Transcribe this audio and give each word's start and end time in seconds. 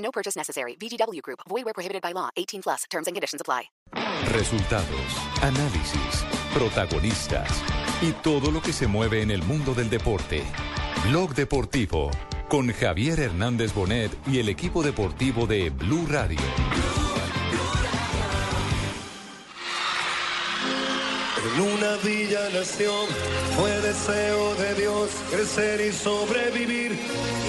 No 0.00 0.10
purchase 0.10 0.36
necessary. 0.36 0.76
VGW 0.76 1.22
Group. 1.22 1.40
Void 1.48 1.64
where 1.64 1.74
prohibited 1.74 2.02
by 2.02 2.12
law. 2.12 2.30
18 2.36 2.62
plus. 2.62 2.84
Terms 2.90 3.06
and 3.06 3.14
conditions 3.14 3.40
apply. 3.40 3.70
Resultados, 4.32 4.88
análisis, 5.42 6.24
protagonistas 6.54 7.48
y 8.02 8.12
todo 8.22 8.50
lo 8.50 8.60
que 8.60 8.72
se 8.72 8.86
mueve 8.86 9.22
en 9.22 9.30
el 9.30 9.42
mundo 9.42 9.74
del 9.74 9.88
deporte. 9.90 10.42
Blog 11.08 11.34
Deportivo 11.34 12.10
con 12.50 12.72
Javier 12.72 13.20
Hernández 13.20 13.72
Bonet 13.72 14.10
y 14.26 14.40
el 14.40 14.48
equipo 14.48 14.82
deportivo 14.82 15.46
de 15.46 15.70
Blue 15.70 16.06
Radio. 16.08 16.40
En 21.54 21.60
una 21.62 21.96
villa 21.98 22.50
nación 22.50 23.06
fue 23.56 23.70
deseo 23.80 24.54
de 24.56 24.74
Dios 24.74 25.10
crecer 25.30 25.80
y 25.80 25.92
sobrevivir. 25.92 26.98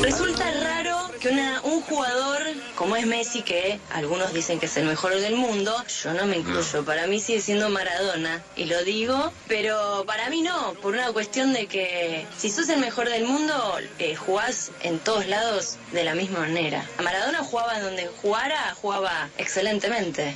Resulta 0.01 0.51
raro 0.61 1.10
que 1.21 1.29
una- 1.29 1.61
un 1.61 1.81
jugador 1.81 2.41
como 2.75 2.95
es 2.95 3.05
Messi, 3.05 3.43
que 3.43 3.79
algunos 3.91 4.33
dicen 4.33 4.59
que 4.59 4.65
es 4.65 4.75
el 4.77 4.85
mejor 4.85 5.13
del 5.15 5.35
mundo, 5.35 5.71
yo 6.03 6.13
no 6.13 6.25
me 6.25 6.37
incluyo, 6.37 6.83
para 6.83 7.05
mí 7.07 7.19
sigue 7.19 7.39
siendo 7.41 7.69
Maradona, 7.69 8.41
y 8.55 8.65
lo 8.65 8.83
digo, 8.83 9.31
pero 9.47 10.03
para 10.07 10.29
mí 10.29 10.41
no, 10.41 10.73
por 10.81 10.93
una 10.93 11.11
cuestión 11.13 11.53
de 11.53 11.67
que 11.67 12.25
si 12.37 12.49
sos 12.49 12.69
el 12.69 12.79
mejor 12.79 13.07
del 13.09 13.25
mundo, 13.25 13.53
eh, 13.99 14.15
jugás 14.15 14.71
en 14.81 14.97
todos 14.99 15.27
lados 15.27 15.77
de 15.91 16.03
la 16.03 16.15
misma 16.15 16.39
manera. 16.39 16.83
Maradona 17.03 17.43
jugaba 17.43 17.77
en 17.77 17.83
donde 17.83 18.09
jugara, 18.21 18.75
jugaba 18.81 19.29
excelentemente. 19.37 20.35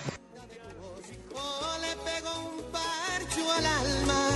le 1.81 1.95
pego 2.05 2.31
un 2.39 2.72
parcho 2.72 3.52
al 3.52 3.66
alma, 3.66 4.30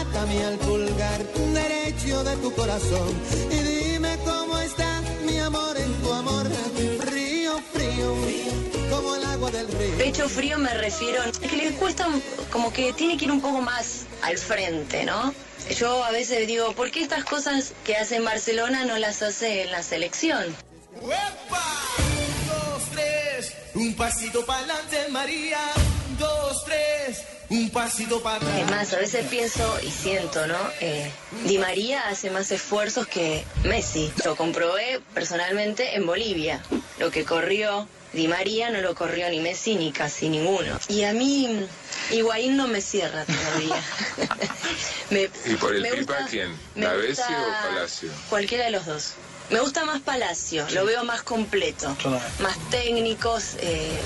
atame 0.00 0.44
al 0.44 0.58
pulgar 0.58 1.20
derecho 1.54 2.24
de 2.24 2.36
tu 2.36 2.52
corazón 2.54 3.08
y 3.50 3.56
dime 3.56 4.16
cómo 4.24 4.58
está 4.58 4.83
mi 4.83 4.83
amor 5.44 5.76
en 5.76 5.92
tu 6.02 6.12
amor, 6.12 6.46
frío, 7.00 7.60
frío, 7.72 8.16
como 8.90 9.14
el 9.14 9.24
agua 9.24 9.50
del 9.50 9.68
río. 9.68 9.96
Pecho 9.98 10.28
frío 10.28 10.58
me 10.58 10.72
refiero, 10.74 11.22
es 11.22 11.38
que 11.38 11.56
le 11.56 11.70
cuesta 11.72 12.08
como 12.50 12.72
que 12.72 12.92
tiene 12.92 13.16
que 13.16 13.26
ir 13.26 13.30
un 13.30 13.40
poco 13.40 13.60
más 13.60 14.06
al 14.22 14.38
frente, 14.38 15.04
¿no? 15.04 15.34
Yo 15.76 16.02
a 16.04 16.10
veces 16.10 16.46
digo, 16.46 16.72
¿por 16.72 16.90
qué 16.90 17.02
estas 17.02 17.24
cosas 17.24 17.72
que 17.84 17.96
hace 17.96 18.16
en 18.16 18.24
Barcelona 18.24 18.84
no 18.84 18.98
las 18.98 19.22
hace 19.22 19.62
en 19.62 19.70
la 19.70 19.82
selección? 19.82 20.54
¡Uepa! 21.00 21.64
Dos, 22.46 22.82
tres, 22.92 23.52
un 23.74 23.94
pasito 23.94 24.44
para 24.46 24.60
adelante, 24.60 25.08
María. 25.10 25.58
Dos, 26.18 26.64
tres, 26.64 27.22
un 27.48 27.70
pasito 27.70 28.22
para 28.22 28.36
atrás. 28.36 28.52
Es 28.58 28.70
más, 28.70 28.92
a 28.92 28.98
veces 28.98 29.26
pienso 29.28 29.78
y 29.82 29.90
siento, 29.90 30.46
¿no? 30.46 30.58
Eh, 30.80 31.10
Di 31.44 31.58
María 31.58 32.08
hace 32.08 32.30
más 32.30 32.50
esfuerzos 32.52 33.06
que 33.06 33.44
Messi. 33.64 34.12
Lo 34.24 34.36
comprobé 34.36 35.00
personalmente 35.12 35.94
en 35.96 36.06
Bolivia. 36.06 36.62
Lo 36.98 37.10
que 37.10 37.24
corrió 37.24 37.88
Di 38.12 38.28
María 38.28 38.70
no 38.70 38.80
lo 38.80 38.94
corrió 38.94 39.28
ni 39.28 39.40
Messi 39.40 39.74
ni 39.74 39.90
casi 39.92 40.28
ninguno. 40.28 40.78
Y 40.88 41.02
a 41.04 41.12
mí 41.12 41.66
Higuaín 42.12 42.56
no 42.56 42.68
me 42.68 42.80
cierra 42.80 43.24
todavía. 43.24 43.82
Me- 45.10 45.28
¿Y 45.46 45.54
por 45.56 45.74
el 45.74 45.82
me 45.82 45.90
Pipa 45.90 46.14
gusta- 46.18 46.30
quién? 46.30 46.56
me 46.76 46.86
¿Lavesi 46.86 47.08
gusta 47.22 47.42
o 47.42 47.68
Palacio? 47.74 48.10
Cualquiera 48.30 48.64
de 48.66 48.70
los 48.70 48.86
dos. 48.86 49.12
Me 49.50 49.60
gusta 49.60 49.84
más 49.84 50.00
Palacio, 50.00 50.66
lo 50.70 50.86
veo 50.86 51.04
más 51.04 51.22
completo, 51.22 51.94
más 52.38 52.56
técnicos. 52.70 53.56
eh, 53.58 53.98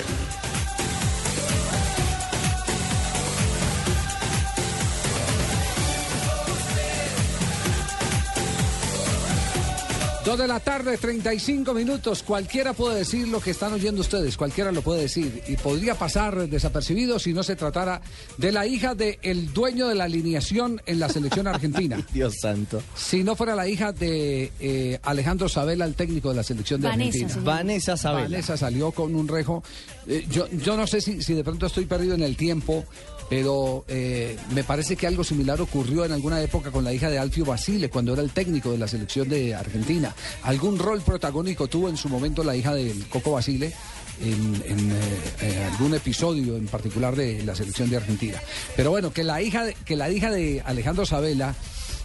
Dos 10.29 10.39
de 10.39 10.47
la 10.47 10.61
tarde, 10.61 10.99
35 10.99 11.73
minutos. 11.73 12.23
Cualquiera 12.23 12.75
puede 12.75 12.99
decir 12.99 13.27
lo 13.29 13.41
que 13.41 13.53
están 13.53 13.73
oyendo 13.73 14.03
ustedes, 14.03 14.37
cualquiera 14.37 14.71
lo 14.71 14.83
puede 14.83 15.01
decir. 15.01 15.43
Y 15.49 15.57
podría 15.57 15.95
pasar 15.95 16.51
desapercibido 16.51 17.19
si 17.19 17.33
no 17.33 17.43
se 17.43 17.57
tratara 17.57 18.03
de 18.37 18.53
la 18.53 18.67
hija 18.67 18.95
del 18.95 19.55
dueño 19.55 19.89
de 19.89 19.95
la 19.95 20.05
alineación 20.05 20.83
en 20.85 21.01
la 21.01 21.09
selección 21.09 21.47
argentina. 21.47 22.07
Dios 22.13 22.35
santo. 22.43 22.83
Si 22.95 23.25
no 23.25 23.37
fuera 23.37 23.55
la 23.55 23.69
hija 23.69 23.93
de 23.93 24.53
eh, 24.61 25.01
Alejandro 25.03 25.49
Sabela, 25.49 25.87
el 25.87 25.95
técnico 25.95 26.29
de 26.29 26.35
la 26.35 26.43
selección 26.43 26.83
de 26.83 26.89
Vanessa, 26.89 27.07
Argentina. 27.07 27.29
señor. 27.31 27.45
Vanessa 27.47 27.97
Sabela. 27.97 28.29
Vanessa 28.29 28.57
salió 28.59 28.93
con 28.93 29.15
un 29.15 29.29
rejo. 29.29 29.63
Eh, 30.07 30.27
yo, 30.31 30.47
yo 30.51 30.77
no 30.77 30.87
sé 30.87 31.01
si, 31.01 31.23
si 31.23 31.33
de 31.33 31.43
pronto 31.43 31.65
estoy 31.65 31.87
perdido 31.87 32.15
en 32.15 32.23
el 32.23 32.37
tiempo, 32.37 32.85
pero 33.29 33.85
eh, 33.89 34.37
me 34.55 34.65
parece 34.65 34.97
que 34.97 35.07
algo 35.07 35.23
similar 35.23 35.61
ocurrió 35.61 36.05
en 36.05 36.13
alguna 36.13 36.41
época 36.41 36.71
con 36.71 36.85
la 36.85 36.93
hija 36.93 37.11
de 37.11 37.19
Alfio 37.19 37.45
Basile, 37.45 37.91
cuando 37.91 38.15
era 38.15 38.23
el 38.23 38.31
técnico 38.31 38.73
de 38.73 38.79
la 38.79 38.89
selección 38.89 39.29
de 39.29 39.55
Argentina. 39.55 40.15
Algún 40.43 40.79
rol 40.79 41.01
protagónico 41.01 41.69
tuvo 41.69 41.89
en 41.89 41.97
su 41.97 42.09
momento 42.09 42.45
la 42.45 42.57
hija 42.57 42.75
del 42.75 43.07
Coco 43.09 43.33
Basile. 43.33 43.73
En, 44.21 44.57
eh, 44.65 44.95
eh, 45.43 45.69
algún 45.71 45.95
episodio 45.95 46.57
en 46.57 46.67
particular 46.67 47.15
de 47.15 47.41
la 47.45 47.55
selección 47.55 47.89
de 47.89 47.99
Argentina. 47.99 48.43
Pero 48.75 48.91
bueno, 48.91 49.13
que 49.13 49.23
la 49.23 49.41
hija 49.41 49.65
de, 49.65 49.75
que 49.85 49.95
la 49.95 50.11
hija 50.11 50.33
de 50.33 50.61
Alejandro 50.67 51.07
Sabela 51.07 51.55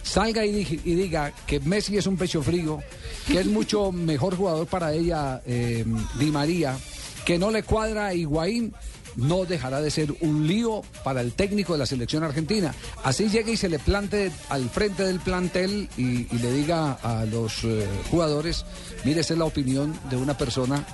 salga 0.04 0.46
y 0.46 0.52
diga 0.54 1.34
que 1.48 1.60
Messi 1.60 1.98
es 1.98 2.06
un 2.06 2.18
pecho 2.18 2.44
frío, 2.44 2.84
que 3.26 3.40
es 3.40 3.48
mucho 3.48 3.92
mejor 3.92 4.36
jugador 4.36 4.68
para 4.68 4.94
ella 4.94 5.42
eh, 5.48 5.84
Di 6.20 6.28
María, 6.28 6.78
que 7.26 7.40
no 7.40 7.50
le 7.50 7.64
cuadra 7.64 8.08
a 8.08 8.14
Higuaín, 8.14 8.74
no 9.16 9.46
dejará 9.46 9.82
de 9.82 9.92
ser 9.92 10.14
un 10.22 10.48
lío 10.48 10.82
para 11.04 11.22
el 11.22 11.34
técnico 11.34 11.74
de 11.74 11.80
la 11.80 11.86
selección 11.86 12.24
argentina. 12.24 12.74
Así 13.04 13.30
llegue 13.30 13.54
y 13.54 13.58
se 13.58 13.70
le 13.70 13.80
plante 13.80 14.32
al 14.50 14.70
frente 14.70 15.04
del 15.04 15.20
plantel 15.20 15.90
y, 15.98 16.28
y 16.34 16.40
le 16.42 16.52
diga 16.52 16.94
a 16.94 17.26
los 17.26 17.64
eh, 17.64 17.88
jugadores, 18.10 18.66
mire, 19.04 19.22
esa 19.22 19.34
es 19.34 19.40
la 19.40 19.46
opinión 19.46 19.98
de 20.10 20.18
una 20.18 20.38
persona 20.38 20.86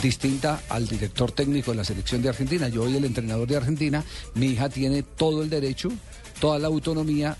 distinta 0.00 0.62
al 0.68 0.86
director 0.88 1.32
técnico 1.32 1.72
de 1.72 1.78
la 1.78 1.84
selección 1.84 2.22
de 2.22 2.28
Argentina. 2.28 2.68
Yo 2.68 2.84
soy 2.84 2.96
el 2.96 3.04
entrenador 3.04 3.48
de 3.48 3.56
Argentina, 3.56 4.04
mi 4.34 4.46
hija 4.46 4.68
tiene 4.68 5.02
todo 5.02 5.42
el 5.42 5.50
derecho, 5.50 5.90
toda 6.40 6.58
la 6.58 6.68
autonomía, 6.68 7.36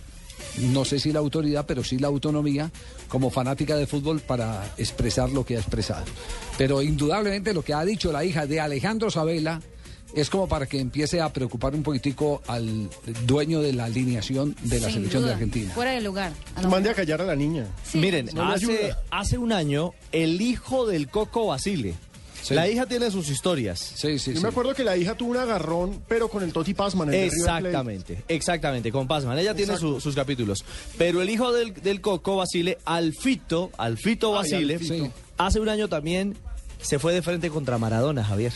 no 0.59 0.85
sé 0.85 1.01
si 1.01 1.13
la 1.13 1.21
autoridad, 1.21 1.65
pero 1.67 1.83
sí 1.83 1.99
la 1.99 2.09
autonomía 2.09 2.71
como 3.09 3.31
fanática 3.31 3.77
de 3.77 3.87
fútbol 3.87 4.21
para 4.21 4.75
expresar 4.77 5.31
lo 5.31 5.47
que 5.47 5.57
ha 5.57 5.61
expresado. 5.61 6.05
Pero 6.59 6.83
indudablemente 6.83 7.55
lo 7.55 7.63
que 7.63 7.75
ha 7.75 7.85
dicho 7.85 8.13
la 8.13 8.25
hija 8.25 8.47
de 8.47 8.61
Alejandro 8.61 9.11
Sabela 9.11 9.63
es 10.15 10.29
como 10.31 10.49
para 10.49 10.67
que 10.67 10.79
empiece 10.79 11.21
a 11.21 11.33
preocupar 11.33 11.75
un 11.75 11.83
poquitico 11.83 12.43
al 12.47 12.89
dueño 13.27 13.61
de 13.61 13.73
la 13.73 13.85
alineación 13.85 14.55
de 14.63 14.81
la 14.81 14.87
Sin 14.87 14.95
selección 14.97 15.25
de. 15.25 15.33
Argentina. 15.33 15.73
Fuera 15.75 15.93
de 15.93 16.01
lugar. 16.01 16.33
Mande 16.69 16.91
a 16.91 16.95
callar 16.95 17.21
a 17.23 17.25
la 17.25 17.37
niña. 17.37 17.67
Sí. 17.85 17.99
Miren, 17.99 18.31
No 18.35 18.49
hace, 18.51 18.95
hace 19.11 19.39
un 19.39 19.53
año, 19.53 19.93
el 20.13 20.41
hijo 20.41 20.87
del 20.87 21.09
Coco 21.09 21.47
Basile. 21.47 21.95
La 22.51 22.69
hija 22.69 22.87
tiene 22.87 23.09
sus 23.13 23.29
historias. 23.29 23.79
Sí, 23.79 24.19
sí, 24.19 24.35
Yo 24.35 24.41
me 24.41 24.49
acuerdo 24.49 24.75
que 24.75 24.83
la 24.83 24.97
hija 24.97 25.15
tuvo 25.15 25.31
un 25.31 25.37
agarrón, 25.37 26.03
pero 26.09 26.29
con 26.29 26.43
el 26.43 26.53
Toti 26.53 26.75
Pazman. 26.75 27.09
el. 27.15 27.15
Exactamente, 27.15 28.25
exactamente, 28.27 28.91
con 28.91 29.07
Pazman. 29.07 29.39
Ella 29.39 29.55
tiene 29.55 29.77
su- 29.77 30.01
sus 30.01 30.15
capítulos. 30.17 30.65
Pero 30.99 31.23
el 31.23 31.31
hijo 31.31 31.53
del, 31.53 31.73
del 31.73 32.01
Coco 32.01 32.37
Basile, 32.37 32.79
Alfito, 32.85 33.71
Alfito 33.79 34.33
Ay, 34.33 34.39
Basile, 34.39 34.75
Alfito. 34.75 35.13
hace 35.39 35.61
un 35.61 35.69
año 35.69 35.89
también 35.89 36.37
se 36.81 36.99
fue 36.99 37.15
de 37.15 37.23
frente 37.23 37.49
contra 37.49 37.79
Maradona, 37.79 38.25
Javier. 38.25 38.53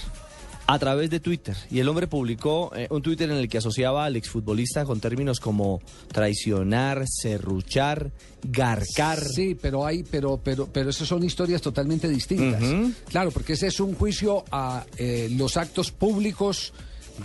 A 0.69 0.79
través 0.79 1.11
de 1.11 1.21
Twitter. 1.21 1.57
Y 1.71 1.79
el 1.79 1.89
hombre 1.89 2.07
publicó 2.07 2.73
eh, 2.75 2.89
un 2.91 3.03
Twitter 3.03 3.31
en 3.31 3.37
el 3.37 3.49
que 3.49 3.59
asociaba 3.59 4.05
al 4.05 4.17
exfutbolista 4.17 4.85
con 4.85 5.01
términos 5.01 5.39
como 5.39 5.81
traicionar, 6.13 7.05
serruchar, 7.07 8.11
garcar. 8.43 9.23
Sí, 9.25 9.57
pero 9.61 9.87
hay, 9.87 10.03
pero, 10.03 10.41
pero, 10.43 10.69
pero 10.73 10.91
esas 10.91 11.07
son 11.07 11.23
historias 11.23 11.63
totalmente 11.63 12.09
distintas. 12.09 12.63
Claro, 13.09 13.31
porque 13.31 13.53
ese 13.53 13.69
es 13.69 13.79
un 13.81 13.95
juicio 13.95 14.45
a 14.51 14.85
eh, 14.99 15.29
los 15.31 15.57
actos 15.57 15.93
públicos 15.93 16.73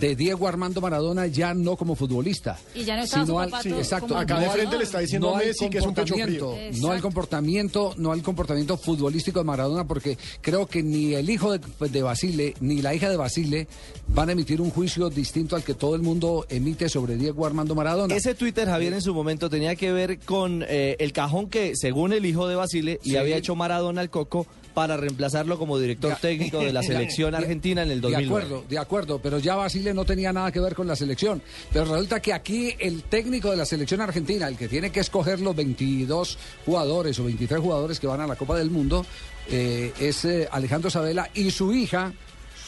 de 0.00 0.16
Diego 0.16 0.48
Armando 0.48 0.80
Maradona 0.80 1.26
ya 1.26 1.54
no 1.54 1.76
como 1.76 1.94
futbolista. 1.94 2.58
Y 2.74 2.84
ya 2.84 2.96
no 2.96 3.02
estaba 3.02 3.24
sino 3.24 3.34
su 3.34 3.40
al- 3.40 3.50
papá 3.50 3.62
sí, 3.62 3.68
todo 3.70 3.78
exacto, 3.78 4.16
Acá 4.16 4.38
de 4.40 4.50
frente 4.50 4.78
le 4.78 4.84
está 4.84 4.98
diciendo 5.00 5.28
no 5.30 5.36
a 5.36 5.38
al 5.40 5.46
Messi 5.46 5.68
que 5.70 5.78
es 5.78 5.84
un 5.86 5.94
pecho 5.94 6.14
frío. 6.14 6.38
comportamiento, 6.40 6.80
no 6.80 6.92
al 6.92 7.00
comportamiento, 7.02 7.94
no 7.98 8.12
al 8.12 8.22
comportamiento 8.22 8.76
futbolístico 8.76 9.38
de 9.40 9.44
Maradona, 9.44 9.86
porque 9.86 10.18
creo 10.40 10.66
que 10.66 10.82
ni 10.82 11.14
el 11.14 11.28
hijo 11.30 11.52
de, 11.56 11.60
de 11.88 12.02
Basile 12.02 12.54
ni 12.60 12.82
la 12.82 12.94
hija 12.94 13.08
de 13.10 13.16
Basile 13.16 13.68
van 14.08 14.28
a 14.28 14.32
emitir 14.32 14.60
un 14.60 14.70
juicio 14.70 15.10
distinto 15.10 15.56
al 15.56 15.64
que 15.64 15.74
todo 15.74 15.94
el 15.94 16.02
mundo 16.02 16.46
emite 16.48 16.88
sobre 16.88 17.16
Diego 17.16 17.46
Armando 17.46 17.74
Maradona. 17.74 18.14
Ese 18.14 18.34
Twitter, 18.34 18.68
Javier, 18.68 18.92
en 18.92 19.02
su 19.02 19.14
momento 19.14 19.48
tenía 19.50 19.76
que 19.76 19.92
ver 19.92 20.18
con 20.20 20.64
eh, 20.68 20.96
el 20.98 21.12
cajón 21.12 21.48
que, 21.48 21.72
según 21.76 22.12
el 22.12 22.24
hijo 22.26 22.48
de 22.48 22.54
Basile, 22.56 22.98
Sí. 23.02 23.10
le 23.12 23.18
había 23.18 23.36
hecho 23.36 23.54
Maradona 23.54 24.00
al 24.00 24.10
Coco 24.10 24.46
para 24.74 24.96
reemplazarlo 24.96 25.58
como 25.58 25.78
director 25.78 26.16
técnico 26.20 26.60
de 26.60 26.72
la 26.72 26.82
selección 26.82 27.34
argentina 27.34 27.82
en 27.82 27.90
el 27.90 28.00
2009. 28.00 28.26
De 28.26 28.26
acuerdo, 28.26 28.64
de 28.68 28.78
acuerdo, 28.78 29.18
pero 29.20 29.38
ya 29.38 29.56
Basile 29.56 29.94
no 29.94 30.04
tenía 30.04 30.32
nada 30.32 30.50
que 30.52 30.60
ver 30.60 30.74
con 30.74 30.86
la 30.86 30.96
selección. 30.96 31.42
Pero 31.72 31.84
resulta 31.86 32.20
que 32.20 32.32
aquí 32.32 32.74
el 32.78 33.02
técnico 33.04 33.50
de 33.50 33.56
la 33.56 33.64
selección 33.64 34.00
argentina, 34.00 34.48
el 34.48 34.56
que 34.56 34.68
tiene 34.68 34.90
que 34.90 35.00
escoger 35.00 35.40
los 35.40 35.54
22 35.54 36.38
jugadores 36.64 37.18
o 37.18 37.24
23 37.24 37.60
jugadores 37.60 38.00
que 38.00 38.06
van 38.06 38.20
a 38.20 38.26
la 38.26 38.36
Copa 38.36 38.56
del 38.56 38.70
Mundo, 38.70 39.04
eh, 39.48 39.92
es 39.98 40.24
eh, 40.24 40.48
Alejandro 40.50 40.90
Sabela 40.90 41.30
y 41.34 41.50
su 41.50 41.72
hija, 41.72 42.12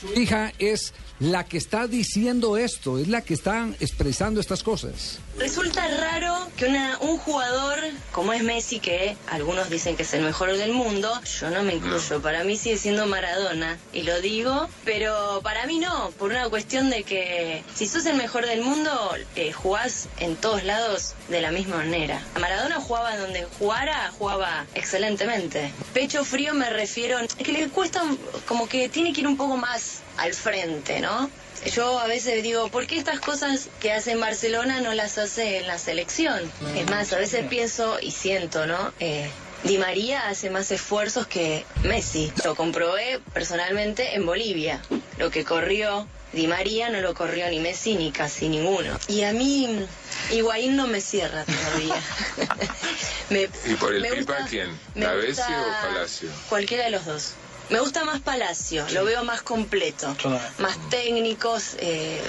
su 0.01 0.21
hija 0.21 0.53
es 0.59 0.93
la 1.21 1.45
que 1.45 1.59
está 1.59 1.87
diciendo 1.87 2.57
esto, 2.57 2.99
es 2.99 3.09
la 3.09 3.23
que 3.23 3.35
está 3.35 3.69
expresando 3.81 4.41
estas 4.41 4.63
cosas. 4.63 5.19
Resulta 5.39 5.87
raro 5.89 6.35
que 6.57 6.67
una, 6.67 6.99
un 7.01 7.19
jugador 7.19 7.79
como 8.13 8.33
es 8.33 8.43
Messi, 8.43 8.79
que 8.79 9.17
algunos 9.29 9.71
dicen 9.71 9.97
que 9.97 10.03
es 10.03 10.15
el 10.15 10.23
mejor 10.23 10.57
del 10.57 10.73
mundo, 10.73 11.11
yo 11.41 11.51
no 11.51 11.63
me 11.63 11.75
incluyo, 11.75 12.21
para 12.23 12.45
mí 12.45 12.57
sigue 12.57 12.77
siendo 12.77 13.07
Maradona, 13.07 13.79
y 13.93 14.03
lo 14.03 14.21
digo, 14.21 14.69
pero 14.85 15.41
para 15.43 15.67
mí 15.67 15.79
no, 15.79 16.11
por 16.19 16.31
una 16.31 16.49
cuestión 16.49 16.91
de 16.91 17.03
que 17.03 17.65
si 17.75 17.87
sos 17.87 18.07
el 18.07 18.17
mejor 18.17 18.47
del 18.47 18.63
mundo, 18.63 18.91
eh, 19.37 19.53
jugás 19.53 20.09
en 20.19 20.37
todos 20.37 20.65
lados 20.65 21.15
de 21.29 21.41
la 21.41 21.51
misma 21.51 21.79
manera. 21.79 22.23
Maradona 22.41 22.81
jugaba 22.81 23.17
donde 23.17 23.47
jugara, 23.59 24.11
jugaba 24.19 24.67
excelentemente. 24.75 25.73
Pecho 25.93 26.25
frío 26.25 26.55
me 26.55 26.71
refiero, 26.71 27.19
que 27.37 27.53
le 27.53 27.69
cuesta 27.69 28.03
como 28.47 28.69
que 28.69 28.89
tiene 28.89 29.13
que 29.13 29.23
ir 29.23 29.27
un 29.27 29.37
poco 29.37 29.57
más 29.57 30.03
al 30.17 30.33
frente, 30.35 31.01
¿no? 31.01 31.31
Yo 31.73 31.99
a 31.99 32.07
veces 32.07 32.43
digo, 32.43 32.69
¿por 32.69 32.87
qué 32.87 32.99
estas 32.99 33.21
cosas 33.21 33.69
que 33.81 33.93
hace 33.93 34.13
en 34.13 34.21
Barcelona 34.21 34.81
no 34.81 34.93
las 34.93 35.17
hace 35.19 35.59
en 35.59 35.67
la 35.67 35.79
selección? 35.79 36.51
Es 36.77 36.91
más, 36.91 37.13
a 37.13 37.19
veces 37.19 37.47
pienso 37.49 37.99
y 38.01 38.11
siento, 38.11 38.67
¿no? 38.67 38.93
Eh, 39.01 39.29
Di 39.63 39.79
María 39.79 40.29
hace 40.29 40.51
más 40.51 40.71
esfuerzos 40.71 41.27
que 41.27 41.65
Messi. 41.85 42.31
Lo 42.45 42.55
comprobé 42.55 43.19
personalmente 43.33 44.15
en 44.15 44.27
Bolivia. 44.27 44.83
Lo 45.17 45.31
que 45.31 45.43
corrió 45.45 46.07
Di 46.35 46.47
María 46.49 46.91
no 46.91 47.01
lo 47.01 47.15
corrió 47.15 47.49
ni 47.49 47.61
Messi 47.61 47.95
ni 47.95 48.11
casi 48.13 48.49
ninguno. 48.51 48.99
Y 49.09 49.23
a 49.23 49.33
mí 49.33 49.87
Higuaín 50.33 50.77
no 50.77 50.87
me 50.87 51.01
cierra 51.01 51.45
todavía. 51.45 51.97
me, 53.31 53.49
¿Y 53.65 53.75
por 53.77 53.95
el 53.95 54.03
me 54.03 54.11
Pipa 54.13 54.35
gusta- 54.35 54.51
quién? 54.51 54.79
me 54.95 55.07
¿Lavesi 55.07 55.29
gusta 55.41 55.63
o 55.63 55.87
Palacio? 55.89 56.29
Cualquiera 56.51 56.85
de 56.85 56.91
los 56.91 57.07
dos. 57.07 57.31
Me 57.71 57.81
gusta 57.81 58.05
más 58.05 58.21
Palacio, 58.21 58.85
lo 58.93 59.05
veo 59.05 59.25
más 59.25 59.43
completo, 59.43 60.15
más 60.59 60.79
técnicos. 60.91 61.77
eh, 61.79 62.21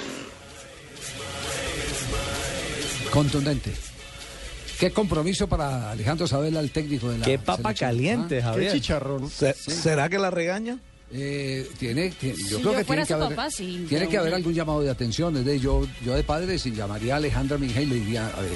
Contundente. 3.10 3.72
Qué 4.78 4.90
compromiso 4.90 5.46
para 5.48 5.90
Alejandro 5.90 6.26
Sabela, 6.26 6.60
el 6.60 6.70
técnico 6.70 7.08
de 7.08 7.18
la 7.18 7.24
Qué 7.24 7.38
papa 7.38 7.62
selección. 7.74 7.88
caliente, 7.90 8.40
¿Ah? 8.40 8.44
Javier. 8.50 8.72
Qué 8.72 8.78
chicharrón. 8.80 9.30
Se- 9.30 9.54
¿Será 9.54 10.08
que 10.08 10.18
la 10.18 10.30
regaña? 10.30 10.78
Eh, 11.12 11.68
tiene, 11.78 12.10
tiene- 12.10 12.36
yo 12.36 12.42
Si 12.42 12.62
creo 12.62 12.72
yo 12.72 12.78
que 12.78 12.84
fuera 12.84 13.04
tiene 13.04 13.06
que 13.06 13.24
haber, 13.24 13.36
papá, 13.36 13.50
sí, 13.50 13.86
tiene 13.88 14.08
que 14.08 14.18
haber 14.18 14.34
algún 14.34 14.52
llamado 14.52 14.82
de 14.82 14.90
atención. 14.90 15.36
Es 15.36 15.44
de 15.44 15.60
yo, 15.60 15.86
yo 16.04 16.14
de 16.14 16.24
padre, 16.24 16.58
si 16.58 16.72
llamaría 16.72 17.14
a 17.14 17.16
Alejandra 17.18 17.58
Minja 17.58 17.80
y 17.80 17.86
le 17.86 17.94
diría, 17.94 18.26
a 18.26 18.40
ver. 18.40 18.50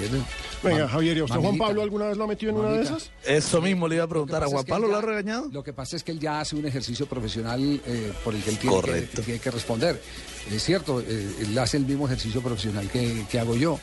Venga, 0.62 0.86
mam- 0.86 0.88
Javier, 0.88 1.16
¿y 1.16 1.20
a 1.20 1.24
usted 1.24 1.38
Juan 1.38 1.56
Pablo 1.58 1.82
alguna 1.82 2.06
vez 2.08 2.16
lo 2.16 2.24
ha 2.24 2.26
metido 2.26 2.50
en 2.50 2.58
una 2.58 2.70
de 2.72 2.82
esas? 2.82 3.10
Eso 3.24 3.60
mismo 3.62 3.86
le 3.86 3.94
iba 3.96 4.04
a 4.04 4.08
preguntar. 4.08 4.42
¿A 4.42 4.46
Juan 4.48 4.64
Pablo 4.64 4.88
lo 4.88 4.96
ha 4.96 5.00
regañado? 5.00 5.48
Lo 5.52 5.62
que 5.62 5.72
pasa 5.72 5.94
es 5.94 6.02
que 6.02 6.10
él 6.10 6.18
ya 6.18 6.40
hace 6.40 6.56
un 6.56 6.66
ejercicio 6.66 7.06
profesional 7.06 7.80
eh, 7.86 8.12
por 8.24 8.34
el 8.34 8.42
que 8.42 8.50
él 8.50 8.58
tiene 8.58 8.74
que, 8.76 8.80
Correcto. 8.82 9.22
tiene 9.22 9.40
que 9.40 9.50
responder. 9.52 10.02
Es 10.50 10.62
cierto, 10.64 11.00
eh, 11.00 11.28
él 11.42 11.56
hace 11.56 11.76
el 11.76 11.86
mismo 11.86 12.06
ejercicio 12.06 12.40
profesional 12.42 12.88
que, 12.90 13.24
que 13.30 13.38
hago 13.38 13.54
yo. 13.54 13.78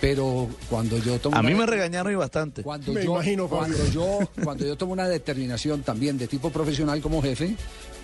Pero 0.00 0.48
cuando 0.70 0.96
yo 0.98 1.18
tomo. 1.18 1.36
A 1.36 1.42
mí 1.42 1.52
me 1.54 1.66
regañaron 1.66 2.10
y 2.10 2.16
bastante. 2.16 2.62
Cuando 2.62 2.92
Me 2.94 3.04
yo, 3.04 3.12
imagino, 3.12 3.46
Fabio. 3.48 3.74
cuando 3.76 3.90
yo 3.92 4.18
cuando 4.42 4.66
yo 4.66 4.74
tomo 4.76 4.94
una 4.94 5.06
determinación 5.06 5.82
también 5.82 6.16
de 6.16 6.26
tipo 6.26 6.48
profesional 6.48 7.02
como 7.02 7.20
jefe, 7.20 7.54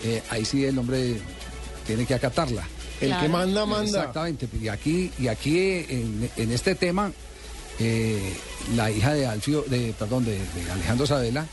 eh, 0.05 0.23
ahí 0.31 0.45
sí 0.45 0.65
el 0.65 0.79
hombre 0.79 1.17
tiene 1.87 2.05
que 2.07 2.15
acatarla. 2.15 2.67
El 3.01 3.17
que 3.19 3.29
manda, 3.29 3.67
manda. 3.67 3.85
Exactamente. 3.85 4.49
Y 4.61 4.69
aquí, 4.69 5.13
y 5.19 5.29
aquí 5.29 5.59
en, 5.59 6.31
en 6.37 6.53
este 6.53 6.75
tema, 6.75 7.13
eh, 7.79 8.35
la 8.75 8.91
hija 8.91 9.13
de 9.13 9.27
Alfio, 9.27 9.65
de, 9.67 9.95
perdón, 9.99 10.25
de, 10.25 10.39
de 10.39 10.71
Alejandro 10.73 11.07
Sabela, 11.07 11.47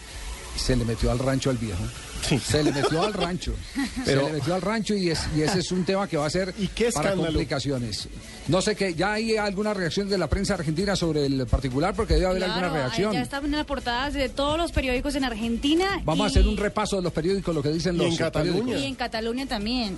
se 0.55 0.75
le 0.75 0.85
metió 0.85 1.11
al 1.11 1.19
rancho 1.19 1.49
al 1.49 1.57
viejo. 1.57 1.83
Se 2.23 2.63
le 2.63 2.71
metió 2.71 3.01
al 3.03 3.13
rancho. 3.13 3.53
Pero- 4.05 4.21
se 4.21 4.27
le 4.27 4.33
metió 4.39 4.55
al 4.55 4.61
rancho 4.61 4.95
y, 4.95 5.09
es, 5.09 5.19
y 5.35 5.41
ese 5.41 5.59
es 5.59 5.71
un 5.71 5.83
tema 5.85 6.07
que 6.07 6.17
va 6.17 6.25
a 6.25 6.29
ser 6.29 6.53
¿Y 6.57 6.67
qué 6.67 6.91
para 6.91 7.13
complicaciones. 7.15 8.07
No 8.47 8.61
sé 8.61 8.75
qué, 8.75 8.93
ya 8.93 9.13
hay 9.13 9.37
alguna 9.37 9.73
reacción 9.73 10.09
de 10.09 10.17
la 10.17 10.27
prensa 10.27 10.53
argentina 10.55 10.95
sobre 10.95 11.25
el 11.25 11.45
particular, 11.47 11.93
porque 11.95 12.15
debe 12.15 12.25
haber 12.27 12.43
Claro, 12.43 12.53
alguna 12.53 12.73
reacción. 12.73 13.13
Ya 13.13 13.21
están 13.21 13.45
en 13.45 13.51
las 13.51 13.65
portadas 13.65 14.13
de 14.13 14.29
todos 14.29 14.57
los 14.57 14.71
periódicos 14.71 15.15
en 15.15 15.23
Argentina. 15.23 16.01
Vamos 16.03 16.25
a 16.25 16.27
y- 16.29 16.31
hacer 16.31 16.47
un 16.47 16.57
repaso 16.57 16.97
de 16.97 17.01
los 17.03 17.13
periódicos, 17.13 17.53
lo 17.55 17.61
que 17.63 17.69
dicen 17.69 17.95
Y 17.95 17.99
los 17.99 18.07
en 18.11 18.17
Cataluña. 18.17 18.53
periódicos. 18.59 18.81
Y 18.81 18.85
en 18.87 18.95
Cataluña 18.95 19.45
también. 19.45 19.97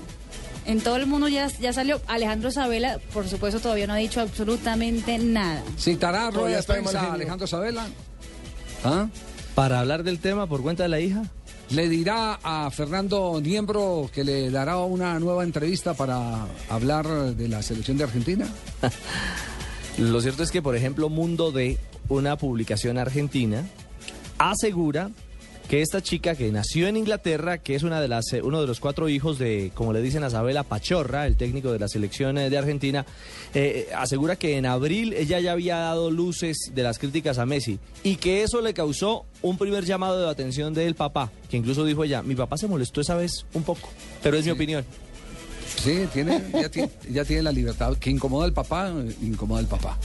En 0.67 0.81
todo 0.81 0.95
el 0.95 1.05
mundo 1.05 1.27
ya, 1.27 1.47
ya 1.59 1.73
salió. 1.73 2.01
Alejandro 2.07 2.49
Sabela, 2.51 2.99
por 3.13 3.27
supuesto, 3.27 3.59
todavía 3.59 3.85
no 3.87 3.93
ha 3.93 3.97
dicho 3.97 4.19
absolutamente 4.21 5.17
nada. 5.19 5.61
¿Citará 5.79 6.31
rueda 6.31 6.57
de 6.57 6.63
prensa. 6.63 7.13
Alejandro 7.13 7.45
Sabela? 7.47 7.85
¿Ah? 8.83 9.07
Para 9.53 9.79
hablar 9.79 10.03
del 10.03 10.19
tema 10.19 10.47
por 10.47 10.61
cuenta 10.61 10.83
de 10.83 10.89
la 10.89 10.99
hija. 10.99 11.23
¿Le 11.71 11.89
dirá 11.89 12.39
a 12.43 12.69
Fernando 12.69 13.41
Niembro 13.41 14.09
que 14.13 14.23
le 14.23 14.51
dará 14.51 14.77
una 14.77 15.19
nueva 15.19 15.43
entrevista 15.43 15.95
para 15.95 16.45
hablar 16.69 17.07
de 17.35 17.47
la 17.47 17.63
selección 17.63 17.97
de 17.97 18.03
Argentina? 18.03 18.47
Lo 19.97 20.21
cierto 20.21 20.43
es 20.43 20.51
que, 20.51 20.61
por 20.61 20.75
ejemplo, 20.75 21.09
Mundo 21.09 21.51
D, 21.51 21.77
una 22.07 22.37
publicación 22.37 22.97
argentina, 22.97 23.65
asegura 24.37 25.09
que 25.67 25.81
esta 25.81 26.01
chica 26.01 26.35
que 26.35 26.51
nació 26.51 26.87
en 26.87 26.97
Inglaterra, 26.97 27.57
que 27.57 27.75
es 27.75 27.83
una 27.83 27.99
de 27.99 28.07
las, 28.07 28.31
eh, 28.33 28.41
uno 28.41 28.61
de 28.61 28.67
los 28.67 28.79
cuatro 28.79 29.09
hijos 29.09 29.39
de, 29.39 29.71
como 29.73 29.93
le 29.93 30.01
dicen 30.01 30.23
a 30.23 30.27
Isabela 30.27 30.63
Pachorra, 30.63 31.25
el 31.25 31.37
técnico 31.37 31.71
de 31.71 31.79
la 31.79 31.87
selección 31.87 32.37
eh, 32.37 32.49
de 32.49 32.57
Argentina, 32.57 33.05
eh, 33.53 33.87
asegura 33.95 34.35
que 34.35 34.57
en 34.57 34.65
abril 34.65 35.13
ella 35.13 35.39
ya 35.39 35.53
había 35.53 35.77
dado 35.77 36.11
luces 36.11 36.71
de 36.73 36.83
las 36.83 36.99
críticas 36.99 37.39
a 37.39 37.45
Messi 37.45 37.79
y 38.03 38.17
que 38.17 38.43
eso 38.43 38.61
le 38.61 38.73
causó 38.73 39.25
un 39.41 39.57
primer 39.57 39.85
llamado 39.85 40.21
de 40.21 40.29
atención 40.29 40.73
del 40.73 40.95
papá, 40.95 41.31
que 41.49 41.57
incluso 41.57 41.83
dijo 41.83 42.03
ella, 42.03 42.21
mi 42.21 42.35
papá 42.35 42.57
se 42.57 42.67
molestó 42.67 43.01
esa 43.01 43.15
vez 43.15 43.45
un 43.53 43.63
poco, 43.63 43.89
pero 44.21 44.37
es 44.37 44.45
mi 44.45 44.51
opinión. 44.51 44.85
Sí, 45.77 46.07
tiene, 46.13 46.41
ya, 46.53 46.69
tiene, 46.69 46.89
ya 47.09 47.25
tiene 47.25 47.43
la 47.43 47.51
libertad. 47.51 47.97
Que 47.97 48.09
incomoda 48.09 48.45
al 48.45 48.53
papá, 48.53 48.93
incomoda 49.21 49.59
al 49.59 49.67
papá. 49.67 49.97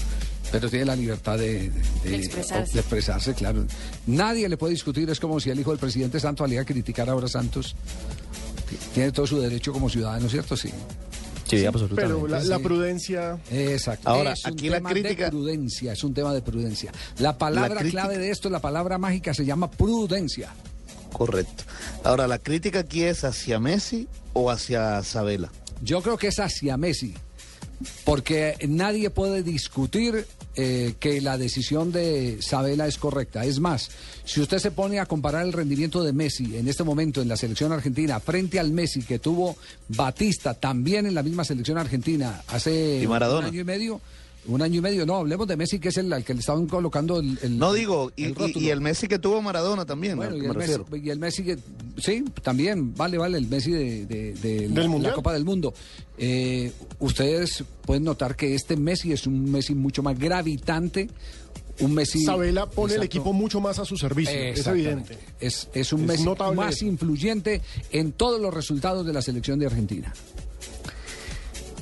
Pero 0.53 0.69
tiene 0.69 0.85
la 0.85 0.97
libertad 0.97 1.39
de, 1.39 1.71
de- 1.71 2.11
De 2.11 2.17
expresarse. 2.17 2.73
de 2.73 2.81
expresarse, 2.81 3.35
claro. 3.35 3.65
Nadie 4.07 4.49
le 4.49 4.57
puede 4.57 4.73
discutir. 4.73 5.09
Es 5.11 5.21
como 5.21 5.39
si 5.41 5.51
el 5.51 5.61
hijo 5.61 5.71
del 5.71 5.79
presidente 5.79 6.19
Santos 6.19 6.45
saliera 6.45 6.63
a 6.63 6.67
criticar 6.67 7.09
ahora 7.09 7.27
a 7.27 7.29
Santos. 7.29 7.77
Tiene 8.95 9.13
todo 9.13 9.27
su 9.27 9.39
derecho 9.41 9.73
como 9.73 9.89
ciudadano, 9.89 10.29
¿cierto? 10.29 10.57
Sí. 10.57 10.71
Sí, 11.49 11.65
absolutamente. 11.65 12.15
Pero 12.15 12.29
la, 12.29 12.43
la 12.45 12.57
Sí. 12.59 12.63
prudencia. 12.63 13.39
Exacto. 13.51 14.09
Ahora, 14.09 14.33
es 14.35 14.45
un 14.45 14.53
aquí 14.53 14.69
la 14.69 14.77
tema 14.77 14.91
crítica- 14.91 15.25
de 15.25 15.31
prudencia, 15.31 15.93
es 15.93 16.05
un 16.05 16.15
tema 16.15 16.33
de 16.33 16.43
prudencia. 16.43 16.93
La 17.19 17.37
palabra 17.39 17.83
La 17.83 17.91
clave 17.91 18.19
de 18.19 18.31
esto, 18.31 18.49
la 18.51 18.61
palabra 18.61 18.99
mágica 18.99 19.35
se 19.35 19.45
llama 19.45 19.69
prudencia. 19.71 20.51
Correcto. 21.13 21.65
Ahora, 22.05 22.29
¿la 22.29 22.39
crítica 22.39 22.81
aquí 22.81 23.03
es 23.03 23.25
hacia 23.25 23.59
Messi 23.59 24.07
o 24.33 24.49
hacia 24.51 25.03
Sabela? 25.03 25.51
Yo 25.83 26.03
creo 26.03 26.17
que 26.17 26.29
es 26.29 26.39
hacia 26.39 26.77
Messi, 26.77 27.15
porque 28.05 28.55
nadie 28.69 29.11
puede 29.11 29.43
discutir 29.43 30.27
eh, 30.63 30.95
que 31.01 31.23
la 31.23 31.39
decisión 31.39 31.91
de 31.91 32.37
Sabela 32.43 32.87
es 32.87 32.99
correcta. 32.99 33.47
Es 33.47 33.61
más, 33.61 33.91
si 34.25 34.43
usted 34.43 34.59
se 34.59 34.71
pone 34.71 35.01
a 35.01 35.07
comparar 35.07 35.47
el 35.47 35.55
rendimiento 35.55 36.05
de 36.05 36.13
Messi 36.13 36.59
en 36.59 36.69
este 36.69 36.85
momento 36.85 37.23
en 37.23 37.29
la 37.29 37.39
selección 37.39 37.73
argentina 37.73 38.21
frente 38.21 38.61
al 38.61 38.71
Messi 38.71 39.03
que 39.03 39.19
tuvo 39.19 39.57
Batista 39.89 40.53
también 40.53 41.07
en 41.07 41.15
la 41.15 41.23
misma 41.23 41.45
selección 41.45 41.79
argentina 41.79 42.43
hace 42.49 43.01
Y 43.03 43.07
un 43.07 43.23
año 43.23 43.61
y 43.61 43.65
medio. 43.65 44.01
Un 44.47 44.63
año 44.63 44.79
y 44.79 44.81
medio, 44.81 45.05
no, 45.05 45.17
hablemos 45.17 45.47
de 45.47 45.57
Messi, 45.57 45.79
que 45.79 45.91
es 45.91 45.97
el 45.99 46.11
al 46.13 46.25
que 46.25 46.33
le 46.33 46.41
estaban 46.41 46.67
colocando 46.67 47.21
el. 47.21 47.39
el- 47.43 47.59
No 47.59 47.75
digo, 47.75 48.11
y, 48.17 48.25
el 48.25 48.31
y- 48.31 48.35
rótulo. 48.35 48.67
y 48.67 48.71
el 48.71 48.81
Messi 48.81 49.07
que 49.07 49.19
tuvo 49.19 49.43
Maradona 49.43 49.85
también, 49.85 50.17
Bueno, 50.17 50.35
y 50.35 50.41
el, 50.41 50.49
me 50.49 50.55
Messi, 50.55 50.77
refiero. 50.79 50.97
y 51.07 51.11
el 51.11 51.19
Messi 51.19 51.45
que, 51.45 51.59
sí, 51.99 52.25
también, 52.43 52.95
vale, 52.95 53.19
vale, 53.19 53.37
el 53.37 53.47
Messi 53.49 53.71
de, 53.71 54.07
de- 54.07 54.33
de 54.35 54.69
la, 54.69 54.81
¿Del 54.81 54.89
Mundial? 54.89 55.11
la 55.13 55.15
Copa 55.17 55.35
del 55.35 55.45
Mundo. 55.45 55.75
Eh, 56.17 56.73
ustedes 57.01 57.65
pueden 57.85 58.05
notar 58.05 58.35
que 58.35 58.55
este 58.55 58.77
Messi 58.77 59.13
es 59.13 59.27
un 59.27 59.51
Messi 59.51 59.75
mucho 59.75 60.03
más 60.03 60.19
gravitante, 60.19 61.09
un 61.81 61.93
Messi... 61.95 62.25
Sabela 62.25 62.65
pone 62.69 62.95
el 62.95 63.03
equipo 63.03 63.33
mucho 63.35 63.61
más 63.61 63.79
a 63.79 63.85
su 63.85 63.97
servicio. 63.99 64.35
Es 64.35 64.67
evidente. 64.67 65.19
Es, 65.39 65.69
es 65.75 65.93
un 65.93 66.01
Es 66.03 66.07
Messi 66.09 66.25
notable 66.25 66.57
más 66.57 66.81
influyente 66.83 67.61
en 67.93 68.13
todos 68.13 68.41
los 68.41 68.53
resultados 68.53 69.07
de 69.07 69.13
la 69.13 69.21
selección 69.23 69.59
de 69.59 69.67
Argentina. 69.67 70.13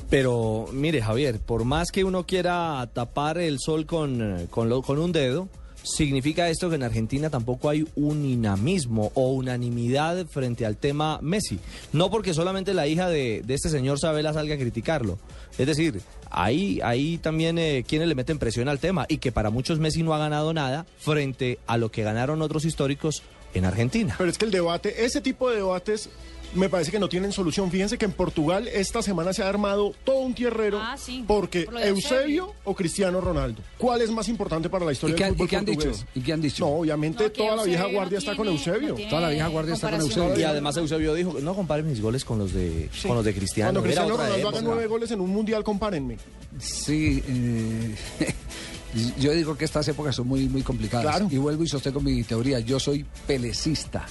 Pero 0.09 0.67
mire, 0.73 1.01
Javier, 1.01 1.39
por 1.39 1.65
más 1.65 1.91
que 1.91 2.03
uno 2.03 2.25
quiera 2.25 2.89
tapar 2.93 3.37
el 3.37 3.57
sol 3.59 3.85
con, 3.85 4.47
con, 4.49 4.67
lo- 4.69 4.81
con 4.81 4.97
un 4.97 5.11
dedo, 5.11 5.47
significa 5.83 6.49
esto 6.49 6.67
que 6.69 6.75
en 6.75 6.83
Argentina 6.83 7.29
tampoco 7.29 7.69
hay 7.69 7.85
un 7.95 8.23
dinamismo 8.23 9.11
o 9.13 9.31
unanimidad 9.33 10.25
frente 10.27 10.65
al 10.65 10.77
tema 10.77 11.19
Messi. 11.21 11.59
No 11.93 12.09
porque 12.09 12.33
solamente 12.33 12.73
la 12.73 12.87
hija 12.87 13.07
de, 13.07 13.43
de 13.45 13.53
este 13.53 13.69
señor 13.69 13.99
Sabela 13.99 14.33
salga 14.33 14.55
a 14.55 14.57
criticarlo. 14.57 15.19
Es 15.59 15.67
decir, 15.67 16.01
ahí, 16.31 16.79
ahí 16.83 17.19
también 17.19 17.59
eh, 17.59 17.85
quienes 17.87 18.07
le 18.07 18.15
meten 18.15 18.39
presión 18.39 18.67
al 18.67 18.79
tema 18.79 19.05
y 19.09 19.17
que 19.19 19.31
para 19.31 19.51
muchos 19.51 19.77
Messi 19.79 20.01
no 20.01 20.13
ha 20.15 20.17
ganado 20.19 20.53
nada 20.53 20.87
frente 20.97 21.59
a 21.67 21.77
lo 21.77 21.91
que 21.91 22.01
ganaron 22.03 22.41
otros 22.41 22.65
históricos 22.65 23.21
en 23.53 23.65
Argentina. 23.65 24.15
Pero 24.17 24.29
es 24.29 24.37
que 24.39 24.45
el 24.45 24.51
debate, 24.51 25.05
ese 25.05 25.21
tipo 25.21 25.49
de 25.49 25.57
debates 25.57 26.09
me 26.55 26.67
parece 26.69 26.89
que 26.91 26.99
no 26.99 27.07
tienen 27.09 27.31
solución. 27.31 27.69
Fíjense 27.69 27.97
que 27.97 28.05
en 28.05 28.11
Portugal 28.11 28.67
esta 28.67 29.01
semana 29.01 29.33
se 29.33 29.43
ha 29.43 29.49
armado 29.49 29.93
todo 30.03 30.17
un 30.19 30.33
tierrero 30.33 30.79
Ah, 30.81 30.95
sí, 30.97 31.23
porque 31.27 31.63
por 31.63 31.79
Eusebio, 31.79 32.53
o 32.63 32.75
Cristiano 32.75 33.21
Ronaldo. 33.21 33.61
¿Cuál 33.77 34.01
es 34.01 34.09
más 34.11 34.27
importante 34.29 34.69
para 34.69 34.85
la 34.85 34.91
¿Y 34.91 34.93
historia 34.93 35.15
del 35.15 35.23
han- 35.25 35.31
fútbol 35.33 35.45
y 35.45 35.49
qué 35.49 35.55
han 35.57 35.65
dicho? 35.65 35.77
portugués? 35.85 36.05
¿Y 36.15 36.21
qué 36.21 36.33
han 36.33 36.41
dicho? 36.41 36.65
No, 36.65 36.71
obviamente 36.71 37.23
No, 37.25 37.29
toda 37.31 37.55
la 37.57 37.63
vieja 37.63 37.85
guardia 37.85 38.15
no 38.15 38.19
está 38.19 38.35
con 38.35 38.47
Eusebio. 38.47 38.95
Toda 39.09 39.21
la 39.21 39.29
vieja 39.29 39.47
guardia 39.47 39.73
está 39.75 39.91
con. 39.91 40.01
Eusebio. 40.01 40.39
Y 40.39 40.43
además 40.43 40.77
Eusebio 40.77 41.13
dijo, 41.13 41.37
no 41.41 41.53
comparen 41.53 41.87
mis 41.87 42.01
goles 42.01 42.25
con 42.25 42.39
los 42.39 42.53
de, 42.53 42.89
con 43.05 43.15
los 43.15 43.25
de 43.25 43.33
Cristiano. 43.33 43.67
Cuando 43.71 43.83
Cristiano 43.83 44.17
Ronaldo 44.17 44.49
haga 44.49 44.61
nueve 44.61 44.87
goles 44.87 45.11
en 45.11 45.21
un 45.21 45.29
mundial, 45.29 45.63
compárenme. 45.63 46.17
Sí, 46.59 47.23
eh, 47.27 47.95
yo 49.19 49.31
digo 49.33 49.55
que 49.57 49.65
estas 49.65 49.87
épocas 49.87 50.15
son 50.15 50.27
muy, 50.27 50.47
muy 50.49 50.61
complicadas. 50.63 51.05
Claro. 51.05 51.27
Y 51.29 51.37
vuelvo 51.37 51.63
y 51.63 51.67
sostengo 51.67 51.99
mi 52.01 52.23
teoría. 52.23 52.59
Yo 52.59 52.79
soy 52.79 53.05
pelecista. 53.27 54.05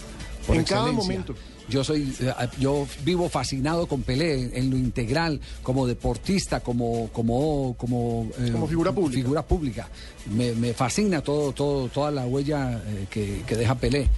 Por 0.47 0.57
En 0.57 0.65
cada 0.65 0.83
excelencia. 0.91 0.93
momento. 0.93 1.35
Yo 1.69 1.85
soy, 1.85 2.15
eh, 2.21 2.33
yo 2.59 2.87
vivo 3.05 3.29
fascinado 3.29 3.87
con 3.87 4.03
Pelé 4.03 4.57
en, 4.59 4.71
lo 4.71 4.77
integral, 4.77 5.41
como 5.63 5.87
deportista, 5.87 6.61
como, 6.61 7.09
como, 7.13 7.75
como, 7.79 8.29
eh, 8.39 8.51
Como 8.53 8.67
figura 8.67 8.93
pública. 8.93 9.21
figura 9.23 9.43
pública. 9.43 9.89
Me, 10.31 10.53
me 10.53 10.73
fascina 10.73 11.21
todo, 11.23 11.53
todo, 11.53 11.89
toda 11.89 12.11
la 12.11 12.27
huella 12.27 12.81
eh, 12.87 13.07
que, 13.11 13.43
que 13.47 13.57
deja 13.57 13.75
Pelé. 13.75 14.09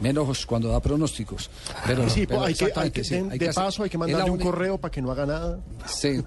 Menos 0.00 0.46
cuando 0.46 0.68
da 0.70 0.80
pronósticos. 0.80 1.50
Pero, 1.86 2.08
sí, 2.08 2.26
pero 2.26 2.44
hay 2.44 2.54
que, 2.54 2.64
hay 2.64 2.68
exactamente, 2.70 3.00
que- 3.00 3.04
sí, 3.04 3.14
de, 3.16 3.20
hay 3.20 3.28
de 3.30 3.38
que 3.38 3.48
hacer- 3.50 3.64
paso 3.64 3.82
hay 3.82 3.90
que 3.90 3.98
mandarle 3.98 4.30
un 4.30 4.38
correo 4.38 4.78
para 4.78 4.90
que 4.90 5.02
no 5.02 5.10
haga 5.12 5.26
nada. 5.26 5.58
Sí. 5.86 6.22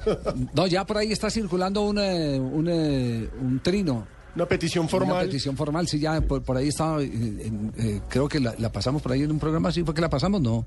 No, 0.54 0.68
ya 0.68 0.86
por 0.86 0.98
ahí 1.00 1.12
está 1.12 1.32
circulando 1.32 1.82
un, 1.82 1.98
un, 1.98 2.68
un 2.68 3.60
trino. 3.64 4.06
Una 4.36 4.48
petición 4.48 4.84
Una 4.84 4.90
formal. 4.90 5.26
petición 5.26 5.56
formal, 5.56 5.88
sí, 5.88 6.00
ya 6.00 6.20
por, 6.22 6.42
por 6.42 6.58
ahí 6.58 6.70
estaba. 6.70 7.02
eh, 7.04 7.52
eh, 7.78 8.02
creo 8.10 8.28
que 8.28 8.40
la, 8.40 8.56
la 8.58 8.72
pasamos 8.72 9.02
por 9.02 9.12
ahí 9.12 9.22
en 9.22 9.32
un 9.32 9.40
programa, 9.40 9.72
sí, 9.72 9.84
fue 9.84 9.94
que 9.94 10.02
la 10.02 10.10
pasamos, 10.10 10.42
no. 10.42 10.66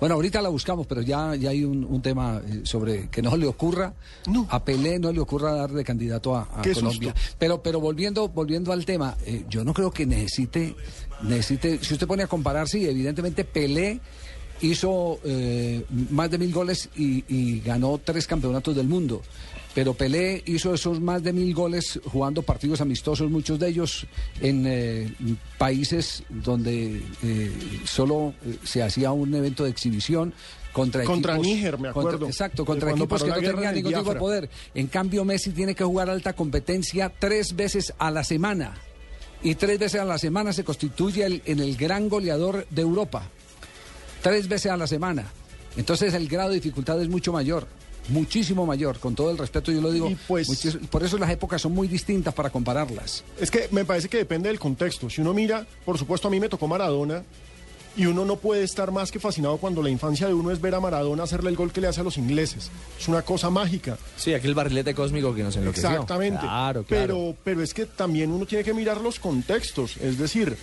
Bueno, 0.00 0.14
ahorita 0.16 0.40
la 0.42 0.48
buscamos, 0.48 0.86
pero 0.86 1.00
ya, 1.02 1.36
ya 1.36 1.50
hay 1.50 1.62
un, 1.64 1.84
un 1.84 2.00
tema 2.02 2.40
eh, 2.44 2.62
sobre 2.64 3.08
que 3.08 3.22
no 3.22 3.36
le 3.36 3.46
ocurra, 3.46 3.92
a 4.48 4.64
Pelé 4.64 4.98
no 4.98 5.12
le 5.12 5.20
ocurra 5.20 5.52
dar 5.52 5.70
de 5.70 5.84
candidato 5.84 6.34
a, 6.34 6.42
a 6.42 6.62
Colombia. 6.62 7.14
susto. 7.14 7.36
Pero, 7.38 7.62
pero 7.62 7.80
volviendo, 7.80 8.28
volviendo 8.28 8.72
al 8.72 8.84
tema, 8.84 9.16
eh, 9.26 9.44
yo 9.48 9.62
no 9.62 9.72
creo 9.74 9.90
que 9.92 10.04
necesite, 10.06 10.74
necesite, 11.22 11.78
si 11.84 11.92
usted 11.94 12.06
pone 12.08 12.22
a 12.24 12.26
comparar, 12.26 12.66
sí, 12.66 12.84
evidentemente 12.86 13.44
Pelé 13.44 14.00
hizo 14.62 15.18
eh, 15.24 15.84
más 16.10 16.30
de 16.30 16.38
mil 16.38 16.52
goles 16.52 16.88
y, 16.96 17.24
y 17.28 17.60
ganó 17.60 18.00
tres 18.02 18.26
campeonatos 18.26 18.74
del 18.74 18.88
mundo. 18.88 19.20
Pero 19.74 19.94
Pelé 19.94 20.42
hizo 20.46 20.74
esos 20.74 21.00
más 21.00 21.22
de 21.22 21.32
mil 21.32 21.54
goles 21.54 21.98
jugando 22.04 22.42
partidos 22.42 22.82
amistosos, 22.82 23.30
muchos 23.30 23.58
de 23.58 23.68
ellos 23.68 24.06
en 24.42 24.64
eh, 24.66 25.10
países 25.56 26.24
donde 26.28 27.00
eh, 27.22 27.52
solo 27.84 28.34
eh, 28.44 28.58
se 28.64 28.82
hacía 28.82 29.12
un 29.12 29.34
evento 29.34 29.64
de 29.64 29.70
exhibición 29.70 30.34
contra 30.74 31.04
Contra 31.04 31.34
equipos- 31.36 31.46
Níger, 31.46 31.78
me 31.78 31.90
contra- 31.92 32.10
acuerdo. 32.12 32.26
exacto, 32.26 32.62
De 32.62 32.66
contra 32.66 32.90
equipos 32.90 33.22
que 33.22 33.30
no 33.30 33.36
tenían 33.36 33.74
ningún 33.74 33.94
tipo 33.94 34.12
de 34.12 34.18
poder. 34.20 34.50
En 34.74 34.86
cambio, 34.88 35.24
Messi 35.24 35.50
tiene 35.50 35.74
que 35.74 35.84
jugar 35.84 36.10
alta 36.10 36.34
competencia 36.34 37.10
tres 37.18 37.56
veces 37.56 37.94
a 37.98 38.10
la 38.10 38.24
semana. 38.24 38.74
Y 39.42 39.54
tres 39.54 39.78
veces 39.78 40.00
a 40.00 40.04
la 40.04 40.18
semana 40.18 40.52
se 40.52 40.64
constituye 40.64 41.24
el- 41.24 41.42
en 41.46 41.60
el 41.60 41.76
gran 41.76 42.08
goleador 42.10 42.66
de 42.70 42.82
Europa. 42.82 43.22
Tres 44.22 44.48
veces 44.48 44.70
a 44.70 44.76
la 44.76 44.86
semana. 44.86 45.30
Entonces 45.78 46.12
el 46.14 46.28
grado 46.28 46.50
de 46.50 46.56
dificultad 46.56 47.00
es 47.00 47.08
mucho 47.08 47.32
mayor. 47.32 47.66
Muchísimo 48.08 48.66
mayor, 48.66 48.98
con 48.98 49.14
todo 49.14 49.30
el 49.30 49.38
respeto 49.38 49.70
yo 49.72 49.80
lo 49.80 49.92
digo. 49.92 50.10
pues 50.26 50.48
muchis- 50.48 50.78
por 50.88 51.02
eso 51.04 51.18
las 51.18 51.30
épocas 51.30 51.62
son 51.62 51.72
muy 51.72 51.86
distintas 51.88 52.34
para 52.34 52.50
compararlas. 52.50 53.22
Es 53.40 53.50
que 53.50 53.68
me 53.70 53.84
parece 53.84 54.08
que 54.08 54.16
depende 54.18 54.48
del 54.48 54.58
contexto. 54.58 55.08
Si 55.08 55.20
uno 55.20 55.32
mira, 55.32 55.66
por 55.84 55.98
supuesto 55.98 56.28
a 56.28 56.30
mí 56.30 56.40
me 56.40 56.48
tocó 56.48 56.66
Maradona 56.66 57.22
y 57.96 58.06
uno 58.06 58.24
no 58.24 58.36
puede 58.36 58.64
estar 58.64 58.90
más 58.90 59.12
que 59.12 59.20
fascinado 59.20 59.58
cuando 59.58 59.82
la 59.82 59.90
infancia 59.90 60.26
de 60.26 60.32
uno 60.34 60.50
es 60.50 60.60
ver 60.60 60.74
a 60.74 60.80
Maradona 60.80 61.22
hacerle 61.24 61.50
el 61.50 61.56
gol 61.56 61.72
que 61.72 61.80
le 61.80 61.88
hace 61.88 62.00
a 62.00 62.04
los 62.04 62.16
ingleses. 62.18 62.70
Es 62.98 63.06
una 63.06 63.22
cosa 63.22 63.50
mágica. 63.50 63.98
Sí, 64.16 64.32
aquel 64.34 64.54
barrilete 64.54 64.94
cósmico 64.94 65.34
que 65.34 65.42
nos 65.42 65.54
enloqueció. 65.56 65.90
Exactamente. 65.90 66.40
Claro, 66.40 66.84
claro. 66.84 66.86
Pero, 66.86 67.36
pero 67.44 67.62
es 67.62 67.72
que 67.74 67.86
también 67.86 68.32
uno 68.32 68.46
tiene 68.46 68.64
que 68.64 68.72
mirar 68.74 69.00
los 69.00 69.18
contextos. 69.20 69.96
Es 69.98 70.18
decir, 70.18 70.56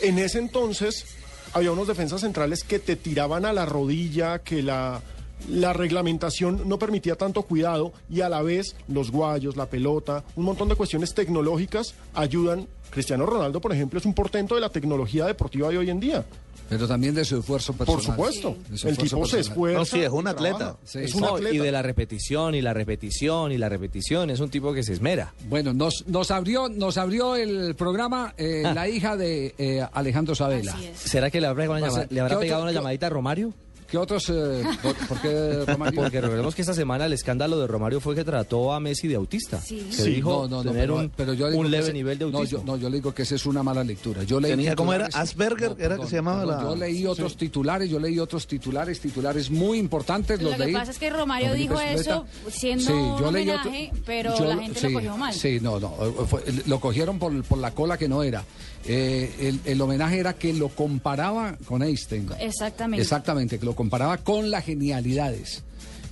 en 0.00 0.18
ese 0.18 0.38
entonces 0.38 1.04
había 1.52 1.70
unos 1.72 1.86
defensas 1.88 2.22
centrales 2.22 2.64
que 2.64 2.78
te 2.78 2.96
tiraban 2.96 3.44
a 3.44 3.52
la 3.52 3.66
rodilla, 3.66 4.38
que 4.38 4.62
la, 4.62 5.02
la 5.48 5.72
reglamentación 5.72 6.62
no 6.68 6.78
permitía 6.78 7.16
tanto 7.16 7.42
cuidado 7.42 7.92
y 8.10 8.20
a 8.20 8.28
la 8.28 8.42
vez 8.42 8.76
los 8.88 9.10
guayos, 9.10 9.56
la 9.56 9.66
pelota, 9.66 10.24
un 10.36 10.44
montón 10.44 10.68
de 10.68 10.74
cuestiones 10.76 11.14
tecnológicas 11.14 11.94
ayudan. 12.14 12.66
Cristiano 12.90 13.24
Ronaldo, 13.24 13.60
por 13.60 13.72
ejemplo, 13.72 13.98
es 13.98 14.04
un 14.04 14.12
portento 14.14 14.54
de 14.54 14.60
la 14.60 14.68
tecnología 14.68 15.24
deportiva 15.26 15.70
de 15.70 15.78
hoy 15.78 15.88
en 15.88 15.98
día. 15.98 16.24
Pero 16.68 16.86
también 16.88 17.14
de 17.14 17.24
su 17.24 17.38
esfuerzo 17.38 17.72
personal. 17.74 18.16
Por 18.16 18.32
supuesto. 18.32 18.56
Su 18.76 18.88
El 18.88 18.96
tipo 18.96 19.26
se 19.26 19.40
esfuerza. 19.40 19.78
No, 19.78 19.84
sí, 19.84 20.00
es 20.00 20.10
un 20.10 20.26
atleta. 20.26 20.76
Sí, 20.84 21.00
es 21.00 21.14
un 21.14 21.22
No, 21.22 21.34
atleta. 21.36 21.54
y 21.54 21.58
de 21.58 21.72
la 21.72 21.82
repetición, 21.82 22.54
y 22.54 22.62
la 22.62 22.72
repetición, 22.72 23.52
y 23.52 23.58
la 23.58 23.68
repetición. 23.68 24.30
Es 24.30 24.40
un 24.40 24.48
tipo 24.50 24.72
que 24.72 24.82
se 24.82 24.92
esmera. 24.94 25.34
Bueno, 25.48 25.72
nos, 25.74 26.06
nos 26.06 26.30
abrió, 26.30 26.68
nos 26.70 26.96
abrió 26.98 27.36
el 27.36 27.74
programa 27.74 28.32
eh, 28.38 28.62
Ah. 28.64 28.72
la 28.74 28.88
hija 28.88 29.16
de 29.16 29.54
eh, 29.58 29.86
Alejandro 29.92 30.34
Sabela. 30.34 30.74
¿Será 30.94 31.30
que 31.30 31.40
le 31.42 31.46
habrá, 31.46 31.64
pegado 31.64 31.78
una 31.78 31.80
Va 31.80 31.86
a 31.86 31.90
llama- 31.90 32.02
ser- 32.04 32.12
le 32.12 32.20
habrá 32.20 32.28
¿qué 32.30 32.34
otro- 32.36 32.44
pegado 32.46 32.62
una 32.62 32.70
qué- 32.72 32.76
llamadita 32.78 33.06
a 33.06 33.10
Romario? 33.10 33.52
¿Qué 33.92 33.98
otros? 33.98 34.24
eh, 34.30 34.64
por, 34.82 34.94
por 35.06 35.20
qué 35.20 35.64
Romario? 35.66 36.00
Porque 36.00 36.18
recordemos 36.18 36.54
que 36.54 36.62
esta 36.62 36.72
semana 36.72 37.04
el 37.04 37.12
escándalo 37.12 37.60
de 37.60 37.66
Romario 37.66 38.00
fue 38.00 38.14
que 38.14 38.24
trató 38.24 38.72
a 38.72 38.80
Messi 38.80 39.06
de 39.06 39.16
autista. 39.16 39.60
Sí. 39.60 39.86
Se 39.90 40.04
Sí, 40.04 40.10
dijo 40.14 40.30
no, 40.30 40.48
no, 40.48 40.56
no, 40.64 40.70
tener 40.70 40.84
pero, 40.84 40.96
un, 40.96 41.10
pero 41.10 41.34
yo 41.34 41.46
digo 41.48 41.58
un 41.60 41.66
que 41.66 41.72
leve 41.72 41.84
ese- 41.84 41.92
nivel 41.92 42.18
de 42.18 42.24
no, 42.30 42.38
autismo. 42.38 42.60
yo, 42.60 42.64
no, 42.64 42.76
yo 42.78 42.88
le 42.88 42.96
digo 42.96 43.12
que 43.12 43.20
esa 43.24 43.34
es 43.34 43.44
una 43.44 43.62
mala 43.62 43.84
lectura. 43.84 44.22
Yo 44.22 44.40
leí 44.40 44.52
Tenía, 44.52 44.74
¿cómo 44.74 44.94
era? 44.94 45.10
Asperger, 45.12 45.76
era 45.78 45.98
que 45.98 46.06
se 46.06 46.16
llamaba 46.16 46.46
la- 46.46 46.62
Yo 46.62 46.74
leí 46.74 47.06
otros 47.06 47.36
titulares, 47.36 47.90
yo 47.90 47.98
leí 47.98 48.18
otros 48.18 48.46
titulares, 48.46 48.98
titulares 48.98 49.50
muy 49.50 49.76
importantes. 49.78 50.40
Lo 50.40 50.48
Los 50.48 50.56
que 50.58 50.64
leí. 50.64 50.72
pasa 50.72 50.90
es 50.90 50.98
que 50.98 51.10
Romario 51.10 51.52
dijo 51.52 51.78
eso 51.78 52.24
siendo 52.50 52.90
un 52.96 53.20
yo 53.20 53.30
leí 53.30 53.50
otro- 53.50 53.68
homenaje, 53.68 53.92
pero 54.06 54.38
yo- 54.38 54.44
la 54.46 54.56
gente 54.56 54.80
sí, 54.80 54.86
lo 54.88 54.92
cogió 54.94 55.16
mal. 55.18 55.34
Sí, 55.34 55.58
no, 55.60 55.78
no. 55.78 55.90
fue- 56.26 56.42
lo 56.66 56.80
cogieron 56.80 57.18
por, 57.18 57.42
por 57.44 57.58
la 57.58 57.72
cola 57.72 57.98
que 57.98 58.08
no 58.08 58.22
era. 58.22 58.42
Eh, 58.86 59.32
el, 59.40 59.60
el 59.64 59.80
homenaje 59.80 60.18
era 60.18 60.32
que 60.34 60.52
lo 60.52 60.68
comparaba 60.68 61.56
con 61.66 61.82
Einstein. 61.82 62.28
Exactamente. 62.40 63.02
Exactamente, 63.02 63.58
que 63.58 63.64
lo 63.66 63.74
comparaba 63.76 64.16
con 64.18 64.50
las 64.50 64.64
genialidades. 64.64 65.62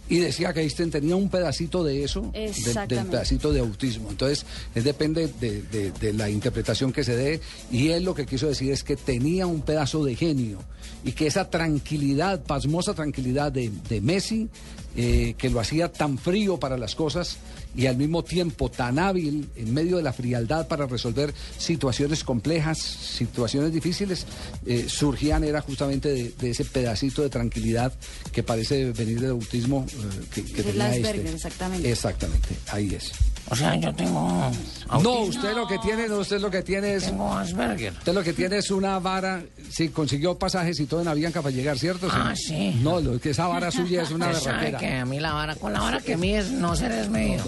Y 0.08 0.18
decía 0.18 0.52
que 0.52 0.60
Einstein 0.62 0.90
tenía 0.90 1.14
un 1.14 1.28
pedacito 1.28 1.84
de 1.84 2.02
eso, 2.02 2.32
del- 2.64 2.74
del, 2.88 3.06
pedacito 3.06 3.52
de 3.52 3.60
autismo. 3.60 4.10
Entonces, 4.10 4.44
es 4.74 4.82
depende 4.82 5.28
de, 5.40 5.62
de- 5.62 5.92
de 5.92 6.12
la 6.12 6.28
interpretación 6.28 6.92
que 6.92 7.04
se 7.04 7.14
dé. 7.14 7.40
Y 7.70 7.90
él 7.90 8.02
lo 8.04 8.12
que 8.14 8.26
quiso 8.26 8.48
decir 8.48 8.72
es 8.72 8.82
que 8.82 8.96
tenía 8.96 9.46
un 9.46 9.60
pedazo 9.62 10.04
de 10.04 10.16
genio. 10.16 10.58
Y 11.04 11.12
que 11.12 11.28
esa 11.28 11.48
tranquilidad, 11.48 12.42
pasmosa 12.42 12.92
tranquilidad 12.94 13.52
de, 13.52 13.70
de 13.88 14.00
Messi, 14.00 14.48
eh, 14.96 15.34
que 15.38 15.48
lo 15.48 15.60
hacía 15.60 15.92
tan 15.92 16.18
frío 16.18 16.58
para 16.58 16.76
las 16.76 16.96
cosas 16.96 17.36
y 17.76 17.86
al 17.86 17.96
mismo 17.96 18.22
tiempo 18.24 18.70
tan 18.70 18.98
hábil 18.98 19.48
en 19.56 19.74
medio 19.74 19.96
de 19.96 20.02
la 20.02 20.12
frialdad 20.12 20.68
para 20.68 20.86
resolver 20.86 21.32
situaciones 21.58 22.24
complejas, 22.24 22.78
situaciones 22.78 23.72
difíciles, 23.72 24.26
eh, 24.66 24.86
surgían 24.88 25.44
era 25.44 25.60
justamente 25.60 26.08
de, 26.08 26.32
de 26.38 26.50
ese 26.50 26.64
pedacito 26.64 27.22
de 27.22 27.30
tranquilidad 27.30 27.92
que 28.32 28.42
parece 28.42 28.92
venir 28.92 29.20
del 29.20 29.30
autismo 29.30 29.86
eh, 29.88 30.24
que, 30.34 30.44
que 30.44 30.62
tenía 30.62 30.94
este. 30.94 31.30
exactamente. 31.30 31.90
Exactamente, 31.90 32.48
ahí 32.70 32.94
es. 32.94 33.12
O 33.50 33.57
sea, 33.57 33.75
yo 33.76 33.92
tengo. 33.95 34.12
No, 34.21 34.52
autismo. 34.88 35.21
usted 35.25 35.54
lo 35.57 35.66
que 35.66 35.78
tiene, 35.78 36.07
no, 36.09 36.19
usted 36.19 36.40
lo 36.40 36.50
que 36.50 36.62
tiene 36.62 36.95
es, 36.95 37.04
Tengo 37.07 37.33
Asperger. 37.35 37.92
usted 37.92 38.12
lo 38.14 38.23
que 38.23 38.33
tiene 38.33 38.59
es 38.59 38.71
una 38.71 38.99
vara, 39.00 39.42
sí, 39.71 39.88
consiguió 39.88 40.38
pasajes 40.38 40.78
y 40.78 40.87
todo 40.87 41.00
en 41.02 41.09
Avianca 41.09 41.42
para 41.42 41.54
llegar, 41.54 41.76
¿cierto? 41.78 42.09
Ah, 42.11 42.33
sí. 42.37 42.78
No, 42.83 43.00
lo 43.00 43.19
que 43.21 43.30
esa 43.30 43.49
vara 43.49 43.71
suya 43.73 44.02
es 44.02 44.11
una 44.12 44.28
berraquera. 44.28 44.78
que 44.78 44.92
a 44.95 45.04
mí 45.04 45.19
la 45.19 45.33
vara, 45.33 45.57
con 45.57 45.73
la 45.73 45.80
vara 45.80 46.00
que 46.00 46.16
mides 46.16 46.50
no 46.52 46.76
se 46.76 46.88
desmedido. 46.88 47.45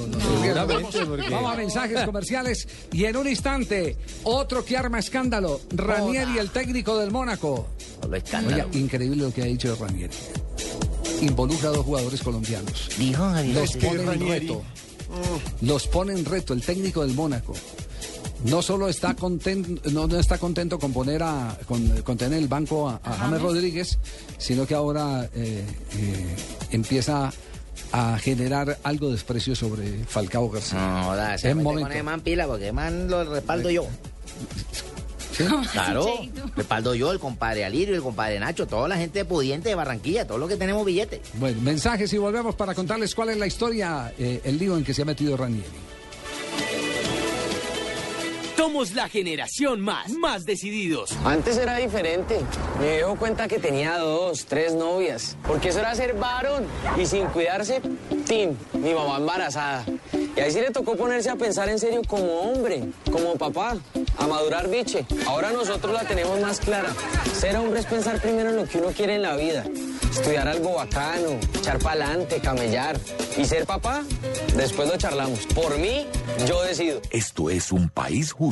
Vamos, 0.67 0.95
vamos 1.31 1.53
a 1.53 1.57
mensajes 1.57 2.03
comerciales 2.05 2.67
y 2.93 3.05
en 3.05 3.17
un 3.17 3.29
instante, 3.29 3.97
otro 4.25 4.65
que 4.65 4.77
arma 4.77 4.99
escándalo, 4.99 5.61
Ranieri, 5.71 6.39
el 6.39 6.51
técnico 6.51 6.99
del 6.99 7.11
Mónaco. 7.13 7.69
Oiga, 8.05 8.67
increíble 8.73 9.23
lo 9.23 9.33
que 9.33 9.43
ha 9.43 9.47
dicho 9.47 9.77
Ranieri. 9.81 10.13
Involucra 11.21 11.69
a 11.69 11.73
dos 11.73 11.85
jugadores 11.85 12.21
colombianos. 12.23 12.89
Dijo 12.99 13.23
Javier. 13.31 13.55
Los 13.55 13.71
que 13.77 13.87
pone 13.87 14.03
en 14.03 14.09
Ranieri- 14.09 14.41
reto. 14.41 14.63
Los 15.61 15.87
pone 15.89 16.13
en 16.13 16.25
reto 16.25 16.53
el 16.53 16.63
técnico 16.63 17.03
del 17.03 17.15
Mónaco. 17.15 17.55
No 18.45 18.61
solo 18.61 18.89
está 18.89 19.15
contento, 19.15 19.89
no, 19.93 20.09
no 20.09 20.19
está 20.19 20.37
contento 20.39 20.79
con 20.79 20.93
poner 20.93 21.23
a 21.23 21.57
con, 21.69 21.87
con 22.03 22.17
tener 22.17 22.39
el 22.41 22.49
banco 22.49 22.89
a, 22.89 23.01
a 23.05 23.13
James 23.15 23.41
Rodríguez, 23.41 23.99
sino 24.39 24.67
que 24.67 24.75
ahora 24.75 25.29
eh, 25.35 25.65
eh, 25.97 26.37
empieza 26.73 27.33
a 27.93 28.19
generar 28.19 28.79
algo 28.83 29.07
de 29.07 29.13
desprecio 29.13 29.55
sobre 29.55 30.05
Falcao 30.07 30.51
García. 30.51 30.79
No, 30.81 31.05
joda, 31.05 31.39
se 31.39 31.51
En 31.51 31.59
mete 31.59 31.65
momento. 31.69 31.89
con 31.89 31.97
el 31.97 32.05
man 32.05 32.21
pila 32.21 32.47
porque 32.49 32.69
el 32.69 32.73
man 32.75 33.09
lo 33.09 33.23
respaldo 33.25 33.71
yo. 33.71 33.87
¿Sí? 35.33 35.45
Claro, 35.73 36.07
respaldo 36.57 36.95
yo, 36.95 37.13
el 37.13 37.19
compadre 37.19 37.65
Alirio, 37.65 37.95
el 37.95 38.03
compadre 38.03 38.39
Nacho, 38.39 38.67
toda 38.67 38.89
la 38.89 38.97
gente 38.97 39.25
pudiente 39.25 39.71
de 39.71 39.75
Barranquilla, 39.75 40.27
todos 40.27 40.41
los 40.41 40.49
que 40.49 40.57
tenemos 40.57 40.85
billetes. 40.85 41.21
Bueno, 41.35 41.61
mensajes 41.63 42.13
y 42.13 42.19
volvemos 42.19 42.55
para 42.55 42.75
contarles 42.75 43.15
cuál 43.15 43.31
es 43.31 43.39
la 43.39 43.47
historia, 43.47 44.13
eh, 44.19 44.41
el 44.45 44.59
lío 44.59 44.77
en 44.77 44.85
que 44.85 44.95
se 44.95 45.03
ha 45.03 45.05
metido 45.05 45.37
Ranieri. 45.37 45.92
Somos 48.57 48.93
la 48.95 49.09
generación 49.09 49.81
más, 49.81 50.11
más 50.13 50.45
decididos. 50.47 51.11
Antes 51.25 51.57
era 51.57 51.79
diferente. 51.79 52.39
Mi 52.79 52.87
viejo 52.87 53.17
cuenta 53.17 53.49
que 53.49 53.59
tenía 53.59 53.99
dos, 53.99 54.45
tres 54.47 54.73
novias. 54.75 55.37
Porque 55.47 55.71
eso 55.71 55.81
era 55.81 55.93
ser 55.97 56.15
varón. 56.15 56.67
Y 56.97 57.05
sin 57.05 57.27
cuidarse, 57.27 57.83
tin, 58.25 58.57
mi 58.75 58.95
mamá 58.95 59.17
embarazada. 59.17 59.85
Y 60.37 60.41
ahí 60.41 60.53
sí 60.53 60.61
le 60.61 60.71
tocó 60.71 60.97
ponerse 60.97 61.29
a 61.29 61.37
pensar 61.37 61.69
en 61.71 61.79
serio 61.81 62.03
como 62.07 62.41
hombre, 62.41 62.85
como 63.11 63.35
papá, 63.35 63.77
a 64.17 64.27
madurar 64.29 64.71
biche. 64.71 65.07
Ahora 65.27 65.51
nosotros 65.51 65.93
la 65.93 66.05
tenemos 66.05 66.41
más 66.41 66.61
clara. 66.61 66.93
Ser 67.35 67.57
hombre 67.57 67.81
es 67.81 67.87
pensar 67.87 68.21
primero 68.21 68.51
en 68.51 68.57
lo 68.57 68.65
que 68.67 68.79
uno 68.79 68.93
quiere 68.93 69.17
en 69.17 69.23
la 69.23 69.35
vida. 69.35 69.65
Estudiar 70.11 70.47
algo 70.47 70.75
bacano, 70.75 71.41
echar 71.59 71.79
pa'lante, 71.79 72.39
camellar. 72.41 72.99
Y 73.37 73.45
ser 73.45 73.67
papá, 73.67 74.05
después 74.57 74.89
lo 74.89 74.97
charlamos. 74.99 75.47
Por 75.47 75.79
mí, 75.79 76.07
yo 76.47 76.63
decido. 76.63 77.01
Esto 77.11 77.51
es 77.51 77.73
un 77.73 77.89
país 77.89 78.31
justo. 78.33 78.52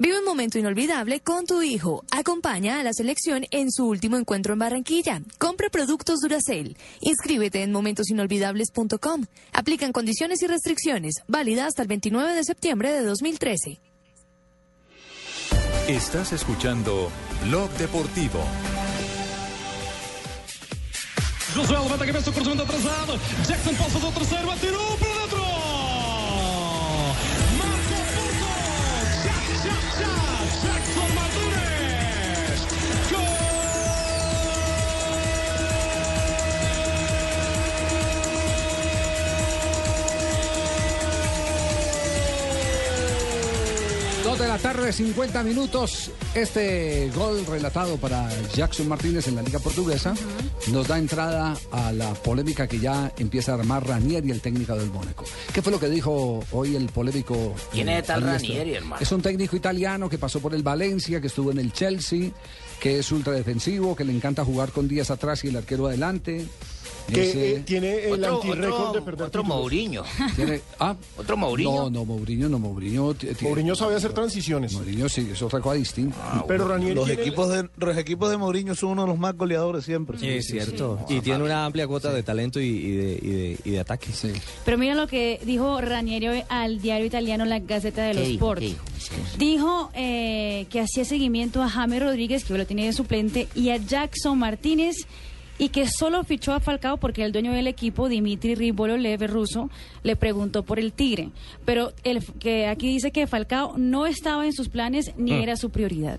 Vive 0.00 0.18
un 0.18 0.24
momento 0.24 0.58
inolvidable 0.58 1.20
con 1.20 1.44
tu 1.44 1.60
hijo. 1.60 2.04
Acompaña 2.10 2.80
a 2.80 2.82
la 2.82 2.94
selección 2.94 3.44
en 3.50 3.70
su 3.70 3.86
último 3.86 4.16
encuentro 4.16 4.54
en 4.54 4.58
Barranquilla. 4.58 5.20
Compra 5.36 5.68
productos 5.68 6.20
Duracell. 6.20 6.74
Inscríbete 7.02 7.62
en 7.62 7.70
momentosinolvidables.com. 7.70 9.26
Aplican 9.52 9.92
condiciones 9.92 10.40
y 10.40 10.46
restricciones. 10.46 11.16
Válida 11.28 11.66
hasta 11.66 11.82
el 11.82 11.88
29 11.88 12.32
de 12.32 12.44
septiembre 12.44 12.92
de 12.94 13.02
2013. 13.02 13.78
Estás 15.86 16.32
escuchando 16.32 17.10
Blog 17.44 17.70
Deportivo. 17.72 18.42
Josué 21.54 21.76
levanta 21.78 22.04
a 22.04 22.06
cabeça, 22.06 22.30
o 22.30 22.32
cruzamento 22.32 22.62
atrasado. 22.62 23.18
Jackson 23.46 23.74
passa 23.74 23.98
do 23.98 24.12
terceiro, 24.12 24.50
atirou 24.50 24.96
para 24.96 25.20
dentro. 25.20 25.40
Jackson 30.62 31.14
Martínez. 31.14 31.79
La 44.50 44.58
tarde, 44.58 44.92
50 44.92 45.44
minutos. 45.44 46.10
Este 46.34 47.08
gol 47.14 47.46
relatado 47.46 47.96
para 47.98 48.28
Jackson 48.52 48.88
Martínez 48.88 49.28
en 49.28 49.36
la 49.36 49.42
Liga 49.42 49.60
Portuguesa 49.60 50.12
nos 50.72 50.88
da 50.88 50.98
entrada 50.98 51.56
a 51.70 51.92
la 51.92 52.12
polémica 52.14 52.66
que 52.66 52.80
ya 52.80 53.12
empieza 53.16 53.52
a 53.52 53.54
armar 53.54 53.86
Ranieri, 53.86 54.32
el 54.32 54.40
técnico 54.40 54.74
del 54.74 54.90
Mónaco. 54.90 55.24
¿Qué 55.52 55.62
fue 55.62 55.70
lo 55.70 55.78
que 55.78 55.88
dijo 55.88 56.42
hoy 56.50 56.74
el 56.74 56.86
polémico? 56.86 57.54
¿Quién 57.70 57.90
eh, 57.90 58.00
es 58.00 58.06
tal? 58.06 58.22
Ranieri, 58.22 58.74
hermano? 58.74 59.00
Es 59.00 59.12
un 59.12 59.22
técnico 59.22 59.54
italiano 59.54 60.10
que 60.10 60.18
pasó 60.18 60.40
por 60.40 60.52
el 60.52 60.64
Valencia, 60.64 61.20
que 61.20 61.28
estuvo 61.28 61.52
en 61.52 61.58
el 61.58 61.72
Chelsea, 61.72 62.32
que 62.80 62.98
es 62.98 63.12
ultradefensivo, 63.12 63.94
que 63.94 64.04
le 64.04 64.12
encanta 64.12 64.44
jugar 64.44 64.72
con 64.72 64.88
días 64.88 65.12
atrás 65.12 65.44
y 65.44 65.48
el 65.48 65.58
arquero 65.58 65.86
adelante. 65.86 66.44
Que 67.12 67.28
Ese- 67.28 67.56
eh, 67.56 67.62
tiene 67.66 68.04
el 68.06 68.24
otro- 68.24 68.40
de 68.92 69.02
perder 69.02 69.26
otro 69.26 69.42
títulos. 69.42 69.46
Mourinho. 69.46 70.04
Tiene- 70.36 70.60
ah, 70.78 70.94
¿Otro 71.16 71.36
Mourinho? 71.36 71.70
No, 71.72 71.90
no, 71.90 72.04
Mourinho, 72.04 72.48
no, 72.48 72.58
Mourinho. 72.60 73.14
t- 73.14 73.34
Mourinho 73.40 73.74
sabe 73.74 73.96
hacer 73.96 74.12
transiciones. 74.12 74.72
Mourinho 74.74 75.08
sí, 75.08 75.28
es 75.32 75.42
otra 75.42 75.60
cosa 75.60 75.74
distinta. 75.74 76.44
Pero 76.46 76.68
Ranieri 76.68 76.94
Los 76.94 77.06
tiene- 77.06 77.22
equipos, 77.22 77.48
de, 77.48 77.68
los 77.76 77.96
equipos 77.96 78.30
de 78.30 78.36
Mourinho 78.36 78.74
son 78.76 78.90
uno 78.90 79.02
de 79.02 79.08
los 79.08 79.18
más 79.18 79.36
goleadores 79.36 79.84
siempre. 79.84 80.18
es 80.38 80.46
cierto. 80.46 81.00
Y 81.08 81.20
tiene 81.20 81.42
una 81.42 81.64
amplia 81.66 81.86
cuota 81.88 82.12
de 82.12 82.22
talento 82.22 82.60
y, 82.60 82.66
y 82.66 82.92
de, 82.96 83.12
y, 83.22 83.28
de, 83.30 83.58
y 83.64 83.70
de 83.70 83.80
ataque. 83.80 84.08
Pero 84.64 84.78
mira 84.78 84.94
lo 84.94 85.06
que 85.08 85.40
dijo 85.44 85.80
Ranieri 85.80 86.28
hoy 86.28 86.42
al 86.48 86.80
diario 86.80 87.06
italiano 87.06 87.44
La 87.44 87.58
Gazzetta 87.58 88.02
dello 88.02 88.20
¿Qué 88.20 88.26
dijo? 88.28 88.44
Sport. 88.44 88.60
¿Qué 88.60 88.66
dijo? 88.66 88.82
Dijo 89.38 89.90
eh, 89.94 90.66
que 90.70 90.80
hacía 90.80 91.04
seguimiento 91.04 91.62
a 91.62 91.68
James 91.68 92.00
Rodríguez, 92.00 92.44
que 92.44 92.56
lo 92.56 92.66
tiene 92.66 92.86
de 92.86 92.92
suplente, 92.92 93.48
y 93.54 93.70
a 93.70 93.76
Jackson 93.78 94.38
Martínez, 94.38 94.94
y 95.60 95.68
que 95.68 95.86
solo 95.86 96.24
fichó 96.24 96.52
a 96.54 96.58
Falcao 96.60 96.96
porque 96.96 97.22
el 97.22 97.30
dueño 97.32 97.52
del 97.52 97.66
equipo, 97.68 98.08
Dimitri 98.08 98.54
Ribololev, 98.54 99.30
ruso, 99.30 99.70
le 100.02 100.16
preguntó 100.16 100.64
por 100.64 100.78
el 100.80 100.92
Tigre. 100.92 101.28
Pero 101.64 101.92
el, 102.02 102.24
que 102.24 102.66
aquí 102.66 102.88
dice 102.88 103.12
que 103.12 103.26
Falcao 103.26 103.74
no 103.76 104.06
estaba 104.06 104.46
en 104.46 104.52
sus 104.54 104.68
planes 104.70 105.12
ni 105.16 105.32
Mm. 105.32 105.42
era 105.42 105.56
su 105.56 105.70
prioridad. 105.70 106.18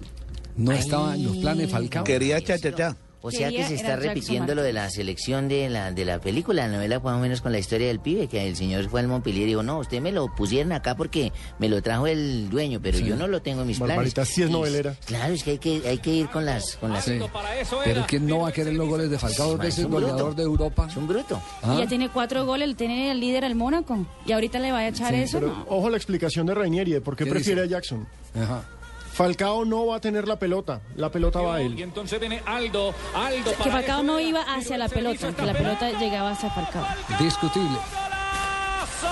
No 0.55 0.71
estaba 0.71 1.15
en 1.15 1.25
los 1.25 1.37
planes 1.37 1.65
de 1.65 1.67
Falcao. 1.69 2.03
Quería 2.03 2.39
cha-cha-cha. 2.39 2.95
O 3.23 3.29
sea 3.31 3.49
que 3.49 3.63
se 3.65 3.75
está 3.75 3.95
repitiendo 3.95 4.55
lo 4.55 4.63
de 4.63 4.73
la 4.73 4.89
selección 4.89 5.47
de 5.47 5.69
la, 5.69 5.91
de 5.91 6.05
la 6.05 6.19
película, 6.19 6.67
la 6.67 6.73
novela 6.75 6.99
más 6.99 7.15
o 7.17 7.19
menos 7.19 7.41
con 7.41 7.51
la 7.51 7.59
historia 7.59 7.87
del 7.87 7.99
pibe, 7.99 8.27
que 8.27 8.47
el 8.47 8.55
señor 8.55 8.89
fue 8.89 8.99
al 9.01 9.07
Montpellier 9.07 9.43
y 9.43 9.51
dijo, 9.51 9.61
no, 9.63 9.79
usted 9.79 10.01
me 10.01 10.11
lo 10.11 10.27
pusieron 10.35 10.71
acá 10.71 10.95
porque 10.95 11.31
me 11.59 11.69
lo 11.69 11.81
trajo 11.81 12.07
el 12.07 12.49
dueño, 12.49 12.79
pero 12.81 12.97
Sí. 12.97 13.05
yo 13.05 13.15
no 13.15 13.27
lo 13.27 13.41
tengo 13.41 13.61
en 13.61 13.67
mis 13.67 13.77
Barbarita, 13.79 14.15
planes. 14.23 14.33
sí 14.33 14.41
es 14.43 14.49
Y- 14.49 14.51
novelera. 14.51 14.95
Claro, 15.05 15.33
es 15.33 15.43
que 15.43 15.51
hay 15.51 15.57
que, 15.59 15.81
hay 15.87 15.97
que 15.99 16.11
ir 16.13 16.29
con 16.29 16.45
las... 16.45 16.77
Con 16.77 16.91
las 16.93 17.05
Sí. 17.05 17.19
Pero 17.83 18.05
¿quién 18.07 18.25
no 18.25 18.39
va 18.39 18.49
a 18.49 18.51
querer 18.51 18.73
los 18.73 18.87
goles 18.87 19.09
de 19.09 19.19
Falcao? 19.19 19.49
Dos 19.51 19.59
veces 19.59 19.85
goleador 19.85 20.35
de 20.35 20.43
Europa. 20.43 20.87
Es 20.89 20.97
un 20.97 21.07
bruto. 21.07 21.41
Ah. 21.61 21.75
Y 21.75 21.79
ya 21.81 21.87
tiene 21.87 22.09
cuatro 22.09 22.45
goles, 22.45 22.75
tiene 22.75 23.11
el 23.11 23.19
líder 23.19 23.45
al 23.45 23.55
Mónaco. 23.55 24.05
Y 24.25 24.31
ahorita 24.31 24.59
le 24.59 24.71
va 24.71 24.79
a 24.79 24.87
echar 24.87 25.13
eso. 25.13 25.39
Pero 25.39 25.53
no. 25.55 25.65
ojo 25.69 25.87
a 25.87 25.91
la 25.91 25.97
explicación 25.97 26.45
de 26.47 26.55
Rainieri 26.55 26.91
de 26.91 27.01
por 27.01 27.15
qué 27.15 27.25
¿Qué 27.25 27.29
prefiere 27.29 27.61
dice? 27.63 27.75
a 27.75 27.77
Jackson. 27.77 28.07
Ajá. 28.35 28.63
Falcao 29.13 29.65
no 29.65 29.85
va 29.87 29.97
a 29.97 29.99
tener 30.01 30.27
la 30.27 30.37
pelota, 30.39 30.81
la 30.95 31.11
pelota 31.11 31.41
va 31.41 31.55
a 31.55 31.61
Y 31.61 31.65
él. 31.65 31.81
entonces 31.81 32.19
viene 32.19 32.41
Aldo. 32.45 32.93
Aldo 33.13 33.51
Que 33.61 33.69
Falcao 33.69 34.03
no 34.03 34.19
iba 34.19 34.41
hacia 34.41 34.77
la 34.77 34.87
pelota, 34.87 35.33
que 35.33 35.45
la 35.45 35.53
pelota 35.53 35.91
llegaba 35.99 36.31
hacia 36.31 36.49
Falcao. 36.49 36.85
Discutible. 37.19 37.77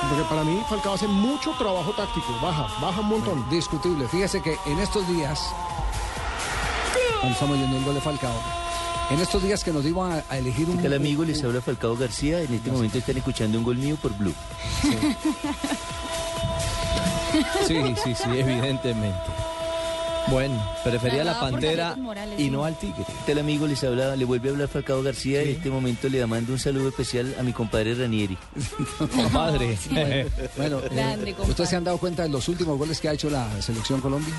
Porque 0.09 0.23
para 0.29 0.43
mí 0.43 0.59
Falcao 0.69 0.93
hace 0.93 1.07
mucho 1.07 1.51
trabajo 1.57 1.91
táctico, 1.91 2.27
baja, 2.41 2.67
baja 2.81 3.01
un 3.01 3.07
montón. 3.09 3.49
Discutible. 3.49 4.07
Fíjese 4.07 4.41
que 4.41 4.55
en 4.67 4.79
estos 4.79 5.05
días, 5.09 5.39
cuando 7.19 7.33
estamos 7.33 7.57
yendo 7.57 7.77
el 7.77 7.83
gol 7.83 7.95
de 7.95 8.01
Falcao, 8.01 8.31
en 9.11 9.19
estos 9.19 9.43
días 9.43 9.63
que 9.63 9.73
nos 9.73 9.83
iban 9.85 10.13
a, 10.13 10.23
a 10.29 10.37
elegir 10.37 10.69
un... 10.69 10.83
Hola 10.85 10.95
amigo, 10.95 11.25
les 11.25 11.43
habla 11.43 11.61
Falcao 11.61 11.97
García. 11.97 12.41
En 12.41 12.53
este 12.53 12.71
momento 12.71 12.97
están 12.99 13.17
escuchando 13.17 13.57
un 13.57 13.63
gol 13.65 13.75
mío 13.75 13.97
por 14.01 14.13
Blue. 14.17 14.33
Sí, 17.67 17.95
sí, 18.03 18.15
sí, 18.15 18.29
evidentemente. 18.33 19.17
Bueno, 20.31 20.63
prefería 20.83 21.23
la 21.23 21.39
pantera 21.39 21.95
Morales, 21.95 22.39
y 22.39 22.43
sí. 22.43 22.49
no 22.51 22.63
al 22.63 22.77
tigre. 22.77 23.03
¿Qué 23.25 23.33
tal 23.33 23.39
amigo? 23.39 23.65
Les 23.65 23.83
habla, 23.83 24.15
le 24.15 24.25
vuelve 24.25 24.49
a 24.49 24.51
hablar 24.51 24.67
Falcao 24.67 25.01
García. 25.01 25.41
En 25.41 25.49
este 25.49 25.69
momento 25.69 26.07
le 26.07 26.25
mando 26.27 26.53
un 26.53 26.59
saludo 26.59 26.89
especial 26.89 27.35
a 27.39 27.43
mi 27.43 27.51
compadre 27.53 27.95
Ranieri. 27.95 28.37
Compadre. 29.15 29.77
Bueno, 30.57 30.79
eh, 30.79 30.89
Grande, 30.91 31.31
compadre. 31.33 31.49
¿ustedes 31.51 31.69
se 31.69 31.75
han 31.75 31.83
dado 31.83 31.97
cuenta 31.97 32.23
de 32.23 32.29
los 32.29 32.47
últimos 32.47 32.77
goles 32.77 32.99
que 32.99 33.09
ha 33.09 33.13
hecho 33.13 33.29
la 33.29 33.61
selección 33.61 34.01
Colombia? 34.01 34.33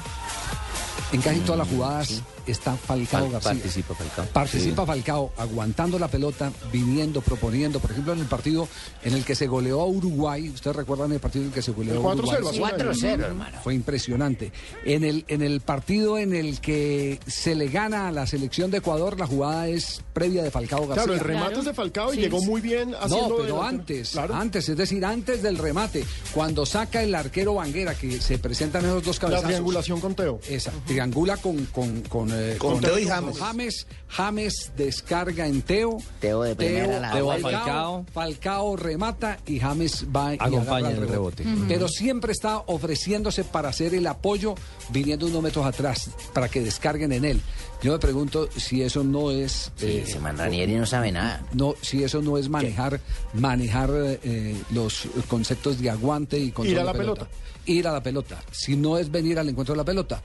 En 1.13 1.21
casi 1.23 1.41
todas 1.41 1.59
las 1.59 1.69
jugadas 1.69 2.23
está 2.47 2.77
Falcao 2.77 3.27
Fal- 3.27 3.33
García. 3.33 3.53
participa 3.53 3.95
Falcao. 3.95 4.27
Participa 4.33 4.87
Falcao 4.87 5.33
aguantando 5.37 5.99
la 5.99 6.07
pelota, 6.09 6.53
viniendo, 6.73 7.21
proponiendo. 7.21 7.81
Por 7.81 7.91
ejemplo, 7.91 8.13
en 8.13 8.21
el 8.21 8.27
partido 8.27 8.69
en 9.03 9.15
el 9.15 9.25
que 9.25 9.35
se 9.35 9.47
goleó 9.49 9.81
a 9.81 9.87
Uruguay, 9.87 10.49
ustedes 10.51 10.77
recuerdan 10.77 11.11
el 11.13 11.19
partido 11.21 11.43
en 11.45 11.49
el 11.49 11.55
que 11.55 11.63
se 11.63 11.73
goleó 11.73 11.95
El 11.95 11.99
a 11.99 12.03
4-0 12.03 12.15
Uruguay. 12.15 12.49
hace 12.51 12.61
un 12.61 12.65
año. 12.65 12.93
4-0, 12.93 13.25
hermano. 13.25 13.59
Fue 13.63 13.75
impresionante. 13.75 14.53
En 14.85 15.03
el, 15.05 15.25
en 15.29 15.43
el 15.43 15.61
partido 15.61 16.17
en 16.19 16.33
el 16.35 16.61
que 16.61 17.19
se 17.27 17.55
le 17.57 17.69
gana 17.69 18.09
a 18.09 18.13
la 18.13 18.27
selección 18.27 18.71
de 18.71 18.79
Ecuador, 18.79 19.19
la 19.19 19.27
jugada 19.27 19.67
es 19.69 20.03
previa 20.13 20.43
de 20.45 20.51
Falcao 20.53 20.87
García. 20.87 21.05
Claro, 21.05 21.15
el 21.15 21.21
remate 21.21 21.59
es 21.59 21.65
de 21.65 21.75
Falcao 21.75 22.13
y 22.13 22.17
Sí. 22.17 22.23
llegó 22.23 22.41
muy 22.43 22.61
bien 22.61 22.95
haciendo 22.95 23.29
No, 23.31 23.37
pero 23.37 23.63
antes, 23.63 24.11
Claro. 24.11 24.35
antes, 24.35 24.69
es 24.69 24.77
decir, 24.77 25.05
antes 25.05 25.43
del 25.43 25.59
remate, 25.59 26.05
cuando 26.33 26.65
saca 26.67 27.03
el 27.03 27.15
arquero 27.15 27.55
Vanguera, 27.55 27.95
que 27.95 28.21
se 28.21 28.39
presentan 28.39 28.85
esos 28.85 29.03
dos 29.05 29.17
La 29.17 29.21
cabezazos. 29.23 29.47
triangulación 29.49 30.01
con 30.01 30.15
Teo. 30.15 30.41
Esa, 30.49 30.73
triangula 31.01 31.37
con, 31.39 31.65
con, 31.67 32.03
con 32.03 32.29
eh, 32.33 32.57
Con 32.59 32.81
Teo 32.81 32.99
y 32.99 33.07
James. 33.07 33.39
James. 33.39 33.87
James 34.09 34.73
descarga 34.77 35.47
en 35.47 35.63
Teo. 35.63 35.99
Teo 36.21 36.43
de 36.43 36.55
primera 36.55 37.01
la- 37.01 37.13
Teo 37.13 37.31
a 37.31 37.39
Falcao, 37.39 37.53
Falcao. 37.65 38.07
Falcao 38.13 38.77
remata 38.77 39.39
y 39.47 39.59
James 39.59 40.05
va 40.15 40.35
y 40.35 40.39
Acompaña 40.41 40.91
el 40.91 41.09
rebote. 41.09 41.45
Pero 41.69 41.89
siempre 41.89 42.33
está 42.33 42.59
ofreciéndose 42.67 43.45
para 43.45 43.71
hacer 43.71 43.95
el 43.95 44.07
apoyo 44.07 44.55
viniendo 44.91 45.27
unos 45.27 45.43
metros 45.43 45.65
atrás 45.65 46.11
para 46.35 46.49
que 46.49 46.61
descarguen 46.61 47.13
en 47.13 47.25
él. 47.25 47.41
Yo 47.83 47.93
me 47.93 47.99
pregunto 47.99 48.49
si 48.55 48.83
eso 48.83 49.03
no 49.03 49.31
es 49.31 49.73
eh, 49.81 50.05
ese 50.07 50.19
man 50.21 50.37
Ranieri 50.37 50.75
no 50.75 50.85
sabe 50.85 51.11
nada. 51.13 51.43
no, 51.55 51.75
si 51.81 52.05
eso 52.05 52.21
no 52.21 52.37
es 52.37 52.51
manejar, 52.51 53.01
manejar 53.33 53.91
eh, 53.95 54.55
los 54.71 55.05
conceptos 55.29 55.81
de 55.81 55.89
aguante 55.89 56.39
y 56.39 56.51
control 56.51 56.75
Ir 56.75 56.81
a 56.81 56.85
la 56.85 56.93
pelota. 56.93 57.29
Ir 57.65 57.89
a 57.89 57.93
la 57.93 58.03
pelota. 58.03 58.43
Si 58.51 58.77
no 58.77 58.99
es 58.99 59.11
venir 59.11 59.39
al 59.39 59.49
encuentro 59.49 59.73
de 59.73 59.79
la 59.79 59.85
pelota. 59.85 60.23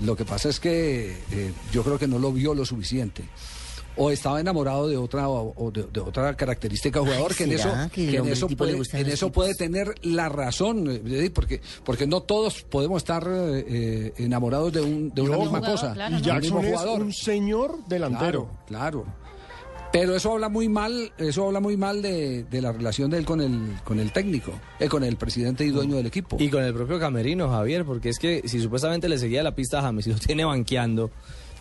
Lo 0.00 0.16
que 0.16 0.24
pasa 0.24 0.48
es 0.48 0.60
que 0.60 1.16
eh, 1.30 1.52
yo 1.72 1.82
creo 1.82 1.98
que 1.98 2.08
no 2.08 2.18
lo 2.18 2.32
vio 2.32 2.54
lo 2.54 2.64
suficiente. 2.64 3.24
O 3.96 4.10
estaba 4.10 4.40
enamorado 4.40 4.88
de 4.88 4.96
otra 4.96 5.28
o, 5.28 5.54
o 5.56 5.70
de, 5.70 5.84
de 5.84 6.00
otra 6.00 6.34
característica 6.36 6.98
jugador 6.98 7.30
Ay, 7.30 7.36
que 7.36 7.44
en 7.44 7.52
eso, 7.52 7.70
¿será 7.70 7.88
que 7.88 8.16
en 8.16 8.26
eso, 8.26 8.48
puede, 8.48 8.72
en 8.92 9.08
eso 9.08 9.30
tener 9.54 9.94
la 10.02 10.28
razón, 10.28 10.84
eh, 10.90 11.30
porque, 11.32 11.60
porque 11.84 12.04
no 12.04 12.20
todos 12.22 12.64
podemos 12.64 12.96
estar 12.96 13.24
eh, 13.28 14.12
enamorados 14.16 14.72
de, 14.72 14.80
un, 14.80 15.10
de 15.14 15.22
una 15.22 15.36
Y 15.36 15.40
misma 15.42 15.60
cosa. 15.60 15.94
Y 15.94 16.22
del 16.22 16.40
mismo 16.40 16.60
Jackson 16.60 16.64
es 16.64 17.00
un 17.02 17.12
señor 17.12 17.86
delantero. 17.86 18.48
Claro, 18.66 19.04
claro. 19.04 19.23
Pero 19.94 20.16
eso 20.16 20.32
habla 20.32 20.48
muy 20.48 20.68
mal, 20.68 21.12
eso 21.18 21.46
habla 21.46 21.60
muy 21.60 21.76
mal 21.76 22.02
de, 22.02 22.42
de 22.42 22.60
la 22.60 22.72
relación 22.72 23.12
de 23.12 23.18
él 23.18 23.24
con 23.24 23.40
el, 23.40 23.76
con 23.84 24.00
el 24.00 24.10
técnico, 24.10 24.50
eh, 24.80 24.88
con 24.88 25.04
el 25.04 25.14
presidente 25.16 25.64
y 25.64 25.68
dueño 25.68 25.94
del 25.94 26.06
equipo. 26.06 26.36
Y 26.40 26.48
con 26.48 26.64
el 26.64 26.74
propio 26.74 26.98
Camerino, 26.98 27.48
Javier, 27.48 27.84
porque 27.84 28.08
es 28.08 28.18
que 28.18 28.42
si 28.44 28.58
supuestamente 28.58 29.08
le 29.08 29.18
seguía 29.18 29.44
la 29.44 29.54
pista 29.54 29.78
a 29.78 29.82
James 29.82 30.08
y 30.08 30.10
lo 30.10 30.18
tiene 30.26 30.44
banqueando, 30.44 31.12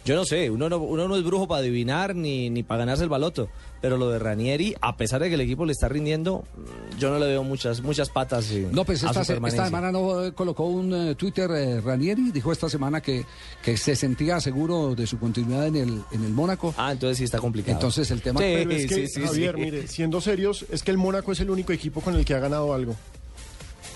yo 0.06 0.16
no 0.16 0.26
sé, 0.26 0.50
uno 0.50 0.70
no, 0.70 0.78
uno 0.78 1.08
no 1.08 1.16
es 1.16 1.24
brujo 1.24 1.48
para 1.48 1.60
adivinar 1.62 2.16
ni, 2.16 2.50
ni 2.50 2.64
para 2.64 2.80
ganarse 2.80 3.04
el 3.04 3.10
baloto, 3.10 3.50
pero 3.82 3.98
lo 3.98 4.10
de 4.10 4.20
Ranieri, 4.20 4.76
a 4.82 4.98
pesar 4.98 5.22
de 5.22 5.30
que 5.30 5.36
el 5.36 5.42
equipo 5.42 5.66
le 5.66 5.72
está 5.72 5.88
rindiendo, 5.88 6.44
mm, 6.56 6.98
yo 7.00 7.10
no 7.10 7.20
le 7.20 7.28
veo 7.28 7.44
muchas 7.44 7.82
muchas 7.82 8.10
patas 8.10 8.50
eh, 8.52 8.68
No, 8.72 8.84
pues 8.86 9.04
a 9.04 9.08
esta, 9.08 9.24
se- 9.24 9.34
esta 9.34 9.66
semana 9.66 9.92
no 9.92 10.24
eh, 10.26 10.32
colocó 10.34 10.66
un 10.66 10.94
eh, 10.94 11.16
Twitter 11.16 11.50
eh, 11.52 11.82
Ranieri, 11.82 12.32
dijo 12.32 12.52
esta 12.52 12.70
semana 12.70 13.02
que, 13.02 13.26
que 13.62 13.78
se 13.78 13.96
sentía 13.96 14.40
seguro 14.42 14.96
de 14.96 15.08
su 15.08 15.18
continuidad 15.20 15.68
en 15.68 15.76
el, 15.76 16.02
en 16.12 16.24
el 16.24 16.32
Mónaco. 16.32 16.74
Ah, 16.78 16.92
entonces 16.92 17.18
sí 17.18 17.24
está 17.24 17.40
complicado. 17.40 17.76
Entonces 17.78 18.10
el 18.12 18.22
tema... 18.22 18.40
Pero 18.40 18.72
es 18.72 18.88
que, 18.88 19.08
Javier, 19.26 19.58
mire, 19.58 19.88
siendo 19.88 20.20
serios, 20.22 20.66
es 20.72 20.84
que 20.84 20.92
el 20.92 20.98
Mónaco 20.98 21.32
es 21.32 21.40
el 21.40 21.50
único 21.50 21.72
equipo 21.74 22.02
con 22.02 22.16
el 22.16 22.26
que 22.26 22.34
ha 22.34 22.40
ganado 22.40 22.74
algo. 22.74 22.96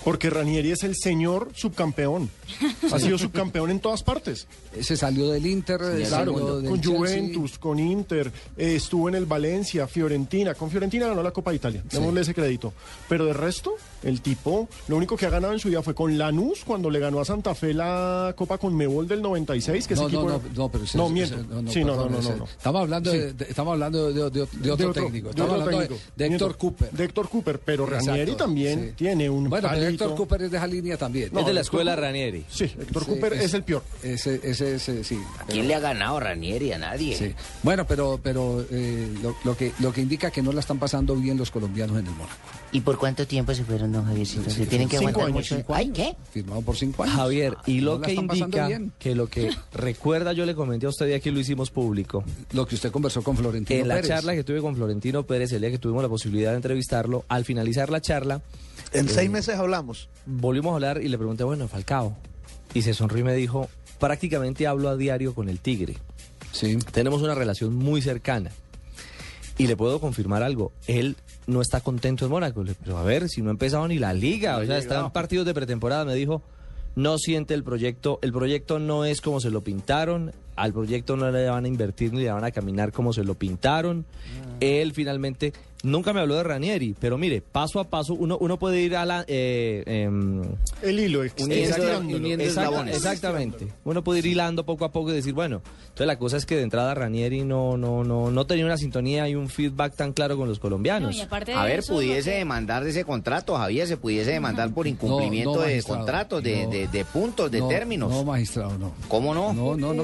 Porque 0.08 0.30
Ranieri 0.30 0.72
es 0.72 0.84
el 0.84 0.96
señor 0.96 1.50
subcampeón. 1.54 2.30
Ha 2.94 2.98
sido 2.98 3.18
subcampeón 3.18 3.72
en 3.72 3.82
todas 3.82 4.04
partes. 4.04 4.48
Se 4.80 4.96
salió 4.96 5.30
del 5.30 5.46
Inter, 5.46 5.82
eh, 5.82 6.06
Claro, 6.08 6.32
salió 6.32 6.62
del 6.62 6.70
con 6.70 6.80
Chelsea. 6.80 6.98
Juventus, 6.98 7.58
con 7.60 7.78
Inter, 7.78 8.32
eh, 8.56 8.76
estuvo 8.78 9.10
en 9.10 9.16
el 9.16 9.26
Valencia, 9.26 9.86
Fiorentina. 9.86 10.54
Con 10.54 10.72
Fiorentina 10.72 11.08
ganó 11.08 11.22
la 11.22 11.32
Copa 11.32 11.52
de 11.52 11.58
Italia, 11.58 11.84
démosle 11.92 12.22
ese 12.22 12.34
crédito. 12.34 12.72
Pero 13.10 13.26
de 13.26 13.34
resto, 13.34 13.76
el 14.08 14.22
tipo, 14.22 14.68
lo 14.88 14.98
único 14.98 15.16
que 15.18 15.26
ha 15.26 15.30
ganado 15.30 15.54
en 15.54 15.60
su 15.60 15.68
vida 15.70 15.82
fue 15.84 15.94
con 15.94 16.18
Lanús 16.18 16.64
cuando 16.66 16.90
le 16.90 17.00
ganó 17.00 17.20
a 17.20 17.26
Santa 17.26 17.54
Fe 17.54 17.74
la 17.74 18.34
Copa 18.38 18.58
con 18.58 18.76
Mebol 18.76 19.08
del 19.08 19.22
96, 19.22 19.86
que 19.88 19.94
ese 19.94 20.02
No, 20.04 20.08
equipo 20.08 20.24
no, 20.24 20.30
era- 20.30 20.38
no, 20.38 20.50
no, 20.64 20.70
pero 20.70 20.84
ese- 20.84 20.98
No, 20.98 21.06
ese- 21.06 21.14
miento. 21.14 21.38
no, 21.62 21.72
sí, 21.72 21.84
no, 21.84 21.96
no, 21.96 22.04
perdón, 22.04 22.24
no, 22.24 22.30
no, 22.32 22.36
no. 22.38 22.46
Estamos 22.46 22.82
hablando, 22.82 23.12
Sí. 23.12 23.18
de, 23.18 23.34
de- 23.34 23.46
estamos 23.46 23.72
hablando 23.74 24.08
de, 24.12 24.14
de- 24.14 24.30
de- 24.30 24.48
de 24.60 24.72
otro, 24.72 24.94
técnico. 24.94 25.28
de 25.28 25.30
Estamos 25.32 25.52
otro 25.52 25.64
hablando 25.64 25.80
de- 25.82 25.88
técnico. 25.88 26.04
de, 26.16 26.26
Héctor 26.26 26.30
Miento. 26.50 26.58
Cooper. 26.58 26.92
De 26.92 27.04
Héctor 27.04 27.30
Cooper, 27.30 27.60
pero 27.60 27.84
Exacto, 27.86 28.06
Ranieri 28.08 28.36
también 28.36 28.80
sí. 28.90 28.94
tiene 28.96 29.30
un 29.30 29.50
Bueno, 29.50 29.68
pero. 29.70 29.84
Héctor 29.88 30.16
Cooper 30.16 30.42
es 30.44 30.52
de 30.52 30.58
esa 30.58 30.68
línea 30.68 30.98
también. 30.98 31.30
No, 31.34 31.42
es 31.42 31.46
de 31.46 31.54
la 31.54 31.62
escuela 31.62 31.92
Cooper- 31.96 32.02
Ranieri. 32.02 32.46
Sí, 32.50 32.64
Héctor 32.66 33.04
Sí, 33.04 33.10
Cooper 33.12 33.34
es, 33.34 33.54
el 33.54 33.64
peor. 33.64 33.84
Ese, 34.04 34.40
ese, 34.44 34.76
ese, 34.76 35.04
sí. 35.04 35.20
¿A 35.40 35.44
quién 35.46 35.68
le 35.68 35.76
ha 35.76 35.80
ganado 35.80 36.20
Ranieri? 36.20 36.72
A 36.72 36.78
nadie. 36.78 37.16
Sí. 37.18 37.34
Bueno, 37.64 37.86
pero, 37.86 38.20
pero 38.24 38.66
eh, 38.72 39.14
lo, 39.22 39.36
lo 39.44 39.58
que, 39.58 39.74
lo 39.80 39.92
que 39.92 40.02
indica 40.02 40.32
que 40.32 40.42
no 40.42 40.52
la 40.54 40.62
están 40.62 40.80
pasando 40.80 41.16
bien 41.16 41.38
los 41.38 41.52
colombianos 41.52 41.98
en 42.00 42.06
el 42.08 42.12
Mónaco. 42.14 42.36
¿Y 42.72 42.82
por 42.82 42.98
cuánto 42.98 43.26
tiempo 43.26 43.54
se 43.54 43.64
fueron, 43.64 43.92
don 43.98 44.06
Javiercito? 44.06 44.50
¿Se 44.50 44.66
tienen 44.66 44.88
que 44.90 44.98
aguantar 44.98 45.24
años, 45.24 45.52
mucho? 45.52 45.64
¿Ay, 45.70 45.86
años. 45.86 45.98
qué? 45.98 46.16
Firmado 46.32 46.62
por 46.62 46.76
cinco 46.76 47.04
años. 47.04 47.16
Javier, 47.16 47.58
y 47.66 47.82
lo 47.82 47.96
No 47.96 48.00
la 48.00 48.08
que 48.08 48.14
indica 48.14 48.70
que 49.00 49.16
lo 49.16 49.28
que 49.28 49.52
recuerda, 49.74 50.34
yo 50.34 50.46
le 50.46 50.56
comenté 50.56 50.86
a 50.86 50.90
usted 50.90 51.08
y 51.08 51.14
aquí 51.14 51.32
lo 51.32 51.40
hicimos 51.40 51.72
público. 51.72 52.24
Lo 52.54 52.66
que 52.66 52.76
usted 52.76 52.92
conversó 52.92 53.22
con 53.24 53.38
Florentino 53.38 53.82
En 53.82 53.88
la 53.88 53.96
Pérez. 53.96 54.10
charla 54.10 54.34
que 54.36 54.44
tuve 54.44 54.62
con 54.62 54.76
Florentino 54.76 55.24
Pérez, 55.24 55.52
el 55.52 55.62
día 55.62 55.72
que 55.72 55.80
tuvimos 55.80 56.04
la 56.04 56.10
posibilidad 56.10 56.52
de 56.52 56.58
entrevistarlo, 56.58 57.26
al 57.28 57.46
finalizar 57.46 57.90
la 57.90 58.02
charla. 58.02 58.42
En 58.94 59.08
eh, 59.08 59.10
seis 59.10 59.30
meses 59.30 59.56
hablamos. 59.56 60.10
Volvimos 60.26 60.72
a 60.72 60.76
hablar 60.76 61.02
y 61.02 61.08
le 61.08 61.18
pregunté, 61.18 61.44
bueno, 61.44 61.68
Falcao. 61.68 62.16
Y 62.74 62.82
se 62.82 62.94
sonrió 62.94 63.22
y 63.22 63.24
me 63.24 63.34
dijo, 63.34 63.70
prácticamente 64.00 64.68
hablo 64.68 64.90
a 64.90 64.96
diario 64.96 65.34
con 65.34 65.50
el 65.50 65.60
Tigre. 65.60 65.96
Sí. 66.52 66.78
Tenemos 66.92 67.22
una 67.22 67.36
relación 67.36 67.76
muy 67.76 68.02
cercana. 68.02 68.52
Y 69.58 69.68
le 69.68 69.76
puedo 69.76 70.00
confirmar 70.00 70.44
algo, 70.44 70.72
él 70.86 71.16
no 71.48 71.62
está 71.62 71.82
contento 71.82 72.26
en 72.26 72.32
Mónaco. 72.32 72.64
Pero 72.84 72.98
a 72.98 73.04
ver, 73.04 73.28
si 73.30 73.42
no 73.42 73.50
ha 73.50 73.52
empezado 73.52 73.88
ni 73.88 73.98
la 73.98 74.14
liga, 74.14 74.54
No 74.58 74.60
o 74.60 74.66
sea, 74.66 74.78
está 74.78 74.90
llegado. 74.90 75.08
en 75.08 75.14
partidos 75.14 75.46
de 75.46 75.54
pretemporada, 75.54 76.06
me 76.06 76.14
dijo, 76.14 76.42
no 76.96 77.18
siente 77.18 77.54
el 77.54 77.64
proyecto, 77.64 78.20
el 78.22 78.32
proyecto 78.34 78.80
no 78.80 79.06
es 79.06 79.22
como 79.22 79.40
se 79.40 79.50
lo 79.50 79.64
pintaron, 79.64 80.32
al 80.58 80.74
proyecto 80.74 81.16
no 81.16 81.32
le 81.32 81.48
van 81.50 81.64
a 81.66 81.68
invertir 81.68 82.12
ni 82.14 82.24
le 82.24 82.32
van 82.32 82.44
a 82.44 82.52
caminar 82.52 82.92
como 82.92 83.14
se 83.14 83.24
lo 83.24 83.36
pintaron. 83.36 84.06
Él 84.60 84.92
finalmente, 84.94 85.54
nunca 85.84 86.14
me 86.14 86.20
habló 86.20 86.36
de 86.36 86.44
Ranieri, 86.44 86.96
pero 87.00 87.18
mire, 87.20 87.42
paso 87.42 87.80
a 87.80 87.84
paso, 87.84 88.16
uno, 88.16 88.38
uno 88.40 88.58
puede 88.58 88.82
ir 88.82 88.96
a 88.96 89.06
la... 89.06 89.24
eh, 89.28 89.84
em, 89.86 90.42
El 90.82 91.00
hilo, 91.00 91.24
Uniendo- 92.18 92.44
Exactamente. 92.96 93.68
Uno 93.86 94.04
puede 94.04 94.20
ir 94.20 94.26
hilando 94.26 94.66
poco 94.66 94.84
a 94.86 94.92
poco 94.92 95.12
y 95.12 95.14
decir, 95.16 95.34
bueno, 95.34 95.62
entonces 95.84 96.08
la 96.08 96.18
cosa 96.18 96.38
es 96.38 96.46
que 96.48 96.56
de 96.56 96.64
entrada 96.64 96.94
Ranieri 96.96 97.44
no, 97.44 97.78
no, 97.78 98.04
no, 98.04 98.32
no 98.32 98.48
tenía 98.48 98.66
una 98.66 98.78
sintonía 98.78 99.30
y 99.30 99.36
un 99.36 99.48
feedback 99.50 99.96
tan 99.96 100.14
claro 100.14 100.38
con 100.38 100.48
los 100.50 100.58
colombianos. 100.60 101.16
No, 101.16 101.24
y 101.24 101.28
A 101.56 101.64
ver, 101.66 101.80
eso, 101.80 101.94
pudiese 101.94 102.32
demandar 102.32 102.84
de 102.84 102.90
ese 102.90 103.06
contrato, 103.06 103.56
Javier, 103.56 103.88
se 103.88 103.98
pudiese 103.98 104.32
demandar 104.32 104.74
por 104.74 104.88
incumplimiento 104.88 105.56
no, 105.56 105.62
de 105.62 105.84
contratos, 105.84 106.42
de, 106.42 106.64
no. 106.66 106.70
de- 106.72 106.88
de 106.88 107.06
puntos, 107.06 107.52
de 107.52 107.60
No, 107.60 107.68
términos. 107.68 108.10
No, 108.12 108.24
magistrado, 108.24 108.76
no. 108.80 108.92
¿Cómo 109.08 109.36
no? 109.36 109.54
No, 109.54 109.78
no, 109.78 109.94
no. 109.94 110.04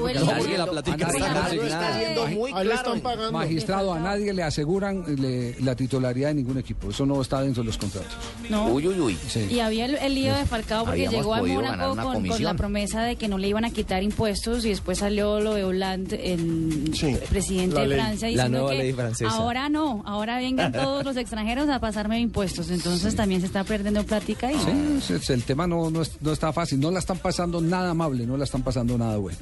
La 0.58 0.66
plática 0.66 1.06
a 1.06 1.12
nadie- 1.12 1.66
está. 1.66 3.30
Magistrado, 3.30 3.92
a 3.94 3.98
nadie 4.00 4.32
le 4.32 4.42
aseguran 4.42 5.04
le- 5.20 5.58
la 5.60 5.74
titularidad 5.74 6.28
de 6.28 6.34
ningún 6.34 6.58
equipo. 6.58 6.90
Eso 6.90 7.06
no 7.06 7.20
está 7.20 7.42
dentro 7.42 7.62
de 7.62 7.66
los 7.68 7.78
contratos. 7.78 8.12
No. 8.50 8.68
Uy, 8.68 8.86
uy, 8.88 9.00
uy. 9.00 9.18
Sí. 9.28 9.46
Y 9.50 9.60
había 9.60 9.84
el, 9.86 9.94
el 9.96 10.14
lío 10.14 10.34
de 10.34 10.44
Falcao 10.46 10.84
porque 10.84 11.06
Habíamos 11.06 11.16
llegó 11.26 11.34
a 11.34 11.42
Mónaco 11.42 11.96
con, 12.02 12.42
la 12.42 12.54
promesa 12.54 13.02
de 13.02 13.16
que 13.16 13.28
no 13.28 13.38
le 13.38 13.48
iban 13.48 13.64
a 13.64 13.70
quitar 13.70 14.02
impuestos 14.02 14.64
y 14.64 14.70
después 14.70 14.98
salió 14.98 15.40
lo 15.40 15.54
de 15.54 15.64
Hollande, 15.64 16.32
el 16.34 16.90
Sí, 16.94 17.16
presidente 17.28 17.76
la 17.76 17.88
de. 17.88 17.94
Francia, 17.94 18.28
La 18.28 18.32
diciendo 18.32 18.58
nueva 18.58 18.70
que 18.72 18.78
ley 18.78 18.92
francesa. 18.92 19.30
ahora 19.30 19.68
no, 19.68 20.02
ahora 20.06 20.36
vengan 20.38 20.72
todos 20.72 21.04
los 21.04 21.16
extranjeros 21.16 21.68
a 21.68 21.78
pasarme 21.80 22.20
impuestos. 22.20 22.70
Entonces 22.70 23.14
también 23.16 23.40
se 23.40 23.46
está 23.46 23.64
perdiendo 23.64 24.04
plática 24.04 24.48
ahí. 24.48 24.56
Sí, 24.64 24.70
es- 24.98 25.10
es- 25.22 25.30
el 25.30 25.42
tema 25.44 25.66
no, 25.66 25.90
no, 25.90 26.02
es- 26.02 26.16
no 26.20 26.32
está 26.32 26.52
fácil. 26.52 26.80
No 26.80 26.90
la 26.90 26.98
están 26.98 27.18
pasando 27.18 27.60
nada 27.60 27.90
amable, 27.90 28.26
no 28.26 28.36
la 28.36 28.44
están 28.44 28.62
pasando 28.62 28.96
nada 28.98 29.16
bueno. 29.16 29.38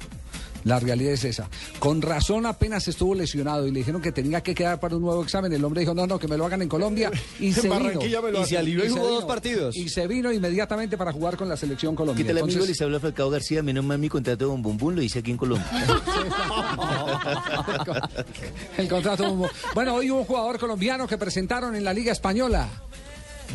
La 0.65 0.79
realidad 0.81 1.13
es 1.13 1.25
esa. 1.25 1.49
Con 1.79 2.01
razón 2.03 2.47
apenas 2.47 2.89
estuvo 2.89 3.15
lesionado 3.15 3.67
y 3.67 3.71
le 3.73 3.81
dijeron 3.81 4.01
que 4.01 4.13
tenía 4.13 4.43
que 4.43 4.55
quedar 4.55 4.81
para 4.81 4.97
un 4.97 5.03
nuevo 5.03 5.23
examen. 5.23 5.53
El 5.53 5.65
hombre 5.65 5.81
dijo, 5.81 5.95
no, 5.95 6.07
no, 6.07 6.19
que 6.19 6.29
me 6.29 6.37
lo 6.37 6.47
hagan 6.47 6.63
en 6.63 6.69
Colombia. 6.69 7.11
Y 7.41 7.49
En 7.49 7.55
se 7.55 7.63
vino. 7.63 7.75
Barranquilla 7.75 8.21
me 8.23 8.31
lo 8.33 8.43
Y 8.43 8.47
se 8.47 8.59
alivió 8.59 8.85
y 8.85 8.89
se 8.89 8.93
jugó 8.95 9.05
vino. 9.07 9.15
dos 9.17 9.25
partidos. 9.25 9.77
Y 9.77 9.89
se 9.89 10.07
vino 10.07 10.33
inmediatamente 10.33 10.97
para 10.97 11.13
jugar 11.13 11.37
con 11.37 11.49
la 11.49 11.57
selección 11.57 11.95
Colombia. 11.97 12.25
¿Qué 12.25 12.29
tal, 12.29 12.39
amigo? 12.43 12.53
Entonces- 12.59 12.77
Les 12.79 12.83
habla 12.83 13.01
Falcao 13.01 13.31
García. 13.31 13.63
Menos 13.63 13.85
mal 13.85 13.99
mi 13.99 14.09
contrato 14.09 14.49
con 14.49 14.63
Bumbum 14.63 14.95
lo 14.95 15.03
hice 15.03 15.19
aquí 15.21 15.31
en 15.33 15.37
Colombia. 15.37 15.67
El 18.79 18.89
contrato. 18.89 19.49
Bueno, 19.75 19.95
hoy 19.95 20.11
hubo 20.11 20.21
un 20.21 20.25
jugador 20.27 20.59
colombiano 20.59 21.07
que 21.07 21.19
presentaron 21.19 21.75
en 21.75 21.85
la 21.85 21.93
Liga 21.93 22.13
Española. 22.13 22.69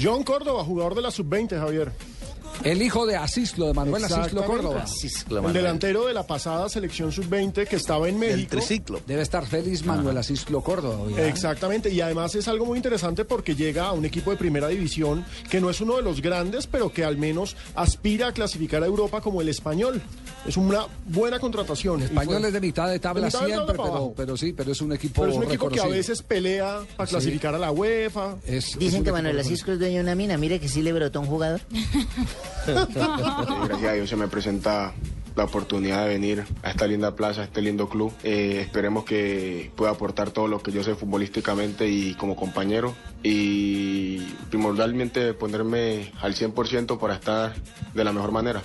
John 0.02 0.24
Córdoba, 0.24 0.63
jugador 0.63 0.96
de 0.96 1.02
la 1.02 1.12
sub-20, 1.12 1.60
Javier. 1.60 1.91
El 2.64 2.82
hijo 2.82 3.06
de 3.06 3.16
Asislo, 3.16 3.68
de 3.68 3.74
Manuel 3.74 4.04
Asislo. 4.06 4.44
Córdoba. 4.46 4.84
El 5.48 5.54
delantero 5.54 6.06
de 6.08 6.14
la 6.14 6.26
pasada 6.26 6.68
selección 6.70 7.12
sub-20 7.12 7.68
que 7.68 7.76
estaba 7.76 8.10
en 8.10 8.18
México. 8.20 8.50
triciclo. 8.50 9.00
Debe 9.06 9.22
estar 9.22 9.46
feliz 9.46 9.86
Manuel 9.86 10.18
Asislo 10.18 10.62
Córdoba. 10.62 11.06
Exactamente, 11.22 11.92
y 11.92 12.02
además 12.02 12.34
es 12.36 12.48
algo 12.48 12.66
muy 12.66 12.78
interesante 12.78 13.26
porque 13.26 13.56
llega 13.56 13.86
a 13.88 13.92
un 13.94 14.06
equipo 14.06 14.32
de 14.32 14.38
primera 14.38 14.68
división 14.68 15.24
que 15.50 15.62
no 15.62 15.70
es 15.70 15.80
uno 15.82 15.98
de 15.98 16.02
los 16.02 16.22
grandes, 16.22 16.68
pero 16.68 16.92
que 16.92 17.06
al 17.06 17.18
menos 17.18 17.56
aspira 17.76 18.28
a 18.30 18.32
clasificar 18.34 18.82
a 18.84 18.88
Europa 18.88 19.22
como 19.22 19.42
el 19.42 19.50
español. 19.50 20.02
Es 20.46 20.58
una 20.58 20.86
buena 21.08 21.40
contratación. 21.40 22.02
Español 22.02 22.40
fue- 22.40 22.48
es 22.48 22.54
de 22.54 22.62
mitad 22.62 22.90
de 22.90 23.00
tabla 23.00 23.26
de 23.26 23.32
siempre, 23.32 23.78
pero, 24.16 24.38
sí, 24.38 24.54
pero 24.54 24.72
es 24.72 24.82
un 24.82 24.94
equipo 24.94 25.22
Pero 25.22 25.32
es 25.34 25.38
un 25.38 25.44
equipo 25.44 25.70
que 25.70 25.80
a 25.82 25.88
veces 25.88 26.22
pelea 26.22 26.80
para 26.96 27.08
Sí. 27.08 27.12
clasificar 27.12 27.54
a 27.56 27.60
la 27.60 27.72
UEFA. 27.72 28.36
Es- 28.46 28.78
Dicen 28.80 29.04
que 29.04 29.12
Manuel. 29.12 29.40
Asisco 29.40 29.72
es 29.74 29.80
dueño 29.80 29.98
de 29.98 30.02
una 30.02 30.16
mina. 30.16 30.38
Mire 30.38 30.60
que 30.60 30.68
sí 30.68 30.82
le 30.82 30.92
brotó 30.94 31.20
un 31.22 31.28
jugador. 31.28 31.62
Gracias 33.67 33.84
a 33.89 33.93
Dios 33.93 34.10
se 34.10 34.15
me 34.15 34.28
presenta 34.28 34.93
la 35.36 35.43
oportunidad 35.43 36.04
de 36.04 36.10
venir 36.10 36.45
a 36.63 36.71
esta 36.71 36.88
linda 36.88 37.15
plaza, 37.15 37.41
a 37.41 37.43
este 37.45 37.62
lindo 37.62 37.88
club. 37.89 38.12
Eh, 38.23 38.60
esperemos 38.62 39.06
que 39.06 39.71
pueda 39.76 39.91
aportar 39.91 40.32
todo 40.32 40.47
lo 40.47 40.62
que 40.63 40.71
yo 40.71 40.84
sé 40.84 40.95
futbolísticamente 40.95 41.88
y 41.88 42.15
como 42.15 42.36
compañero. 42.36 42.95
Y 43.23 44.17
primordialmente 44.50 45.34
ponerme 45.34 46.12
al 46.21 46.34
100% 46.34 46.97
para 47.00 47.13
estar 47.13 47.54
de 47.93 48.04
la 48.04 48.12
mejor 48.13 48.32
manera. 48.32 48.63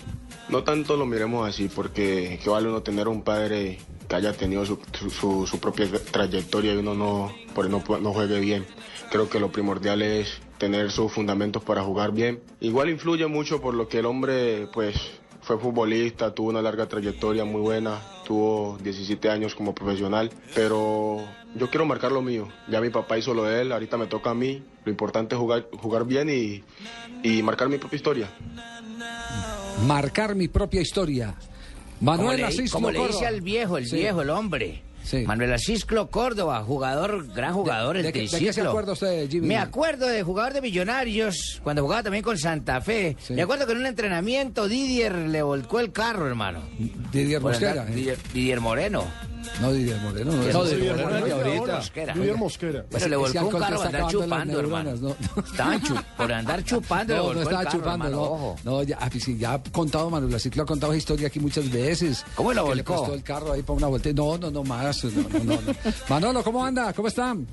No 0.48 0.64
tanto 0.64 0.96
lo 0.96 1.04
miremos 1.06 1.48
así, 1.48 1.68
porque 1.68 2.40
que 2.42 2.48
vale 2.50 2.68
uno 2.68 2.82
tener 2.82 3.06
un 3.06 3.22
padre 3.22 3.78
que 4.08 4.16
haya 4.16 4.32
tenido 4.32 4.64
su, 4.66 4.78
su- 5.10 5.46
su- 5.46 5.60
propia 5.60 5.86
trayectoria 6.10 6.72
y 6.74 6.78
uno 6.78 6.94
no, 6.94 7.32
por 7.54 7.68
no 7.70 7.80
juegue 8.12 8.40
bien. 8.40 8.66
Creo 9.10 9.28
que 9.28 9.38
lo 9.38 9.52
primordial 9.52 10.00
es 10.02 10.40
tener 10.62 10.92
sus 10.92 11.10
fundamentos 11.10 11.64
para 11.64 11.82
jugar 11.82 12.12
bien. 12.12 12.38
Igual 12.60 12.88
influye 12.88 13.26
mucho 13.26 13.60
por 13.60 13.74
lo 13.74 13.88
que 13.88 13.98
el 13.98 14.06
hombre, 14.06 14.68
pues, 14.72 14.94
fue 15.40 15.58
futbolista, 15.58 16.32
tuvo 16.32 16.50
una 16.50 16.62
larga 16.62 16.86
trayectoria 16.86 17.44
muy 17.44 17.60
buena, 17.60 17.98
tuvo 18.24 18.78
17 18.80 19.28
años 19.28 19.56
como 19.56 19.74
profesional, 19.74 20.30
pero 20.54 21.16
yo 21.56 21.68
quiero 21.68 21.84
marcar 21.84 22.12
lo 22.12 22.22
mío. 22.22 22.46
Ya 22.70 22.80
mi 22.80 22.90
papá 22.90 23.18
hizo 23.18 23.34
lo 23.34 23.42
de 23.42 23.62
él, 23.62 23.72
ahorita 23.72 23.96
me 23.96 24.06
toca 24.06 24.30
a 24.30 24.34
mí. 24.34 24.62
Lo 24.84 24.92
importante 24.92 25.34
es 25.34 25.40
jugar, 25.40 25.66
jugar 25.80 26.04
bien 26.06 26.30
y, 26.30 26.62
y 27.28 27.42
marcar 27.42 27.68
mi 27.68 27.78
propia 27.78 27.96
historia. 27.96 28.30
Marcar 29.84 30.36
mi 30.36 30.46
propia 30.46 30.80
historia. 30.80 31.34
Manuel 32.00 32.44
Asís 32.44 32.70
como 32.70 32.92
le 32.92 32.98
dice 33.00 33.10
Córdoba. 33.10 33.28
al 33.28 33.40
viejo, 33.40 33.78
el 33.78 33.86
Sí. 33.88 33.96
viejo, 33.96 34.22
el 34.22 34.30
hombre. 34.30 34.82
Sí. 35.02 35.24
Manuel 35.26 35.52
Asisclo 35.52 36.08
Córdoba, 36.10 36.62
jugador, 36.64 37.26
gran 37.34 37.52
jugador, 37.54 37.96
el 37.96 38.04
¿De 38.04 38.12
de 38.12 38.20
qué 38.28 38.52
se 38.52 38.60
acuerda 38.62 38.92
usted, 38.92 39.28
Jimmy? 39.28 39.48
Me 39.48 39.56
acuerdo 39.58 40.06
de 40.06 40.22
jugador 40.22 40.52
de 40.52 40.60
Millonarios, 40.60 41.60
cuando 41.64 41.82
jugaba 41.82 42.02
también 42.04 42.22
con 42.22 42.38
Santa 42.38 42.80
Fe. 42.80 43.16
Me 43.30 43.42
acuerdo 43.42 43.66
que 43.66 43.72
en 43.72 43.78
un 43.78 43.86
entrenamiento 43.86 44.68
Didier 44.68 45.14
le 45.14 45.42
volcó 45.42 45.80
el 45.80 45.92
carro, 45.92 46.26
hermano. 46.28 46.60
Didier 47.12 47.40
Mosquera. 47.40 47.72
andar- 47.82 47.88
¿eh? 47.90 47.94
Didier, 47.94 48.18
Didier 48.32 48.60
Moreno. 48.60 49.04
No, 49.60 49.72
Didier 49.72 49.96
Moreno. 49.98 50.32
No, 50.32 50.42
No, 50.52 50.64
Didier 50.64 50.96
Moreno 50.96 51.26
de 51.26 51.32
ahorita. 51.32 51.76
Mosquera. 51.76 52.14
Didier 52.14 52.36
Mosquera. 52.36 52.84
Pero 52.90 53.08
le 53.08 53.16
Ese 53.28 53.38
volcó 53.40 53.56
un 53.56 53.62
carro 53.62 53.82
andar 53.82 54.06
chupando, 54.08 54.60
hermano. 54.60 54.92
no. 55.00 55.16
Estaban 55.44 55.82
chu- 55.82 56.04
por 56.16 56.32
andar 56.32 56.64
chupando 56.64 57.14
le 57.14 57.20
No, 57.22 57.34
no 57.34 57.42
estaba 57.42 57.64
carro, 57.64 57.78
chupando, 57.78 58.06
hermano, 58.06 58.16
no. 58.16 58.32
ojo. 58.32 58.56
No, 58.64 58.82
ya, 58.82 58.98
ah, 59.00 59.08
pues 59.10 59.24
sí, 59.24 59.36
ya 59.38 59.54
ha 59.54 59.62
contado 59.62 60.10
Manuel 60.10 60.40
Ciclo 60.40 60.62
ha 60.62 60.66
contado 60.66 60.94
historia 60.94 61.28
aquí 61.28 61.40
muchas 61.40 61.70
veces. 61.70 62.24
¿Cómo 62.34 62.52
lo 62.52 62.62
le 62.74 62.82
volcó? 62.82 62.94
prestó 63.02 63.14
el 63.14 63.22
carro 63.22 63.52
ahí 63.52 63.62
para 63.62 63.76
una 63.76 63.86
vuelta. 63.88 64.10
No, 64.12 64.38
no, 64.38 64.50
no 64.50 64.64
más. 64.64 65.04
No, 65.04 65.10
no, 65.10 65.38
no, 65.44 65.54
no. 65.54 65.74
Manolo, 66.08 66.42
¿cómo 66.42 66.64
anda? 66.64 66.92
¿Cómo 66.92 67.08
están? 67.08 67.46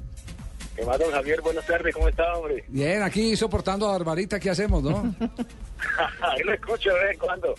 ¿Qué 0.75 0.85
más, 0.85 0.97
don 0.97 1.11
Javier? 1.11 1.41
Buenas 1.41 1.65
tardes, 1.65 1.93
¿cómo 1.93 2.07
está, 2.07 2.33
hombre? 2.35 2.63
Bien, 2.69 3.03
aquí 3.03 3.35
soportando 3.35 3.87
a 3.89 3.91
Barbarita, 3.93 4.39
¿qué 4.39 4.49
hacemos, 4.49 4.81
no? 4.81 5.13
Ahí 6.21 6.41
lo 6.43 6.53
escucho 6.53 6.89
de 6.93 6.99
vez 7.03 7.13
en 7.13 7.19
cuando. 7.19 7.55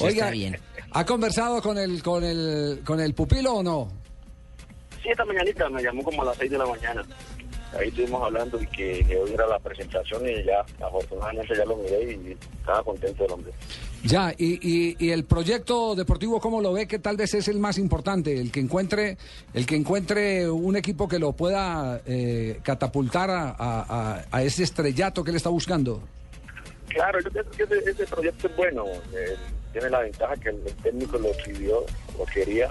Oiga, 0.00 0.08
está 0.08 0.30
bien. 0.30 0.56
¿Ha 0.98 1.04
conversado 1.04 1.60
con 1.62 1.78
el, 1.78 2.02
con 2.02 2.24
el, 2.24 2.80
con 2.84 3.00
el 3.00 3.14
pupilo 3.14 3.54
o 3.54 3.62
no? 3.62 3.88
Sí, 5.02 5.10
esta 5.10 5.24
mañanita 5.24 5.68
me 5.68 5.82
llamó 5.82 6.02
como 6.02 6.22
a 6.22 6.26
las 6.26 6.36
6 6.38 6.50
de 6.50 6.58
la 6.58 6.66
mañana. 6.66 7.04
Ahí 7.78 7.88
estuvimos 7.88 8.22
hablando 8.22 8.60
y 8.60 8.66
que, 8.68 9.18
hoy 9.22 9.32
era 9.34 9.46
la 9.46 9.58
presentación 9.58 10.26
y 10.26 10.44
ya, 10.44 10.60
afortunadamente 10.84 11.54
ya 11.56 11.64
lo 11.64 11.76
miré 11.76 12.12
y 12.12 12.36
estaba 12.60 12.82
contento 12.82 13.24
el 13.26 13.32
hombre. 13.32 13.52
Ya, 14.04 14.32
y, 14.38 14.54
y, 14.62 14.96
y 14.98 15.10
el 15.10 15.24
proyecto 15.24 15.94
deportivo, 15.96 16.40
¿cómo 16.40 16.60
lo 16.60 16.72
ve? 16.72 16.86
Que 16.86 16.98
tal 17.00 17.16
vez 17.16 17.34
es 17.34 17.48
el 17.48 17.58
más 17.58 17.76
importante, 17.76 18.38
el 18.40 18.50
que 18.52 18.60
encuentre, 18.60 19.18
el 19.52 19.66
que 19.66 19.74
encuentre 19.76 20.48
un 20.48 20.76
equipo 20.76 21.08
que 21.08 21.18
lo 21.18 21.32
pueda 21.32 22.00
eh, 22.06 22.60
catapultar 22.62 23.30
a, 23.30 23.50
a- 23.50 24.14
a- 24.18 24.24
a 24.30 24.42
ese 24.42 24.62
estrellato 24.62 25.24
que 25.24 25.30
él 25.30 25.36
está 25.36 25.48
buscando. 25.50 26.00
Claro, 26.88 27.18
yo 27.20 27.30
pienso 27.30 27.50
que 27.50 27.62
ese, 27.64 27.90
ese 27.90 28.06
proyecto 28.06 28.46
es 28.48 28.56
bueno. 28.56 28.84
eh, 29.12 29.36
tiene 29.76 29.90
la 29.90 30.00
ventaja 30.00 30.34
que 30.36 30.48
el, 30.48 30.56
el 30.66 30.74
técnico 30.76 31.18
lo 31.18 31.28
escribió, 31.32 31.84
lo 32.18 32.24
quería. 32.24 32.70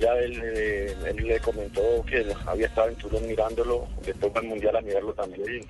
Ya 0.00 0.12
él, 0.14 0.40
eh, 0.42 0.94
él 1.06 1.16
le 1.16 1.38
comentó 1.40 1.82
que 2.08 2.24
había 2.46 2.66
estado 2.68 2.88
en 2.88 2.94
Tulón 2.96 3.26
mirándolo, 3.26 3.86
después 4.02 4.32
va 4.34 4.40
al 4.40 4.46
Mundial 4.46 4.76
a 4.76 4.80
mirarlo 4.80 5.12
también. 5.12 5.42
y 5.46 5.66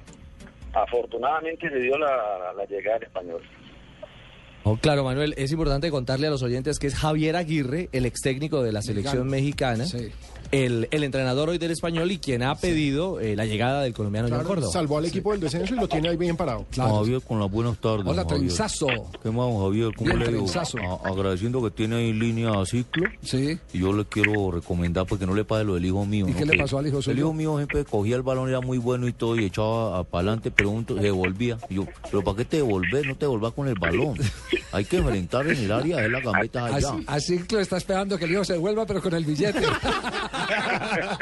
afortunadamente 0.73 1.69
se 1.69 1.79
dio 1.81 1.99
la, 1.99 2.53
la 2.57 2.65
llegada 2.67 2.97
al 2.97 3.03
español. 3.03 3.43
Oh, 4.63 4.77
claro, 4.77 5.03
Manuel, 5.03 5.35
es 5.37 5.51
importante 5.51 5.91
contarle 5.91 6.29
a 6.29 6.31
los 6.31 6.43
oyentes 6.45 6.79
que 6.79 6.87
es 6.87 6.95
Javier 6.95 7.35
Aguirre, 7.35 7.89
el 7.91 8.07
ex 8.07 8.21
técnico 8.21 8.63
de 8.63 8.71
la 8.71 8.83
selección 8.83 9.27
mexicana, 9.27 9.85
el, 10.53 10.89
el 10.91 11.05
entrenador 11.05 11.49
hoy 11.51 11.59
del 11.59 11.71
español 11.71 12.11
y 12.11 12.19
quien 12.19 12.43
ha 12.43 12.55
pedido 12.55 13.21
eh, 13.21 13.37
la 13.37 13.45
llegada 13.47 13.83
del 13.83 13.93
colombiano 13.93 14.29
John 14.29 14.39
Claro, 14.39 14.49
Córdoba. 14.49 14.73
salvó 14.73 14.99
al 14.99 15.05
equipo 15.07 15.33
del 15.33 15.41
descenso 15.41 15.75
y 15.75 15.79
lo 15.79 15.89
tiene 15.89 16.09
ahí 16.09 16.17
bien 16.17 16.37
parado. 16.37 16.67
Javier, 16.75 17.21
con 17.23 17.39
las 17.41 17.51
buenas 17.51 17.77
tardes. 17.79 18.07
Hola, 18.07 18.27
trenzazo. 18.27 18.87
¿Qué 19.23 19.31
más, 19.31 19.47
Javier? 19.53 19.91
¿Cómo 19.97 20.09
Bien, 20.15 20.19
le 20.21 20.33
digo? 20.33 20.47
A- 20.55 21.09
agradeciendo 21.09 21.63
que 21.63 21.71
tiene 21.71 21.97
ahí 21.97 22.13
línea 22.13 22.51
a 22.61 22.65
ciclo. 22.67 23.09
Sí. 23.23 23.59
Y 23.73 23.79
yo 23.81 23.93
le 23.93 24.05
quiero 24.05 24.51
recomendar 24.51 25.07
porque 25.07 25.27
no 25.27 25.35
le 25.35 25.45
pase 25.45 25.65
lo 25.65 25.75
del 25.75 25.85
hijo 25.87 26.05
mío. 26.05 26.27
¿Y 26.29 26.33
¿no? 26.33 26.39
qué 26.39 26.47
le 26.47 26.57
pasó 26.59 26.79
al 26.79 26.87
hijo 26.87 26.99
El 26.99 27.03
suyo? 27.03 27.19
hijo 27.19 27.33
mío 27.33 27.57
siempre 27.57 27.85
cogía 27.85 28.17
el 28.17 28.23
balón, 28.23 28.49
era 28.49 28.61
muy 28.61 28.79
bueno 28.79 29.09
y 29.09 29.13
todo, 29.13 29.37
y 29.37 29.45
echaba 29.45 30.05
para 30.05 30.21
adelante, 30.23 30.51
pero 30.51 30.71
un- 30.71 30.87
se 30.87 30.95
devolvía. 30.95 31.59
Y 31.69 31.75
yo, 31.77 31.87
¿pero 32.11 32.23
para 32.23 32.37
qué 32.39 32.45
te 32.45 32.57
devolver? 32.59 33.07
No 33.07 33.15
te 33.15 33.21
devolvas 33.27 33.53
con 33.53 33.69
el 33.69 33.75
balón. 33.75 34.15
Hay 34.73 34.85
que 34.85 34.99
enfrentar 34.99 35.47
en 35.49 35.57
el 35.59 35.73
área 35.73 35.99
de 35.99 36.09
la 36.09 36.21
gambeta 36.21 36.67
allá. 36.75 36.89
Así, 37.07 37.35
así 37.37 37.45
lo 37.51 37.61
está 37.61 37.77
esperando 37.77 38.17
que 38.19 38.25
el 38.27 38.33
hijo 38.33 38.45
se 38.45 38.57
vuelva, 38.59 38.87
pero 38.87 39.01
con 39.03 39.15
el 39.15 39.25
billete. 39.25 39.61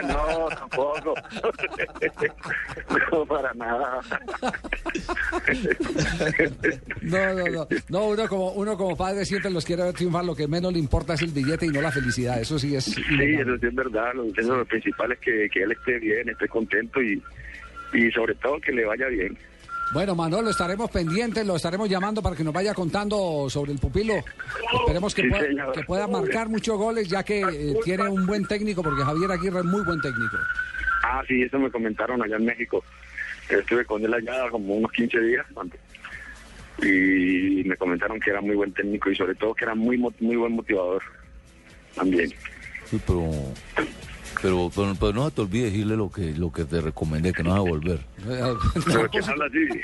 No, 0.06 0.48
tampoco. 0.48 1.14
no, 3.12 3.26
para 3.26 3.54
nada. 3.54 4.00
No, 7.02 7.34
no, 7.34 7.44
no. 7.46 7.68
No, 7.88 8.06
uno 8.06 8.28
como, 8.28 8.50
uno 8.52 8.76
como 8.76 8.96
padre 8.96 9.24
siempre 9.24 9.50
los 9.50 9.64
quiere 9.64 9.82
ver 9.82 9.94
triunfar. 9.94 10.24
Lo 10.24 10.34
que 10.34 10.48
menos 10.48 10.72
le 10.72 10.78
importa 10.78 11.14
es 11.14 11.22
el 11.22 11.30
billete 11.30 11.66
y 11.66 11.70
no 11.70 11.80
la 11.80 11.92
felicidad. 11.92 12.40
Eso 12.40 12.58
sí 12.58 12.74
es. 12.74 12.84
Sí, 12.84 12.94
eso 13.00 13.56
sí 13.58 13.66
es 13.66 13.74
verdad. 13.74 14.14
Lo, 14.14 14.24
eso 14.26 14.56
lo 14.56 14.64
principal 14.64 15.12
es 15.12 15.18
que, 15.18 15.48
que 15.52 15.62
él 15.62 15.72
esté 15.72 15.98
bien, 15.98 16.28
esté 16.28 16.48
contento 16.48 17.02
y, 17.02 17.22
y 17.92 18.10
sobre 18.10 18.34
todo 18.36 18.60
que 18.60 18.72
le 18.72 18.84
vaya 18.84 19.06
bien. 19.08 19.36
Bueno, 19.94 20.16
Manolo, 20.16 20.50
estaremos 20.50 20.90
pendientes, 20.90 21.46
lo 21.46 21.54
estaremos 21.54 21.88
llamando 21.88 22.20
para 22.20 22.34
que 22.34 22.42
nos 22.42 22.52
vaya 22.52 22.74
contando 22.74 23.46
sobre 23.48 23.70
el 23.72 23.78
pupilo. 23.78 24.14
Esperemos 24.80 25.14
que, 25.14 25.22
Sí, 25.22 25.28
pueda, 25.28 25.44
señor. 25.44 25.72
que 25.72 25.82
pueda 25.84 26.08
marcar 26.08 26.48
muchos 26.48 26.76
goles, 26.76 27.08
ya 27.08 27.22
que 27.22 27.40
eh, 27.42 27.76
tiene 27.84 28.08
un 28.08 28.26
buen 28.26 28.44
técnico, 28.44 28.82
porque 28.82 29.04
Javier 29.04 29.30
Aguirre 29.30 29.60
es 29.60 29.64
muy 29.64 29.84
buen 29.84 30.00
técnico. 30.00 30.36
Ah, 31.04 31.22
sí, 31.28 31.42
eso 31.42 31.60
me 31.60 31.70
comentaron 31.70 32.20
allá 32.22 32.34
en 32.36 32.44
México. 32.44 32.82
Estuve 33.48 33.84
con 33.84 34.04
él 34.04 34.12
allá 34.12 34.50
como 34.50 34.74
unos 34.74 34.90
15 34.90 35.20
días 35.20 35.46
antes. 35.56 35.80
Y 36.82 37.62
me 37.64 37.76
comentaron 37.76 38.18
que 38.18 38.30
era 38.30 38.40
muy 38.40 38.56
buen 38.56 38.72
técnico 38.72 39.10
y 39.10 39.14
sobre 39.16 39.36
todo 39.36 39.54
que 39.54 39.64
era 39.64 39.76
muy 39.76 39.96
mo- 39.96 40.12
muy 40.18 40.34
buen 40.34 40.52
motivador 40.54 41.02
también. 41.94 42.32
Sí, 42.90 43.00
pero, 43.06 43.30
pero, 44.44 44.70
pero, 44.74 44.94
pero 44.94 45.12
no 45.14 45.30
te 45.30 45.40
olvide 45.40 45.64
decirle 45.64 45.96
lo 45.96 46.10
que, 46.10 46.34
lo 46.34 46.52
que 46.52 46.66
te 46.66 46.82
recomendé, 46.82 47.32
que 47.32 47.42
no 47.42 47.50
vas 47.50 47.60
a 47.60 47.62
volver. 47.62 48.00
Pero 48.84 49.10
que 49.10 49.18
habla 49.18 49.46
así. 49.46 49.80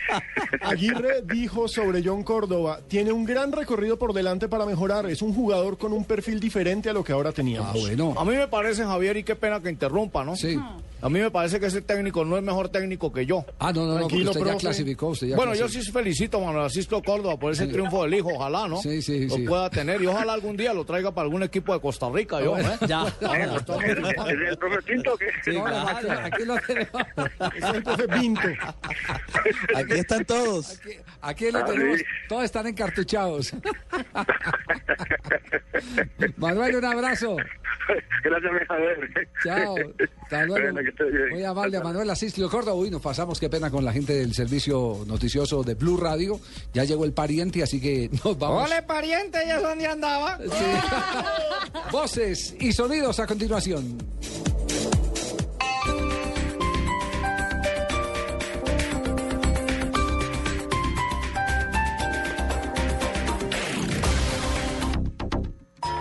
Aguirre 0.60 1.22
dijo 1.22 1.66
sobre 1.66 2.02
John 2.04 2.22
Córdoba, 2.22 2.80
tiene 2.86 3.10
un 3.10 3.24
gran 3.24 3.52
recorrido 3.52 3.98
por 3.98 4.12
delante 4.12 4.48
para 4.48 4.66
mejorar, 4.66 5.06
es 5.06 5.22
un 5.22 5.32
jugador 5.32 5.78
con 5.78 5.94
un 5.94 6.04
perfil 6.04 6.40
diferente 6.40 6.90
a 6.90 6.92
lo 6.92 7.02
que 7.02 7.12
ahora 7.12 7.32
teníamos. 7.32 7.74
A 7.74 8.24
mí 8.26 8.36
me 8.36 8.48
parece, 8.48 8.84
Javier, 8.84 9.16
y 9.16 9.24
qué 9.24 9.34
pena 9.34 9.60
que 9.60 9.70
interrumpa, 9.70 10.24
¿no? 10.24 10.36
Sí. 10.36 10.58
A 11.02 11.08
mí 11.08 11.18
me 11.20 11.30
parece 11.30 11.58
que 11.58 11.66
ese 11.66 11.80
técnico 11.82 12.24
no 12.24 12.36
es 12.36 12.42
mejor 12.42 12.68
técnico 12.68 13.12
que 13.12 13.24
yo. 13.24 13.44
Ah, 13.58 13.72
no, 13.72 13.86
no, 13.86 13.98
no, 13.98 14.06
usted 14.06 14.44
ya 14.44 14.56
clasificó. 14.56 15.08
Usted 15.08 15.28
ya 15.28 15.36
bueno, 15.36 15.54
yo 15.54 15.68
sí 15.68 15.80
felicito 15.90 16.38
a 16.38 16.44
Manuel 16.46 16.66
Asisto 16.66 17.02
Córdoba 17.02 17.38
por 17.38 17.52
ese 17.52 17.66
Sí. 17.66 17.72
triunfo 17.72 18.02
del 18.04 18.14
hijo, 18.14 18.30
ojalá, 18.34 18.68
¿no? 18.68 18.76
Sí, 18.82 19.00
sí, 19.00 19.26
lo 19.26 19.36
sí. 19.36 19.42
pueda 19.46 19.70
tener 19.70 20.02
y 20.02 20.06
ojalá 20.06 20.34
algún 20.34 20.56
día 20.56 20.74
lo 20.74 20.84
traiga 20.84 21.12
para 21.12 21.24
algún 21.24 21.42
equipo 21.42 21.72
de 21.74 21.80
Costa 21.80 22.08
Rica, 22.12 22.40
yo, 22.42 22.56
¿eh? 22.58 22.64
Ya. 22.86 23.00
Ahora, 23.00 23.56
estamos- 23.56 23.84
¿Es 23.84 24.48
el 24.50 24.58
profe 24.58 24.82
Pinto 24.82 25.14
o 25.14 25.16
qué? 25.16 25.26
Sí, 25.44 25.52
No, 25.56 25.64
claro. 25.64 26.12
aquí, 26.12 26.32
aquí 26.32 26.44
lo 26.44 26.56
tenemos. 26.60 27.02
Es 27.56 27.64
el 27.74 27.82
profe 27.82 28.08
Pinto. 28.08 28.48
Aquí 29.76 29.92
están 29.94 30.24
todos. 30.24 30.78
Aquí, 30.80 30.90
aquí 31.22 31.50
lo 31.50 31.58
Ah, 31.60 31.64
tenemos. 31.64 32.00
Todos 32.28 32.44
están 32.44 32.66
encartuchados. 32.66 33.54
Manuel, 36.36 36.76
un 36.76 36.84
abrazo. 36.84 37.36
Gracias, 38.22 38.52
mi 38.52 38.58
Javier. 38.68 39.28
Chao. 39.44 39.74
Hasta 40.30 40.46
luego. 40.46 40.78
Muy 41.32 41.42
amable 41.42 41.76
a 41.76 41.80
Manuel 41.80 42.08
Asistio 42.08 42.48
Córdoba. 42.48 42.76
Uy, 42.76 42.88
nos 42.88 43.02
pasamos, 43.02 43.40
qué 43.40 43.48
pena 43.48 43.68
con 43.68 43.84
la 43.84 43.92
gente 43.92 44.14
del 44.14 44.32
servicio 44.32 45.04
noticioso 45.04 45.64
de 45.64 45.74
Blue 45.74 45.96
Radio. 45.96 46.38
Ya 46.72 46.84
llegó 46.84 47.04
el 47.04 47.12
pariente, 47.12 47.64
así 47.64 47.80
que 47.80 48.08
nos 48.24 48.38
vamos. 48.38 48.70
¡Ole, 48.70 48.80
pariente! 48.82 49.38
¿Ya 49.44 49.56
es 49.56 49.62
donde 49.62 49.86
andaba? 49.88 50.38
Voces 51.90 52.54
y 52.60 52.72
sonidos 52.72 53.18
a 53.18 53.26
continuación. 53.26 53.98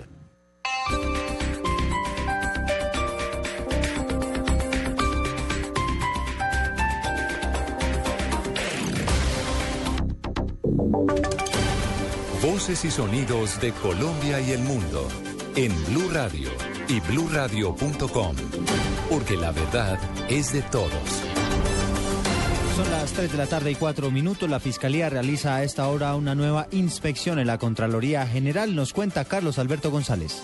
Voces 12.42 12.86
y 12.86 12.92
sonidos 12.92 13.60
de 13.60 13.72
Colombia 13.74 14.40
y 14.40 14.52
el 14.52 14.60
mundo 14.60 15.08
en 15.56 15.72
Blue 15.86 16.10
Radio 16.12 16.50
y 16.88 17.00
bluradio.com, 17.02 18.36
porque 19.10 19.38
la 19.38 19.52
verdad 19.52 20.00
es 20.30 20.54
de 20.54 20.62
todos. 20.64 21.29
Son 22.80 22.92
las 22.92 23.12
3 23.12 23.34
de 23.34 23.38
la 23.38 23.46
tarde 23.46 23.72
y 23.72 23.76
4 23.76 24.10
minutos. 24.10 24.50
La 24.50 24.62
Fiscalía 24.62 25.10
realiza 25.10 25.58
a 25.58 25.64
esta 25.64 25.86
hora 25.90 26.16
una 26.16 26.34
nueva 26.34 26.68
inspección 26.72 27.38
en 27.38 27.48
la 27.48 27.58
Contraloría 27.58 28.26
General. 28.26 28.74
Nos 28.74 28.94
cuenta 28.94 29.26
Carlos 29.26 29.60
Alberto 29.60 29.92
González. 29.92 30.42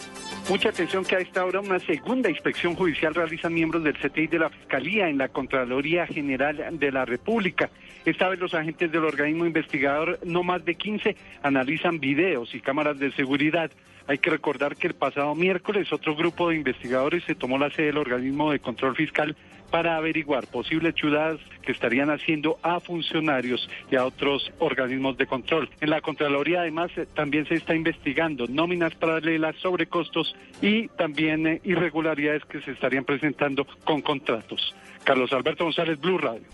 Mucha 0.50 0.68
atención 0.68 1.06
que 1.06 1.16
a 1.16 1.20
esta 1.20 1.46
hora 1.46 1.62
una 1.62 1.80
segunda 1.80 2.30
inspección 2.30 2.76
judicial 2.76 3.16
realizan 3.16 3.54
miembros 3.54 3.86
del 3.86 3.98
CTI 3.98 4.28
de 4.28 4.40
la 4.40 4.50
Fiscalía 4.50 5.08
en 5.08 5.18
la 5.18 5.30
Contraloría 5.30 6.08
General 6.08 6.78
de 6.78 6.92
la 6.92 7.06
República. 7.06 7.70
Esta 8.04 8.28
vez 8.28 8.38
los 8.38 8.54
agentes 8.54 8.92
del 8.92 9.06
organismo 9.06 9.46
investigador, 9.46 10.20
no 10.26 10.44
más 10.44 10.66
de 10.66 10.76
15, 10.76 11.16
analizan 11.42 12.02
videos 12.02 12.54
y 12.54 12.60
cámaras 12.60 13.00
de 13.00 13.14
seguridad. 13.14 13.72
Hay 14.08 14.20
que 14.20 14.30
recordar 14.30 14.76
que 14.76 14.88
el 14.88 14.94
pasado 14.94 15.34
miércoles 15.36 15.92
otro 15.92 16.16
grupo 16.16 16.50
de 16.50 16.56
investigadores 16.56 17.24
se 17.24 17.36
tomó 17.36 17.58
la 17.58 17.72
sede 17.72 17.88
del 17.88 17.98
organismo 17.98 18.52
de 18.52 18.60
control 18.60 18.96
fiscal 18.96 19.36
para 19.72 19.98
averiguar 19.98 20.48
posibles 20.48 20.94
chudadas 20.96 21.40
que 21.64 21.72
estarían 21.72 22.10
haciendo 22.10 22.58
a 22.62 22.80
funcionarios 22.80 23.68
y 23.92 23.96
a 23.96 24.06
otros 24.06 24.52
organismos 24.60 25.18
de 25.18 25.26
control. 25.26 25.70
En 25.82 25.90
la 25.90 26.02
Contraloría 26.02 26.62
además 26.62 26.92
eh, 26.96 27.08
también 27.14 27.48
se 27.48 27.56
está 27.56 27.76
investigando 27.76 28.46
nóminas 28.48 28.94
paralelas 28.96 29.56
sobre 29.58 29.88
costos 29.88 30.36
y 30.62 30.88
también 30.90 31.48
eh, 31.48 31.62
irregularidades 31.64 32.46
que 32.46 32.62
se 32.62 32.72
estarían 32.72 33.06
presentando 33.06 33.66
con 33.84 34.02
contratos. 34.02 34.76
Carlos 35.04 35.34
Alberto 35.34 35.66
González, 35.66 36.00
Blue 36.00 36.20
Radio. 36.20 36.46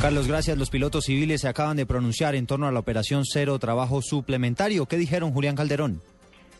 Carlos, 0.00 0.26
gracias. 0.26 0.58
Los 0.58 0.70
pilotos 0.70 1.04
civiles 1.04 1.40
se 1.40 1.48
acaban 1.48 1.76
de 1.76 1.86
pronunciar 1.86 2.34
en 2.34 2.46
torno 2.46 2.66
a 2.66 2.72
la 2.72 2.80
operación 2.80 3.24
Cero 3.24 3.58
Trabajo 3.58 4.02
Suplementario. 4.02 4.86
¿Qué 4.86 4.96
dijeron 4.96 5.32
Julián 5.32 5.54
Calderón? 5.54 6.00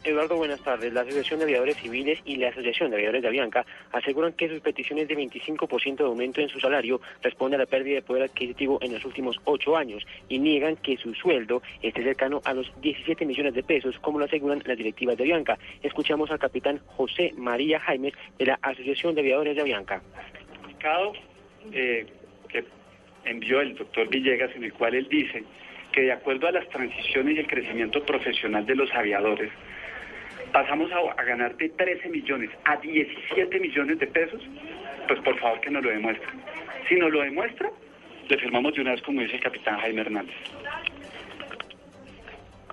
Eduardo, 0.05 0.37
buenas 0.37 0.61
tardes. 0.61 0.93
La 0.93 1.03
Asociación 1.03 1.39
de 1.39 1.45
Aviadores 1.45 1.77
Civiles 1.77 2.21
y 2.25 2.37
la 2.37 2.49
Asociación 2.49 2.91
de 2.91 2.97
Aviadores 2.97 3.23
de 3.23 3.29
Avianca 3.29 3.65
aseguran 3.93 4.33
que 4.33 4.49
sus 4.49 4.61
peticiones 4.61 5.07
de 5.07 5.17
25% 5.17 5.97
de 5.97 6.05
aumento 6.05 6.41
en 6.41 6.49
su 6.49 6.59
salario 6.59 7.01
responden 7.23 7.61
a 7.61 7.65
la 7.65 7.71
pérdida 7.71 7.97
de 7.97 8.03
poder 8.03 8.25
adquisitivo 8.25 8.79
en 8.83 8.93
los 8.93 9.05
últimos 9.05 9.41
ocho 9.45 9.77
años 9.77 10.05
y 10.29 10.41
niegan 10.41 10.77
que 10.77 10.97
su 10.97 11.15
sueldo 11.15 11.63
esté 11.83 12.03
cercano 12.03 12.43
a 12.45 12.53
los 12.53 12.73
17 12.81 13.25
millones 13.25 13.55
de 13.55 13.63
pesos, 13.63 13.97
como 14.01 14.19
lo 14.19 14.25
aseguran 14.25 14.61
las 14.65 14.77
directivas 14.77 15.17
de 15.17 15.23
Avianca. 15.23 15.57
Escuchamos 15.83 16.33
al 16.33 16.41
capitán 16.41 16.81
José 16.87 17.33
María 17.37 17.79
Jaimes 17.79 18.15
de 18.39 18.47
la 18.47 18.59
Asociación 18.61 19.15
de 19.15 19.21
Aviadores 19.21 19.55
de 19.55 19.63
Avianca. 19.63 20.03
eh, 21.73 22.07
que 22.49 22.65
envió 23.25 23.61
el 23.61 23.77
doctor 23.77 24.09
Villegas 24.09 24.51
en 24.57 24.65
el 24.65 24.73
cual 24.73 24.97
él 24.97 25.07
dice 25.09 25.45
que 25.93 26.03
de 26.03 26.13
acuerdo 26.13 26.49
a 26.49 26.53
las 26.53 26.69
transiciones 26.71 27.37
y 27.37 27.41
el 27.41 27.47
crecimiento 27.47 28.03
profesional 28.05 28.67
de 28.67 28.75
los 28.75 28.93
aviadores, 28.93 29.53
pasamos 30.53 30.91
a, 30.93 30.99
a 31.21 31.25
ganar 31.25 31.57
de 31.57 31.69
13 31.69 32.09
millones 32.09 32.51
a 32.65 32.77
17 32.77 33.61
millones 33.61 33.99
de 33.99 34.07
pesos, 34.07 34.43
pues 35.09 35.21
por 35.21 35.39
favor 35.39 35.61
que 35.61 35.71
nos 35.71 35.85
lo 35.85 35.91
demuestre. 35.91 36.29
Si 36.89 36.97
nos 36.97 37.11
lo 37.11 37.23
demuestra, 37.23 37.71
le 38.29 38.39
firmamos 38.39 38.75
de 38.75 38.83
una 38.83 38.93
vez 38.93 39.03
como 39.03 39.21
dice 39.21 39.37
el 39.37 39.43
capitán 39.43 39.79
Jaime 39.79 40.03
Hernández. 40.03 40.37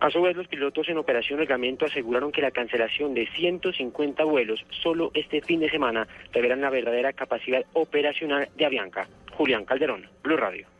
A 0.02 0.10
su 0.10 0.22
vez, 0.22 0.36
los 0.36 0.48
pilotos 0.48 0.88
en 0.88 0.98
operación 0.98 1.39
reglamento 1.39 1.86
aseguraron 1.86 2.32
que 2.32 2.42
la 2.42 2.52
cancelación 2.52 3.13
de 3.13 3.28
150 3.28 4.24
vuelos 4.24 4.65
solo 4.70 5.12
este 5.13 5.42
fin 5.42 5.60
de 5.60 5.70
semana 5.70 6.08
revelan 6.32 6.62
la 6.62 6.70
verdadera 6.70 7.12
capacidad 7.12 7.65
operacional 7.74 8.48
de 8.56 8.65
Avianca. 8.65 9.10
Julián 9.34 9.65
Calderón, 9.65 10.08
Blue 10.24 10.38
Radio. 10.38 10.79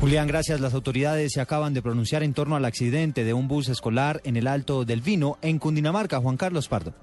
Julián, 0.00 0.26
gracias. 0.26 0.62
Las 0.62 0.72
autoridades 0.72 1.32
se 1.34 1.42
acaban 1.42 1.74
de 1.74 1.82
pronunciar 1.82 2.22
en 2.22 2.32
torno 2.32 2.56
al 2.56 2.64
accidente 2.64 3.22
de 3.22 3.34
un 3.34 3.48
bus 3.48 3.68
escolar 3.68 4.22
en 4.24 4.38
el 4.38 4.46
Alto 4.46 4.86
del 4.86 5.02
Vino, 5.02 5.36
en 5.42 5.58
Cundinamarca. 5.58 6.20
Juan 6.20 6.38
Carlos 6.38 6.68
Pardo. 6.68 6.94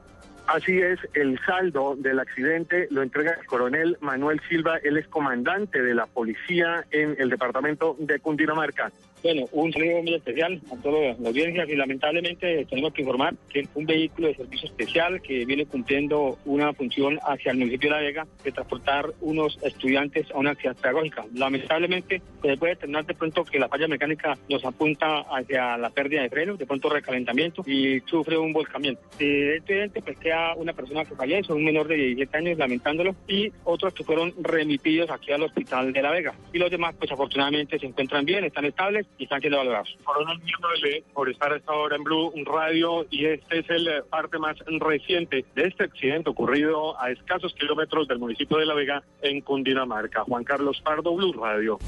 Así 0.48 0.80
es, 0.80 0.98
el 1.14 1.38
saldo 1.46 1.96
del 1.96 2.20
accidente 2.20 2.88
lo 2.90 3.04
entrega 3.04 3.34
el 3.40 3.46
coronel 3.46 3.98
Manuel 4.00 4.42
Silva, 4.50 4.78
él 4.82 4.98
es 4.98 5.06
comandante 5.10 5.82
de 5.84 5.94
la 5.94 6.08
policía 6.08 6.86
en 6.90 7.16
el 7.20 7.30
departamento 7.30 7.98
de 8.00 8.18
Cundinamarca. 8.20 8.92
Bueno, 9.23 9.45
un 9.51 9.73
saludo 9.73 10.03
muy 10.03 10.13
especial 10.13 10.62
a 10.71 10.75
toda 10.82 11.15
la 11.19 11.30
audiencia 11.30 11.65
y 11.67 11.75
lamentablemente 11.75 12.65
tenemos 12.65 12.93
que 12.93 13.01
informar 13.01 13.34
que 13.49 13.67
un 13.73 13.86
vehículo 13.86 14.27
de 14.27 14.36
servicio 14.36 14.69
especial 14.69 15.21
que 15.21 15.43
viene 15.43 15.65
cumpliendo 15.65 16.38
una 16.45 16.71
función 16.73 17.19
hacia 17.23 17.51
el 17.51 17.58
municipio 17.58 17.89
de 17.89 17.95
La 17.95 18.01
Vega 18.01 18.27
de 18.43 18.51
transportar 18.51 19.13
unos 19.21 19.58
estudiantes 19.63 20.30
a 20.32 20.38
una 20.38 20.51
actividad 20.51 20.77
pedagógica. 20.77 21.25
Lamentablemente 21.34 22.21
se 22.43 22.58
puede 22.58 22.75
determinar 22.75 23.06
de 23.06 23.15
pronto 23.15 23.43
que 23.43 23.60
la 23.60 23.67
falla 23.67 23.88
mecánica 23.88 24.38
nos 24.49 24.63
apunta 24.63 25.21
hacia 25.21 25.77
la 25.77 25.89
pérdida 25.89 26.21
de 26.21 26.30
freno, 26.30 26.56
de 26.56 26.67
pronto 26.67 26.89
recalentamiento 26.89 27.63
y 27.65 27.99
sufre 28.01 28.38
un 28.38 28.53
volcamiento. 28.53 29.01
De 29.17 29.58
este 29.58 29.89
pues 30.01 30.17
queda 30.19 30.53
una 30.56 30.73
persona 30.73 31.03
que 31.06 31.15
fallece, 31.15 31.51
un 31.53 31.65
menor 31.65 31.88
de 31.88 31.95
17 31.95 32.38
años 32.38 32.58
lamentándolo 32.60 33.15
y 33.27 33.51
otros 33.63 33.93
que 33.95 34.03
fueron 34.03 34.34
remitidos 34.41 35.10
aquí 35.10 35.32
al 35.32 35.41
hospital 35.41 35.91
de 35.91 36.01
La 36.03 36.12
Vega. 36.12 36.36
Y 36.53 36.60
los 36.60 36.69
demás 36.69 36.95
pues 36.99 37.12
afortunadamente 37.12 37.80
se 37.80 37.88
encuentran 37.88 38.23
bien, 38.23 38.43
están 38.43 38.65
estables 38.65 39.07
y 39.17 39.24
están 39.24 39.41
siendo 39.41 39.58
valorados. 39.58 39.98
Coronel 40.04 40.39
Mierdole, 40.39 41.04
por 41.13 41.30
estar 41.30 41.52
a 41.52 41.58
esta 41.58 41.74
hora 41.74 41.96
en 41.96 42.04
Blue 42.04 42.32
Radio 42.46 43.06
y 43.10 43.26
este 43.26 43.60
es 43.60 43.70
el 43.70 43.88
eh, 43.88 44.04
parte 44.10 44.38
más 44.38 44.58
reciente 44.80 45.46
de 45.56 45.63
este 45.63 45.86
accidente 45.86 46.30
ocurrido 46.30 47.00
a 47.02 47.12
escasos 47.12 47.54
kilómetros 47.54 48.08
del 48.08 48.20
municipio 48.20 48.58
de 48.58 48.65
La 48.65 48.74
Vega 48.74 49.04
en 49.22 49.41
Cundinamarca. 49.41 50.24
Juan 50.24 50.43
Carlos 50.43 50.82
Pardo, 50.84 51.15
Blue 51.15 51.34
Radio. 51.34 51.80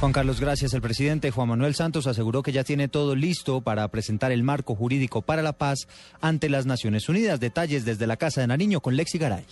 Juan 0.00 0.12
Carlos, 0.12 0.40
gracias. 0.40 0.74
El 0.74 0.82
presidente 0.82 1.30
Juan 1.30 1.48
Manuel 1.48 1.74
Santos 1.74 2.06
aseguró 2.06 2.42
que 2.42 2.52
ya 2.52 2.64
tiene 2.64 2.88
todo 2.88 3.14
listo 3.14 3.62
para 3.62 3.88
presentar 3.88 4.30
el 4.30 4.42
marco 4.42 4.74
jurídico 4.74 5.22
para 5.22 5.40
la 5.40 5.54
paz 5.54 5.88
ante 6.20 6.50
las 6.50 6.66
Naciones 6.66 7.08
Unidas. 7.08 7.40
Detalles 7.40 7.86
desde 7.86 8.06
la 8.06 8.18
Casa 8.18 8.42
de 8.42 8.46
Nariño 8.46 8.80
con 8.80 8.94
Lexi 8.94 9.16
Garay. 9.16 9.46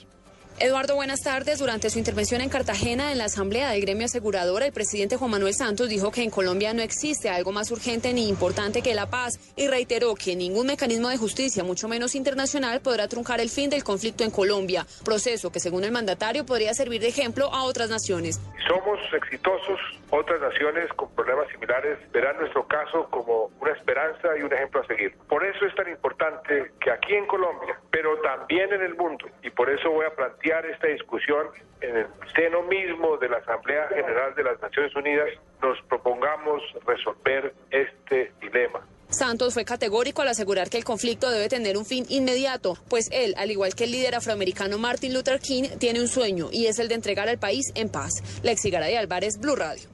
Eduardo, 0.61 0.95
buenas 0.95 1.21
tardes. 1.21 1.59
Durante 1.59 1.91
su 1.91 1.99
intervención 1.99 2.41
en 2.41 2.49
Cartagena 2.49 3.11
en 3.11 3.19
la 3.19 3.25
Asamblea 3.25 3.71
del 3.71 3.81
Gremio 3.81 4.05
Asegurador, 4.05 4.63
el 4.63 4.73
presidente 4.73 5.17
Juan 5.17 5.33
Manuel 5.33 5.53
Santos 5.53 5.89
dijo 5.89 6.13
que 6.13 6.23
en 6.23 6.31
Colombia 6.31 6.73
no 6.73 6.81
existe 6.81 7.29
algo 7.29 7.51
más 7.51 7.73
urgente 7.73 8.13
ni 8.13 8.29
importante 8.29 8.81
que 8.81 8.95
la 8.95 9.11
paz 9.11 9.53
y 9.57 9.67
reiteró 9.67 10.15
que 10.15 10.37
ningún 10.37 10.69
mecanismo 10.69 11.09
de 11.09 11.17
justicia, 11.17 11.65
mucho 11.65 11.89
menos 11.89 12.15
internacional, 12.15 12.81
podrá 12.81 13.09
truncar 13.09 13.41
el 13.41 13.51
fin 13.51 13.69
del 13.69 13.83
conflicto 13.83 14.23
en 14.23 14.31
Colombia, 14.31 14.87
proceso 15.05 15.51
que 15.51 15.59
según 15.59 15.83
el 15.83 15.91
mandatario 15.91 16.47
podría 16.47 16.73
servir 16.73 17.01
de 17.01 17.09
ejemplo 17.09 17.53
a 17.53 17.65
otras 17.65 17.91
naciones. 17.91 18.41
Somos 18.69 19.01
exitosos, 19.13 19.81
otras 20.11 20.41
naciones 20.41 20.89
con 20.95 21.11
problemas 21.17 21.49
similares 21.49 21.99
verán 22.13 22.39
nuestro 22.39 22.65
caso 22.69 23.09
como 23.11 23.51
una 23.61 23.73
esperanza 23.73 24.29
y 24.39 24.43
un 24.43 24.53
ejemplo 24.53 24.83
a 24.83 24.87
seguir. 24.87 25.17
Por 25.29 25.45
eso 25.45 25.67
es 25.67 25.75
tan 25.75 25.89
importante 25.89 26.71
que 26.81 26.93
aquí 26.93 27.15
en 27.15 27.27
Colombia, 27.27 27.77
pero 27.91 28.17
también 28.21 28.73
en 28.73 28.83
el 28.83 28.95
mundo, 28.95 29.27
y 29.43 29.51
por 29.51 29.69
eso 29.69 29.91
voy 29.91 30.07
a 30.07 30.15
plantear 30.15 30.44
esta 30.45 30.89
discusión 30.89 31.47
en 31.81 31.97
el 31.97 32.07
seno 32.37 32.63
mismo 32.63 33.17
de 33.17 33.29
la 33.29 33.39
Asamblea 33.39 33.89
General 33.89 34.35
de 34.35 34.43
las 34.45 34.61
Naciones 34.61 34.95
Unidas, 34.95 35.29
nos 35.63 35.81
propongamos 35.89 36.63
resolver 36.87 37.55
este 37.71 38.33
dilema. 38.41 38.81
Santos 39.09 39.55
fue 39.55 39.65
categórico 39.65 40.23
al 40.23 40.29
asegurar 40.29 40.71
que 40.71 40.77
el 40.77 40.85
conflicto 40.85 41.31
debe 41.31 41.49
tener 41.49 41.77
un 41.77 41.85
fin 41.85 42.05
inmediato, 42.09 42.77
pues 42.89 43.09
él, 43.13 43.35
al 43.37 43.51
igual 43.51 43.75
que 43.75 43.85
el 43.85 43.93
líder 43.93 44.15
afroamericano 44.15 44.79
Martin 44.79 45.15
Luther 45.15 45.41
King, 45.41 45.65
tiene 45.79 46.01
un 46.01 46.09
sueño 46.09 46.49
y 46.53 46.67
es 46.67 46.79
el 46.79 46.89
de 46.89 46.95
entregar 46.95 47.29
al 47.29 47.39
país 47.39 47.73
en 47.75 47.89
paz. 47.89 48.41
Lexi 48.43 48.71
Garay 48.71 48.97
Álvarez, 48.97 49.39
Blue 49.41 49.57
Radio. 49.57 49.89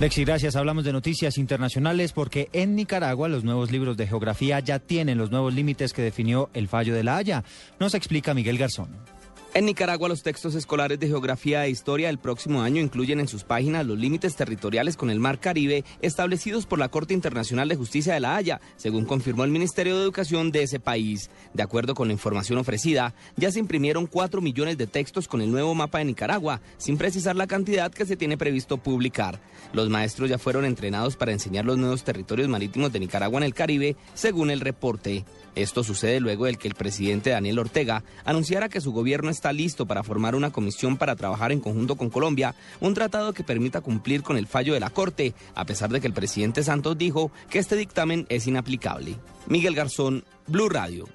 Lexi, 0.00 0.24
gracias. 0.24 0.54
Hablamos 0.54 0.84
de 0.84 0.92
noticias 0.92 1.38
internacionales 1.38 2.12
porque 2.12 2.48
en 2.52 2.76
Nicaragua 2.76 3.28
los 3.28 3.42
nuevos 3.42 3.72
libros 3.72 3.96
de 3.96 4.06
geografía 4.06 4.60
ya 4.60 4.78
tienen 4.78 5.18
los 5.18 5.32
nuevos 5.32 5.52
límites 5.52 5.92
que 5.92 6.02
definió 6.02 6.50
el 6.54 6.68
fallo 6.68 6.94
de 6.94 7.02
la 7.02 7.16
Haya. 7.16 7.42
Nos 7.80 7.94
explica 7.94 8.32
Miguel 8.32 8.58
Garzón. 8.58 9.17
En 9.54 9.64
Nicaragua, 9.64 10.10
los 10.10 10.22
textos 10.22 10.54
escolares 10.54 11.00
de 11.00 11.06
geografía 11.06 11.64
e 11.64 11.70
historia 11.70 12.08
del 12.08 12.18
próximo 12.18 12.60
año 12.60 12.82
incluyen 12.82 13.18
en 13.18 13.28
sus 13.28 13.44
páginas 13.44 13.86
los 13.86 13.98
límites 13.98 14.36
territoriales 14.36 14.94
con 14.94 15.08
el 15.08 15.20
Mar 15.20 15.40
Caribe 15.40 15.84
establecidos 16.02 16.66
por 16.66 16.78
la 16.78 16.90
Corte 16.90 17.14
Internacional 17.14 17.66
de 17.66 17.74
Justicia 17.74 18.12
de 18.12 18.20
La 18.20 18.36
Haya, 18.36 18.60
según 18.76 19.06
confirmó 19.06 19.44
el 19.44 19.50
Ministerio 19.50 19.96
de 19.96 20.02
Educación 20.02 20.52
de 20.52 20.64
ese 20.64 20.80
país. 20.80 21.30
De 21.54 21.62
acuerdo 21.62 21.94
con 21.94 22.08
la 22.08 22.12
información 22.12 22.58
ofrecida, 22.58 23.14
ya 23.36 23.50
se 23.50 23.58
imprimieron 23.58 24.06
4 24.06 24.42
millones 24.42 24.76
de 24.76 24.86
textos 24.86 25.26
con 25.26 25.40
el 25.40 25.50
nuevo 25.50 25.74
mapa 25.74 25.98
de 25.98 26.04
Nicaragua, 26.04 26.60
sin 26.76 26.98
precisar 26.98 27.34
la 27.34 27.46
cantidad 27.46 27.90
que 27.90 28.04
se 28.04 28.16
tiene 28.16 28.36
previsto 28.36 28.76
publicar. 28.76 29.40
Los 29.72 29.88
maestros 29.88 30.28
ya 30.28 30.38
fueron 30.38 30.66
entrenados 30.66 31.16
para 31.16 31.32
enseñar 31.32 31.64
los 31.64 31.78
nuevos 31.78 32.04
territorios 32.04 32.48
marítimos 32.48 32.92
de 32.92 33.00
Nicaragua 33.00 33.38
en 33.38 33.44
el 33.44 33.54
Caribe, 33.54 33.96
según 34.12 34.50
el 34.50 34.60
reporte. 34.60 35.24
Esto 35.54 35.82
sucede 35.82 36.20
luego 36.20 36.44
del 36.44 36.58
que 36.58 36.68
el 36.68 36.74
presidente 36.74 37.30
Daniel 37.30 37.58
Ortega 37.58 38.04
anunciara 38.24 38.68
que 38.68 38.80
su 38.80 38.92
gobierno 38.92 39.30
está 39.38 39.52
listo 39.52 39.86
para 39.86 40.02
formar 40.02 40.34
una 40.34 40.50
comisión 40.50 40.96
para 40.96 41.14
trabajar 41.14 41.52
en 41.52 41.60
conjunto 41.60 41.96
con 41.96 42.10
Colombia, 42.10 42.54
un 42.80 42.92
tratado 42.92 43.32
que 43.32 43.44
permita 43.44 43.80
cumplir 43.80 44.22
con 44.22 44.36
el 44.36 44.48
fallo 44.48 44.74
de 44.74 44.80
la 44.80 44.90
Corte, 44.90 45.32
a 45.54 45.64
pesar 45.64 45.90
de 45.90 46.00
que 46.00 46.08
el 46.08 46.12
presidente 46.12 46.64
Santos 46.64 46.98
dijo 46.98 47.30
que 47.48 47.60
este 47.60 47.76
dictamen 47.76 48.26
es 48.28 48.48
inaplicable. 48.48 49.16
Miguel 49.46 49.76
Garzón, 49.76 50.24
Blue 50.48 50.68
Radio. 50.68 51.06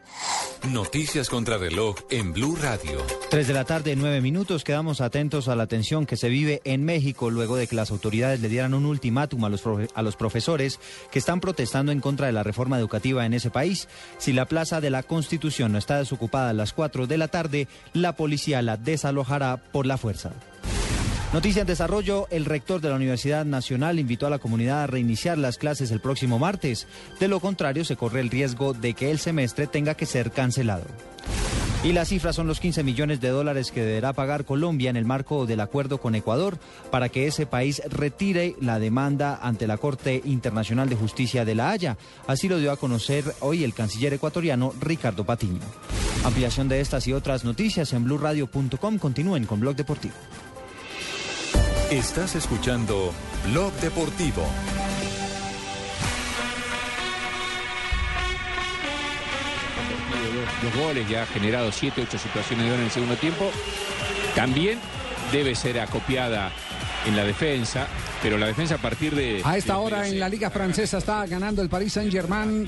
Noticias 0.71 1.27
contra 1.27 1.57
reloj 1.57 1.95
en 2.09 2.31
Blue 2.31 2.55
Radio. 2.55 3.01
Tres 3.29 3.47
de 3.47 3.53
la 3.53 3.65
tarde, 3.65 3.95
nueve 3.97 4.21
minutos. 4.21 4.63
Quedamos 4.63 5.01
atentos 5.01 5.49
a 5.49 5.55
la 5.57 5.67
tensión 5.67 6.05
que 6.05 6.15
se 6.15 6.29
vive 6.29 6.61
en 6.63 6.85
México 6.85 7.29
luego 7.29 7.57
de 7.57 7.67
que 7.67 7.75
las 7.75 7.91
autoridades 7.91 8.39
le 8.39 8.47
dieran 8.47 8.73
un 8.73 8.85
ultimátum 8.85 9.43
a 9.43 9.49
los, 9.49 9.61
profe- 9.63 9.89
a 9.93 10.01
los 10.01 10.15
profesores 10.15 10.79
que 11.11 11.19
están 11.19 11.41
protestando 11.41 11.91
en 11.91 11.99
contra 11.99 12.27
de 12.27 12.33
la 12.33 12.43
reforma 12.43 12.77
educativa 12.79 13.25
en 13.25 13.33
ese 13.33 13.49
país. 13.49 13.89
Si 14.19 14.31
la 14.31 14.45
plaza 14.45 14.79
de 14.79 14.89
la 14.91 15.03
Constitución 15.03 15.73
no 15.73 15.79
está 15.79 15.97
desocupada 15.97 16.51
a 16.51 16.53
las 16.53 16.71
cuatro 16.71 17.07
de 17.07 17.17
la 17.17 17.27
tarde, 17.27 17.67
la 17.91 18.15
policía 18.15 18.61
la 18.61 18.77
desalojará 18.77 19.57
por 19.57 19.85
la 19.85 19.97
fuerza. 19.97 20.31
Noticia 21.33 21.61
en 21.61 21.67
desarrollo, 21.67 22.27
el 22.29 22.45
rector 22.45 22.79
de 22.79 22.89
la 22.89 22.95
Universidad 22.95 23.43
Nacional 23.43 23.97
invitó 23.97 24.27
a 24.27 24.29
la 24.29 24.37
comunidad 24.37 24.83
a 24.83 24.87
reiniciar 24.87 25.39
las 25.39 25.57
clases 25.57 25.89
el 25.89 25.99
próximo 25.99 26.37
martes. 26.37 26.85
De 27.19 27.27
lo 27.27 27.39
contrario, 27.39 27.83
se 27.85 27.95
corre 27.95 28.19
el 28.19 28.29
riesgo 28.29 28.73
de 28.73 28.93
que 28.93 29.09
el 29.09 29.17
semestre 29.17 29.65
tenga 29.65 29.95
que 29.95 30.05
ser 30.05 30.29
cancelado. 30.29 30.85
Y 31.83 31.91
las 31.93 32.09
cifras 32.09 32.35
son 32.35 32.45
los 32.45 32.59
15 32.59 32.83
millones 32.83 33.19
de 33.19 33.29
dólares 33.29 33.71
que 33.71 33.81
deberá 33.81 34.13
pagar 34.13 34.45
Colombia 34.45 34.91
en 34.91 34.95
el 34.95 35.05
marco 35.05 35.47
del 35.47 35.61
acuerdo 35.61 35.99
con 35.99 36.13
Ecuador 36.13 36.59
para 36.91 37.09
que 37.09 37.25
ese 37.25 37.47
país 37.47 37.81
retire 37.89 38.55
la 38.61 38.77
demanda 38.77 39.39
ante 39.41 39.65
la 39.65 39.77
Corte 39.77 40.21
Internacional 40.23 40.87
de 40.87 40.95
Justicia 40.95 41.45
de 41.45 41.55
La 41.55 41.71
Haya. 41.71 41.97
Así 42.27 42.47
lo 42.47 42.59
dio 42.59 42.71
a 42.71 42.77
conocer 42.77 43.25
hoy 43.39 43.63
el 43.63 43.73
canciller 43.73 44.13
ecuatoriano 44.13 44.71
Ricardo 44.79 45.25
Patiño. 45.25 45.61
Ampliación 46.23 46.69
de 46.69 46.79
estas 46.79 47.07
y 47.07 47.13
otras 47.13 47.43
noticias 47.43 47.91
en 47.91 48.03
blurradio.com. 48.03 48.99
Continúen 48.99 49.45
con 49.45 49.59
Blog 49.59 49.75
Deportivo. 49.75 50.13
Estás 51.91 52.35
escuchando 52.35 53.13
Blog 53.45 53.73
Deportivo. 53.73 54.43
los 60.63 60.75
goles, 60.75 61.07
ya 61.09 61.23
ha 61.23 61.25
generado 61.25 61.71
7, 61.71 62.03
8 62.07 62.17
situaciones 62.17 62.65
de 62.65 62.71
gol 62.71 62.79
en 62.79 62.85
el 62.85 62.91
segundo 62.91 63.15
tiempo. 63.17 63.51
También 64.35 64.79
debe 65.31 65.55
ser 65.55 65.79
acopiada 65.79 66.51
en 67.05 67.15
la 67.15 67.23
defensa, 67.23 67.87
pero 68.23 68.37
la 68.37 68.47
defensa 68.47 68.75
a 68.75 68.77
partir 68.77 69.13
de... 69.13 69.41
A 69.43 69.57
esta 69.57 69.73
de- 69.73 69.79
hora 69.79 70.07
en 70.07 70.19
la 70.19 70.29
Liga 70.29 70.49
Francesa 70.49 70.97
está 70.97 71.25
ganando 71.27 71.61
el 71.61 71.67
Paris 71.69 71.93
Saint-Germain. 71.93 72.67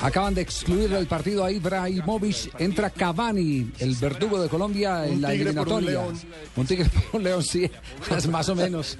Acaban 0.00 0.32
de 0.34 0.42
excluir 0.42 0.88
del 0.88 1.06
partido 1.06 1.44
a 1.44 1.50
Ibrahimovic. 1.50 2.58
Entra 2.60 2.88
Cavani, 2.90 3.72
el 3.80 3.94
verdugo 3.96 4.40
de 4.40 4.48
Colombia 4.48 5.04
en 5.06 5.14
Un 5.14 5.22
la 5.22 5.30
tigre 5.32 5.52
por 5.52 5.68
un 5.68 5.78
eliminatoria. 5.84 5.90
león. 5.90 6.20
Un 6.56 6.66
tigre 6.66 6.88
por 6.88 7.16
un 7.20 7.24
león, 7.24 7.42
sí, 7.42 7.68
es 8.16 8.28
más 8.28 8.48
o 8.48 8.54
menos. 8.54 8.96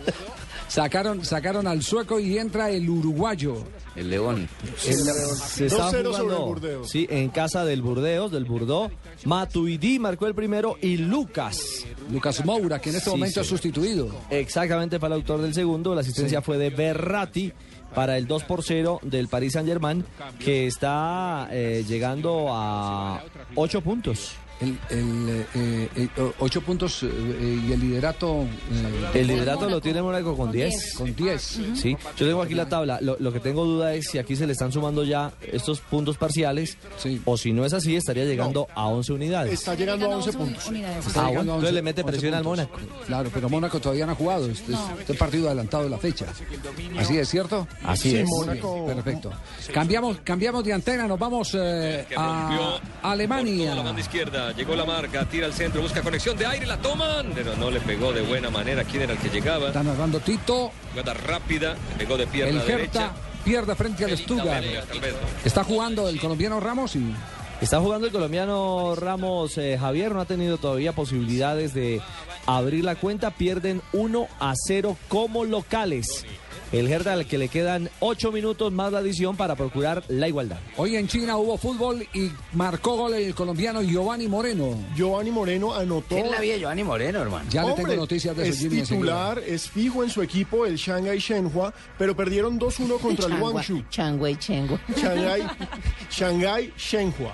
Sacaron, 0.69 1.25
sacaron 1.25 1.67
al 1.67 1.83
sueco 1.83 2.19
y 2.19 2.39
entra 2.39 2.71
el 2.71 2.89
uruguayo. 2.91 3.57
El 3.95 4.11
León. 4.11 4.49
Se 4.77 5.67
está 5.67 5.91
jugando, 5.91 6.85
sí, 6.85 7.07
en 7.09 7.31
casa 7.31 7.65
del 7.65 7.81
Burdeos, 7.83 8.31
del 8.31 8.45
Burdó. 8.45 8.91
Matuidi 9.25 9.99
marcó 9.99 10.27
el 10.27 10.35
primero 10.35 10.77
y 10.83 10.97
Lucas. 10.99 11.85
Lucas 12.11 12.45
Moura, 12.45 12.79
que 12.81 12.91
en 12.91 12.97
este 12.97 13.11
Sí, 13.11 13.17
momento 13.17 13.41
es 13.41 13.47
sí. 13.47 13.51
sustituido. 13.53 14.11
Exactamente 14.29 14.99
para 15.01 15.15
el 15.15 15.21
autor 15.23 15.41
del 15.41 15.55
segundo. 15.55 15.95
La 15.95 16.03
asistencia 16.03 16.41
Sí. 16.41 16.45
fue 16.45 16.59
de 16.59 16.71
Berratti 16.71 17.53
para 17.95 18.19
el 18.19 18.27
2 18.27 18.45
por 18.45 18.63
0 18.63 19.01
del 19.03 19.29
Paris 19.29 19.55
Saint 19.55 19.67
Germain, 19.69 20.05
que 20.39 20.67
está 20.67 21.49
eh, 21.51 21.85
llegando 21.89 22.49
a 22.51 23.23
8 23.55 23.81
puntos. 23.81 24.33
El, 24.59 24.79
el, 24.89 25.47
eh, 25.55 25.89
eh, 25.97 26.09
ocho 26.39 26.63
puntos 26.63 27.03
eh, 27.03 27.61
y 27.69 27.73
el 27.73 27.79
liderato. 27.81 28.43
eh, 28.73 29.11
El 29.21 29.27
liderato 29.27 29.69
lo 29.69 29.81
tiene 29.83 30.01
Mónaco 30.01 30.35
con 30.37 30.51
10. 30.51 30.95
Con 30.97 31.15
10. 31.15 31.43
Sí, 31.75 31.97
yo 32.17 32.27
tengo 32.27 32.41
aquí 32.41 32.55
la 32.55 32.67
tabla. 32.69 32.99
Lo, 33.03 33.17
lo 33.21 33.33
que 33.33 33.41
tengo 33.41 33.65
duda 33.67 33.95
es 33.95 34.07
si 34.09 34.19
aquí 34.19 34.35
se 34.35 34.47
le 34.47 34.53
están 34.53 34.73
sumando 34.73 35.05
ya 35.05 35.31
estos 35.53 35.81
puntos 35.81 36.17
parciales 36.17 36.79
o 37.27 37.37
si 37.37 37.53
no 37.53 37.67
es 37.67 37.75
así, 37.75 37.97
estaría 37.97 38.25
llegando 38.25 38.67
a 38.75 38.87
11 38.87 39.13
unidades. 39.13 39.53
Está 39.53 39.75
llegando 39.75 40.07
a 40.11 40.17
11 40.17 40.33
puntos. 40.33 40.65
Está 40.65 40.71
Ah, 40.71 40.75
llegando 40.75 41.05
bueno, 41.05 41.39
a 41.39 41.43
entonces 41.43 41.63
11 41.69 41.73
le 41.73 41.83
mete 41.83 42.05
presión 42.05 42.35
al. 42.35 42.45
Mónaco. 42.45 42.79
Claro, 43.07 43.31
pero 43.35 43.49
Mónaco 43.51 43.79
todavía 43.81 44.07
no 44.07 44.13
ha 44.13 44.17
jugado. 44.17 44.47
Este 44.49 44.73
es 44.73 44.79
este 45.01 45.13
es 45.13 45.19
partido 45.19 45.47
adelantado 45.49 45.85
de 45.85 45.91
la 45.91 45.99
fecha. 45.99 46.27
¿Así 46.99 47.19
es 47.19 47.29
cierto? 47.29 47.67
Así 47.85 48.11
Sí, 48.11 48.17
es. 48.17 48.27
Mónaco. 48.29 48.87
Perfecto. 48.87 49.33
Cambiamos, 49.75 50.19
cambiamos 50.25 50.65
de 50.65 50.73
antena, 50.73 51.07
nos 51.07 51.19
vamos 51.19 51.51
eh, 51.59 52.07
a 52.17 52.79
Alemania. 53.03 53.75
la 53.75 53.83
banda 53.83 54.01
izquierda, 54.01 54.46
llegó 54.53 54.77
la 54.77 54.85
marca, 54.85 55.25
tira 55.27 55.47
al 55.47 55.53
centro, 55.53 55.83
busca 55.83 56.03
conexión 56.03 56.37
de 56.37 56.47
aire, 56.47 56.67
la 56.67 56.79
toman, 56.79 57.33
pero 57.35 57.57
no 57.57 57.71
le 57.71 57.81
pegó 57.81 58.13
de 58.13 58.23
buena 58.23 58.51
manera. 58.51 58.85
¿Quién 58.85 59.03
era 59.03 59.13
el 59.13 59.19
que 59.19 59.29
llegaba? 59.29 59.69
Está 59.69 59.83
narrando 59.83 60.21
Tito. 60.21 60.73
Jugada 60.91 61.15
rápida, 61.15 61.77
le 61.91 61.97
pegó 62.05 62.17
de 62.17 62.27
pierna 62.27 62.61
El 62.61 62.67
derecha. 62.67 63.13
Pierde 63.45 63.75
frente 63.77 64.05
al 64.05 64.17
Stuttgart. 64.19 64.65
Está 65.45 65.63
jugando 65.63 66.09
el 66.09 66.21
colombiano 66.21 66.59
Ramos 66.59 66.97
y 66.97 67.15
Está 67.61 67.81
jugando 67.81 68.07
el 68.07 68.13
colombiano 68.13 68.95
Ramos 68.97 69.57
eh, 69.57 69.79
Javier, 69.81 70.13
no 70.13 70.21
ha 70.21 70.27
tenido 70.27 70.59
todavía 70.59 70.93
posibilidades 70.93 71.73
de 71.73 72.03
abrir 72.45 72.85
la 72.85 72.97
cuenta, 72.97 73.31
pierden 73.31 73.81
1 73.95 74.29
a 74.39 74.53
0 74.67 74.97
como 75.09 75.45
locales. 75.45 76.27
El 76.73 76.91
Hertha 76.91 77.13
al 77.13 77.27
que 77.27 77.39
le 77.39 77.49
quedan 77.49 77.89
8 78.01 78.33
minutos 78.33 78.73
más 78.73 78.93
la 78.93 78.99
adición 78.99 79.37
para 79.37 79.55
procurar 79.55 80.03
la 80.09 80.27
igualdad. 80.29 80.59
hoy 80.77 80.97
en 80.97 81.07
China 81.07 81.37
hubo 81.37 81.57
fútbol 81.57 82.07
y 82.13 82.31
marcó 82.55 82.97
gol 82.97 83.15
el 83.15 83.35
colombiano 83.35 83.83
Giovanni 83.83 84.27
Moreno. 84.27 84.77
Giovanni 84.97 85.31
Moreno 85.31 85.75
anotó. 85.75 86.17
¿Quién 86.17 86.31
la 86.31 86.41
vio? 86.41 86.57
Giovanni 86.57 86.83
Moreno, 86.83 87.21
hermano. 87.23 87.49
Ya 87.51 87.63
le 87.63 87.71
Hombre, 87.71 87.85
tengo 87.85 87.97
noticias 88.01 88.37
de 88.37 88.43
es 88.49 88.57
eso, 88.57 88.61
Jimmy, 88.63 88.81
enseguida. 88.81 89.01
titular, 89.31 89.39
es 89.47 89.69
fijo 89.71 90.03
en 90.03 90.11
su 90.11 90.23
equipo, 90.23 90.67
el 90.67 90.77
Shanghai 90.77 91.19
Shenhua, 91.19 91.73
pero 91.97 92.17
perdieron 92.17 92.59
2-1 92.59 92.99
contra 93.01 93.27
el 93.27 93.39
Guangzhou. 93.39 93.83
Changua 93.89 94.31
y 94.31 94.37
Chengua. 94.37 94.81
Shanghai, 94.97 95.47
Shanghai 96.11 96.73
Shenhua. 96.77 97.33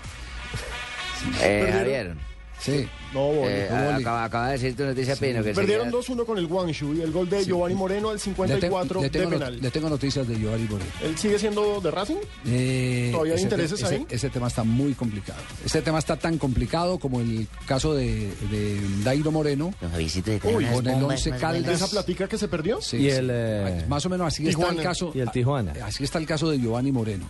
Eh, 1.41 1.71
Perdieron-. 1.73 2.32
Sí. 2.63 2.89
No, 3.13 3.27
Boli, 3.27 3.49
eh, 3.53 3.69
no, 3.71 3.77
Boli. 3.87 4.01
acaba, 4.03 4.25
acaba 4.25 4.47
de 4.47 4.53
decir 4.53 4.77
tu 4.77 4.85
noticia, 4.85 5.17
Pino, 5.17 5.43
que 5.43 5.53
Perdieron 5.53 5.89
enseguida- 5.89 6.15
2-1 6.23 6.25
con 6.25 6.39
el 6.39 6.47
Guangzhou 6.47 6.95
y 6.95 7.01
el 7.03 7.11
gol 7.11 7.29
de 7.29 7.45
Giovanni 7.45 7.75
Moreno 7.75 8.09
al 8.11 8.15
Le, 8.15 8.19
te- 8.21 8.25
54 8.25 9.03
le 9.03 9.11
tengo, 9.11 9.25
de 9.25 9.31
not- 9.37 9.39
penal. 9.47 9.61
le 9.63 9.71
tengo 9.73 9.89
noticias 9.91 10.29
de 10.29 10.39
Giovanni 10.39 10.69
Moreno. 10.69 10.91
¿Él 11.03 11.19
sigue 11.19 11.39
siendo 11.41 11.81
de 11.81 11.91
Racing? 11.91 12.17
Eh, 12.47 13.09
¿Todavía 13.11 13.33
hay 13.35 13.39
ese 13.41 13.49
te- 13.49 13.55
intereses 13.57 13.83
ese- 13.83 13.95
ahí? 13.97 14.07
Ese 14.09 14.31
tema 14.31 14.47
está 14.47 14.63
muy 14.65 14.95
complicado. 14.95 15.41
Ese 15.65 15.83
tema 15.83 15.99
está 15.99 16.17
tan 16.17 16.39
complicado 16.39 16.99
como 17.01 17.21
el 17.21 17.49
caso 17.67 17.95
de, 17.95 18.31
de 18.51 18.81
Dairo 19.03 19.33
Moreno. 19.33 19.75
Uy, 19.83 20.65
con 20.67 20.87
el 20.87 21.03
Once 21.03 21.33
¿De 21.33 21.39
Caldas. 21.39 21.75
esa 21.75 21.89
platica 21.89 22.29
que 22.29 22.39
se 22.39 22.47
perdió? 22.49 22.81
Sí, 22.81 22.97
Y 22.99 23.01
sí. 23.11 23.17
el, 23.17 23.29
eh, 23.33 23.85
Más 23.89 24.07
o 24.07 24.09
menos 24.09 24.29
así 24.29 24.49
está 24.49 24.69
el 24.71 24.81
caso. 24.83 25.11
Y 25.15 25.21
el 25.21 25.31
Tijuana. 25.33 25.75
Así 25.85 26.05
está 26.05 26.19
el 26.19 26.27
caso 26.27 26.49
de 26.49 26.59
Giovanni 26.61 26.93
Moreno. 26.93 27.29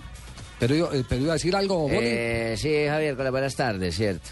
Pero, 0.60 0.74
yo- 0.76 0.92
eh, 0.92 1.02
pero 1.08 1.22
iba 1.22 1.32
a 1.32 1.34
decir 1.34 1.56
algo, 1.56 1.88
Boli. 1.88 1.96
Eh, 2.00 2.54
sí, 2.56 2.72
Javier, 2.86 3.16
con 3.16 3.24
las 3.24 3.32
buenas 3.32 3.56
tardes, 3.56 3.96
cierto. 3.96 4.28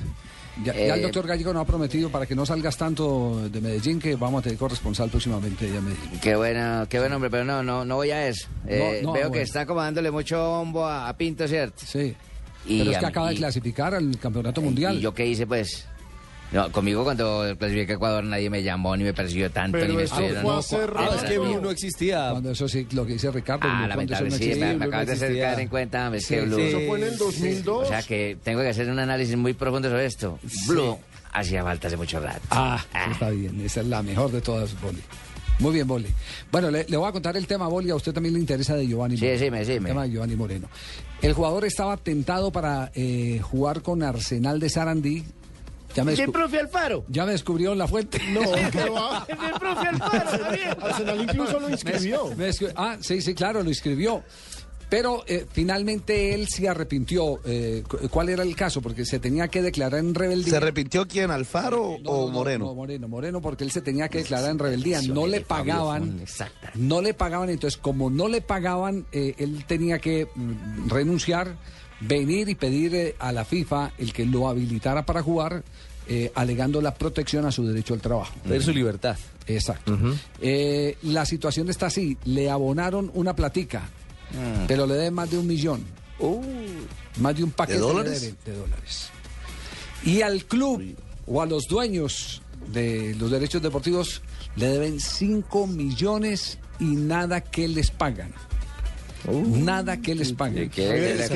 Ya, 0.65 0.75
ya 0.75 0.95
el 0.95 1.01
eh, 1.01 1.03
doctor 1.03 1.27
Gallego 1.27 1.53
nos 1.53 1.63
ha 1.63 1.67
prometido 1.67 2.11
para 2.11 2.27
que 2.27 2.35
no 2.35 2.45
salgas 2.45 2.77
tanto 2.77 3.49
de 3.49 3.61
Medellín 3.61 3.99
que 4.01 4.17
vamos 4.17 4.41
a 4.41 4.43
tener 4.43 4.59
corresponsal 4.59 5.09
próximamente 5.11 5.71
de 5.71 5.81
Medellín. 5.81 6.21
Qué 6.21 6.37
bueno, 6.37 6.87
qué 6.89 6.99
buen 6.99 7.13
hombre, 7.13 7.31
pero 7.31 7.45
no, 7.45 7.63
no, 7.63 7.85
no 7.85 7.97
voy 7.97 8.11
a 8.11 8.27
eso. 8.29 8.49
Eh, 8.67 9.01
No, 9.03 9.09
no, 9.09 9.13
veo 9.13 9.23
bueno. 9.29 9.33
que 9.33 9.43
está 9.43 9.65
como 9.67 9.81
dándole 9.81 10.11
mucho 10.11 10.39
bombo 10.39 10.85
a, 10.87 11.09
a 11.09 11.17
Pinto, 11.17 11.47
¿cierto? 11.49 11.83
Sí. 11.87 12.15
Y 12.67 12.79
pero 12.81 12.91
es 12.93 12.99
que 12.99 13.07
acaba 13.07 13.31
de 13.31 13.37
clasificar 13.37 13.95
al 13.95 14.19
campeonato 14.19 14.61
mundial. 14.61 14.97
¿Y 14.97 15.01
yo 15.01 15.15
qué 15.15 15.27
hice, 15.27 15.47
pues? 15.47 15.87
No, 16.53 16.71
conmigo 16.73 17.05
cuando 17.05 17.45
clasifiqué 17.57 17.93
a 17.93 17.95
Ecuador 17.95 18.25
nadie 18.25 18.51
me 18.51 18.63
llamó 18.63 18.97
ni 18.97 19.05
me 19.05 19.15
persiguió 19.15 19.51
tanto 19.53 19.79
ni 19.79 19.95
me 19.95 20.03
estuvieron- 20.03 20.45
Ah, 20.97 21.11
es 21.15 21.23
que 21.23 21.39
Blue 21.39 21.61
no 21.61 21.71
existía. 21.71 22.31
Cuando 22.33 22.51
eso 22.51 22.67
sí, 22.69 22.87
lo 22.93 23.07
que 23.07 23.13
dice 23.13 23.31
Ricardo. 23.31 23.69
Ah, 23.71 23.81
eso 23.83 23.89
lamentable, 23.89 24.31
no 24.31 24.37
sí, 24.37 24.43
existía. 24.45 24.67
me, 24.67 24.77
me 24.79 24.85
acabas 24.87 25.07
de 25.07 25.13
hacer 25.13 25.39
caer 25.39 25.61
en 25.61 25.69
cuenta, 25.69 26.17
es 26.17 26.27
que 26.27 26.41
Sí, 26.41 26.47
Blue... 26.47 26.57
sí. 26.57 26.63
Eso 26.63 26.81
fue 26.89 26.99
en 26.99 27.05
el 27.05 27.19
2002. 27.19 27.85
O 27.85 27.89
sea 27.89 28.03
que 28.03 28.37
tengo 28.43 28.63
que 28.63 28.69
hacer 28.69 28.91
un 28.91 28.99
análisis 28.99 29.37
muy 29.37 29.53
profundo 29.55 29.89
sobre 29.89 30.07
esto. 30.07 30.39
Blue 30.67 30.99
hacía 31.33 31.63
falta 31.63 31.87
hace 31.87 31.97
mucho 31.97 32.19
rato. 32.19 32.41
Ah, 32.51 32.85
está 33.13 33.31
bien, 33.31 33.61
esa 33.61 33.81
es 33.83 33.87
la 33.87 34.03
mejor 34.03 34.33
de 34.33 34.41
todas, 34.41 34.75
Boli. 34.81 34.99
Muy 35.61 35.75
bien, 35.75 35.87
Boli. 35.87 36.09
Bueno, 36.51 36.71
le, 36.71 36.85
le 36.89 36.97
voy 36.97 37.09
a 37.09 37.13
contar 37.13 37.37
el 37.37 37.47
tema, 37.47 37.69
Boli, 37.69 37.91
a 37.91 37.95
usted 37.95 38.13
también 38.13 38.33
le 38.35 38.41
interesa 38.41 38.75
de 38.75 38.87
Giovanni 38.89 39.17
Sí, 39.19 39.25
Moreno. 39.27 39.45
sí, 39.45 39.51
me- 39.53 39.65
sí, 39.65 39.73
El 39.73 39.85
tema 39.85 40.03
de 40.05 40.11
Giovanni 40.11 40.35
Moreno. 40.35 40.69
El 41.23 41.33
jugador 41.35 41.65
estaba 41.67 41.97
tentado 41.99 42.51
para 42.51 42.91
eh, 42.95 43.39
jugar 43.43 43.83
con 43.83 44.03
Arsenal 44.03 44.59
de 44.59 44.69
Sarandí. 44.71 45.25
Ya 45.95 46.05
me, 46.05 46.13
¿Y 46.13 46.21
el 46.21 46.29
descu- 46.29 46.33
profe 46.33 46.61
Alfaro? 46.61 47.05
ya 47.09 47.25
me 47.27 47.33
descubrió 47.33 47.73
en 47.73 47.79
la 47.79 47.89
fuente. 47.89 48.19
No, 48.33 48.41
¿qué 48.71 48.89
va? 48.91 49.27
El 49.29 49.59
profe 49.59 49.89
Alfaro, 49.89 50.45
Javier. 50.45 50.77
Arsenal 50.81 51.21
incluso 51.23 51.61
lo 51.61 51.69
inscribió. 51.71 52.27
Me- 52.29 52.35
me 52.37 52.49
escri- 52.51 52.73
ah, 52.77 52.97
sí, 53.01 53.21
sí, 53.21 53.35
claro, 53.35 53.63
lo 53.63 53.69
inscribió. 53.69 54.23
Pero 54.89 55.23
eh, 55.29 55.47
finalmente 55.53 56.35
él 56.35 56.49
se 56.49 56.69
arrepintió. 56.69 57.39
Eh, 57.45 57.85
cu- 57.89 58.09
¿Cuál 58.09 58.29
era 58.29 58.43
el 58.43 58.57
caso? 58.57 58.83
Porque 58.83 59.05
se 59.05 59.21
tenía 59.21 59.47
que 59.47 59.63
declarar 59.63 60.01
en 60.01 60.17
rebeldía. 60.17 60.51
¿Se 60.51 60.57
arrepintió 60.57 61.07
quién, 61.07 61.31
Alfaro 61.31 61.97
o 62.05 62.29
Moreno? 62.29 62.67
No, 62.67 62.75
Moreno, 62.75 63.07
Moreno, 63.09 63.41
porque 63.41 63.63
él 63.63 63.71
se 63.71 63.83
tenía 63.83 64.09
que 64.09 64.19
declarar 64.19 64.51
en 64.51 64.59
rebeldía. 64.59 65.01
No 65.03 65.29
le 65.29 65.43
pagaban. 65.43 66.25
No 66.75 67.03
le 67.03 67.15
pagaban, 67.15 67.51
entonces 67.51 67.79
como 67.81 68.11
no 68.11 68.27
le 68.27 68.41
pagaban, 68.41 69.07
eh, 69.13 69.35
él 69.39 69.65
tenía 69.65 70.01
que 70.01 70.27
mm, 70.35 70.89
renunciar, 70.89 71.55
venir 72.01 72.49
y 72.49 72.55
pedir 72.55 72.95
eh, 72.95 73.17
a 73.19 73.33
la 73.33 73.45
FIFA 73.45 73.93
el 73.99 74.13
que 74.13 74.25
lo 74.25 74.49
habilitara 74.49 75.05
para 75.05 75.23
jugar, 75.23 75.63
eh, 76.09 76.33
alegando 76.35 76.81
la 76.81 76.95
protección 76.95 77.45
a 77.47 77.53
su 77.53 77.67
derecho 77.67 77.95
al 77.95 78.01
trabajo. 78.01 78.35
Pedir 78.47 78.63
su 78.63 78.73
libertad. 78.73 79.17
Exacto. 79.47 79.99
Eh, 80.41 80.97
la 81.03 81.25
situación 81.27 81.69
está 81.71 81.87
así, 81.87 82.17
le 82.25 82.51
abonaron 82.51 83.11
una 83.15 83.35
platica, 83.35 83.83
pero 84.69 84.87
le 84.87 84.95
deben 84.95 85.15
más 85.15 85.31
de 85.31 85.39
un 85.39 85.47
millón. 85.47 85.85
Más 87.19 87.37
de 87.37 87.43
un 87.43 87.51
paquete 87.51 87.79
¿De 87.79 87.85
dólares? 87.85 88.35
de 88.45 88.53
dólares. 88.55 89.09
Y 90.05 90.23
al 90.23 90.45
club 90.45 90.95
o 91.27 91.43
a 91.43 91.47
los 91.47 91.65
dueños 91.67 92.43
de 92.73 93.15
los 93.19 93.31
derechos 93.31 93.63
deportivos 93.63 94.23
le 94.57 94.67
deben 94.67 95.01
5 95.01 95.67
millones 95.67 96.59
y 96.79 96.85
nada 96.85 97.41
que 97.41 97.69
les 97.69 97.91
pagan. 97.91 98.33
Nada 99.29 99.97
que 100.01 100.15
les 100.15 100.33
pagan. 100.33 100.69
que 100.71 100.83
le 101.17 101.29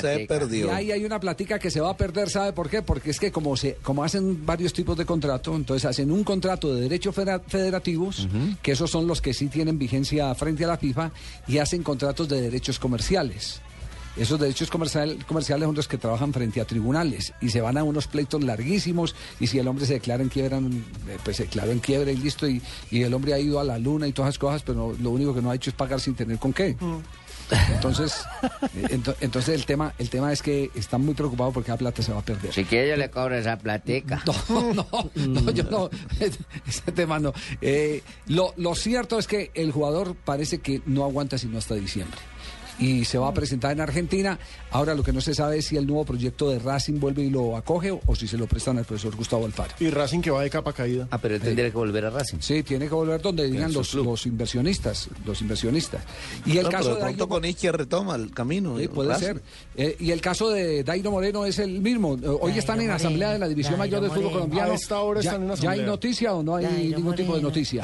se 0.00 0.26
perdió. 0.26 0.66
Y 0.66 0.70
ahí 0.70 0.92
hay 0.92 1.04
una 1.04 1.18
platica 1.20 1.58
que 1.58 1.70
se 1.70 1.80
va 1.80 1.90
a 1.90 1.96
perder, 1.96 2.30
¿sabe 2.30 2.52
por 2.52 2.68
qué? 2.68 2.82
Porque 2.82 3.10
es 3.10 3.18
que 3.20 3.30
como 3.32 3.56
se 3.56 3.74
como 3.82 4.04
hacen 4.04 4.44
varios 4.44 4.72
tipos 4.72 4.96
de 4.96 5.04
contrato, 5.04 5.54
entonces 5.54 5.84
hacen 5.84 6.10
un 6.10 6.24
contrato 6.24 6.74
de 6.74 6.82
derechos 6.82 7.14
federa- 7.14 7.40
federativos, 7.46 8.28
que 8.62 8.72
esos 8.72 8.90
son 8.90 9.06
los 9.06 9.20
que 9.20 9.34
sí 9.34 9.46
tienen 9.48 9.78
vigencia 9.78 10.34
frente 10.34 10.64
a 10.64 10.68
la 10.68 10.76
FIFA, 10.76 11.10
y 11.48 11.58
hacen 11.58 11.82
contratos 11.82 12.28
de 12.28 12.40
derechos 12.40 12.78
comerciales. 12.78 13.60
Esos 14.16 14.38
derechos 14.40 14.70
comercial- 14.70 15.18
comerciales 15.26 15.66
son 15.66 15.74
los 15.74 15.88
que 15.88 15.98
trabajan 15.98 16.32
frente 16.32 16.60
a 16.60 16.64
tribunales 16.64 17.32
y 17.40 17.50
se 17.50 17.60
van 17.60 17.76
a 17.76 17.84
unos 17.84 18.06
pleitos 18.06 18.42
larguísimos 18.42 19.14
y 19.40 19.46
si 19.46 19.58
el 19.58 19.68
hombre 19.68 19.84
se 19.86 19.94
declara 19.94 20.22
en 20.22 20.28
quiebra, 20.30 20.58
eh, 20.58 21.18
pues 21.24 21.36
se 21.36 21.44
declaró 21.44 21.70
en 21.72 21.80
quiebra 21.80 22.10
y 22.12 22.16
listo 22.16 22.48
y, 22.48 22.62
y 22.90 23.02
el 23.02 23.12
hombre 23.14 23.34
ha 23.34 23.38
ido 23.38 23.60
a 23.60 23.64
la 23.64 23.78
luna 23.78 24.06
y 24.08 24.12
todas 24.12 24.30
esas 24.30 24.38
cosas, 24.38 24.62
pero 24.62 24.78
no- 24.78 24.92
lo 25.02 25.10
único 25.10 25.34
que 25.34 25.42
no 25.42 25.50
ha 25.50 25.54
hecho 25.54 25.70
es 25.70 25.76
pagar 25.76 26.00
sin 26.00 26.14
tener 26.14 26.38
con 26.38 26.52
qué. 26.52 26.76
Entonces, 27.72 28.24
eh, 28.74 28.88
ento- 28.90 29.14
entonces 29.20 29.54
el 29.54 29.64
tema, 29.66 29.94
el 29.98 30.10
tema 30.10 30.32
es 30.32 30.42
que 30.42 30.70
están 30.74 31.04
muy 31.04 31.14
preocupados 31.14 31.54
porque 31.54 31.70
la 31.70 31.76
plata 31.76 32.02
se 32.02 32.12
va 32.12 32.18
a 32.18 32.24
perder. 32.24 32.52
Si 32.52 32.64
quiere 32.64 32.88
yo 32.88 32.96
le 32.96 33.08
cobro 33.08 33.36
esa 33.36 33.56
platica. 33.56 34.20
No, 34.26 34.72
no, 34.74 34.86
no, 35.14 35.50
yo 35.52 35.62
no, 35.64 35.88
ese 36.66 36.92
tema 36.92 37.20
no. 37.20 37.32
Eh, 37.60 38.02
lo, 38.26 38.52
lo 38.56 38.74
cierto 38.74 39.16
es 39.18 39.28
que 39.28 39.52
el 39.54 39.70
jugador 39.70 40.16
parece 40.16 40.58
que 40.58 40.82
no 40.86 41.04
aguanta 41.04 41.38
sino 41.38 41.58
hasta 41.58 41.74
diciembre. 41.76 42.18
Y 42.78 43.04
se 43.06 43.16
va 43.18 43.28
a 43.28 43.32
presentar 43.34 43.72
en 43.72 43.80
Argentina. 43.80 44.38
Ahora 44.70 44.94
lo 44.94 45.02
que 45.02 45.12
no 45.12 45.20
se 45.22 45.34
sabe 45.34 45.58
es 45.58 45.66
si 45.66 45.76
el 45.76 45.86
nuevo 45.86 46.04
proyecto 46.04 46.50
de 46.50 46.58
Racing 46.58 47.00
vuelve 47.00 47.22
y 47.22 47.30
lo 47.30 47.56
acoge 47.56 47.90
o, 47.90 48.00
o 48.06 48.14
si 48.14 48.28
se 48.28 48.36
lo 48.36 48.46
prestan 48.46 48.76
al 48.78 48.84
profesor 48.84 49.16
Gustavo 49.16 49.46
Alfaro. 49.46 49.72
Y 49.80 49.88
Racing 49.90 50.20
que 50.20 50.30
va 50.30 50.42
de 50.42 50.50
capa 50.50 50.72
caída. 50.72 51.08
Ah, 51.10 51.18
pero 51.18 51.36
él 51.36 51.40
tendría 51.40 51.70
que 51.70 51.76
volver 51.76 52.04
a 52.04 52.10
Racing. 52.10 52.38
Sí, 52.40 52.62
tiene 52.62 52.86
que 52.88 52.94
volver 52.94 53.22
donde 53.22 53.48
digan 53.50 53.72
los, 53.72 53.94
los 53.94 54.26
inversionistas, 54.26 55.08
los 55.24 55.40
inversionistas. 55.40 56.02
Y 56.44 56.58
el 56.58 56.64
No, 56.64 56.70
caso 56.70 56.84
pero 56.84 56.94
de 56.96 57.00
pronto 57.02 57.24
Dairo- 57.24 57.28
con 57.28 57.44
Isquia 57.46 57.72
retoma 57.72 58.14
el 58.16 58.30
camino. 58.32 58.78
Sí, 58.78 58.88
puede 58.88 59.08
Racing. 59.10 59.26
ser. 59.26 59.42
Eh, 59.76 59.96
y 60.00 60.10
el 60.10 60.20
caso 60.20 60.50
de 60.50 60.84
Dairo 60.84 61.10
Moreno 61.10 61.46
es 61.46 61.58
el 61.58 61.80
mismo. 61.80 62.14
Eh, 62.16 62.28
Hoy 62.40 62.52
están 62.58 62.80
en 62.82 62.90
asamblea 62.90 63.30
de 63.32 63.38
la 63.38 63.48
División 63.48 63.78
Mayor 63.78 64.02
del 64.02 64.10
Fútbol 64.10 64.32
Colombiano. 64.32 64.72
A 64.72 64.74
esta 64.74 65.00
hora 65.00 65.20
¿Ya, 65.22 65.30
están 65.30 65.42
en 65.44 65.48
¿Ya 65.48 65.54
hay 65.54 65.58
asamblea. 65.60 65.86
noticia 65.86 66.34
o 66.34 66.42
no 66.42 66.56
hay 66.56 66.92
ningún 66.94 67.14
tipo 67.14 67.34
de 67.36 67.40
noticia? 67.42 67.82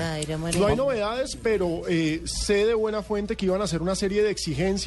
No 0.59 0.66
hay 0.66 0.76
novedades, 0.76 1.38
pero 1.43 1.82
eh, 1.88 2.20
sé 2.26 2.66
de 2.66 2.74
buena 2.74 3.03
fuente 3.03 3.36
que 3.36 3.47
iban 3.47 3.61
a 3.62 3.64
hacer 3.64 3.80
una 3.80 3.95
serie 3.95 4.22
de 4.22 4.30
exigencias 4.30 4.82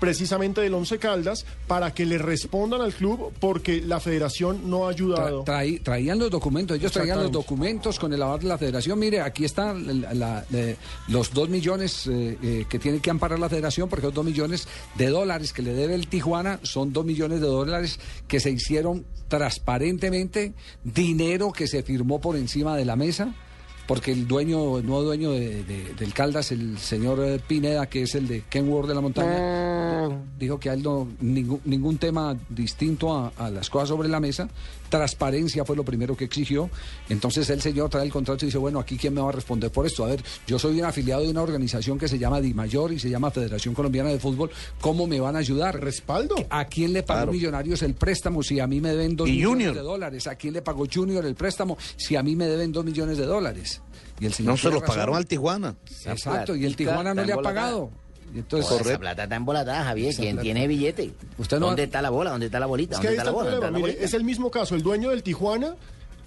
precisamente 0.00 0.62
del 0.62 0.72
Once 0.72 0.98
Caldas 0.98 1.44
para 1.66 1.92
que 1.92 2.06
le 2.06 2.16
respondan 2.16 2.80
al 2.80 2.94
club 2.94 3.34
porque 3.38 3.82
la 3.82 4.00
federación 4.00 4.70
no 4.70 4.86
ha 4.86 4.90
ayudado. 4.92 5.44
Tra- 5.44 5.44
traí- 5.44 5.78
traían 5.82 6.18
los 6.18 6.30
documentos, 6.30 6.78
ellos 6.78 6.90
traían 6.90 7.18
los 7.18 7.30
documentos 7.32 7.98
con 7.98 8.10
el 8.14 8.22
aval 8.22 8.40
de 8.40 8.46
la 8.48 8.56
federación. 8.56 8.98
Mire, 8.98 9.20
aquí 9.20 9.44
están 9.44 10.00
la- 10.00 10.14
la- 10.14 10.44
eh, 10.54 10.76
los 11.08 11.34
dos 11.34 11.50
millones 11.50 12.06
eh, 12.06 12.38
eh, 12.42 12.64
que 12.66 12.78
tiene 12.78 13.00
que 13.00 13.10
amparar 13.10 13.38
la 13.38 13.50
federación, 13.50 13.90
porque 13.90 14.06
los 14.06 14.14
dos 14.14 14.24
millones 14.24 14.66
de 14.94 15.08
dólares 15.08 15.52
que 15.52 15.60
le 15.60 15.74
debe 15.74 15.94
el 15.96 16.08
Tijuana 16.08 16.60
son 16.62 16.94
dos 16.94 17.04
millones 17.04 17.42
de 17.42 17.46
dólares 17.48 18.00
que 18.26 18.40
se 18.40 18.50
hicieron 18.50 19.04
transparentemente, 19.28 20.54
dinero 20.82 21.52
que 21.52 21.66
se 21.66 21.82
firmó 21.82 22.22
por 22.22 22.36
encima 22.36 22.74
de 22.74 22.86
la 22.86 22.96
mesa. 22.96 23.34
Porque 23.90 24.12
el 24.12 24.28
dueño, 24.28 24.78
el 24.78 24.86
nuevo 24.86 25.02
dueño 25.02 25.32
de- 25.32 25.64
de- 25.64 25.94
del 25.98 26.14
Caldas, 26.14 26.52
el 26.52 26.78
señor 26.78 27.18
eh, 27.24 27.40
Pineda, 27.44 27.86
que 27.86 28.02
es 28.02 28.14
el 28.14 28.28
de 28.28 28.44
Kenworth 28.48 28.86
de 28.86 28.94
la 28.94 29.00
Montaña, 29.00 29.36
dijo 30.38 30.60
que 30.60 30.70
a 30.70 30.74
él 30.74 30.82
no, 30.84 31.08
ningún, 31.20 31.60
ningún 31.64 31.98
tema 31.98 32.36
distinto 32.48 33.12
a, 33.12 33.32
a 33.36 33.50
las 33.50 33.68
cosas 33.68 33.88
sobre 33.88 34.08
la 34.08 34.20
mesa. 34.20 34.48
Transparencia 34.90 35.64
fue 35.64 35.76
lo 35.76 35.84
primero 35.84 36.16
que 36.16 36.24
exigió. 36.24 36.68
Entonces 37.08 37.48
el 37.50 37.62
señor 37.62 37.88
trae 37.88 38.04
el 38.04 38.12
contrato 38.12 38.44
y 38.44 38.48
dice, 38.48 38.58
bueno, 38.58 38.78
aquí 38.80 38.96
quién 38.98 39.14
me 39.14 39.20
va 39.22 39.30
a 39.30 39.32
responder 39.32 39.70
por 39.70 39.86
esto. 39.86 40.04
A 40.04 40.08
ver, 40.08 40.22
yo 40.46 40.58
soy 40.58 40.78
un 40.78 40.84
afiliado 40.84 41.22
de 41.22 41.30
una 41.30 41.42
organización 41.42 41.98
que 41.98 42.08
se 42.08 42.18
llama 42.18 42.40
DIMAYOR 42.40 42.92
y 42.92 42.98
se 42.98 43.08
llama 43.08 43.30
Federación 43.30 43.74
Colombiana 43.74 44.10
de 44.10 44.18
Fútbol. 44.18 44.50
¿Cómo 44.80 45.06
me 45.06 45.20
van 45.20 45.36
a 45.36 45.38
ayudar? 45.38 45.80
Respaldo. 45.80 46.34
¿A 46.50 46.64
quién 46.66 46.92
le 46.92 47.02
pagó 47.02 47.20
Claro. 47.20 47.32
Millonarios 47.32 47.82
el 47.82 47.94
préstamo 47.94 48.42
si 48.42 48.60
a 48.60 48.66
mí 48.66 48.80
me 48.80 48.90
deben 48.90 49.14
dos 49.16 49.28
Y 49.28 49.32
millones 49.32 49.50
Junior. 49.50 49.74
de 49.74 49.80
dólares? 49.82 50.26
¿A 50.26 50.34
quién 50.34 50.52
le 50.54 50.62
pagó 50.62 50.84
Junior 50.92 51.24
el 51.24 51.34
préstamo 51.34 51.78
si 51.96 52.16
a 52.16 52.22
mí 52.22 52.34
me 52.34 52.46
deben 52.46 52.72
dos 52.72 52.84
millones 52.84 53.18
de 53.18 53.26
dólares? 53.26 53.80
Y 54.18 54.26
el 54.26 54.34
señor 54.34 54.52
No 54.52 54.56
se 54.56 54.64
los 54.70 54.80
razón. 54.80 54.86
pagaron 54.88 55.16
al 55.16 55.26
Tijuana. 55.26 55.76
Exacto, 56.04 56.56
y 56.56 56.64
el 56.66 56.76
Tijuana 56.76 57.14
no 57.14 57.24
le 57.24 57.32
ha 57.32 57.36
pagado. 57.38 57.90
Entonces, 58.34 58.68
Toda 58.68 58.80
esa 58.82 58.98
plata 58.98 59.22
está 59.24 59.36
embolatada, 59.36 59.84
Javier. 59.84 60.14
¿Quién 60.14 60.38
tiene 60.38 60.66
billete? 60.68 61.12
Usted 61.38 61.58
no- 61.58 61.66
¿Dónde 61.66 61.84
está 61.84 62.00
la 62.02 62.10
bola? 62.10 62.30
¿Dónde 62.30 62.46
está 62.46 62.60
la 62.60 62.66
bolita? 62.66 62.94
Es 62.96 63.00
que 63.00 63.06
¿Dónde 63.08 63.20
ahí 63.22 63.26
está 63.26 63.30
está 63.30 63.30
la 63.30 63.30
el 63.30 63.34
bola? 63.34 63.50
¿Dónde 63.50 63.60
problema. 63.60 63.66
está 63.66 63.72
la 63.72 63.78
Mire, 63.86 63.92
bolita? 63.98 64.04
es 64.04 64.14
el 64.14 64.24
mismo 64.24 64.50
caso. 64.50 64.74
El 64.74 64.82
dueño 64.82 65.10
del 65.10 65.22
Tijuana 65.22 65.74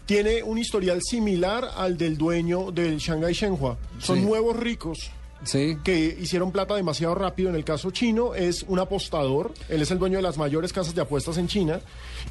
tiene 0.06 0.43
un 0.43 0.58
historial 0.58 1.01
similar 1.01 1.70
al 1.78 1.97
del 1.97 2.18
dueño 2.18 2.72
del 2.72 2.97
Shanghai 2.97 3.34
Shenhua. 3.34 3.78
Son 3.99 4.18
Sí. 4.20 4.26
nuevos 4.26 4.56
ricos. 4.58 5.12
Sí. 5.45 5.78
que 5.84 6.18
hicieron 6.22 6.54
plata 6.54 6.74
demasiado 6.74 7.16
rápido. 7.16 7.49
En 7.49 7.56
el 7.56 7.66
caso 7.66 7.91
chino 7.91 8.34
es 8.34 8.64
un 8.66 8.80
apostador, 8.80 9.54
él 9.68 9.82
es 9.82 9.91
el 9.91 9.99
dueño 9.99 10.16
de 10.16 10.22
las 10.22 10.38
mayores 10.38 10.72
casas 10.72 10.95
de 10.95 11.01
apuestas 11.01 11.38
en 11.38 11.49
China. 11.49 11.82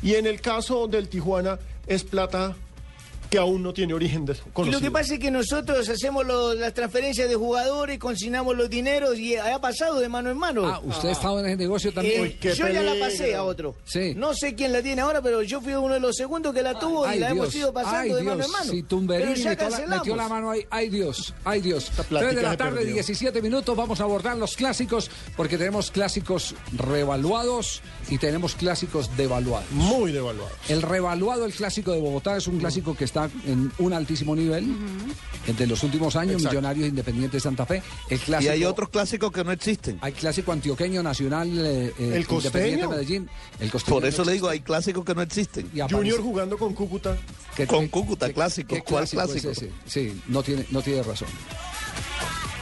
Y 0.03 0.15
en 0.15 0.27
el 0.27 0.41
caso 0.41 0.89
del 0.89 1.11
Tijuana 1.11 1.59
es 1.87 2.05
plata 2.05 2.57
que 3.33 3.39
aún 3.39 3.63
no 3.63 3.73
tiene 3.73 3.95
origen 3.95 4.27
de- 4.27 4.35
Y 4.35 4.71
lo 4.71 4.79
que 4.79 4.91
pasa 4.91 5.15
es 5.15 5.19
que 5.19 5.31
nosotros 5.31 5.89
hacemos 5.89 6.27
lo- 6.27 6.53
las 6.53 6.75
transferencias 6.75 7.31
de 7.31 7.35
jugadores, 7.35 7.99
consignamos 7.99 8.55
los 8.55 8.69
dineros 8.69 9.19
y 9.19 9.37
ha 9.37 9.59
pasado 9.59 10.01
de 10.01 10.09
mano 10.11 10.31
en 10.31 10.37
mano. 10.37 10.67
Ah, 10.67 10.83
usted 10.85 11.09
ha 11.09 11.13
estado 11.13 11.41
en 11.41 11.47
ese 11.47 11.57
negocio 11.57 11.95
también. 11.95 12.27
Eh, 12.27 12.55
yo 12.55 12.69
ya 12.69 12.83
la 12.83 12.95
pasé 13.01 13.35
a 13.35 13.43
otro. 13.43 13.75
Sí. 13.87 14.13
No 14.15 14.35
sé 14.35 14.55
quién 14.55 14.71
la 14.71 14.83
tiene 14.83 15.01
ahora, 15.01 15.23
pero 15.23 15.41
yo 15.43 15.63
fui 15.63 15.73
uno 15.73 15.95
de 15.95 16.01
los 16.01 16.15
segundos 16.15 16.53
que 16.53 16.61
la 16.61 16.79
tuvo 16.79 17.07
y 17.07 17.13
Ay, 17.13 17.21
la 17.21 17.31
hemos 17.31 17.55
ido 17.55 17.73
pasando 17.73 18.01
ay, 18.01 18.09
de 18.11 18.21
Dios, 18.21 18.25
mano 18.37 18.45
en 18.45 18.51
mano. 18.51 18.71
Si 18.71 18.83
Tumberini 18.83 19.33
Pero 19.33 19.43
ya 19.45 19.49
metió 19.51 19.65
la, 19.65 19.71
cancelamos. 19.71 19.99
metió 20.07 20.17
la 20.17 20.29
mano 20.29 20.51
ahí, 20.51 20.67
ay 20.69 20.89
Dios, 20.91 21.35
ay 21.45 21.61
Dios. 21.63 21.85
plática 21.91 22.19
3 22.21 22.37
de 22.37 22.43
la 22.43 22.57
tarde, 22.59 22.77
perdió. 22.81 22.93
17 22.97 23.41
minutos, 23.41 23.75
vamos 23.75 23.99
a 24.01 24.05
abordar 24.05 24.37
los 24.37 24.57
clásicos, 24.57 25.11
porque 25.39 25.57
tenemos 25.57 25.91
clásicos 25.91 26.55
revaluados 26.77 27.81
y 28.11 28.19
tenemos 28.19 28.55
clásicos 28.55 29.17
devaluados. 29.17 29.71
Muy 29.71 30.13
devaluado. 30.13 30.51
El 30.69 30.83
revaluado, 30.83 31.47
el 31.47 31.55
clásico 31.55 31.93
de 31.93 32.01
Bogotá, 32.01 32.37
es 32.37 32.47
un 32.47 32.59
clásico 32.59 32.95
que 32.95 33.05
está 33.05 33.22
en 33.47 33.73
un 33.79 33.93
altísimo 33.93 34.35
nivel 34.37 34.67
de 35.47 35.67
los 35.67 35.83
últimos 35.83 36.15
años, 36.17 36.35
Exacto. 36.35 36.51
Millonarios 36.51 36.89
Independiente 36.89 37.37
de 37.37 37.41
Santa 37.41 37.67
Fe. 37.67 37.83
El 38.09 38.17
Y 38.19 38.21
clásico, 38.21 38.53
hay 38.53 38.65
otros 38.65 38.89
clásicos 38.89 39.33
que 39.33 39.45
no 39.45 39.53
existen. 39.53 39.99
hay 40.01 40.13
clásico 40.13 40.53
antioqueño 40.53 41.03
nacional, 41.03 41.49
eh, 41.59 41.93
eh, 41.99 42.13
El. 42.17 42.27
Independiente 42.31 42.83
de 42.83 42.89
Medellín. 42.89 43.29
El 43.61 43.71
costeño 43.71 43.95
Por 43.97 44.07
eso 44.07 44.23
no 44.23 44.27
le 44.27 44.33
digo, 44.35 44.49
hay 44.49 44.61
clásicos 44.61 45.05
que 45.05 45.15
no 45.15 45.23
existen. 45.23 45.71
Y 45.75 45.81
Junior 45.81 46.21
jugando 46.21 46.57
con 46.59 46.73
Cúcuta. 46.75 47.17
¿Qué- 47.57 47.67
Con 47.67 47.85
qué- 47.85 47.91
Cúcuta, 47.91 48.27
qué- 48.29 48.35
clásico. 48.35 48.75
qué 48.75 48.83
¿Cuál 48.83 49.09
clásico 49.09 49.23
es 49.23 49.43
clásico? 49.43 49.51
ese? 49.51 49.71
Sí, 49.87 50.23
no 50.29 50.43
tiene, 50.43 50.65
no 50.71 50.81
tiene 50.83 51.03
razón. 51.03 51.29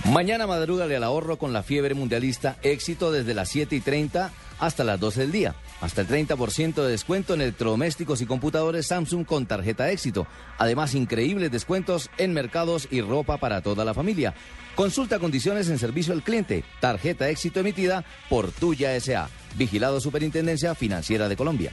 Mañana 0.06 0.46
madrúgale 0.46 0.96
al 0.96 1.04
ahorro 1.04 1.36
con 1.38 1.52
la 1.52 1.62
fiebre 1.62 1.94
mundialista. 1.94 2.56
Éxito 2.62 3.12
desde 3.12 3.34
las 3.34 3.48
7 3.48 3.76
y 3.76 3.80
30 3.80 4.32
hasta 4.58 4.82
las 4.82 4.98
12 4.98 5.20
del 5.20 5.32
día. 5.32 5.54
Hasta 5.81 6.03
el 6.03 6.09
30% 6.09 6.74
de 6.74 6.91
descuento 6.91 7.35
en 7.35 7.41
electrodomésticos 7.41 8.20
y 8.20 8.26
computadores 8.26 8.87
Samsung 8.87 9.24
con 9.24 9.47
tarjeta 9.47 9.91
éxito. 9.91 10.26
Además, 10.59 10.95
increíbles 10.95 11.51
descuentos 11.51 12.11
en 12.18 12.33
mercados 12.33 12.89
y 12.91 13.01
ropa 13.01 13.39
para 13.39 13.62
toda 13.62 13.85
la 13.85 13.95
familia. 13.95 14.35
Consulta 14.74 15.18
condiciones 15.18 15.68
en 15.68 15.78
servicio 15.78 16.12
al 16.12 16.22
cliente. 16.22 16.64
Tarjeta 16.81 17.28
éxito 17.28 17.61
emitida 17.61 18.05
por 18.28 18.51
Tuya 18.53 18.99
SA. 19.01 19.28
Vigilado 19.57 20.01
Superintendencia 20.01 20.74
Financiera 20.74 21.28
de 21.28 21.37
Colombia. 21.37 21.72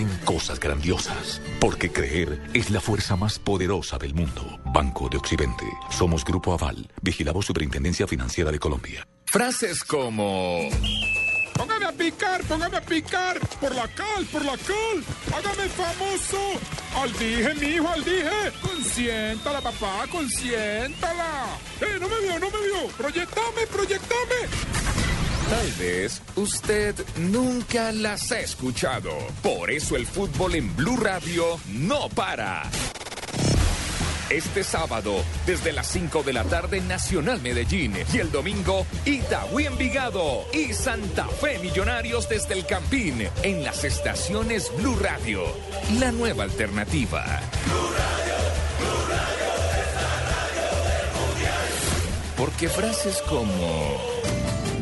cosas 0.25 0.59
grandiosas. 0.59 1.41
Porque 1.59 1.91
creer 1.91 2.41
es 2.53 2.69
la 2.69 2.81
fuerza 2.81 3.15
más 3.15 3.39
poderosa 3.39 3.97
del 3.97 4.13
mundo. 4.13 4.59
Banco 4.65 5.09
de 5.09 5.17
Occidente. 5.17 5.65
Somos 5.89 6.23
Grupo 6.23 6.53
Aval. 6.53 6.89
Vigilamos 7.01 7.45
Superintendencia 7.45 8.07
Financiera 8.07 8.51
de 8.51 8.59
Colombia. 8.59 9.07
Frases 9.25 9.83
como... 9.83 10.69
Póngame 11.53 11.85
a 11.85 11.91
picar, 11.91 12.43
póngame 12.45 12.77
a 12.77 12.81
picar. 12.81 13.39
Por 13.59 13.75
la 13.75 13.87
cal, 13.89 14.25
por 14.31 14.43
la 14.43 14.57
cal. 14.57 15.03
Hágame 15.35 15.69
famoso. 15.69 16.39
Al 16.95 17.13
dije, 17.13 17.53
mi 17.55 17.75
hijo, 17.75 17.87
al 17.87 18.03
dije. 18.03 18.51
Consiéntala, 18.61 19.61
papá, 19.61 20.07
consiéntala. 20.11 21.57
Eh, 21.81 21.97
no 21.99 22.09
me 22.09 22.19
vio, 22.21 22.39
no 22.39 22.49
me 22.49 22.57
vio. 22.65 22.87
Proyectame, 22.97 23.67
proyectame. 23.71 25.20
Tal 25.51 25.71
vez 25.73 26.21
usted 26.37 26.95
nunca 27.17 27.91
las 27.91 28.31
ha 28.31 28.39
escuchado. 28.39 29.11
Por 29.43 29.69
eso 29.69 29.97
el 29.97 30.07
fútbol 30.07 30.55
en 30.55 30.73
Blue 30.77 30.95
Radio 30.95 31.59
no 31.73 32.07
para. 32.07 32.63
Este 34.29 34.63
sábado, 34.63 35.13
desde 35.45 35.73
las 35.73 35.87
5 35.87 36.23
de 36.23 36.31
la 36.31 36.45
tarde, 36.45 36.79
Nacional 36.79 37.41
Medellín. 37.41 37.93
Y 38.13 38.19
el 38.19 38.31
domingo, 38.31 38.85
Itagüí 39.03 39.65
Envigado 39.65 40.45
y 40.53 40.73
Santa 40.73 41.27
Fe 41.27 41.59
Millonarios 41.59 42.29
desde 42.29 42.53
el 42.53 42.65
Campín. 42.65 43.27
En 43.43 43.65
las 43.65 43.83
estaciones 43.83 44.71
Blue 44.77 44.95
Radio. 45.01 45.43
La 45.99 46.13
nueva 46.13 46.45
alternativa. 46.45 47.25
Porque 52.37 52.69
frases 52.69 53.21
como... 53.27 54.20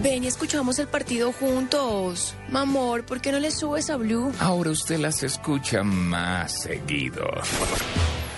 Ven 0.01 0.23
y 0.23 0.27
escuchamos 0.27 0.79
el 0.79 0.87
partido 0.87 1.33
juntos. 1.33 2.33
Mamor, 2.49 3.05
¿por 3.05 3.19
qué 3.19 3.31
no 3.31 3.39
le 3.39 3.51
subes 3.51 3.89
a 3.89 3.97
Blue? 3.97 4.31
Ahora 4.39 4.71
usted 4.71 4.97
las 4.97 5.23
escucha 5.23 5.83
más 5.83 6.61
seguido. 6.61 7.25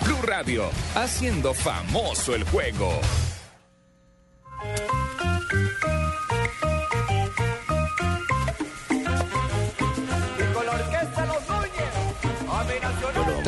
Blue 0.04 0.22
Radio, 0.22 0.64
haciendo 0.96 1.54
famoso 1.54 2.34
el 2.34 2.42
juego. 2.44 3.00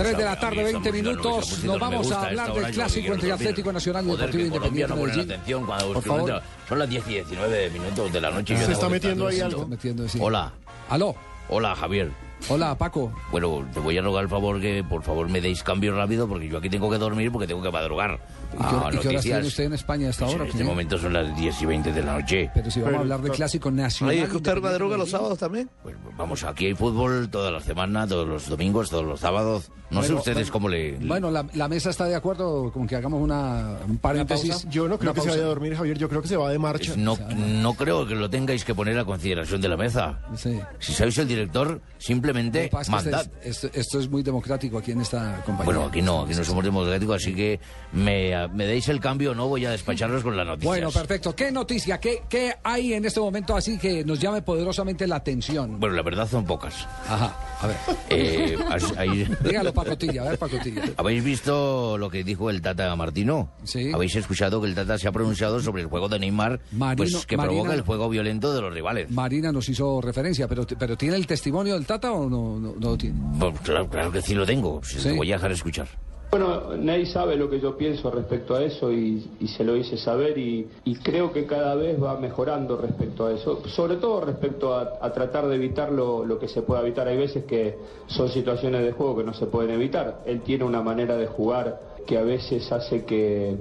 3 0.04 0.18
de 0.18 0.24
la 0.24 0.38
tarde, 0.38 0.62
20 0.64 0.92
minutos. 0.92 1.64
Nos 1.64 1.78
vamos 1.78 2.12
a 2.12 2.26
hablar 2.26 2.52
del 2.52 2.74
clásico 2.74 3.14
entre 3.14 3.32
Atlético 3.32 3.72
Nacional 3.72 4.04
y 4.06 4.10
Deportivo 4.10 4.44
Independiente 4.44 4.94
Medellín. 4.94 5.64
Por 5.92 6.02
favor. 6.02 6.42
Son 6.68 6.78
las 6.78 6.88
10 6.88 7.08
y 7.08 7.10
19 7.14 7.70
minutos 7.70 8.12
de 8.12 8.20
la 8.20 8.30
noche. 8.30 8.56
Se 8.56 8.72
está 8.72 8.88
metiendo 8.88 9.26
ahí 9.26 9.40
algo. 9.40 9.68
Hola. 10.20 10.52
Aló. 10.90 11.14
Hola, 11.48 11.74
Javier. 11.74 12.23
Hola, 12.50 12.76
Paco. 12.76 13.10
Bueno, 13.32 13.64
te 13.72 13.80
voy 13.80 13.96
a 13.96 14.02
rogar 14.02 14.24
el 14.24 14.28
favor 14.28 14.60
que 14.60 14.84
por 14.84 15.02
favor 15.02 15.30
me 15.30 15.40
deis 15.40 15.62
cambio 15.62 15.96
rápido 15.96 16.28
porque 16.28 16.46
yo 16.46 16.58
aquí 16.58 16.68
tengo 16.68 16.90
que 16.90 16.98
dormir 16.98 17.32
porque 17.32 17.46
tengo 17.46 17.62
que 17.62 17.70
madrugar. 17.70 18.20
¿Y 18.52 18.56
qué, 18.58 18.62
Ah, 18.64 18.90
y 18.92 18.98
qué 18.98 19.08
horas 19.08 19.22
tiene 19.22 19.46
usted 19.46 19.64
en 19.64 19.72
España 19.72 20.10
hasta 20.10 20.26
ahora? 20.26 20.36
En 20.42 20.46
este 20.48 20.58
señor? 20.58 20.72
momento 20.72 20.98
son 20.98 21.14
las 21.14 21.34
10 21.36 21.62
y 21.62 21.66
20 21.66 21.92
de 21.92 22.02
la 22.02 22.20
noche. 22.20 22.50
Pero 22.52 22.70
si 22.70 22.80
vamos 22.80 22.96
a 22.96 23.00
hablar 23.00 23.22
del 23.22 23.32
clásico 23.32 23.70
nacional. 23.70 24.14
Ay, 24.14 24.20
es 24.22 24.28
que 24.28 24.36
usted 24.36 24.58
madruga 24.60 24.98
los 24.98 25.08
sábados 25.10 25.38
también? 25.38 25.70
Pues 25.82 25.96
vamos, 26.18 26.44
aquí 26.44 26.66
hay 26.66 26.74
fútbol 26.74 27.30
toda 27.30 27.50
la 27.50 27.60
semana, 27.60 28.06
todos 28.06 28.28
los 28.28 28.46
domingos, 28.46 28.90
todos 28.90 29.06
los 29.06 29.20
sábados. 29.20 29.70
No 29.90 30.02
sé 30.02 30.12
ustedes 30.12 30.50
bueno, 30.50 30.52
cómo 30.52 30.68
le... 30.68 30.96
Bueno, 30.98 31.30
la, 31.30 31.46
la 31.54 31.68
mesa 31.68 31.90
está 31.90 32.04
de 32.04 32.14
acuerdo 32.14 32.70
con 32.72 32.86
que 32.86 32.96
hagamos 32.96 33.22
una, 33.22 33.78
un 33.88 33.96
paréntesis. 33.98 34.66
Yo 34.68 34.86
no 34.88 34.98
creo 34.98 35.12
Una 35.12 35.14
que 35.14 35.20
se 35.20 35.26
pausa. 35.28 35.30
vaya 35.30 35.44
a 35.44 35.48
dormir, 35.48 35.76
Javier. 35.76 35.98
Yo 35.98 36.08
creo 36.08 36.20
que 36.20 36.28
se 36.28 36.36
va 36.36 36.50
de 36.50 36.58
marcha. 36.58 36.92
No, 36.96 37.16
no 37.36 37.74
creo 37.74 38.06
que 38.06 38.14
lo 38.14 38.28
tengáis 38.28 38.64
que 38.64 38.74
poner 38.74 38.98
a 38.98 39.04
consideración 39.04 39.60
de 39.60 39.68
la 39.68 39.76
mesa. 39.76 40.18
Si 40.78 40.92
sois 40.92 41.16
el 41.18 41.28
director, 41.28 41.80
simplemente 41.98 42.33
Es 42.34 42.68
es- 43.42 43.56
esto, 43.64 43.68
esto 43.72 43.98
es 44.00 44.08
muy 44.10 44.22
democrático 44.22 44.78
aquí 44.78 44.92
en 44.92 45.00
esta 45.00 45.36
compañía. 45.44 45.64
Bueno, 45.64 45.84
aquí 45.84 46.02
no, 46.02 46.22
aquí 46.22 46.34
no 46.34 46.44
somos 46.44 46.64
democráticos, 46.64 47.16
así 47.16 47.34
que 47.34 47.60
me, 47.92 48.32
me 48.48 48.66
deis 48.66 48.88
el 48.88 49.00
cambio 49.00 49.32
o 49.32 49.34
no 49.34 49.48
voy 49.48 49.64
a 49.66 49.70
despacharlos 49.70 50.22
con 50.22 50.36
la 50.36 50.44
noticia. 50.44 50.68
Bueno, 50.68 50.90
perfecto. 50.90 51.34
¿Qué 51.34 51.50
noticia? 51.52 51.98
¿Qué, 51.98 52.22
¿Qué 52.28 52.54
hay 52.62 52.94
en 52.94 53.04
este 53.04 53.20
momento 53.20 53.56
así 53.56 53.78
que 53.78 54.04
nos 54.04 54.18
llame 54.18 54.42
poderosamente 54.42 55.06
la 55.06 55.16
atención? 55.16 55.78
Bueno, 55.78 55.94
la 55.94 56.02
verdad 56.02 56.28
son 56.28 56.44
pocas. 56.44 56.86
Ajá, 57.08 57.36
a 57.60 57.66
ver. 57.66 57.76
Eh, 58.10 58.56
Dígalo, 59.44 59.72
Pacotilla, 59.72 60.22
a 60.22 60.28
ver, 60.30 60.38
Pacotilla. 60.38 60.82
¿Habéis 60.96 61.22
visto 61.24 61.96
lo 61.98 62.10
que 62.10 62.24
dijo 62.24 62.50
el 62.50 62.60
Tata 62.62 62.94
Martino? 62.96 63.50
Sí. 63.64 63.90
¿Habéis 63.92 64.16
escuchado 64.16 64.60
que 64.60 64.68
el 64.68 64.74
Tata 64.74 64.98
se 64.98 65.08
ha 65.08 65.12
pronunciado 65.12 65.60
sobre 65.60 65.82
el 65.82 65.88
juego 65.88 66.08
de 66.08 66.18
Neymar, 66.18 66.60
Marino- 66.72 66.96
pues 66.96 67.26
que 67.26 67.36
Marina- 67.36 67.52
provoca 67.54 67.74
el 67.74 67.80
juego 67.82 68.08
violento 68.08 68.52
de 68.54 68.60
los 68.60 68.72
rivales? 68.72 69.10
Marina 69.10 69.52
nos 69.52 69.68
hizo 69.68 70.00
referencia, 70.00 70.48
pero, 70.48 70.66
pero 70.78 70.96
¿tiene 70.96 71.16
el 71.16 71.26
testimonio 71.26 71.74
del 71.74 71.86
Tata 71.86 72.12
o 72.12 72.23
no, 72.28 72.58
no, 72.58 72.74
no 72.78 72.90
lo 72.90 72.96
tiene? 72.96 73.18
Pues 73.38 73.60
claro, 73.60 73.88
claro 73.88 74.12
que 74.12 74.22
sí 74.22 74.34
lo 74.34 74.44
tengo. 74.46 74.82
Si 74.84 74.98
Sí. 74.98 75.08
Te 75.10 75.16
voy 75.16 75.30
a 75.32 75.36
dejar 75.36 75.52
escuchar. 75.52 75.88
Bueno, 76.30 76.74
Ney 76.76 77.06
sabe 77.06 77.36
lo 77.36 77.48
que 77.48 77.60
yo 77.60 77.76
pienso 77.76 78.10
respecto 78.10 78.56
a 78.56 78.62
eso 78.64 78.90
y, 78.92 79.24
y 79.38 79.46
se 79.46 79.62
lo 79.62 79.76
hice 79.76 79.96
saber 79.96 80.36
y, 80.36 80.66
y 80.84 80.96
creo 80.96 81.32
que 81.32 81.46
cada 81.46 81.76
vez 81.76 82.02
va 82.02 82.18
mejorando 82.18 82.76
respecto 82.76 83.26
a 83.26 83.32
eso, 83.32 83.62
sobre 83.68 83.96
todo 83.96 84.20
respecto 84.20 84.74
a, 84.74 84.94
a 85.00 85.12
tratar 85.12 85.46
de 85.46 85.54
evitar 85.54 85.92
lo, 85.92 86.24
lo 86.24 86.40
que 86.40 86.48
se 86.48 86.62
pueda 86.62 86.80
evitar. 86.80 87.06
Hay 87.06 87.18
veces 87.18 87.44
que 87.44 87.78
son 88.08 88.28
situaciones 88.30 88.82
de 88.82 88.90
juego 88.90 89.16
que 89.18 89.22
no 89.22 89.32
se 89.32 89.46
pueden 89.46 89.70
evitar. 89.70 90.22
Él 90.26 90.40
tiene 90.40 90.64
una 90.64 90.82
manera 90.82 91.16
de 91.16 91.28
jugar 91.28 91.80
que 92.04 92.18
a 92.18 92.22
veces 92.22 92.70
hace 92.72 93.04
que 93.04 93.54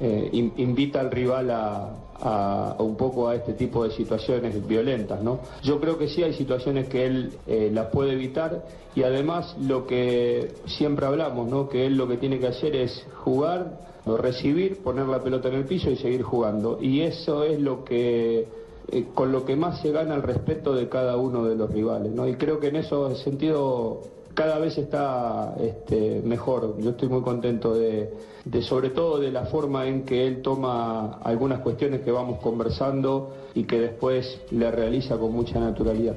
eh, 0.00 0.28
in- 0.32 0.52
invita 0.56 1.00
al 1.00 1.10
rival 1.10 1.50
a, 1.50 1.90
a- 2.22 2.76
un 2.78 2.96
poco 2.96 3.28
a 3.28 3.34
este 3.36 3.54
tipo 3.54 3.84
de 3.84 3.90
situaciones 3.90 4.66
violentas, 4.66 5.22
¿no? 5.22 5.40
Yo 5.62 5.80
creo 5.80 5.96
que 5.98 6.08
sí 6.08 6.22
hay 6.22 6.34
situaciones 6.34 6.88
que 6.88 7.06
él 7.06 7.32
eh, 7.46 7.70
las 7.72 7.86
puede 7.86 8.12
evitar 8.12 8.64
y 8.94 9.02
además 9.02 9.56
lo 9.60 9.86
que 9.86 10.56
siempre 10.66 11.06
hablamos, 11.06 11.48
¿no? 11.48 11.68
Que 11.68 11.86
él 11.86 11.96
lo 11.96 12.06
que 12.08 12.16
tiene 12.16 12.38
que 12.38 12.48
hacer 12.48 12.76
es 12.76 13.06
jugar, 13.24 13.80
recibir, 14.06 14.82
poner 14.82 15.06
la 15.06 15.22
pelota 15.22 15.48
en 15.48 15.54
el 15.54 15.64
piso 15.64 15.90
y 15.90 15.96
seguir 15.96 16.22
jugando. 16.22 16.78
Y 16.80 17.00
eso 17.02 17.44
es 17.44 17.60
lo 17.60 17.84
que 17.84 18.48
eh, 18.92 19.06
con 19.14 19.30
lo 19.30 19.44
que 19.44 19.54
más 19.56 19.80
se 19.80 19.92
gana 19.92 20.14
el 20.16 20.22
respeto 20.22 20.74
de 20.74 20.88
cada 20.88 21.16
uno 21.16 21.44
de 21.44 21.54
los 21.54 21.70
rivales, 21.70 22.12
¿no? 22.12 22.26
Y 22.26 22.34
creo 22.34 22.58
que 22.58 22.68
en 22.68 22.76
ese 22.76 22.96
sentido 23.22 24.00
cada 24.40 24.58
vez 24.58 24.78
está 24.78 25.54
este, 25.60 26.22
mejor. 26.24 26.78
Yo 26.80 26.92
estoy 26.92 27.10
muy 27.10 27.20
contento 27.20 27.74
de, 27.74 28.10
de, 28.46 28.62
sobre 28.62 28.88
todo, 28.88 29.20
de 29.20 29.30
la 29.30 29.44
forma 29.44 29.86
en 29.86 30.06
que 30.06 30.26
él 30.26 30.40
toma 30.40 31.18
algunas 31.22 31.60
cuestiones 31.60 32.00
que 32.00 32.10
vamos 32.10 32.40
conversando 32.40 33.34
y 33.52 33.64
que 33.64 33.78
después 33.78 34.40
le 34.50 34.70
realiza 34.70 35.18
con 35.18 35.32
mucha 35.32 35.60
naturalidad. 35.60 36.16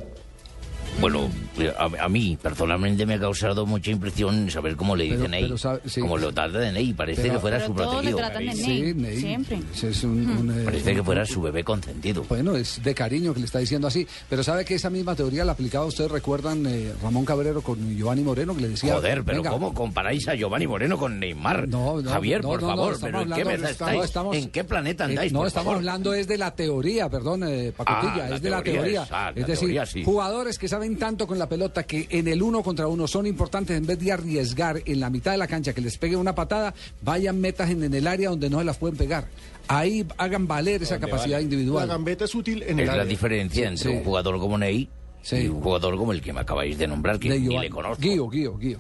Bueno, 1.02 1.30
a, 1.78 2.06
a 2.06 2.08
mí 2.10 2.38
personalmente 2.42 3.06
me 3.06 3.16
ha 3.16 3.20
causado 3.20 3.66
mucha 3.66 3.92
impresión 3.92 4.50
saber 4.50 4.78
cómo 4.78 4.96
le 4.96 5.06
Pero- 5.10 5.16
dicen 5.24 5.32
Ney. 5.32 5.54
sí. 5.86 6.00
Como 6.00 6.18
lo 6.18 6.32
trata 6.32 6.60
de 6.60 6.72
Ney, 6.72 6.94
parece 6.94 7.24
Pero- 7.24 7.34
que 7.34 7.40
fuera 7.40 7.58
Pero 7.58 7.68
su 7.68 7.74
protegido. 7.76 8.18
tratan 8.18 8.46
de 8.46 8.54
Ney, 8.54 8.64
Sí, 8.64 8.94
Ney. 8.94 9.18
siempre. 9.20 9.60
Ese 9.74 9.90
es 9.90 10.04
un- 10.06 10.30
un, 10.30 10.52
eh, 10.62 10.64
Parece 10.64 10.96
que 10.96 11.04
fuera 11.04 11.26
su 11.26 11.42
bebé 11.42 11.64
consentido. 11.64 12.24
Bueno, 12.30 12.56
es 12.56 12.82
de 12.82 12.96
cariño 12.96 13.34
que 13.34 13.40
le 13.42 13.46
está 13.48 13.60
diciendo 13.60 13.88
así. 13.88 14.08
Pero 14.30 14.44
sabe 14.44 14.64
que 14.64 14.76
esa 14.76 14.90
misma 14.90 15.14
teoría 15.16 15.44
la 15.44 15.52
aplicaba, 15.54 15.86
ustedes 15.86 16.10
recuerdan, 16.10 16.66
eh, 16.68 16.94
Ramón 17.04 17.26
Cabrero 17.26 17.62
con 17.62 17.98
Giovanni 17.98 18.22
Moreno, 18.24 18.56
que 18.56 18.62
le 18.62 18.70
decía... 18.70 18.94
Joder, 18.96 19.24
pero 19.26 19.38
venga, 19.40 19.50
¿cómo 19.52 19.74
comparáis 19.74 20.26
a 20.30 20.36
Giovanni 20.36 20.68
Moreno 20.68 20.98
con 20.98 21.20
Neymar? 21.20 21.68
No, 21.68 22.02
no, 22.02 22.10
Javier, 22.10 22.42
no, 22.44 22.48
por 22.50 22.62
no, 22.62 22.68
no, 22.70 22.76
favor, 22.76 22.98
pero 23.02 23.22
¿en 23.24 23.32
qué 23.34 23.46
mesa 23.46 23.70
estáis? 23.70 24.04
estamos- 24.06 24.38
¿En 24.38 24.50
qué 24.52 24.64
planeta 24.64 25.04
Eh, 25.06 25.08
andáis, 25.10 25.34
no, 25.34 25.40
por 25.40 25.48
estamos 25.48 25.66
favor? 25.66 25.78
hablando 25.80 26.14
es 26.14 26.28
de 26.28 26.38
la 26.38 26.56
teoría, 26.56 27.10
perdón, 27.10 27.44
eh, 27.46 27.74
Pacotilla, 27.76 28.26
Ah, 28.32 28.36
es 28.36 28.42
de 28.42 28.50
la 28.50 28.62
teoría 28.64 28.82
teoría. 28.82 29.04
es- 29.04 29.12
ah, 29.12 29.32
la 29.36 29.42
es 29.42 29.48
decir, 29.48 29.60
teoría, 29.68 29.86
sí. 29.86 30.04
jugadores 30.06 30.58
que 30.58 30.68
saben 30.68 30.83
tanto 30.98 31.28
con 31.28 31.38
la 31.38 31.44
la 31.44 31.50
pelota 31.50 31.84
que 31.84 32.08
en 32.10 32.28
el 32.30 32.42
uno 32.42 32.64
contra 32.64 32.88
uno 32.88 33.06
son 33.06 33.28
importantes, 33.28 33.76
en 33.78 33.86
vez 33.86 34.00
de 34.00 34.14
arriesgar 34.14 34.82
en 34.86 35.00
la 35.02 35.10
mitad 35.10 35.34
de 35.34 35.38
la 35.38 35.46
cancha 35.48 35.74
que 35.74 35.82
les 35.82 35.98
pegue 35.98 36.16
una 36.16 36.34
patada, 36.34 36.74
vayan 37.02 37.42
metas 37.42 37.70
en, 37.70 37.84
en 37.84 37.94
el 37.94 38.08
área 38.08 38.30
donde 38.30 38.50
no 38.50 38.60
se 38.60 38.64
las 38.64 38.78
pueden 38.78 38.96
pegar. 38.96 39.26
Ahí 39.68 40.06
hagan 40.18 40.48
valer 40.48 40.82
esa 40.84 41.00
capacidad 41.02 41.42
individual. 41.42 41.86
La 41.88 41.96
gambeta 41.96 42.24
es 42.24 42.34
útil 42.34 42.64
en 42.64 42.80
Es 42.80 42.84
el 42.84 42.86
la 42.88 42.94
área. 42.94 43.06
diferencia 43.06 43.68
entre 43.68 43.92
Sí. 43.92 43.98
un 43.98 44.04
jugador 44.06 44.40
como 44.40 44.58
Ney 44.58 44.88
y 45.32 45.48
un 45.48 45.62
jugador 45.62 45.98
como 45.98 46.14
el 46.14 46.22
que 46.22 46.32
me 46.32 46.40
acabáis 46.40 46.78
de 46.78 46.88
nombrar, 46.88 47.20
que 47.20 47.30
De 47.30 47.40
ni 47.42 47.58
le 47.60 47.70
conozco. 47.70 48.02
Guío, 48.02 48.30
Guío, 48.30 48.58
Guío. 48.58 48.78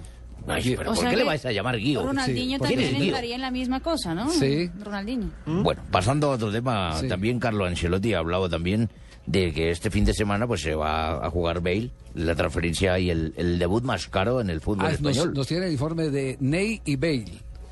Ay, 0.47 0.75
pero 0.77 0.91
O 0.91 0.93
¿por 0.93 1.01
sea 1.01 1.09
qué 1.09 1.17
le 1.17 1.23
vais 1.25 1.45
a 1.45 1.51
llamar 1.51 1.77
Guío? 1.77 2.03
Ronaldinho 2.03 2.59
¿Quién 2.59 2.69
también 2.79 2.95
es 2.95 3.01
entraría 3.01 3.35
en 3.35 3.41
la 3.41 3.51
misma 3.51 3.79
cosa, 3.81 4.13
¿no? 4.13 4.29
Sí. 4.29 4.69
Ronaldinho. 4.81 5.29
Bueno, 5.45 5.81
pasando 5.91 6.27
a 6.31 6.35
otro 6.35 6.49
tema, 6.51 6.97
Sí. 6.99 7.07
también 7.09 7.39
Carlo 7.39 7.65
Ancelotti 7.65 8.13
ha 8.13 8.19
hablado 8.19 8.49
también 8.49 8.89
de 9.25 9.53
que 9.53 9.71
este 9.71 9.89
fin 9.89 10.03
de 10.05 10.13
semana 10.13 10.45
pues 10.47 10.61
se 10.61 10.75
va 10.75 11.25
a 11.25 11.29
jugar 11.29 11.61
Bale, 11.61 11.91
la 12.13 12.35
transferencia 12.35 12.99
y 12.99 13.09
el, 13.09 13.33
el 13.37 13.57
debut 13.59 13.83
más 13.83 14.07
caro 14.07 14.41
en 14.41 14.49
el 14.49 14.59
fútbol 14.61 14.87
Ah, 14.87 14.91
español. 14.91 15.33
nos 15.33 15.47
tiene 15.47 15.67
el 15.67 15.71
informe 15.71 16.09
de 16.09 16.37
Ney 16.39 16.81
y 16.85 16.95
Bale. 16.97 17.25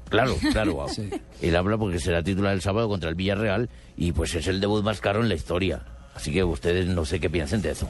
Claro, 0.10 0.36
claro. 0.52 0.86
Sí. 0.94 1.10
Él 1.42 1.56
habla 1.56 1.78
porque 1.78 2.00
será 2.00 2.22
titular 2.24 2.54
el 2.54 2.62
sábado 2.62 2.88
contra 2.90 3.10
el 3.10 3.16
Villarreal 3.16 3.70
y 3.98 4.12
pues 4.12 4.34
es 4.36 4.48
el 4.48 4.60
debut 4.62 4.84
más 4.84 5.00
caro 5.02 5.22
en 5.22 5.30
la 5.30 5.36
historia. 5.36 5.82
Así 6.16 6.32
que 6.34 6.44
ustedes 6.44 6.88
no 6.88 7.06
sé 7.06 7.20
qué 7.20 7.30
piensen 7.30 7.62
de 7.62 7.72
eso. 7.72 7.90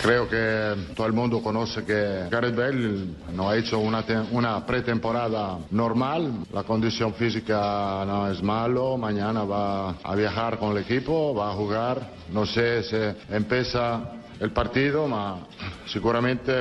Creo 0.00 0.28
que 0.28 0.94
todo 0.94 1.06
el 1.06 1.12
mundo 1.12 1.42
conoce 1.42 1.84
que 1.84 2.28
Gareth 2.30 2.56
Bale 2.56 3.04
no 3.32 3.50
ha 3.50 3.56
hecho 3.56 3.78
una, 3.78 4.04
una 4.32 4.66
pretemporada 4.66 5.58
normal. 5.70 6.44
La 6.52 6.64
condición 6.64 7.14
física 7.14 8.04
no 8.04 8.30
es 8.30 8.42
malo. 8.42 8.96
Mañana 8.96 9.44
va 9.44 9.90
a 10.02 10.14
viajar 10.16 10.58
con 10.58 10.76
el 10.76 10.82
equipo, 10.82 11.34
va 11.34 11.52
a 11.52 11.54
jugar. 11.54 12.10
No 12.32 12.46
sé 12.46 12.82
si 12.82 12.96
empieza 13.32 14.12
el 14.40 14.50
partido, 14.50 15.04
pero 15.04 15.46
seguramente 15.86 16.52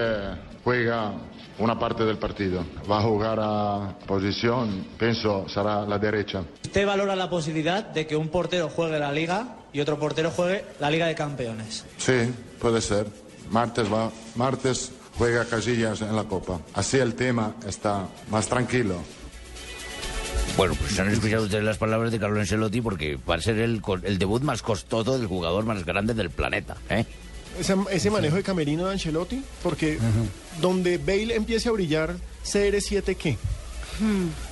juega 0.63 1.13
una 1.57 1.77
parte 1.79 2.03
del 2.05 2.17
partido. 2.17 2.63
Va 2.89 2.99
a 2.99 3.01
jugar 3.01 3.39
a 3.41 3.95
posición, 4.05 4.87
pienso 4.97 5.47
será 5.49 5.85
la 5.85 5.97
derecha. 5.97 6.43
¿Usted 6.63 6.85
valora 6.85 7.15
la 7.15 7.29
posibilidad 7.29 7.83
de 7.83 8.07
que 8.07 8.15
un 8.15 8.29
portero 8.29 8.69
juegue 8.69 8.99
la 8.99 9.11
Liga 9.11 9.57
y 9.73 9.79
otro 9.79 9.97
portero 9.99 10.31
juegue 10.31 10.63
la 10.79 10.89
Liga 10.89 11.07
de 11.07 11.15
Campeones? 11.15 11.85
Sí, 11.97 12.33
puede 12.61 12.79
ser. 12.81 13.07
Martes, 13.49 13.91
va, 13.91 14.11
martes 14.35 14.91
juega 15.17 15.43
Casillas 15.45 16.01
en 16.01 16.15
la 16.15 16.23
Copa. 16.23 16.59
Así 16.73 16.97
el 16.97 17.15
tema 17.15 17.55
está 17.67 18.07
más 18.29 18.47
tranquilo. 18.47 18.95
Bueno, 20.57 20.75
pues 20.75 20.99
han 20.99 21.09
escuchado 21.09 21.43
ustedes 21.45 21.63
las 21.63 21.77
palabras 21.77 22.11
de 22.11 22.19
Carlo 22.19 22.39
Ancelotti 22.39 22.81
porque 22.81 23.17
va 23.29 23.35
a 23.35 23.41
ser 23.41 23.57
el, 23.59 23.81
co- 23.81 23.95
el 24.03 24.17
debut 24.19 24.41
más 24.43 24.61
costoso 24.61 25.17
del 25.17 25.27
jugador 25.27 25.65
más 25.65 25.85
grande 25.85 26.13
del 26.13 26.29
planeta. 26.29 26.75
¿eh? 26.89 27.05
Ese, 27.59 27.75
ese 27.89 28.09
manejo 28.09 28.35
de 28.35 28.43
camerino 28.43 28.85
de 28.85 28.93
Ancelotti, 28.93 29.43
porque 29.63 29.97
donde 30.61 30.97
Bale 30.97 31.35
empiece 31.35 31.69
a 31.69 31.71
brillar, 31.71 32.15
CR7 32.45 33.15
qué? 33.15 33.37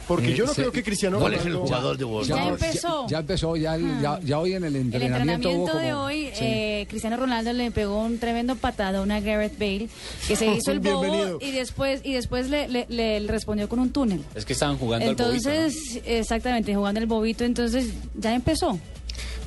Porque 0.07 0.31
Eh, 0.31 0.35
yo 0.35 0.45
no 0.45 0.53
se- 0.53 0.61
creo 0.61 0.71
que 0.71 0.83
Cristiano 0.83 1.19
¿Cuál 1.19 1.33
es 1.35 1.45
el 1.45 1.53
Ronaldo- 1.53 1.65
jugador 1.67 1.97
de? 1.97 2.27
Ya 2.27 2.47
empezó. 2.47 3.07
Ya, 3.07 3.19
empezó, 3.19 3.55
ya, 3.55 3.75
el- 3.75 4.01
ya, 4.01 4.19
ya 4.23 4.39
hoy 4.39 4.53
en 4.53 4.63
el 4.63 4.75
El 4.75 4.81
entrenamiento, 4.93 5.49
como- 5.51 5.73
de 5.79 5.93
hoy, 5.93 6.25
Sí. 6.33 6.39
eh, 6.45 6.85
Cristiano 6.89 7.17
Ronaldo 7.17 7.53
le 7.53 7.69
pegó 7.71 8.01
un 8.03 8.17
tremendo 8.19 8.55
patadón 8.55 9.11
a 9.11 9.19
Gareth 9.19 9.59
Bale, 9.59 9.87
que 10.27 10.35
se 10.35 10.45
hizo 10.67 10.71
el 10.71 10.79
bobo 10.79 11.01
Bienvenido. 11.01 11.37
y 11.41 11.51
después 11.51 12.01
y 12.03 12.13
después 12.13 12.49
le, 12.49 12.67
le- 12.67 12.87
le 12.89 13.19
respondió 13.27 13.69
con 13.69 13.79
un 13.79 13.91
túnel. 13.91 14.21
Es 14.35 14.45
que 14.45 14.53
estaban 14.53 14.77
jugando 14.77 15.07
al 15.09 15.15
bobito, 15.15 15.49
¿no? 15.49 15.55
Entonces, 15.55 16.01
exactamente, 16.05 16.73
jugando 16.75 16.99
el 16.99 17.05
bobito, 17.07 17.43
entonces 17.43 17.89
ya 18.15 18.33
empezó. 18.33 18.79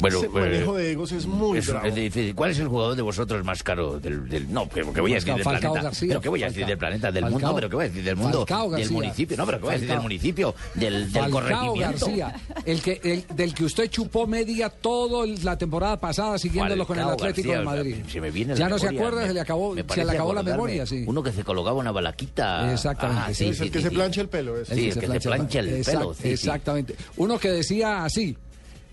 Bueno, 0.01 0.18
Ese 0.18 0.29
manejo 0.29 0.79
eh, 0.79 0.83
de 0.83 0.93
egos 0.93 1.12
es 1.12 1.27
muy 1.27 1.59
es, 1.59 1.66
bravo. 1.68 1.87
es 1.87 1.95
difícil. 1.95 2.35
¿Cuál 2.35 2.51
es 2.51 2.59
el 2.59 2.68
jugador 2.68 2.97
de 2.97 3.03
vosotros 3.03 3.45
más 3.45 3.62
caro 3.62 4.01
del, 4.01 4.29
del- 4.29 4.53
no, 4.53 4.68
pero 4.68 4.93
que 4.93 5.01
voy 5.01 5.12
a 5.12 5.14
decir 5.16 5.35
del 5.35 5.43
Falcao 5.45 5.61
planeta? 5.73 5.83
García, 5.85 6.09
pero 6.09 6.20
que 6.20 6.29
voy 6.29 6.43
a 6.43 6.47
decir 6.47 6.61
Falcao. 6.62 6.68
del 6.70 6.79
planeta, 6.79 7.12
del 7.12 7.23
Falcao. 7.25 7.41
mundo, 7.41 7.55
pero 7.55 7.68
que 7.70 7.77
voy 7.77 7.85
a 7.85 7.89
decir 7.89 8.05
del 8.05 8.16
mundo, 8.16 8.39
Falcao 8.39 8.70
del 8.70 8.91
municipio, 8.91 9.37
no, 9.37 9.47
pero 9.47 9.59
que 9.59 9.62
voy 9.64 9.70
a 9.70 9.73
decir 9.75 9.89
del 9.89 9.97
Falcao. 9.97 10.03
municipio, 10.03 10.55
del, 10.75 10.93
del 11.12 11.23
Falcao 11.23 11.31
corregimiento. 11.31 12.07
García, 12.07 12.35
el 12.64 12.83
que, 12.83 13.01
el, 13.05 13.37
del 13.37 13.55
que 13.55 13.64
usted 13.64 13.89
chupó 13.91 14.27
media 14.27 14.68
toda 14.70 15.27
la 15.45 15.57
temporada 15.57 15.99
pasada 16.01 16.39
siguiéndolo 16.39 16.87
con 16.87 16.99
el 16.99 17.05
Falcao 17.05 17.27
Atlético 17.29 17.49
García, 17.53 17.59
de 17.59 17.64
Madrid. 17.64 17.97
se 18.11 18.20
me 18.20 18.31
viene 18.31 18.57
ya 18.57 18.68
no 18.68 18.79
se 18.79 18.87
memoria, 18.87 19.01
acuerda, 19.09 19.23
me- 19.23 19.29
se 19.29 19.35
le 19.35 19.41
acabó, 19.41 19.75
se 19.75 20.05
le 20.05 20.11
acabó 20.12 20.35
la 20.35 20.43
memoria, 20.43 20.87
sí. 20.87 21.05
Uno 21.07 21.23
que 21.23 21.33
se 21.33 21.45
colocaba 21.45 21.77
una 21.79 21.93
balaquita. 21.93 22.73
Exactamente, 22.73 23.23
Ah, 23.25 23.29
sí. 23.29 23.35
sí, 23.45 23.51
Es 23.51 23.61
el 23.61 23.70
que 23.70 23.81
se 23.83 23.91
plancha 23.91 24.20
el 24.20 24.29
pelo. 24.29 24.57
Sí, 24.64 24.89
el 24.89 24.99
que 24.99 25.07
se 25.07 25.20
plancha 25.20 25.61
el 25.61 25.85
pelo. 25.85 26.14
Exactamente. 26.23 26.97
Uno 27.16 27.39
que 27.39 27.51
decía 27.51 28.05
así. 28.05 28.37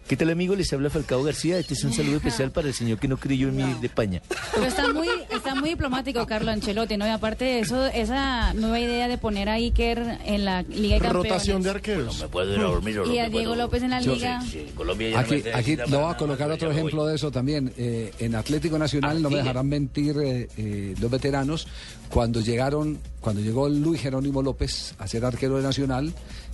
¿Qué 0.10 0.18
tal, 0.18 0.32
amigo? 0.32 0.55
Les 0.55 0.74
habla 0.74 0.89
Falcao 0.89 1.22
García. 1.24 1.60
Este 1.60 1.76
es 1.76 1.84
un 1.84 1.93
saludo 1.93 2.16
especial 2.18 2.49
para 2.51 2.68
el 2.68 2.74
señor 2.74 2.97
que 2.97 3.07
no 3.07 3.18
creyó 3.18 3.47
en 3.49 3.57
mí 3.57 3.76
de 3.80 3.86
España. 3.86 4.24
Pero 4.55 4.66
está 4.66 4.91
muy, 4.91 5.07
está 5.30 5.53
muy 5.53 5.70
diplomático 5.70 6.26
Carlo 6.26 6.49
Ancelotti, 6.49 6.97
¿no? 6.97 7.05
Y 7.05 7.10
aparte 7.10 7.45
de 7.45 7.60
eso, 7.60 7.86
esa 7.86 8.55
nueva 8.55 8.80
idea 8.80 9.07
de 9.07 9.20
poner 9.20 9.49
a 9.49 9.53
Iker 9.53 10.18
en 10.26 10.45
la 10.45 10.64
Liga 10.64 10.95
de 10.95 11.01
Campeones. 11.01 11.32
Rotación 11.32 11.62
de 11.62 11.70
arqueros. 11.70 12.20
Me 12.22 12.28
puedo 12.28 12.51
ir 12.51 12.60
a 12.60 12.64
dormir 12.64 12.95
no 12.95 13.14
Y 13.14 13.20
a 13.20 13.30
Diego 13.30 13.53
López 13.55 13.84
en 13.84 13.91
la 13.91 14.01
Yo- 14.01 14.16
liga. 14.16 14.41
sí, 14.41 14.49
sí, 14.49 14.72
Colombia 14.74 15.10
ya 15.12 15.16
no 15.18 15.22
Aquí, 15.22 15.41
me 15.43 15.53
aquí 15.53 15.78
para 15.78 15.97
voy 15.99 16.12
a 16.12 16.18
colocar 16.18 16.49
otro 16.51 16.72
ejemplo 16.72 17.01
voy. 17.03 17.10
de 17.12 17.16
eso 17.16 17.30
también. 17.32 17.72
Eh, 17.78 18.12
en 18.18 18.34
Atlético 18.34 18.80
Nacional 18.80 19.18
Ah, 19.18 19.20
no 19.20 19.30
me 19.30 19.38
dejarán 19.38 19.68
mentir 19.70 20.16
eh, 20.18 20.47
eh, 20.57 20.95
los 20.99 21.12
veteranos 21.12 21.68
cuando 22.10 22.41
llegaron, 22.41 22.97
cuando 23.22 23.41
llegó 23.43 23.70
Luis 23.70 24.01
Jerónimo 24.01 24.41
López 24.41 24.95
a 24.97 25.07
ser 25.07 25.24
arquero 25.24 25.57
de 25.57 25.64
Nacional 25.64 26.12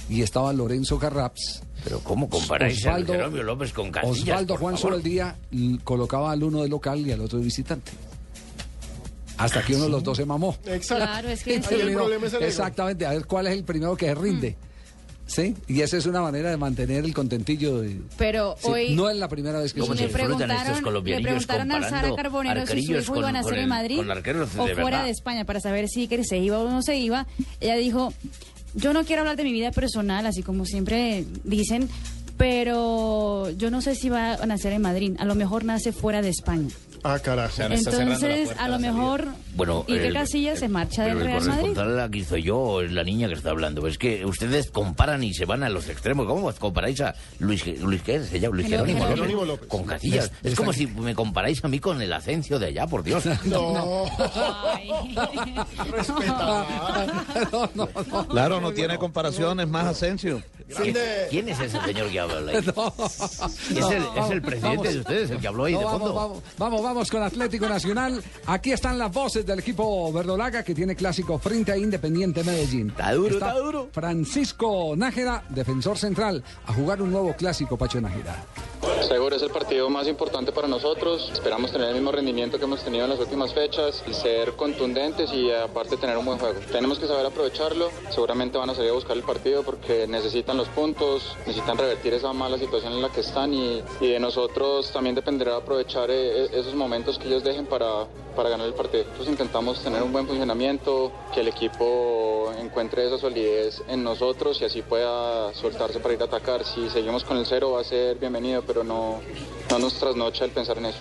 y 0.09 0.21
estaba 0.21 0.51
Lorenzo 0.53 0.97
Carraps. 0.99 1.61
Pero 1.83 1.99
¿cómo 1.99 2.29
comparáis 2.29 2.85
a 2.85 2.95
Jerónimo 2.95 3.43
López 3.43 3.71
con 3.73 3.91
Casillas, 3.91 4.19
Osvaldo 4.21 4.53
por 4.55 4.61
Juan 4.61 4.77
favor? 4.77 4.93
Soldía 4.93 5.35
l- 5.51 5.79
colocaba 5.83 6.31
al 6.31 6.43
uno 6.43 6.63
de 6.63 6.69
local 6.69 7.05
y 7.05 7.11
al 7.11 7.21
otro 7.21 7.37
de 7.39 7.45
visitante. 7.45 7.91
Hasta 9.37 9.61
que 9.63 9.75
uno 9.75 9.83
de 9.85 9.89
los 9.89 10.03
dos 10.03 10.17
se 10.17 10.25
mamó. 10.25 10.55
Exacto. 10.65 11.05
Claro, 11.05 11.29
es 11.29 11.43
que- 11.43 11.55
el 11.55 11.61
problema 11.93 12.27
es 12.27 12.33
el 12.33 12.37
ego. 12.39 12.47
Exactamente, 12.47 13.05
a 13.05 13.09
ver 13.11 13.25
cuál 13.25 13.47
es 13.47 13.53
el 13.53 13.63
primero 13.63 13.95
que 13.97 14.05
se 14.07 14.15
rinde. 14.15 14.55
¿Sí? 15.27 15.55
Y 15.67 15.81
esa 15.81 15.97
es 15.97 16.05
una 16.05 16.21
manera 16.21 16.51
de 16.51 16.57
mantener 16.57 17.03
el 17.03 17.11
contentillo. 17.13 17.79
de- 17.81 17.99
Pero 18.15 18.55
Sí, 18.59 18.67
hoy 18.69 18.95
no 18.95 19.09
es 19.09 19.17
la 19.17 19.27
primera 19.27 19.59
vez 19.59 19.73
que 19.73 19.79
¿Cómo 19.79 19.95
se 19.95 20.01
le 20.01 20.07
disfrutan 20.07 20.51
estos 20.51 20.81
preguntaron, 20.81 21.03
le 21.05 21.21
preguntaron 21.21 21.71
a 21.71 21.89
Sara 21.89 22.15
Carbonero 22.15 22.67
si 22.67 22.85
su 22.85 22.93
hijo 22.93 23.05
con- 23.13 23.17
iba 23.19 23.29
a 23.29 23.31
nacer 23.31 23.43
con 23.49 23.53
en 23.55 23.63
el- 23.63 23.67
Madrid 23.69 23.97
con 23.97 24.11
arqueros 24.11 24.53
de 24.53 24.59
o 24.61 24.67
fuera 24.75 25.03
de 25.03 25.09
España 25.09 25.43
para 25.43 25.59
saber 25.59 25.87
si 25.89 26.07
se 26.23 26.37
iba 26.37 26.59
o 26.59 26.69
no 26.69 26.83
se 26.83 26.97
iba. 26.97 27.25
Ella 27.59 27.75
dijo, 27.75 28.13
yo 28.75 28.93
no 28.93 29.03
quiero 29.05 29.21
hablar 29.21 29.37
de 29.37 29.43
mi 29.43 29.53
vida 29.53 29.71
personal, 29.71 30.25
así 30.25 30.43
como 30.43 30.65
siempre 30.65 31.25
dicen, 31.43 31.89
pero 32.37 33.49
yo 33.51 33.71
no 33.71 33.81
sé 33.81 33.95
si 33.95 34.09
va 34.09 34.33
a 34.33 34.45
nacer 34.45 34.73
en 34.73 34.81
Madrid. 34.81 35.15
A 35.19 35.25
lo 35.25 35.35
mejor 35.35 35.63
nace 35.63 35.91
fuera 35.91 36.21
de 36.21 36.29
España. 36.29 36.69
Ah, 37.07 37.19
carajo. 37.19 37.61
Entonces, 37.61 38.49
a 38.57 38.67
lo 38.67 38.79
mejor 38.79 39.27
Bueno, 39.55 39.85
Iker 39.87 40.05
el- 40.07 40.13
Casillas 40.13 40.57
se 40.57 40.67
marcha 40.67 41.03
del 41.03 41.17
el 41.19 41.23
Real 41.25 41.41
Madrid. 41.43 41.61
corresponsal 41.75 41.99
aquí 41.99 42.23
soy 42.23 42.41
yo 42.41 42.57
o 42.57 42.81
es 42.81 42.91
la 42.91 43.03
niña 43.03 43.27
que 43.27 43.35
está 43.35 43.51
hablando. 43.51 43.85
Es 43.85 43.99
que 43.99 44.25
ustedes 44.25 44.71
comparan 44.71 45.23
y 45.23 45.31
se 45.35 45.45
van 45.45 45.61
a 45.63 45.69
los 45.69 45.87
extremos. 45.87 46.25
¿Cómo 46.25 46.51
comparáis 46.53 47.01
a 47.01 47.13
Luis, 47.37 47.63
Luis 47.79 48.01
¿qué 48.01 48.23
se 48.23 48.39
llama? 48.39 48.55
Luis 48.55 48.67
Jerónimo 48.69 49.05
López? 49.07 49.47
López. 49.47 49.67
Con 49.67 49.83
Casillas. 49.85 50.31
Es 50.41 50.55
como 50.55 50.73
si 50.73 50.87
me 50.87 51.13
comparáis 51.13 51.63
a 51.63 51.67
mí 51.67 51.79
con 51.79 52.01
el 52.01 52.11
Asencio 52.11 52.57
de 52.57 52.65
allá, 52.67 52.87
por 52.87 53.03
Dios. 53.03 53.23
No. 53.45 54.05
no, 57.51 57.69
no, 57.75 57.89
no. 58.11 58.27
Claro, 58.27 58.59
no 58.59 58.71
tiene 58.71 58.97
comparaciones 58.97 59.67
más 59.67 59.85
Asensio. 59.85 60.41
¿Quién, 60.67 60.95
quién 61.29 61.49
es 61.49 61.59
ese 61.59 61.79
señor 61.81 62.09
que 62.09 62.19
habla 62.19 62.51
ahí? 62.51 62.65
No. 62.75 62.93
Es 63.07 63.19
No, 63.79 63.91
el, 63.91 63.97
es 63.97 64.05
vamos, 64.15 64.31
el 64.31 64.41
presidente 64.41 64.77
vamos. 64.77 64.93
de 64.93 64.99
ustedes, 64.99 65.29
el 65.31 65.39
que 65.39 65.47
habló 65.47 65.65
ahí 65.65 65.73
No, 65.73 65.79
de 65.79 65.85
fondo. 65.85 66.13
vamos, 66.13 66.43
vamos, 66.57 66.83
vamos 66.83 67.11
con 67.11 67.21
Atlético 67.23 67.67
Nacional. 67.69 68.23
Aquí 68.47 68.71
están 68.71 68.97
las 68.97 69.11
voces 69.11 69.45
del 69.45 69.59
equipo 69.59 70.11
verdolaga 70.11 70.63
que 70.63 70.73
tiene 70.73 70.95
clásico 70.95 71.37
frente 71.39 71.71
a 71.71 71.77
Independiente 71.77 72.43
Medellín. 72.43 72.89
Está 72.89 73.13
duro, 73.13 73.33
está 73.35 73.53
duro. 73.53 73.89
Francisco 73.91 74.93
Nájera, 74.97 75.43
defensor 75.49 75.97
central, 75.97 76.43
a 76.65 76.73
jugar 76.73 77.01
un 77.01 77.11
nuevo 77.11 77.33
clásico, 77.35 77.77
Pacho 77.77 78.01
Nájera. 78.01 78.43
Seguro 79.07 79.35
es 79.35 79.41
el 79.41 79.49
partido 79.49 79.89
más 79.89 80.07
importante 80.07 80.51
para 80.51 80.67
nosotros. 80.67 81.29
Esperamos 81.31 81.71
tener 81.71 81.89
el 81.89 81.95
mismo 81.95 82.11
rendimiento 82.11 82.57
que 82.57 82.65
hemos 82.65 82.83
tenido 82.83 83.03
en 83.05 83.11
las 83.11 83.19
últimas 83.19 83.53
fechas, 83.53 84.03
ser 84.11 84.53
contundentes 84.53 85.31
y 85.31 85.51
aparte 85.51 85.97
tener 85.97 86.17
un 86.17 86.25
buen 86.25 86.39
juego. 86.39 86.59
Tenemos 86.71 86.99
que 86.99 87.07
saber 87.07 87.25
aprovecharlo. 87.25 87.89
Seguramente 88.09 88.57
van 88.57 88.69
a 88.69 88.75
salir 88.75 88.91
a 88.91 88.93
buscar 88.93 89.15
el 89.15 89.23
partido 89.23 89.63
porque 89.63 90.07
necesitan 90.07 90.57
los 90.57 90.67
puntos, 90.69 91.35
necesitan 91.45 91.77
revertir 91.77 92.13
esa 92.13 92.33
mala 92.33 92.57
situación 92.57 92.93
en 92.93 93.01
la 93.01 93.09
que 93.09 93.21
están 93.21 93.53
y, 93.53 93.81
y 94.01 94.07
de 94.07 94.19
nosotros 94.19 94.91
también 94.91 95.15
dependerá 95.15 95.57
aprovechar 95.57 96.09
eh, 96.11 96.45
esos 96.53 96.75
momentos 96.75 97.17
que 97.17 97.27
ellos 97.27 97.43
dejen 97.43 97.65
para, 97.65 98.07
para 98.35 98.49
ganar 98.49 98.67
el 98.67 98.73
partido. 98.73 99.03
Nosotros 99.05 99.29
intentamos 99.29 99.81
tener 99.81 100.03
un 100.03 100.11
buen 100.11 100.27
funcionamiento, 100.27 101.11
que 101.33 101.41
el 101.41 101.47
equipo 101.47 102.51
encuentre 102.59 103.05
esa 103.05 103.17
solidez 103.17 103.81
en 103.87 104.03
nosotros 104.03 104.61
y 104.61 104.65
así 104.65 104.81
pueda 104.81 105.53
soltarse 105.53 105.99
para 105.99 106.13
ir 106.13 106.21
a 106.21 106.25
atacar. 106.25 106.65
Si 106.65 106.89
seguimos 106.89 107.23
con 107.23 107.37
el 107.37 107.45
cero 107.45 107.71
va 107.71 107.81
a 107.81 107.83
ser 107.83 108.17
bienvenido, 108.17 108.63
pero 108.65 108.74
no, 108.83 109.21
no 109.69 109.79
nos 109.79 109.99
trasnocha 109.99 110.45
el 110.45 110.51
pensar 110.51 110.77
en 110.77 110.87
eso. 110.87 110.99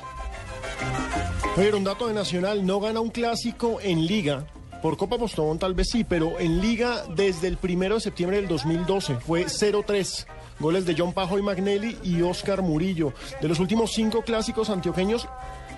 Oye, 1.57 1.73
un 1.73 1.85
dato 1.85 2.09
de 2.09 2.15
Nacional, 2.15 2.67
no 2.67 2.81
gana 2.81 3.01
un 3.01 3.11
clásico 3.11 3.79
en 3.81 4.07
Liga. 4.07 4.47
Por 4.83 4.97
Copa 4.97 5.17
Postobón 5.17 5.59
tal 5.59 5.73
vez 5.73 5.89
sí, 5.91 6.05
pero 6.05 6.39
en 6.39 6.61
Liga 6.61 7.05
desde 7.15 7.49
el 7.49 7.57
primero 7.57 7.95
de 7.95 8.01
septiembre 8.03 8.37
del 8.39 8.49
2012 8.49 9.17
fue 9.17 9.47
0-3. 9.47 10.27
Goles 10.61 10.85
de 10.85 10.95
John 10.97 11.13
Pajo 11.13 11.39
y 11.39 11.43
Magnelli 11.43 11.97
y 12.03 12.23
Oscar 12.23 12.63
Murillo. 12.63 13.13
De 13.41 13.49
los 13.49 13.61
últimos 13.61 13.93
cinco 13.93 14.23
clásicos 14.23 14.71
antioqueños, 14.71 15.27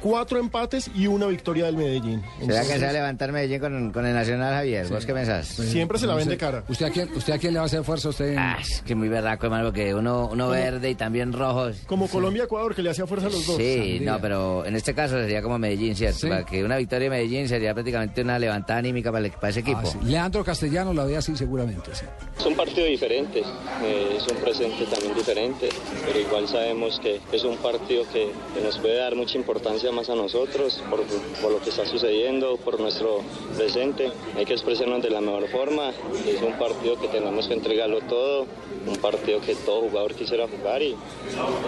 cuatro 0.07 0.39
empates 0.39 0.89
y 0.95 1.09
una 1.09 1.27
victoria 1.27 1.65
del 1.67 1.77
Medellín. 1.77 2.23
¿Será 2.41 2.61
que 2.61 2.67
se 2.79 2.79
va 2.85 2.91
a 2.91 2.93
levantar 2.93 3.33
Medellín 3.33 3.59
con, 3.59 3.91
con 3.93 4.07
el 4.07 4.15
Nacional, 4.15 4.55
Javier? 4.55 4.87
¿Vos 4.87 5.05
qué 5.05 5.13
pensás? 5.13 5.49
Siempre 5.49 5.99
se 5.99 6.07
la 6.07 6.15
ven 6.15 6.29
de 6.29 6.37
cara. 6.37 6.63
¿Usted 6.69 6.87
a 6.87 6.91
quién, 6.91 7.11
usted 7.17 7.33
a 7.33 7.39
quién 7.39 7.53
le 7.55 7.59
va 7.59 7.65
a 7.65 7.67
hacer 7.67 7.83
fuerza? 7.83 8.11
Usted 8.11 8.35
en- 8.35 8.39
Ah, 8.39 8.57
es 8.61 8.83
que 8.83 8.95
muy 8.95 9.09
berraco, 9.09 9.47
hermano, 9.47 9.65
porque 9.65 9.93
uno, 9.95 10.29
uno 10.31 10.49
verde 10.49 10.91
y 10.91 10.95
también 10.95 11.33
rojos. 11.33 11.79
Como 11.87 12.07
Colombia-Ecuador, 12.09 12.75
que 12.75 12.83
le 12.83 12.91
hacía 12.91 13.05
fuerza 13.07 13.27
a 13.27 13.31
los 13.31 13.45
dos. 13.47 13.57
Sí, 13.57 13.99
no, 14.01 14.21
pero 14.21 14.65
en 14.65 14.77
este 14.77 14.95
caso 14.95 15.19
sería 15.19 15.43
como 15.43 15.59
Medellín, 15.59 15.97
¿cierto? 15.97 16.29
Para 16.29 16.45
que 16.47 16.63
una 16.63 16.77
victoria 16.77 17.05
de 17.07 17.11
Medellín 17.11 17.49
sería 17.49 17.75
prácticamente 17.75 18.23
una 18.23 18.39
levantada 18.39 18.79
anímica 18.79 19.11
para, 19.11 19.25
el- 19.27 19.33
para 19.33 19.49
ese 19.49 19.61
equipo. 19.61 19.81
Ah, 19.83 19.87
sí. 19.87 19.99
Leandro 20.05 20.45
Castellano 20.45 20.95
la 20.95 21.05
ve 21.05 21.17
así 21.17 21.37
seguramente. 21.37 21.91
sí. 21.95 22.05
Es 22.39 22.47
un 22.47 22.55
partido 22.55 22.87
diferente, 22.87 23.41
eh, 23.41 24.17
es 24.19 24.27
un 24.29 24.37
presente 24.39 24.85
también 24.87 25.15
diferente, 25.15 25.69
pero 26.07 26.21
igual 26.21 26.47
sabemos 26.47 27.01
que 27.03 27.21
es 27.33 27.43
un 27.45 27.57
partido 27.57 28.05
que, 28.13 28.31
que 28.55 28.61
nos 28.63 28.79
puede 28.79 28.99
dar 28.99 29.17
mucha 29.17 29.37
importancia 29.39 29.91
más 29.97 30.11
a 30.11 30.15
nosotros 30.15 30.83
por, 30.91 31.03
por 31.41 31.53
lo 31.53 31.61
que 31.61 31.71
está 31.71 31.87
sucediendo, 31.87 32.59
por 32.59 32.79
nuestro 32.79 33.23
presente. 33.57 34.13
Hay 34.37 34.45
que 34.45 34.53
expresarnos 34.53 35.03
de 35.03 35.09
la 35.09 35.23
mejor 35.23 35.49
forma, 35.49 35.89
es 35.89 36.43
un 36.43 36.53
partido 36.59 37.01
que 37.01 37.09
tenemos 37.09 37.49
que 37.49 37.55
entregarlo 37.55 38.03
todo, 38.03 38.47
un 38.87 38.97
partido 38.97 39.41
que 39.41 39.55
todo 39.55 39.81
jugador 39.81 40.15
quisiera 40.15 40.47
jugar 40.47 40.83
y 40.83 40.95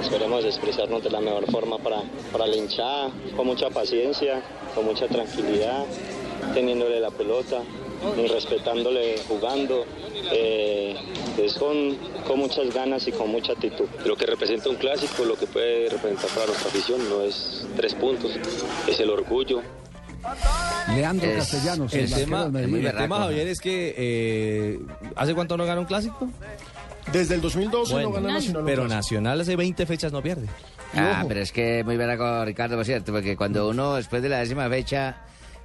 esperemos 0.01 0.45
expresarnos 0.45 1.03
de 1.03 1.11
la 1.11 1.21
mejor 1.21 1.51
forma 1.51 1.79
para, 1.79 2.03
para 2.31 2.47
la 2.47 2.57
hinchada, 2.57 3.11
con 3.35 3.47
mucha 3.47 3.71
paciencia, 3.71 4.43
con 4.75 4.85
mucha 4.85 5.09
tranquilidad, 5.09 5.87
teniéndole 6.53 7.01
la 7.01 7.11
pelota, 7.11 7.63
respetándole 8.31 9.17
jugando, 9.29 9.85
eh, 10.33 10.97
es 11.39 11.55
con, 11.55 11.97
con 12.27 12.39
muchas 12.39 12.73
ganas 12.75 13.07
y 13.09 13.13
con 13.13 13.31
mucha 13.31 13.53
actitud. 13.53 13.87
Lo 14.05 14.17
que 14.17 14.27
representa 14.27 14.69
un 14.69 14.77
clásico, 14.77 15.25
lo 15.25 15.37
que 15.37 15.47
puede 15.47 15.89
representar 15.89 16.31
para 16.31 16.47
nuestra 16.47 16.69
afición, 16.69 17.09
no 17.09 17.23
es 17.23 17.67
tres 17.77 17.95
puntos, 17.95 18.33
es 18.89 19.01
el 19.01 19.11
orgullo. 19.11 19.63
Leandro 20.95 21.31
Es- 21.31 21.37
Castellanos. 21.37 21.93
el 21.95 22.01
arquero 22.05 22.21
tema, 22.21 22.61
el 22.61 22.97
tema, 22.97 23.19
Javier, 23.19 23.47
es 23.49 23.61
que 23.61 23.95
eh, 23.97 24.79
¿hace 25.17 25.35
cuánto 25.35 25.57
no 25.57 25.65
gana 25.65 25.81
un 25.81 25.87
clásico? 25.87 26.29
Desde 27.13 27.37
el 27.37 27.41
2012 27.41 27.93
Bueno, 27.95 28.09
no 28.11 28.15
gana 28.17 28.33
Nacional. 28.35 28.63
pero. 28.67 28.89
Nacional 28.89 29.41
hace 29.41 29.57
20 29.57 29.87
fechas 29.87 30.13
no 30.13 30.23
pierde. 30.23 30.47
Ah, 30.95 31.25
pero 31.29 31.41
es 31.41 31.53
que 31.53 31.83
muy 31.85 31.97
berraco, 31.97 32.45
Ricardo, 32.45 32.77
por 32.77 32.85
cierto, 32.85 33.13
porque 33.13 33.37
cuando 33.37 33.69
uno 33.69 33.95
después 33.95 34.23
de 34.23 34.29
la 34.29 34.39
décima 34.41 34.69
fecha 34.69 35.17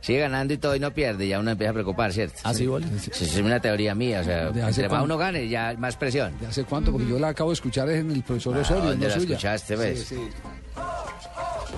sigue 0.03 0.19
ganando 0.19 0.53
y 0.53 0.57
todo 0.57 0.75
y 0.75 0.79
no 0.79 0.91
pierde, 0.93 1.27
ya 1.27 1.39
uno 1.39 1.51
empieza 1.51 1.71
a 1.71 1.73
preocupar, 1.73 2.11
¿cierto? 2.11 2.35
Ah, 2.43 2.53
sí, 2.53 2.63
igual. 2.63 2.83
Es 2.93 3.37
una 3.37 3.59
teoría 3.59 3.95
mía, 3.95 4.19
o 4.19 4.23
sea, 4.25 4.51
¿De 4.51 4.61
hace 4.61 4.81
entre 4.81 4.89
más 4.89 5.03
uno 5.05 5.17
gane, 5.17 5.47
ya 5.47 5.73
más 5.77 5.95
presión. 5.95 6.37
¿De 6.39 6.47
hace 6.47 6.65
cuánto? 6.65 6.91
Porque 6.91 7.07
yo 7.07 7.17
la 7.17 7.29
acabo 7.29 7.51
de 7.51 7.53
escuchar 7.55 7.89
en 7.89 8.11
el 8.11 8.21
profesor 8.21 8.57
Ah, 8.57 8.61
Osorio, 8.61 8.83
¿dónde 8.89 9.07
no 9.07 9.13
la 9.13 9.19
suya. 9.19 9.31
escuchaste, 9.35 9.75
ves? 9.77 9.99
Sí, 10.03 10.15
sí. 10.15 10.21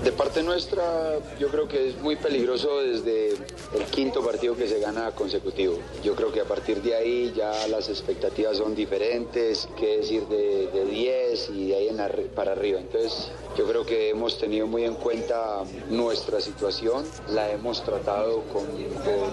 De 0.04 0.12
parte 0.12 0.42
nuestra, 0.42 1.18
yo 1.38 1.48
creo 1.48 1.66
que 1.66 1.88
es 1.88 1.96
muy 2.00 2.14
peligroso 2.16 2.80
desde 2.80 3.30
el 3.30 3.84
quinto 3.90 4.24
partido 4.24 4.54
que 4.54 4.68
se 4.68 4.78
gana 4.78 5.10
consecutivo. 5.12 5.78
Yo 6.04 6.14
creo 6.14 6.30
que 6.30 6.40
a 6.40 6.44
partir 6.44 6.80
de 6.80 6.94
ahí 6.94 7.32
ya 7.36 7.66
las 7.66 7.88
expectativas 7.88 8.58
son 8.58 8.74
diferentes, 8.76 9.68
qué 9.76 9.96
decir 9.98 10.26
de, 10.28 10.68
de 10.68 10.84
10 10.84 11.50
y 11.50 11.68
de 11.68 11.74
ahí 11.76 11.88
en 11.88 11.96
para 12.36 12.52
arriba. 12.52 12.78
Entonces, 12.78 13.30
yo 13.58 13.66
creo 13.66 13.84
que 13.84 14.10
hemos 14.10 14.38
tenido 14.38 14.66
muy 14.68 14.84
en 14.84 14.94
cuenta 14.94 15.64
nuestra 15.88 16.40
situación, 16.40 17.04
la 17.30 17.50
hemos 17.50 17.82
tratado 17.82 18.42
con, 18.52 18.64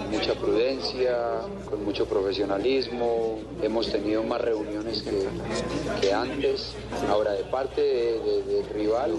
mucha 0.09 0.33
prudencia, 0.33 1.41
con 1.69 1.83
mucho 1.83 2.05
profesionalismo, 2.07 3.39
hemos 3.61 3.91
tenido 3.91 4.23
más 4.23 4.41
reuniones 4.41 5.03
que, 5.03 5.27
antes. 6.13 6.71
Ahora, 7.09 7.33
de 7.33 7.43
parte 7.43 7.81
de- 7.81 8.19
de- 8.19 8.43
del 8.43 8.65
rival, 8.69 9.13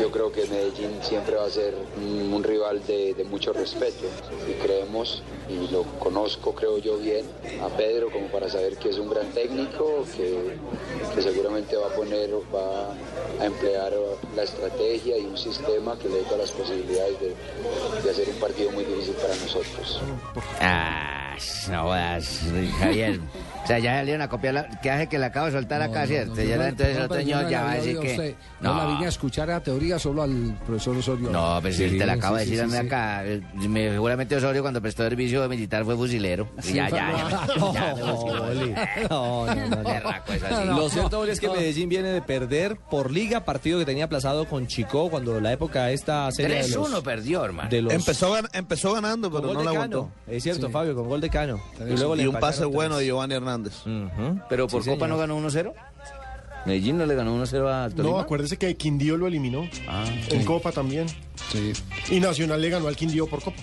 yo 0.00 0.10
creo 0.10 0.30
que 0.32 0.46
Medellín 0.68 1.02
siempre 1.02 1.36
va 1.36 1.46
a 1.46 1.50
ser 1.50 1.74
un, 1.96 2.42
rival 2.42 2.84
de, 2.86 3.26
mucho 3.28 3.52
respeto 3.52 4.06
y 4.48 4.52
creemos, 4.62 5.22
y 5.48 5.68
lo 5.68 5.82
conozco 5.98 6.54
creo 6.54 6.78
yo 6.78 6.98
bien, 6.98 7.26
a 7.62 7.68
Pedro 7.68 8.10
como 8.10 8.28
para 8.28 8.48
saber 8.48 8.76
que 8.76 8.90
es 8.90 8.98
un 8.98 9.10
gran 9.10 9.26
técnico, 9.32 10.04
que, 10.16 11.20
seguramente 11.20 11.76
va 11.76 11.88
a 11.88 11.90
poner, 11.90 12.30
va 12.54 12.92
a 13.40 13.44
emplear 13.44 13.92
la 14.36 14.42
estrategia 14.42 15.18
y 15.18 15.24
un 15.26 15.36
sistema 15.36 15.98
que 15.98 16.08
le 16.08 16.16
dé 16.16 16.22
todas 16.24 16.38
las 16.38 16.50
posibilidades 16.52 17.16
de, 17.20 18.10
hacer 18.10 18.28
un 18.28 18.36
partido 18.36 18.70
muy 18.70 18.84
difícil 18.84 19.14
para 19.14 19.34
nosotros. 19.36 20.00
Ah, 20.60 21.36
no 21.68 21.88
Javier. 22.78 23.20
O 23.68 23.70
sea, 23.70 23.78
ya 23.80 23.98
salieron 23.98 24.22
a 24.22 24.28
copiar 24.30 24.54
la... 24.54 24.80
¿Qué 24.80 24.90
hace 24.90 25.08
que 25.08 25.18
la 25.18 25.26
acabo 25.26 25.44
de 25.44 25.52
soltar 25.52 25.82
acá, 25.82 26.06
cierto? 26.06 26.36
Yo 26.36 26.42
ya 26.42 26.56
no- 26.56 26.64
entonces 26.64 26.94
el 26.94 27.00
no, 27.00 27.04
otro 27.04 27.16
señor 27.18 27.48
ya 27.50 27.64
va 27.64 27.72
a 27.72 27.74
decir 27.74 27.98
que... 27.98 28.10
usted. 28.12 28.34
No. 28.62 28.74
la 28.74 28.86
vine 28.86 29.04
a 29.04 29.08
escuchar 29.10 29.50
a 29.50 29.62
teoría 29.62 29.98
solo 29.98 30.22
al 30.22 30.56
profesor 30.66 30.96
Osorio. 30.96 31.28
No, 31.30 31.58
pero 31.62 31.74
si 31.74 31.90
Sí, 31.90 31.98
te 31.98 32.06
la 32.06 32.14
acabo 32.14 32.38
sí, 32.38 32.46
de 32.46 32.56
decir 32.62 32.76
acá. 32.78 33.26
eh, 33.26 33.42
me- 33.68 33.90
seguramente 33.90 34.34
Osorio 34.36 34.62
cuando 34.62 34.80
prestó 34.80 35.02
servicio 35.04 35.46
militar 35.50 35.84
fue 35.84 35.94
fusilero. 35.96 36.48
Y 36.60 36.62
Sí, 36.62 36.74
ya, 36.74 36.88
ya. 36.88 37.46
Lo 40.64 40.88
cierto 40.88 41.24
es 41.26 41.38
que 41.40 41.48
Medellín 41.48 41.88
viene 41.88 42.08
de 42.08 42.22
perder 42.22 42.76
por 42.90 43.10
liga, 43.10 43.44
partido 43.44 43.78
que 43.78 43.84
tenía 43.84 44.04
aplazado 44.06 44.46
con 44.46 44.66
Chico 44.66 45.10
cuando 45.10 45.40
la 45.40 45.52
época 45.52 45.90
esta 45.90 46.30
serie 46.32 46.62
de 46.62 46.68
los- 46.68 46.90
3-1 46.90 47.02
perdió, 47.02 47.44
hermano. 47.44 47.68
Empezó, 47.70 48.34
gan- 48.34 48.48
empezó 48.52 48.94
ganando, 48.94 49.30
pero 49.30 49.52
no 49.52 49.62
la 49.62 49.70
aguantó. 49.70 50.10
Es 50.26 50.42
cierto, 50.42 50.66
Sí. 50.68 50.72
Fabio, 50.72 50.94
con 50.94 51.08
gol 51.08 51.20
de 51.20 51.30
Cano. 51.30 51.60
luego 51.78 52.16
le 52.16 52.22
y 52.22 52.26
un 52.26 52.36
pase 52.36 52.64
bueno 52.64 52.96
de 52.98 53.04
Giovanni 53.06 53.34
Hernández. 53.34 53.57
Pero 54.48 54.66
por 54.68 54.82
Sí, 54.82 54.90
Copa 54.90 55.06
señor. 55.06 55.08
no 55.08 55.18
ganó 55.18 55.36
1-0. 55.38 55.72
Medellín 56.66 56.98
no 56.98 57.06
le 57.06 57.14
ganó 57.14 57.34
1-0 57.34 57.66
a 57.68 57.88
Tolima. 57.88 58.14
No, 58.16 58.18
acuérdese 58.20 58.56
que 58.58 58.76
Quindío 58.76 59.16
lo 59.16 59.26
eliminó. 59.26 59.66
Ah, 59.88 60.04
en 60.28 60.44
Copa 60.44 60.72
también. 60.72 61.06
Y 62.10 62.20
Nacional 62.20 62.60
le 62.60 62.68
ganó 62.68 62.88
al 62.88 62.96
Quindío 62.96 63.26
por 63.26 63.40
Copa. 63.42 63.56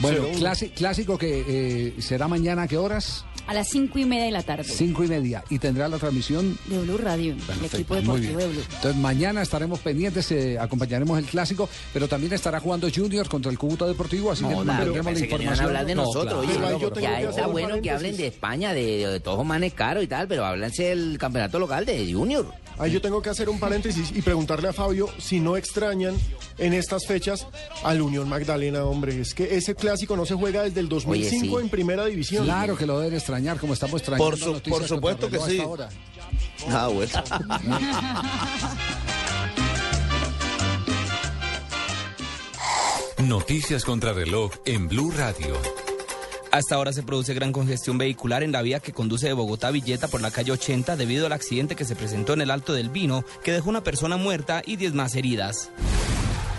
Bueno, 0.00 0.22
0-1. 0.28 0.38
clasi- 0.38 0.70
clásico 0.72 1.18
que 1.18 1.44
eh, 1.46 1.94
será 2.00 2.28
mañana 2.28 2.62
a 2.62 2.68
qué 2.68 2.76
horas? 2.78 3.24
A 3.46 3.54
las 3.54 3.68
cinco 3.68 3.98
y 3.98 4.04
media 4.04 4.24
de 4.24 4.30
la 4.32 4.42
tarde. 4.42 4.64
Cinco 4.64 5.04
y 5.04 5.08
media. 5.08 5.44
Y 5.50 5.58
tendrá 5.58 5.88
la 5.88 5.98
transmisión. 5.98 6.58
De 6.66 6.78
Blue 6.78 6.98
Radio, 6.98 7.32
el 7.32 7.38
Perfecto, 7.38 7.76
equipo 7.76 7.94
muy 7.94 8.02
deportivo 8.02 8.38
de 8.40 8.46
Blue. 8.48 8.62
Entonces 8.74 8.96
mañana 9.00 9.42
estaremos 9.42 9.78
pendientes, 9.80 10.30
eh, 10.32 10.58
acompañaremos 10.58 11.18
el 11.18 11.26
clásico, 11.26 11.68
pero 11.92 12.08
también 12.08 12.32
estará 12.32 12.58
jugando 12.60 12.88
Junior 12.94 13.28
contra 13.28 13.50
el 13.52 13.58
Cúcuta 13.58 13.86
Deportivo, 13.86 14.32
así 14.32 14.44
que 14.44 14.50
No, 14.50 14.64
tendremos 14.64 14.96
la 14.96 15.02
pensé 15.04 15.28
que 15.28 15.28
no 15.30 15.36
información. 15.42 15.66
hablar 15.66 15.86
de 15.86 15.94
nosotros, 15.94 16.34
oye, 16.44 16.54
claro, 16.56 16.78
ya 16.80 16.88
por 16.88 17.00
favor. 17.02 17.30
está 17.30 17.46
bueno 17.46 17.80
que 17.82 17.90
hablen 17.90 18.16
de 18.16 18.26
España, 18.26 18.72
de, 18.74 19.06
de 19.06 19.20
todos 19.20 19.44
manes 19.46 19.74
caros 19.74 20.02
y 20.02 20.06
tal, 20.08 20.26
pero 20.26 20.44
háblense 20.44 20.84
del 20.84 21.16
campeonato 21.18 21.58
local 21.58 21.86
de 21.86 22.12
Junior. 22.12 22.46
Ahí 22.78 22.92
yo 22.92 23.00
tengo 23.00 23.22
que 23.22 23.30
hacer 23.30 23.48
un 23.48 23.58
paréntesis 23.58 24.12
y 24.14 24.20
preguntarle 24.20 24.68
a 24.68 24.72
Fabio 24.74 25.08
si 25.18 25.40
no 25.40 25.56
extrañan 25.56 26.14
en 26.58 26.74
estas 26.74 27.06
fechas 27.06 27.46
al 27.82 28.02
Unión 28.02 28.28
Magdalena, 28.28 28.84
hombre. 28.84 29.18
Es 29.18 29.32
que 29.32 29.56
ese 29.56 29.74
clásico 29.74 30.14
no 30.14 30.26
se 30.26 30.34
juega 30.34 30.62
desde 30.64 30.80
el 30.80 30.88
2005 30.90 31.56
sí. 31.58 31.62
en 31.62 31.70
primera 31.70 32.04
división. 32.04 32.44
Claro 32.44 32.76
que 32.76 32.84
lo 32.84 32.98
deben 32.98 33.14
extrañar, 33.14 33.35
como 33.58 33.72
estamos 33.74 34.00
extrañando 34.00 34.30
Por 34.30 34.38
su- 34.38 34.52
noticias 34.52 34.78
por 34.78 34.88
supuesto 34.88 35.28
que 35.30 35.38
sí. 35.40 35.58
reloj 35.58 35.58
hasta 35.58 35.64
ahora. 35.64 35.88
Ah, 36.70 36.88
bueno. 36.88 37.12
Noticias 43.22 43.84
contra 43.84 44.12
reloj 44.12 44.52
en 44.66 44.88
Blue 44.88 45.10
Radio. 45.10 45.56
Hasta 46.52 46.74
ahora 46.74 46.92
se 46.92 47.02
produce 47.02 47.34
gran 47.34 47.52
congestión 47.52 47.98
vehicular 47.98 48.42
en 48.42 48.52
la 48.52 48.62
vía 48.62 48.80
que 48.80 48.92
conduce 48.92 49.26
de 49.26 49.32
Bogotá 49.32 49.68
a 49.68 49.72
Villeta 49.72 50.08
por 50.08 50.20
la 50.20 50.30
calle 50.30 50.52
80 50.52 50.96
debido 50.96 51.26
al 51.26 51.32
accidente 51.32 51.76
que 51.76 51.84
se 51.84 51.96
presentó 51.96 52.34
en 52.34 52.42
el 52.42 52.50
Alto 52.50 52.72
del 52.72 52.90
Vino, 52.90 53.24
que 53.42 53.52
dejó 53.52 53.68
una 53.70 53.82
persona 53.82 54.16
muerta 54.16 54.62
y 54.64 54.76
10 54.76 54.94
más 54.94 55.14
heridas. 55.16 55.70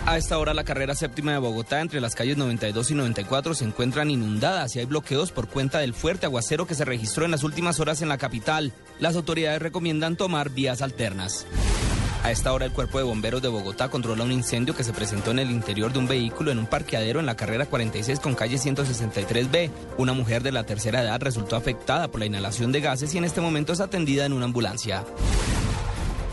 A 0.08 0.16
esta 0.16 0.38
hora 0.38 0.54
la 0.54 0.64
carrera 0.64 0.94
séptima 0.94 1.32
de 1.32 1.38
Bogotá 1.38 1.82
entre 1.82 2.00
las 2.00 2.14
calles 2.14 2.38
92 2.38 2.92
y 2.92 2.94
94 2.94 3.52
se 3.52 3.66
encuentran 3.66 4.10
inundadas 4.10 4.74
y 4.74 4.78
hay 4.78 4.86
bloqueos 4.86 5.32
por 5.32 5.48
cuenta 5.48 5.80
del 5.80 5.92
fuerte 5.92 6.24
aguacero 6.24 6.66
que 6.66 6.74
se 6.74 6.86
registró 6.86 7.26
en 7.26 7.30
las 7.30 7.44
últimas 7.44 7.78
horas 7.78 8.00
en 8.00 8.08
la 8.08 8.16
capital. 8.16 8.72
Las 9.00 9.16
autoridades 9.16 9.60
recomiendan 9.60 10.16
tomar 10.16 10.48
vías 10.48 10.80
alternas. 10.80 11.44
A 12.24 12.30
esta 12.30 12.54
hora 12.54 12.64
el 12.64 12.72
cuerpo 12.72 12.96
de 12.96 13.04
bomberos 13.04 13.42
de 13.42 13.48
Bogotá 13.48 13.90
controla 13.90 14.24
un 14.24 14.32
incendio 14.32 14.74
que 14.74 14.82
se 14.82 14.94
presentó 14.94 15.30
en 15.30 15.40
el 15.40 15.50
interior 15.50 15.92
de 15.92 15.98
un 15.98 16.08
vehículo 16.08 16.52
en 16.52 16.58
un 16.58 16.66
parqueadero 16.66 17.20
en 17.20 17.26
la 17.26 17.36
carrera 17.36 17.66
46 17.66 18.18
con 18.18 18.34
calle 18.34 18.56
163B. 18.56 19.70
Una 19.98 20.14
mujer 20.14 20.42
de 20.42 20.52
la 20.52 20.64
tercera 20.64 21.02
edad 21.02 21.20
resultó 21.20 21.54
afectada 21.54 22.08
por 22.08 22.20
la 22.20 22.26
inhalación 22.26 22.72
de 22.72 22.80
gases 22.80 23.12
y 23.12 23.18
en 23.18 23.24
este 23.24 23.42
momento 23.42 23.74
es 23.74 23.80
atendida 23.80 24.24
en 24.24 24.32
una 24.32 24.46
ambulancia. 24.46 25.04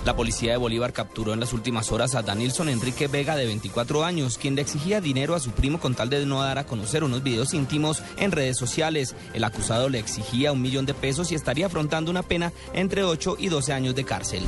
La 0.05 0.15
policía 0.15 0.51
de 0.51 0.57
Bolívar 0.57 0.93
capturó 0.93 1.33
en 1.33 1.39
las 1.39 1.51
últimas 1.51 1.91
horas 1.91 2.13
a 2.13 2.21
Danilson 2.21 2.69
Enrique 2.69 3.07
Vega 3.07 3.35
de 3.35 3.47
24 3.47 4.05
años, 4.05 4.37
quien 4.37 4.55
le 4.55 4.61
exigía 4.61 5.01
dinero 5.01 5.33
a 5.33 5.39
su 5.39 5.49
primo 5.49 5.79
con 5.79 5.95
tal 5.95 6.11
de 6.11 6.23
no 6.27 6.43
dar 6.43 6.59
a 6.59 6.67
conocer 6.67 7.03
unos 7.03 7.23
videos 7.23 7.55
íntimos 7.55 8.03
en 8.17 8.31
redes 8.31 8.55
sociales. 8.55 9.15
El 9.33 9.43
acusado 9.43 9.89
le 9.89 9.97
exigía 9.97 10.51
un 10.51 10.61
millón 10.61 10.85
de 10.85 10.93
pesos 10.93 11.31
y 11.31 11.35
estaría 11.35 11.65
afrontando 11.65 12.11
una 12.11 12.21
pena 12.21 12.53
entre 12.73 13.03
8 13.03 13.37
y 13.39 13.47
12 13.47 13.73
años 13.73 13.95
de 13.95 14.03
cárcel. 14.03 14.43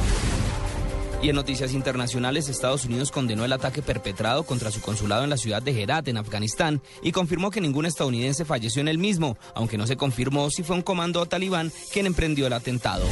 Y 1.24 1.30
en 1.30 1.36
noticias 1.36 1.74
internacionales, 1.74 2.50
Estados 2.50 2.86
Unidos 2.86 3.12
condenó 3.12 3.44
el 3.44 3.52
ataque 3.52 3.82
perpetrado 3.82 4.44
contra 4.44 4.70
su 4.70 4.80
consulado 4.80 5.24
en 5.24 5.32
la 5.32 5.38
ciudad 5.38 5.64
de 5.64 5.82
Herat, 5.82 6.08
en 6.08 6.18
Afganistán, 6.18 6.84
y 7.02 7.12
confirmó 7.12 7.50
que 7.50 7.62
ningún 7.62 7.88
estadounidense 7.88 8.46
falleció 8.46 8.82
en 8.82 8.90
el 8.90 9.00
mismo, 9.00 9.40
aunque 9.56 9.80
no 9.80 9.88
se 9.88 9.98
confirmó 9.98 10.52
si 10.52 10.62
fue 10.62 10.76
un 10.76 10.84
comando 10.84 11.26
talibán 11.26 11.72
quien 11.92 12.06
emprendió 12.06 12.46
el 12.46 12.54
atentado. 12.54 13.08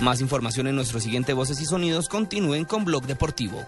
Más 0.00 0.20
información 0.20 0.66
en 0.66 0.76
nuestro 0.76 1.00
siguiente 1.00 1.32
Voces 1.32 1.60
y 1.60 1.66
Sonidos. 1.66 2.08
Continúen 2.08 2.64
con 2.64 2.84
Blog 2.84 3.06
Deportivo. 3.06 3.64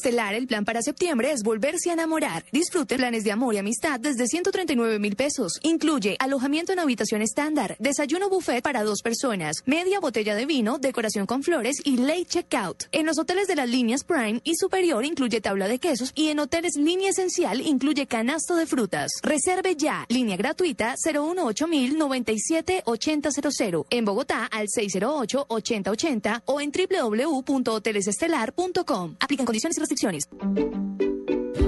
Estelar, 0.00 0.32
el 0.32 0.46
plan 0.46 0.64
para 0.64 0.80
septiembre 0.80 1.30
es 1.30 1.42
volverse 1.42 1.90
a 1.90 1.92
enamorar. 1.92 2.46
Disfrute 2.52 2.96
planes 2.96 3.22
de 3.22 3.32
amor 3.32 3.54
y 3.54 3.58
amistad 3.58 4.00
desde 4.00 4.26
139 4.26 4.98
mil 4.98 5.14
pesos. 5.14 5.60
Incluye 5.62 6.16
alojamiento 6.18 6.72
en 6.72 6.78
habitación 6.78 7.20
estándar, 7.20 7.76
desayuno 7.78 8.30
buffet 8.30 8.62
para 8.62 8.82
dos 8.82 9.02
personas, 9.02 9.56
media 9.66 10.00
botella 10.00 10.34
de 10.34 10.46
vino, 10.46 10.78
decoración 10.78 11.26
con 11.26 11.42
flores 11.42 11.82
y 11.84 11.98
late 11.98 12.24
checkout. 12.24 12.84
En 12.92 13.04
los 13.04 13.18
hoteles 13.18 13.46
de 13.46 13.56
las 13.56 13.68
líneas 13.68 14.04
Prime 14.04 14.40
y 14.42 14.54
Superior 14.54 15.04
incluye 15.04 15.42
tabla 15.42 15.68
de 15.68 15.78
quesos 15.78 16.12
y 16.14 16.28
en 16.28 16.38
hoteles 16.38 16.76
Línea 16.76 17.10
Esencial 17.10 17.60
incluye 17.60 18.06
canasto 18.06 18.56
de 18.56 18.64
frutas. 18.64 19.12
Reserve 19.22 19.76
ya. 19.76 20.06
Línea 20.08 20.38
gratuita 20.38 20.94
018 21.04 21.66
97 21.98 22.84
8000. 22.86 23.84
En 23.90 24.06
Bogotá 24.06 24.46
al 24.46 24.70
608 24.70 25.44
8080 25.46 26.44
o 26.46 26.62
en 26.62 26.72
www.hotelesestelar.com. 26.72 29.16
Aplican 29.20 29.44
condiciones 29.44 29.76
y 29.76 29.80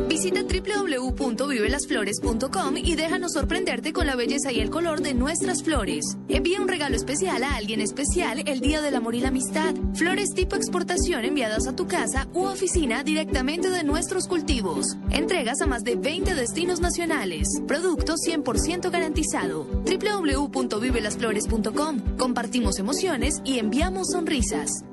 Visita 0.08 0.42
www.vivelasflores.com 0.42 2.76
y 2.76 2.96
déjanos 2.96 3.32
sorprenderte 3.32 3.94
con 3.94 4.06
la 4.06 4.14
belleza 4.14 4.52
y 4.52 4.60
el 4.60 4.68
color 4.68 5.00
de 5.00 5.14
nuestras 5.14 5.62
flores. 5.62 6.18
Envía 6.28 6.60
un 6.60 6.68
regalo 6.68 6.96
especial 6.96 7.42
a 7.42 7.56
alguien 7.56 7.80
especial 7.80 8.42
el 8.46 8.60
Día 8.60 8.82
del 8.82 8.94
Amor 8.94 9.14
y 9.14 9.20
la 9.20 9.28
Amistad. 9.28 9.74
Flores 9.94 10.34
tipo 10.34 10.54
exportación 10.54 11.24
enviadas 11.24 11.66
a 11.66 11.74
tu 11.74 11.86
casa 11.86 12.28
u 12.34 12.44
oficina 12.44 13.02
directamente 13.02 13.70
de 13.70 13.84
nuestros 13.84 14.28
cultivos. 14.28 14.98
Entregas 15.10 15.62
a 15.62 15.66
más 15.66 15.82
de 15.82 15.96
20 15.96 16.34
destinos 16.34 16.80
nacionales. 16.80 17.48
Producto 17.66 18.16
100% 18.16 18.90
garantizado. 18.90 19.64
www.vivelasflores.com. 19.64 22.16
Compartimos 22.18 22.78
emociones 22.78 23.40
y 23.44 23.58
enviamos 23.58 24.08
sonrisas. 24.12 24.84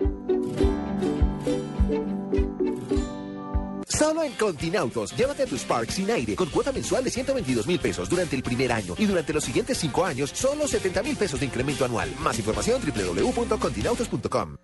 Solo 3.90 4.24
en 4.24 4.34
Continautos, 4.34 5.16
llévate 5.16 5.46
tu 5.48 5.58
Spark 5.58 5.92
sin 5.92 6.10
aire 6.12 6.36
con 6.36 6.50
cuota 6.50 6.72
mensual 6.72 7.04
de 7.04 7.10
122 7.10 7.68
mil 7.68 7.80
pesos 7.80 8.08
durante 8.08 8.36
el 8.36 8.44
primer 8.44 8.72
año 8.72 8.94
y 8.98 9.06
durante 9.06 9.34
los 9.34 9.44
siguientes 9.44 9.78
cinco 9.78 10.06
años 10.06 10.30
solo 10.34 10.68
70 10.68 11.04
mil 11.04 11.18
pesos 11.18 11.40
de 11.40 11.48
incremento 11.48 11.86
anual. 11.86 12.14
Más 12.20 12.38
información 12.38 12.82
www.continautos.com. 12.82 14.58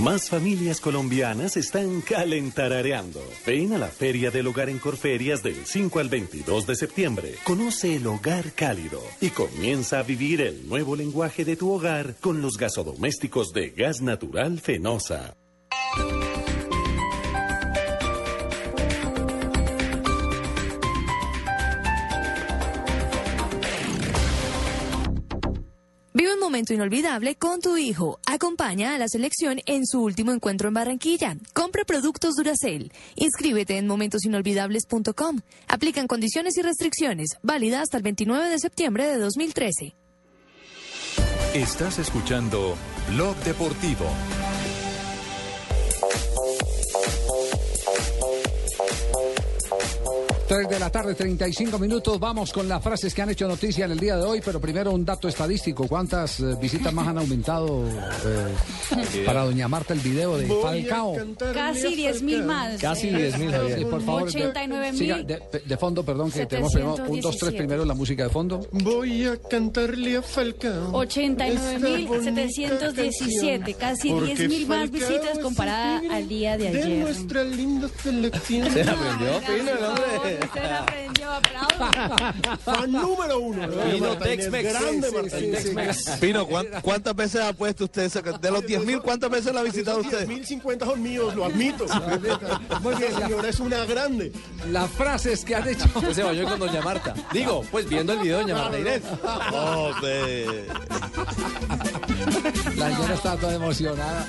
Más 0.00 0.28
familias 0.28 0.80
colombianas 0.80 1.56
están 1.56 2.02
calentarareando. 2.02 3.22
Ven 3.46 3.72
a 3.72 3.78
la 3.78 3.88
Feria 3.88 4.30
del 4.30 4.46
Hogar 4.48 4.68
en 4.68 4.78
Corferias 4.78 5.42
del 5.42 5.64
5 5.64 5.98
al 5.98 6.08
22 6.08 6.66
de 6.66 6.76
septiembre. 6.76 7.34
Conoce 7.44 7.96
el 7.96 8.06
hogar 8.06 8.52
cálido 8.52 9.02
y 9.20 9.30
comienza 9.30 10.00
a 10.00 10.02
vivir 10.02 10.42
el 10.42 10.68
nuevo 10.68 10.94
lenguaje 10.94 11.44
de 11.44 11.56
tu 11.56 11.72
hogar 11.72 12.16
con 12.20 12.42
los 12.42 12.58
gasodomésticos 12.58 13.52
de 13.52 13.70
gas 13.70 14.02
natural 14.02 14.60
Fenosa. 14.60 15.34
Momento 26.46 26.72
inolvidable 26.72 27.34
con 27.34 27.60
tu 27.60 27.76
hijo. 27.76 28.20
Acompaña 28.24 28.94
a 28.94 28.98
la 28.98 29.08
selección 29.08 29.58
en 29.66 29.84
su 29.84 30.00
último 30.00 30.30
encuentro 30.30 30.68
en 30.68 30.74
Barranquilla. 30.74 31.36
Compra 31.52 31.84
productos 31.84 32.36
Duracell. 32.36 32.92
Inscríbete 33.16 33.78
en 33.78 33.88
momentosinolvidables.com. 33.88 35.40
Aplican 35.66 36.06
condiciones 36.06 36.56
y 36.56 36.62
restricciones. 36.62 37.30
Válida 37.42 37.80
hasta 37.80 37.96
el 37.96 38.04
29 38.04 38.48
de 38.48 38.58
septiembre 38.60 39.08
de 39.08 39.18
2013. 39.18 39.96
Estás 41.54 41.98
escuchando 41.98 42.76
Blog 43.10 43.36
Deportivo. 43.38 44.06
Tres 50.48 50.68
de 50.68 50.78
la 50.78 50.90
tarde, 50.90 51.16
35 51.16 51.76
minutos. 51.76 52.20
Vamos 52.20 52.52
con 52.52 52.68
las 52.68 52.80
frases 52.80 53.12
que 53.12 53.20
han 53.20 53.30
hecho 53.30 53.48
noticia 53.48 53.84
en 53.86 53.90
el 53.90 53.98
día 53.98 54.16
de 54.16 54.22
hoy, 54.22 54.40
pero 54.44 54.60
primero 54.60 54.92
un 54.92 55.04
dato 55.04 55.26
estadístico. 55.26 55.88
¿Cuántas 55.88 56.38
eh, 56.38 56.54
visitas 56.60 56.92
más 56.92 57.08
han 57.08 57.18
aumentado 57.18 57.84
eh, 57.84 59.24
para 59.26 59.44
Doña 59.44 59.66
Marta 59.66 59.92
el 59.92 59.98
video 59.98 60.38
de 60.38 60.46
Falcao? 60.46 61.16
Casi 61.52 61.96
10 61.96 62.22
mil 62.22 62.44
más. 62.44 62.80
Casi 62.80 63.08
Eh, 63.08 63.16
10 63.16 63.38
mil, 63.38 63.50
Javier. 63.50 63.78
Sí, 63.80 63.84
por 63.86 64.00
favor. 64.02 64.22
89 64.28 64.92
Siga, 64.96 65.16
mil. 65.16 65.26
de, 65.26 65.42
de 65.64 65.76
fondo, 65.76 66.04
perdón, 66.04 66.30
que 66.30 66.46
tenemos 66.46 66.72
primero 66.72 66.92
un, 66.94 67.20
dos, 67.20 67.36
tres 67.38 67.50
717. 67.50 67.56
primero 67.58 67.84
la 67.84 67.94
música 67.94 68.22
de 68.22 68.30
fondo. 68.30 68.64
Voy 68.70 69.24
a 69.24 69.36
cantarle 69.50 70.18
a 70.18 70.22
Falcao. 70.22 70.92
89.717, 70.92 73.74
casi 73.76 74.10
Porque 74.10 74.36
10.000 74.36 74.66
más 74.68 74.90
visitas 74.92 75.40
comparada 75.40 76.02
al 76.08 76.28
día 76.28 76.56
de 76.56 76.70
De 76.70 76.82
ayer. 76.84 76.98
nuestra 77.00 77.42
linda 77.42 77.88
selección. 78.00 78.70
Se 78.70 78.84
la 78.84 78.92
aprendió, 78.92 79.40
Pino, 79.40 79.72
el 79.72 79.84
hombre. 79.84 80.35
La 80.54 80.78
aprendió, 80.80 81.30
aplausos. 81.32 82.58
Fan 82.64 82.92
número 82.92 83.38
uno. 83.40 83.66
¿no? 83.66 83.82
Pino 83.84 84.18
Tex-Mex. 84.18 84.72
Grande 84.72 85.54
sí. 85.62 86.10
Pino, 86.20 86.46
¿cuán- 86.46 86.66
¿cuántas 86.82 87.14
veces 87.16 87.40
ha 87.42 87.52
puesto 87.52 87.84
usted 87.84 88.02
esa 88.02 88.20
De 88.22 88.50
los 88.50 88.62
10.000, 88.64 89.00
¿cuántas 89.02 89.30
veces 89.30 89.52
la 89.54 89.60
ha 89.60 89.64
visitado 89.64 90.00
usted? 90.00 90.26
10.050 90.28 90.84
son 90.86 91.02
míos, 91.02 91.34
lo 91.34 91.44
admito. 91.44 91.86
Muy 92.82 92.94
bien, 92.96 93.14
señora, 93.14 93.48
es 93.48 93.60
una 93.60 93.84
grande. 93.84 94.32
Las 94.70 94.90
frases 94.90 95.44
que 95.44 95.54
han 95.54 95.68
hecho. 95.68 95.84
Usted 95.94 96.12
se 96.12 96.22
bañó 96.22 96.44
con 96.48 96.58
Doña 96.58 96.82
Marta. 96.82 97.14
Digo, 97.32 97.64
pues 97.70 97.88
viendo 97.88 98.12
el 98.12 98.18
video 98.20 98.38
de 98.38 98.42
Doña 98.44 98.54
Marta 98.62 98.78
Inés. 98.78 99.02
Hombre. 99.52 100.66
La 102.76 102.90
señora 102.90 103.14
está 103.14 103.36
toda 103.36 103.54
emocionada. 103.54 104.26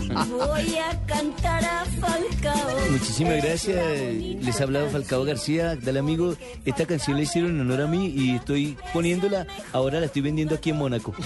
Voy 0.00 0.78
a 0.78 0.98
cantar 1.06 1.64
a 1.64 1.84
Falcao. 2.00 2.90
Muchísimas 2.90 3.42
gracias. 3.42 4.14
Les 4.14 4.60
ha 4.60 4.64
hablado 4.64 4.90
Falcao 4.90 5.24
García, 5.24 5.76
del 5.76 5.96
amigo. 5.98 6.34
Esta 6.64 6.86
canción 6.86 7.16
la 7.16 7.22
hicieron 7.22 7.52
en 7.52 7.60
honor 7.60 7.82
a 7.82 7.86
mí 7.86 8.08
y 8.08 8.36
estoy 8.36 8.76
poniéndola. 8.92 9.46
Ahora 9.72 10.00
la 10.00 10.06
estoy 10.06 10.22
vendiendo 10.22 10.54
aquí 10.54 10.70
en 10.70 10.76
Mónaco. 10.76 11.14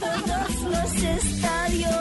Todos 0.00 0.62
los 0.62 1.02
estadios. 1.02 1.94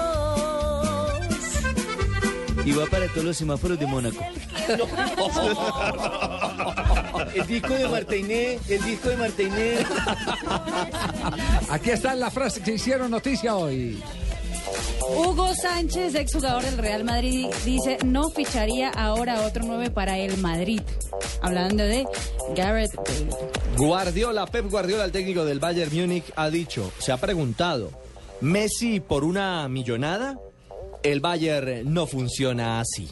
Y 2.65 2.71
va 2.71 2.85
para 2.87 3.07
todos 3.09 3.23
los 3.23 3.37
semáforos 3.37 3.79
de 3.79 3.85
Mónaco. 3.85 4.25
El 7.35 7.47
disco 7.47 7.73
de 7.73 7.87
Marta 7.87 8.15
Inés, 8.15 8.61
el 8.69 8.83
disco 8.83 9.09
de 9.09 9.17
Marta 9.17 9.43
Inés. 9.43 9.85
Aquí 11.69 11.91
están 11.91 12.19
las 12.19 12.33
frases 12.33 12.63
que 12.63 12.73
hicieron 12.73 13.11
noticia 13.11 13.55
hoy. 13.55 14.01
Hugo 15.17 15.53
Sánchez, 15.55 16.15
exjugador 16.15 16.63
del 16.63 16.77
Real 16.77 17.03
Madrid, 17.03 17.47
dice 17.63 17.97
no 18.05 18.29
ficharía 18.29 18.89
ahora 18.89 19.41
otro 19.45 19.63
9 19.65 19.89
para 19.91 20.17
el 20.19 20.37
Madrid. 20.37 20.81
Hablando 21.41 21.83
de 21.83 22.05
Gareth 22.55 22.95
Bale. 22.95 23.29
Guardiola, 23.77 24.45
Pep 24.47 24.69
Guardiola, 24.69 25.05
el 25.05 25.11
técnico 25.11 25.45
del 25.45 25.59
Bayern 25.59 25.95
Múnich, 25.95 26.25
ha 26.35 26.49
dicho, 26.49 26.91
se 26.99 27.11
ha 27.11 27.17
preguntado, 27.17 27.91
¿Messi 28.41 28.99
por 28.99 29.23
una 29.23 29.67
millonada? 29.69 30.37
El 31.03 31.19
Bayern 31.19 31.93
no 31.93 32.07
funciona 32.07 32.79
así. 32.79 33.07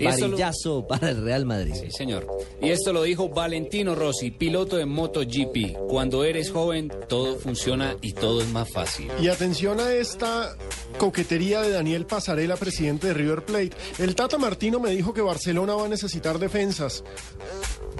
Lo- 0.00 0.10
Varillazo 0.10 0.86
para 0.88 1.10
el 1.10 1.22
Real 1.22 1.44
Madrid. 1.44 1.74
Sí, 1.78 1.90
señor. 1.90 2.26
Y 2.60 2.70
esto 2.70 2.92
lo 2.92 3.02
dijo 3.02 3.28
Valentino 3.28 3.94
Rossi, 3.94 4.30
piloto 4.30 4.76
de 4.76 4.86
MotoGP. 4.86 5.76
Cuando 5.88 6.24
eres 6.24 6.50
joven, 6.50 6.90
todo 7.08 7.36
funciona 7.36 7.96
y 8.00 8.14
todo 8.14 8.40
es 8.40 8.48
más 8.48 8.68
fácil. 8.72 9.08
Y 9.20 9.28
atención 9.28 9.78
a 9.78 9.92
esta 9.92 10.56
coquetería 10.98 11.60
de 11.62 11.70
Daniel 11.70 12.06
Pasarela, 12.06 12.56
presidente 12.56 13.08
de 13.08 13.14
River 13.14 13.44
Plate. 13.44 13.72
El 13.98 14.14
Tata 14.14 14.38
Martino 14.38 14.80
me 14.80 14.90
dijo 14.90 15.12
que 15.12 15.20
Barcelona 15.20 15.74
va 15.74 15.86
a 15.86 15.88
necesitar 15.88 16.38
defensas. 16.38 17.04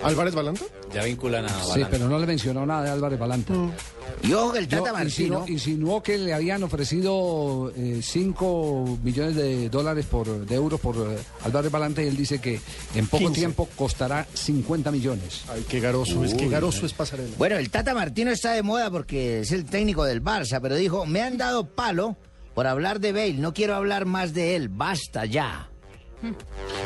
¿Álvarez 0.02 0.34
Balanta? 0.34 0.64
Ya 0.92 1.04
vinculan 1.04 1.44
a 1.46 1.48
Sí, 1.48 1.68
Balanta. 1.68 1.88
pero 1.90 2.08
no 2.08 2.18
le 2.18 2.26
mencionó 2.26 2.66
nada 2.66 2.82
de 2.84 2.90
Álvarez 2.90 3.18
Balanta. 3.18 3.54
Y 4.22 4.32
ojo, 4.32 4.54
el 4.56 4.68
Tata 4.68 4.88
No, 4.88 4.92
Martino. 4.98 5.04
insinuó, 5.04 5.44
insinuó 5.48 6.02
que 6.02 6.18
le 6.18 6.34
habían 6.34 6.62
ofrecido 6.62 7.72
5 8.02 8.98
millones 9.02 9.34
de 9.36 9.68
dólares 9.70 10.06
por 10.06 10.26
de 10.46 10.54
euros 10.54 10.80
por 10.80 10.96
eh, 10.96 11.16
Álvarez 11.44 11.70
Balanta 11.70 12.02
y 12.02 12.06
él 12.08 12.16
dice 12.16 12.40
que 12.40 12.60
en 12.94 13.06
poco 13.06 13.24
15. 13.26 13.34
tiempo 13.40 13.68
costará 13.76 14.26
50 14.34 14.90
millones. 14.90 15.42
Ay, 15.52 15.64
qué 15.68 15.80
garoso, 15.80 16.24
es 16.24 16.34
que 16.34 16.48
garoso 16.48 16.86
es 16.86 16.92
Pasarela. 16.92 17.30
Bueno, 17.38 17.56
el 17.56 17.70
Tata 17.70 17.94
Martino 17.94 18.30
está 18.30 18.52
de 18.52 18.62
moda 18.62 18.90
porque 18.90 19.40
es 19.40 19.52
el 19.52 19.64
técnico 19.64 20.04
del 20.04 20.22
Barça, 20.22 20.60
pero 20.60 20.74
dijo, 20.76 21.06
me 21.06 21.22
han 21.22 21.36
dado 21.38 21.66
palo 21.66 22.16
por 22.54 22.66
hablar 22.66 23.00
de 23.00 23.12
Bale, 23.12 23.34
no 23.34 23.52
quiero 23.52 23.74
hablar 23.74 24.06
más 24.06 24.32
de 24.34 24.56
él, 24.56 24.68
basta 24.68 25.24
ya. 25.24 25.68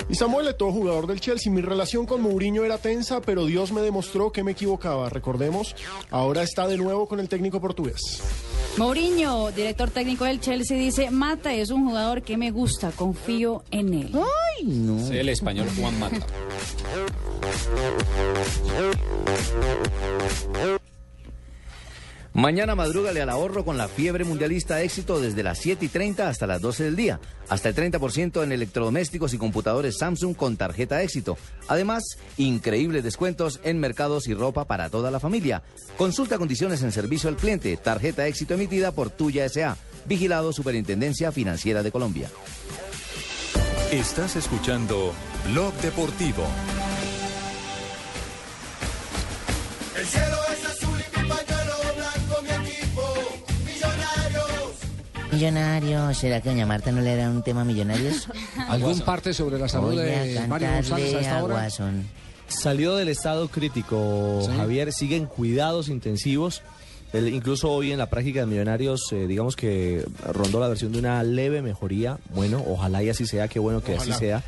Y 0.08 0.14
Samuel 0.14 0.48
Eto'o, 0.48 0.72
jugador 0.72 1.06
del 1.06 1.20
Chelsea, 1.20 1.52
mi 1.52 1.60
relación 1.60 2.06
con 2.06 2.22
Mourinho 2.22 2.64
era 2.64 2.78
tensa, 2.78 3.20
pero 3.20 3.46
Dios 3.46 3.70
me 3.72 3.82
demostró 3.82 4.32
que 4.32 4.42
me 4.42 4.52
equivocaba. 4.52 5.08
Recordemos, 5.10 5.76
ahora 6.10 6.42
está 6.42 6.66
de 6.66 6.76
nuevo 6.76 7.06
con 7.06 7.20
el 7.20 7.28
técnico 7.28 7.60
portugués. 7.60 8.00
Mourinho, 8.78 9.50
director 9.52 9.90
técnico 9.90 10.24
del 10.24 10.40
Chelsea, 10.40 10.76
dice, 10.76 11.10
Mata 11.10 11.52
es 11.52 11.70
un 11.70 11.86
jugador 11.86 12.22
que 12.22 12.36
me 12.36 12.50
gusta, 12.50 12.90
confío 12.90 13.62
en 13.70 13.94
él. 13.94 14.10
Ay, 14.14 14.64
no. 14.66 15.06
Sí, 15.06 15.16
el 15.16 15.28
español 15.28 15.68
Juan 15.76 15.98
Mata. 15.98 16.26
Mañana 22.34 22.74
madrúgale 22.74 23.20
al 23.20 23.30
ahorro 23.30 23.64
con 23.64 23.78
la 23.78 23.88
fiebre 23.88 24.24
mundialista 24.24 24.82
éxito 24.82 25.20
desde 25.20 25.42
las 25.42 25.58
7 25.58 25.86
y 25.86 25.88
30 25.88 26.28
hasta 26.28 26.46
las 26.46 26.60
12 26.60 26.84
del 26.84 26.96
día. 26.96 27.20
Hasta 27.48 27.70
el 27.70 27.74
30% 27.74 28.42
en 28.44 28.52
electrodomésticos 28.52 29.34
y 29.34 29.38
computadores 29.38 29.98
Samsung 29.98 30.36
con 30.36 30.56
tarjeta 30.56 31.02
éxito. 31.02 31.36
Además, 31.66 32.04
increíbles 32.36 33.02
descuentos 33.02 33.60
en 33.64 33.80
mercados 33.80 34.28
y 34.28 34.34
ropa 34.34 34.66
para 34.66 34.90
toda 34.90 35.10
la 35.10 35.20
familia. 35.20 35.62
Consulta 35.96 36.38
condiciones 36.38 36.82
en 36.82 36.92
servicio 36.92 37.28
al 37.28 37.36
cliente. 37.36 37.76
Tarjeta 37.76 38.26
éxito 38.26 38.54
emitida 38.54 38.92
por 38.92 39.10
Tuya 39.10 39.44
S.A. 39.46 39.76
Vigilado 40.06 40.52
Superintendencia 40.52 41.32
Financiera 41.32 41.82
de 41.82 41.90
Colombia. 41.90 42.30
Estás 43.90 44.36
escuchando 44.36 45.14
Blog 45.50 45.72
Deportivo. 45.80 46.44
El 49.96 50.06
cielo 50.06 50.36
es 50.52 50.77
Millonarios, 55.42 56.18
¿será 56.18 56.40
que 56.40 56.48
doña 56.48 56.66
Marta 56.66 56.90
no 56.90 57.00
le 57.00 57.12
era 57.12 57.30
un 57.30 57.44
tema 57.44 57.62
millonarios? 57.64 58.26
¿Algún 58.68 58.98
parte 59.02 59.32
sobre 59.32 59.56
la 59.56 59.68
salud 59.68 59.92
Voy 59.94 59.98
a 60.00 60.02
de 60.24 60.46
Mario 60.48 60.68
González 60.72 60.90
a 60.90 60.90
cantarle 60.90 61.20
esta 61.20 61.38
a 61.38 61.44
hora? 61.44 61.54
Guasón. 61.54 62.04
Salió 62.48 62.96
del 62.96 63.08
estado 63.08 63.46
crítico, 63.48 64.40
Sí. 64.44 64.50
Javier. 64.56 64.92
Siguen 64.92 65.26
cuidados 65.26 65.90
intensivos. 65.90 66.62
El- 67.12 67.28
incluso 67.32 67.70
hoy 67.70 67.92
en 67.92 67.98
la 67.98 68.10
práctica 68.10 68.40
de 68.40 68.46
Millonarios, 68.46 69.00
eh, 69.12 69.28
digamos 69.28 69.54
que 69.54 70.04
rondó 70.26 70.58
la 70.58 70.66
versión 70.66 70.90
de 70.90 70.98
una 70.98 71.22
leve 71.22 71.62
mejoría. 71.62 72.18
Bueno, 72.34 72.60
ojalá 72.66 73.04
y 73.04 73.08
así 73.10 73.24
sea, 73.24 73.46
qué 73.46 73.60
bueno 73.60 73.80
que 73.80 73.94
Ojalá. 73.94 74.14
así 74.14 74.18
sea. 74.24 74.42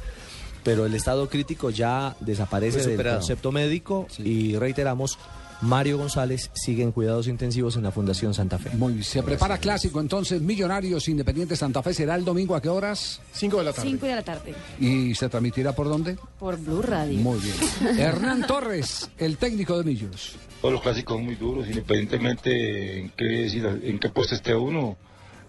Pero 0.65 0.87
el 0.87 0.95
estado 0.97 1.29
crítico 1.29 1.71
ya 1.71 2.17
desaparece 2.19 2.85
del 2.85 3.01
concepto 3.07 3.53
médico 3.53 4.09
y 4.19 4.57
reiteramos, 4.57 5.19
Mario 5.63 5.99
González 5.99 6.51
sigue 6.55 6.83
en 6.83 6.93
cuidados 6.93 7.29
intensivos 7.29 7.77
en 7.77 7.83
la 7.83 7.91
Fundación 7.91 8.33
Santa 8.33 8.59
Fe. 8.59 8.71
Muy 8.71 8.95
bien. 8.95 9.05
Se 9.05 9.23
prepara 9.23 9.59
clásico 9.59 10.01
entonces, 10.01 10.41
Millonarios 10.41 11.09
Independiente 11.09 11.57
Santa 11.57 11.83
Fe. 11.83 11.93
¿Será 11.93 12.15
el 12.15 12.25
domingo 12.25 12.55
a 12.55 12.63
qué 12.63 12.69
horas? 12.69 13.21
5 13.33 13.59
de 13.59 13.65
la 13.65 13.73
tarde. 13.73 13.91
5 13.91 14.07
de 14.07 14.15
la 14.15 14.23
tarde. 14.23 14.55
¿Y 14.81 15.15
se 15.15 15.29
transmitirá 15.29 15.75
por 15.75 15.89
dónde? 15.89 16.17
Por 16.39 16.57
Blue 16.57 16.83
Radio. 16.83 17.19
Muy 17.19 17.39
bien. 17.41 17.99
Hernán 17.99 18.47
Torres, 18.47 19.11
el 19.19 19.37
técnico 19.37 19.77
de 19.77 19.85
Millos. 19.85 20.37
Todos 20.61 20.75
los 20.75 20.83
clásicos 20.83 21.17
son 21.17 21.25
muy 21.25 21.37
duros, 21.37 21.67
independientemente 21.69 22.99
en 22.99 23.11
qué, 23.11 23.47
en 23.47 23.99
qué 23.99 24.09
puesto 24.11 24.35
esté 24.35 24.55
uno. 24.55 24.97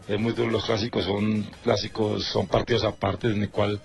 Es 0.08 0.20
muy 0.20 0.34
duro, 0.34 0.50
los 0.50 0.66
clásicos 0.66 1.06
son 1.06 1.44
clásicos, 1.64 2.26
son 2.26 2.48
partidos 2.48 2.84
aparte 2.84 3.28
en 3.28 3.44
el 3.44 3.50
cual 3.50 3.80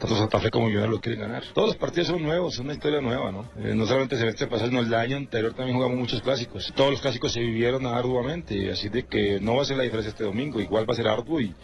tanto 0.00 0.16
Santa 0.16 0.40
Fe 0.40 0.50
como 0.50 0.66
Millonarios 0.66 0.96
lo 0.96 1.00
quieren 1.00 1.20
ganar. 1.20 1.44
Todos 1.52 1.68
los 1.68 1.76
partidos 1.76 2.08
son 2.08 2.22
nuevos, 2.22 2.54
son 2.54 2.64
una 2.64 2.72
historia 2.72 3.02
nueva, 3.02 3.30
¿no? 3.30 3.44
Eh, 3.58 3.74
no 3.74 3.84
solamente 3.84 4.14
el 4.14 4.20
semestre 4.20 4.46
pasado, 4.46 4.70
sino 4.70 4.80
el 4.80 4.94
año 4.94 5.18
anterior 5.18 5.52
también 5.52 5.76
jugamos 5.76 5.98
muchos 5.98 6.22
clásicos. 6.22 6.72
Todos 6.74 6.92
los 6.92 7.00
clásicos 7.02 7.32
se 7.32 7.40
vivieron 7.40 7.84
arduamente, 7.86 8.70
así 8.70 8.88
de 8.88 9.04
que 9.04 9.38
no 9.40 9.56
va 9.56 9.62
a 9.62 9.64
ser 9.66 9.76
la 9.76 9.82
diferencia 9.82 10.08
este 10.08 10.24
domingo, 10.24 10.58
igual 10.58 10.88
va 10.88 10.94
a 10.94 10.96
ser 10.96 11.06
arduo 11.06 11.40
y, 11.40 11.54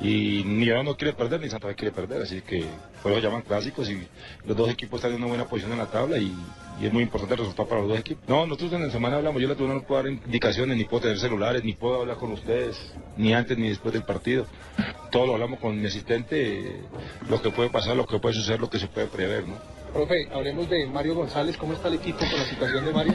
y 0.00 0.42
ni 0.44 0.54
Millonarios 0.54 0.84
no 0.84 0.96
quiere 0.96 1.12
perder 1.14 1.40
ni 1.40 1.48
Santa 1.48 1.68
Fe 1.68 1.74
quiere 1.74 1.94
perder, 1.94 2.22
así 2.22 2.40
que 2.40 2.64
por 3.02 3.12
eso 3.12 3.20
llaman 3.20 3.42
clásicos 3.42 3.88
y 3.90 4.06
los 4.44 4.56
dos 4.56 4.70
equipos 4.70 4.98
están 4.98 5.12
en 5.12 5.18
una 5.18 5.28
buena 5.28 5.44
posición 5.46 5.72
en 5.72 5.78
la 5.78 5.86
tabla 5.86 6.18
y, 6.18 6.34
y 6.80 6.86
es 6.86 6.92
muy 6.92 7.02
importante 7.02 7.34
el 7.34 7.40
resultado 7.40 7.68
para 7.68 7.80
los 7.80 7.90
dos 7.90 7.98
equipos. 8.00 8.28
No, 8.28 8.46
nosotros 8.46 8.72
en 8.72 8.86
la 8.86 8.92
semana 8.92 9.16
hablamos, 9.16 9.40
yo 9.40 9.48
la 9.48 9.54
tribuna 9.54 9.76
no 9.76 9.82
puedo 9.82 10.02
dar 10.02 10.12
indicaciones, 10.12 10.76
ni 10.76 10.84
puedo 10.84 11.02
tener 11.02 11.18
celulares, 11.18 11.62
ni 11.64 11.74
puedo 11.74 12.00
hablar 12.00 12.16
con 12.16 12.32
ustedes, 12.32 12.76
ni 13.16 13.32
antes 13.32 13.56
ni 13.56 13.68
después 13.68 13.92
del 13.94 14.02
partido. 14.02 14.46
Todo 15.10 15.26
lo 15.26 15.34
hablamos 15.34 15.60
con 15.60 15.80
mi 15.80 15.86
asistente, 15.86 16.80
lo 17.28 17.40
que 17.40 17.50
puede 17.50 17.70
pasar, 17.70 17.96
lo 17.96 18.06
que 18.06 18.18
puede 18.18 18.34
suceder, 18.34 18.60
lo 18.60 18.68
que 18.68 18.78
se 18.78 18.88
puede 18.88 19.06
prever, 19.06 19.46
¿no? 19.46 19.54
Profe, 19.92 20.28
hablemos 20.32 20.68
de 20.68 20.86
Mario 20.86 21.14
González. 21.14 21.56
¿Cómo 21.56 21.74
está 21.74 21.86
el 21.86 21.94
equipo 21.94 22.18
con 22.18 22.36
la 22.36 22.44
situación 22.46 22.84
de 22.84 22.92
Mario? 22.92 23.14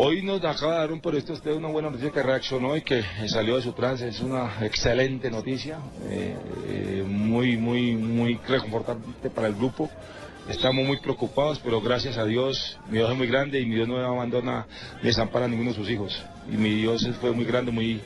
Hoy 0.00 0.22
nos 0.22 0.44
acaba 0.44 0.74
de 0.74 0.78
dar 0.78 0.92
un 0.92 1.00
por 1.00 1.16
esto 1.16 1.32
usted 1.32 1.50
una 1.56 1.66
buena 1.66 1.90
noticia 1.90 2.12
que 2.12 2.22
reaccionó 2.22 2.76
y 2.76 2.82
que 2.82 3.02
salió 3.26 3.56
de 3.56 3.62
su 3.62 3.72
trance. 3.72 4.06
Es 4.06 4.20
una 4.20 4.48
excelente 4.64 5.28
noticia, 5.28 5.78
eh, 6.08 6.36
eh, 6.68 7.04
muy, 7.04 7.56
muy, 7.56 7.96
muy 7.96 8.38
reconfortante 8.46 9.28
para 9.28 9.48
el 9.48 9.54
grupo. 9.56 9.90
Estamos 10.48 10.86
muy 10.86 10.98
preocupados, 11.00 11.58
pero 11.58 11.80
gracias 11.80 12.16
a 12.16 12.24
Dios, 12.24 12.78
mi 12.88 12.98
Dios 12.98 13.10
es 13.10 13.16
muy 13.16 13.26
grande 13.26 13.58
y 13.60 13.66
mi 13.66 13.74
Dios 13.74 13.88
no 13.88 13.96
abandona 13.98 14.66
ni 15.02 15.08
desampara 15.08 15.46
a 15.46 15.48
ninguno 15.48 15.70
de 15.70 15.76
sus 15.76 15.90
hijos. 15.90 16.22
Y 16.48 16.56
mi 16.56 16.70
Dios 16.76 17.04
fue 17.20 17.32
muy 17.32 17.44
grande, 17.44 17.72
muy, 17.72 18.00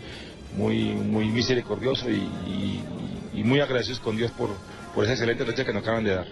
muy, 0.56 0.94
muy 0.94 1.26
misericordioso 1.26 2.10
y, 2.10 2.14
y- 2.46 2.84
y 3.34 3.44
muy 3.44 3.60
agradecidos 3.60 4.00
con 4.00 4.16
Dios 4.16 4.30
por, 4.32 4.48
por 4.94 5.04
esa 5.04 5.12
excelente 5.12 5.44
noticia 5.44 5.64
que 5.66 5.72
nos 5.74 5.82
acaban 5.82 6.04
de 6.04 6.14
dar. 6.14 6.26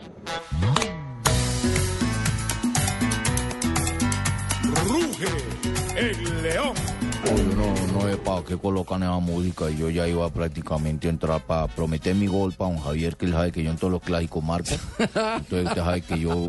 No, 8.10 8.16
no 8.16 8.16
es 8.16 8.18
para 8.18 8.44
qué 8.44 8.56
colocan 8.56 9.02
esa 9.02 9.18
música. 9.18 9.70
y 9.70 9.76
Yo 9.78 9.90
ya 9.90 10.06
iba 10.08 10.28
prácticamente 10.30 11.06
a 11.06 11.10
entrar 11.10 11.44
para 11.46 11.66
prometer 11.68 12.14
mi 12.14 12.26
gol 12.26 12.52
para 12.52 12.70
don 12.72 12.80
Javier, 12.80 13.16
que 13.16 13.26
él 13.26 13.32
sabe 13.32 13.52
que 13.52 13.62
yo 13.62 13.70
en 13.70 13.76
todos 13.76 13.92
los 13.92 14.02
clásicos 14.02 14.42
marco. 14.42 14.70
Entonces 14.98 15.66
usted 15.68 15.82
sabe 15.82 16.00
que 16.02 16.18
yo... 16.20 16.48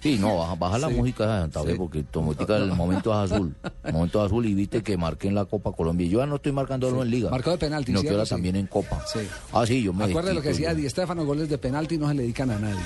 Sí, 0.00 0.18
no, 0.18 0.38
baja, 0.38 0.54
baja 0.54 0.78
la 0.78 0.88
Sí. 0.88 0.94
música 0.94 1.24
de 1.26 1.40
Santa 1.42 1.62
Fe, 1.62 1.74
porque 1.76 2.02
tomotica 2.02 2.56
el 2.56 2.72
momento 2.72 3.10
es 3.24 3.32
azul. 3.32 3.54
El 3.84 3.92
momento 3.92 4.20
es 4.20 4.26
azul 4.26 4.46
y 4.46 4.54
viste 4.54 4.82
que 4.82 4.96
marqué 4.96 5.28
en 5.28 5.34
la 5.34 5.44
Copa 5.44 5.72
Colombia. 5.72 6.06
Yo 6.08 6.18
ya 6.20 6.26
no 6.26 6.36
estoy 6.36 6.52
marcando 6.52 6.88
en 7.02 7.10
liga. 7.10 7.30
Marcó 7.30 7.50
de 7.52 7.58
penalti, 7.58 7.92
Sino 7.92 8.02
que 8.02 8.10
ahora 8.10 8.24
Sí. 8.26 8.30
también 8.30 8.56
en 8.56 8.66
Copa. 8.66 9.02
Sí. 9.12 9.20
Ah, 9.52 9.64
sí, 9.66 9.82
yo 9.82 9.92
me 9.92 10.04
Acuérdate 10.04 10.34
lo 10.34 10.42
que 10.42 10.48
decía 10.48 10.74
Di 10.74 10.88
Stéfano, 10.88 11.24
goles 11.24 11.48
de 11.48 11.58
penalti 11.58 11.98
no 11.98 12.08
se 12.08 12.14
le 12.14 12.22
dedican 12.22 12.50
a 12.50 12.58
nadie. 12.58 12.80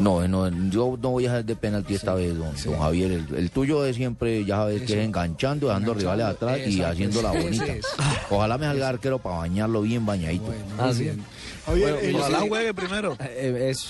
No, 0.00 0.26
no, 0.26 0.48
yo 0.70 0.98
no 1.00 1.10
voy 1.10 1.26
a 1.26 1.32
hacer 1.32 1.44
de 1.44 1.56
penalti 1.56 1.94
esta 1.94 2.14
vez, 2.14 2.36
don, 2.36 2.50
don 2.64 2.78
Javier. 2.78 3.12
El, 3.12 3.34
el 3.36 3.50
tuyo 3.50 3.84
es 3.84 3.96
siempre, 3.96 4.44
ya 4.44 4.56
sabes, 4.56 4.82
que 4.82 4.92
es 5.00 5.04
enganchando, 5.06 5.68
dejando 5.68 5.94
rivales 5.94 6.26
atrás 6.26 6.58
y 6.66 6.76
exacto, 6.80 6.92
haciendo 6.92 7.22
la 7.22 7.34
ese 7.34 7.42
bonita. 7.44 7.64
Es. 7.78 7.86
Ojalá 8.30 8.58
me 8.58 8.66
salga 8.66 8.88
arquero 8.88 9.18
para 9.18 9.36
bañarlo 9.38 9.82
bien 9.82 10.04
bañadito. 10.06 10.52
Ah, 10.78 10.92
sí. 10.92 11.10
Javier, 11.66 11.92
Bueno, 11.92 11.98
eh, 12.08 12.14
ojalá 12.18 12.40
sí. 12.40 12.48
juegue 12.48 12.74
primero. 12.74 13.16
Eh, 13.20 13.68
eso. 13.70 13.88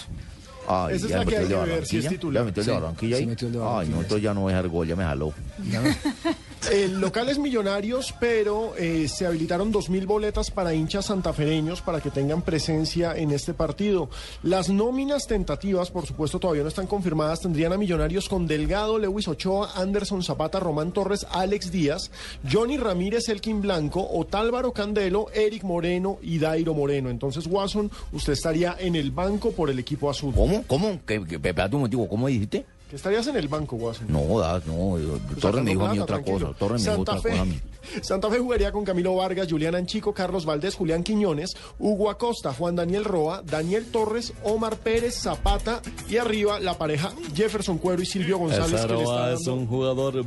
Ay, 0.68 0.94
Esa 0.94 1.06
es 1.06 1.10
ya 1.10 1.18
la 1.18 1.24
me 1.24 1.30
que 1.32 1.38
metió 1.40 1.42
el 1.42 1.48
de 1.48 1.54
hay 1.56 1.64
que 1.64 1.74
ver 1.74 1.86
si 1.86 1.96
es 1.98 2.04
Barranquilla. 2.04 2.10
titular. 2.10 2.42
Ya 2.42 2.44
metió 2.46 2.60
el 2.62 2.66
de 2.66 2.72
Barranquilla 2.72 3.16
ahí. 3.16 3.26
metió 3.26 3.46
el 3.48 3.52
de 3.54 3.58
Ay, 3.58 3.64
Barranquilla, 3.64 3.94
no, 3.96 4.02
entonces 4.02 4.22
ya 4.22 4.34
no 4.34 4.50
es 4.50 4.56
argol, 4.56 4.86
ya 4.88 4.96
me 4.96 5.04
jaló. 5.04 5.32
El 6.70 7.00
local 7.00 7.28
es 7.28 7.38
Millonarios, 7.38 8.14
pero 8.20 8.74
eh, 8.76 9.08
se 9.08 9.26
habilitaron 9.26 9.72
2.000 9.72 10.06
boletas 10.06 10.50
para 10.50 10.72
hinchas 10.72 11.06
santafereños 11.06 11.82
para 11.82 12.00
que 12.00 12.10
tengan 12.10 12.42
presencia 12.42 13.16
en 13.16 13.32
este 13.32 13.52
partido. 13.52 14.08
Las 14.44 14.68
nóminas 14.68 15.26
tentativas, 15.26 15.90
por 15.90 16.06
supuesto, 16.06 16.38
todavía 16.38 16.62
no 16.62 16.68
están 16.68 16.86
confirmadas. 16.86 17.40
Tendrían 17.40 17.72
a 17.72 17.78
Millonarios 17.78 18.28
con 18.28 18.46
Delgado, 18.46 18.98
Lewis 18.98 19.26
Ochoa, 19.26 19.72
Anderson 19.74 20.22
Zapata, 20.22 20.60
Román 20.60 20.92
Torres, 20.92 21.26
Alex 21.32 21.72
Díaz, 21.72 22.12
Johnny 22.50 22.76
Ramírez, 22.76 23.28
Elkin 23.28 23.60
Blanco, 23.60 24.08
Otálvaro 24.12 24.72
Candelo, 24.72 25.26
Eric 25.34 25.64
Moreno 25.64 26.18
y 26.22 26.38
Dairo 26.38 26.74
Moreno. 26.74 27.10
Entonces, 27.10 27.46
Watson, 27.48 27.90
usted 28.12 28.34
estaría 28.34 28.76
en 28.78 28.94
el 28.94 29.10
banco 29.10 29.50
por 29.50 29.68
el 29.68 29.80
equipo 29.80 30.08
azul. 30.08 30.32
¿Cómo? 30.32 30.62
¿Cómo? 30.68 31.00
¿Qué, 31.04 31.22
qué, 31.24 31.68
momentico, 31.70 32.08
¿cómo 32.08 32.28
dijiste? 32.28 32.64
Que 32.92 32.96
estarías 32.96 33.26
en 33.26 33.36
el 33.36 33.48
banco, 33.48 33.76
Watson. 33.76 34.04
No, 34.10 34.38
da, 34.38 34.60
no, 34.66 34.98
Torres 35.40 35.64
me 35.64 35.70
dijo 35.70 35.86
a 35.86 35.92
mí 35.94 35.98
otra 35.98 36.16
tranquilo. 36.22 36.48
cosa. 36.48 36.58
Torres 36.58 36.82
me 36.84 36.90
dijo 36.90 37.00
otra 37.00 37.20
Fe. 37.22 37.30
cosa 37.30 37.40
a 37.40 37.44
mí. 37.46 37.60
Santa 38.02 38.28
Fe 38.30 38.38
jugaría 38.38 38.70
con 38.70 38.84
Camilo 38.84 39.16
Vargas, 39.16 39.48
Julián 39.50 39.74
Anchico, 39.74 40.12
Carlos 40.12 40.44
Valdés, 40.44 40.74
Julián 40.74 41.02
Quiñones, 41.02 41.54
Hugo 41.78 42.10
Acosta, 42.10 42.52
Juan 42.52 42.76
Daniel 42.76 43.04
Roa, 43.06 43.40
Daniel 43.46 43.86
Torres, 43.90 44.34
Omar 44.42 44.76
Pérez, 44.76 45.14
Zapata 45.18 45.80
y 46.10 46.18
arriba 46.18 46.60
la 46.60 46.76
pareja 46.76 47.14
Jefferson 47.34 47.78
Cuero 47.78 48.02
y 48.02 48.04
Silvio 48.06 48.36
González 48.36 48.74
Esa 48.74 48.86
que 48.86 48.92
le 48.92 49.00
está, 49.00 49.10
Roa 49.16 49.32
es 49.32 49.38
dando, 49.38 49.54
un 49.54 49.66
jugador. 49.66 50.24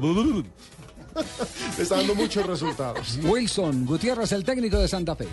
Le 1.78 1.84
está 1.84 1.98
dando 1.98 2.16
muchos 2.16 2.46
resultados. 2.46 3.20
Wilson 3.24 3.86
Gutiérrez, 3.86 4.32
el 4.34 4.44
técnico 4.44 4.78
de 4.80 4.88
Santa 4.88 5.16
Fe. 5.16 5.28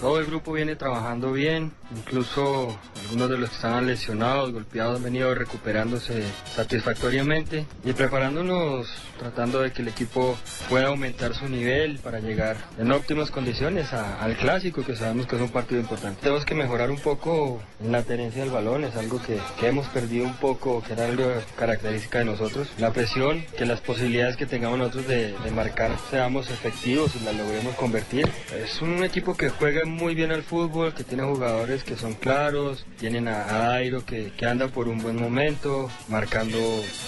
Todo 0.00 0.20
el 0.20 0.26
grupo 0.26 0.52
viene 0.52 0.76
trabajando 0.76 1.32
bien, 1.32 1.72
incluso 1.96 2.78
algunos 3.04 3.30
de 3.30 3.38
los 3.38 3.50
que 3.50 3.56
estaban 3.56 3.86
lesionados, 3.86 4.52
golpeados, 4.52 4.96
han 4.98 5.02
venido 5.02 5.34
recuperándose 5.34 6.22
satisfactoriamente 6.54 7.66
y 7.84 7.92
preparándonos, 7.94 8.86
tratando 9.18 9.60
de 9.60 9.72
que 9.72 9.82
el 9.82 9.88
equipo 9.88 10.38
pueda 10.68 10.88
aumentar 10.88 11.34
su 11.34 11.48
nivel 11.48 11.98
para 11.98 12.20
llegar 12.20 12.56
en 12.78 12.92
óptimas 12.92 13.32
condiciones 13.32 13.92
a- 13.92 14.22
al 14.22 14.36
clásico, 14.36 14.84
que 14.84 14.94
sabemos 14.94 15.26
que 15.26 15.34
es 15.34 15.42
un 15.42 15.48
partido 15.48 15.80
importante. 15.80 16.20
Tenemos 16.22 16.44
que 16.44 16.54
mejorar 16.54 16.90
un 16.92 17.00
poco 17.00 17.60
en 17.82 17.90
la 17.90 18.04
tenencia 18.04 18.42
del 18.42 18.52
balón, 18.52 18.84
es 18.84 18.94
algo 18.94 19.20
que, 19.20 19.40
que 19.58 19.66
hemos 19.66 19.88
perdido 19.88 20.26
un 20.26 20.36
poco, 20.36 20.80
que 20.86 20.92
era 20.92 21.06
algo 21.06 21.24
característica 21.58 22.18
de 22.20 22.26
nosotros. 22.26 22.68
La 22.78 22.92
presión, 22.92 23.44
que 23.56 23.66
las 23.66 23.80
posibilidades 23.80 24.36
que 24.36 24.46
tengamos 24.46 24.78
nosotros 24.78 25.08
de, 25.08 25.27
de, 25.44 25.50
marcar 25.50 25.90
seamos 26.10 26.50
efectivos 26.50 27.12
y 27.16 27.24
la 27.24 27.32
logremos 27.32 27.74
convertir. 27.74 28.28
Es 28.54 28.80
un 28.80 29.02
equipo 29.02 29.36
que 29.36 29.48
juega 29.48 29.84
muy 29.84 30.14
bien 30.14 30.30
al 30.30 30.42
fútbol, 30.42 30.94
que 30.94 31.04
tiene 31.04 31.24
jugadores 31.24 31.84
que 31.84 31.96
son 31.96 32.14
claros, 32.14 32.84
tienen 32.98 33.28
a, 33.28 33.44
a 33.44 33.68
Dairo 33.68 34.04
que, 34.04 34.32
que 34.36 34.46
anda 34.46 34.68
por 34.68 34.88
un 34.88 34.98
buen 34.98 35.16
momento, 35.16 35.90
marcando 36.08 36.58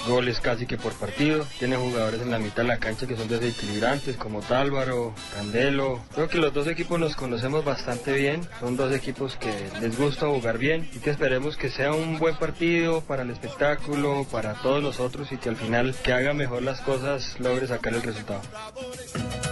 goles 0.09 0.40
casi 0.40 0.66
que 0.66 0.76
por 0.76 0.92
partido, 0.94 1.47
tiene 1.59 1.76
jugadores 1.76 2.22
en 2.22 2.30
la 2.30 2.38
mitad 2.38 2.62
de 2.62 2.68
la 2.68 2.78
cancha 2.78 3.06
que 3.06 3.16
son 3.16 3.28
desequilibrantes 3.28 4.16
como 4.16 4.40
Tálvaro, 4.40 5.14
Candelo. 5.34 6.01
Creo 6.14 6.28
que 6.28 6.38
los 6.38 6.52
dos 6.52 6.66
equipos 6.66 6.98
nos 6.98 7.16
conocemos 7.16 7.64
bastante 7.64 8.12
bien, 8.12 8.47
son 8.59 8.76
dos 8.76 8.92
equipos 8.92 9.36
que 9.36 9.52
les 9.80 9.98
gusta 9.98 10.26
jugar 10.26 10.59
bien 10.59 10.88
y 10.92 10.98
que 10.98 11.10
esperemos 11.10 11.56
que 11.56 11.70
sea 11.70 11.92
un 11.92 12.18
buen 12.18 12.36
partido 12.36 13.01
para 13.02 13.22
el 13.22 13.30
espectáculo, 13.30 14.26
para 14.30 14.55
todos 14.55 14.82
nosotros 14.82 15.30
y 15.32 15.36
que 15.36 15.48
al 15.48 15.56
final 15.56 15.94
que 16.02 16.12
haga 16.12 16.32
mejor 16.34 16.62
las 16.62 16.80
cosas 16.80 17.38
logre 17.38 17.66
sacar 17.66 17.94
el 17.94 18.02
resultado. 18.12 18.43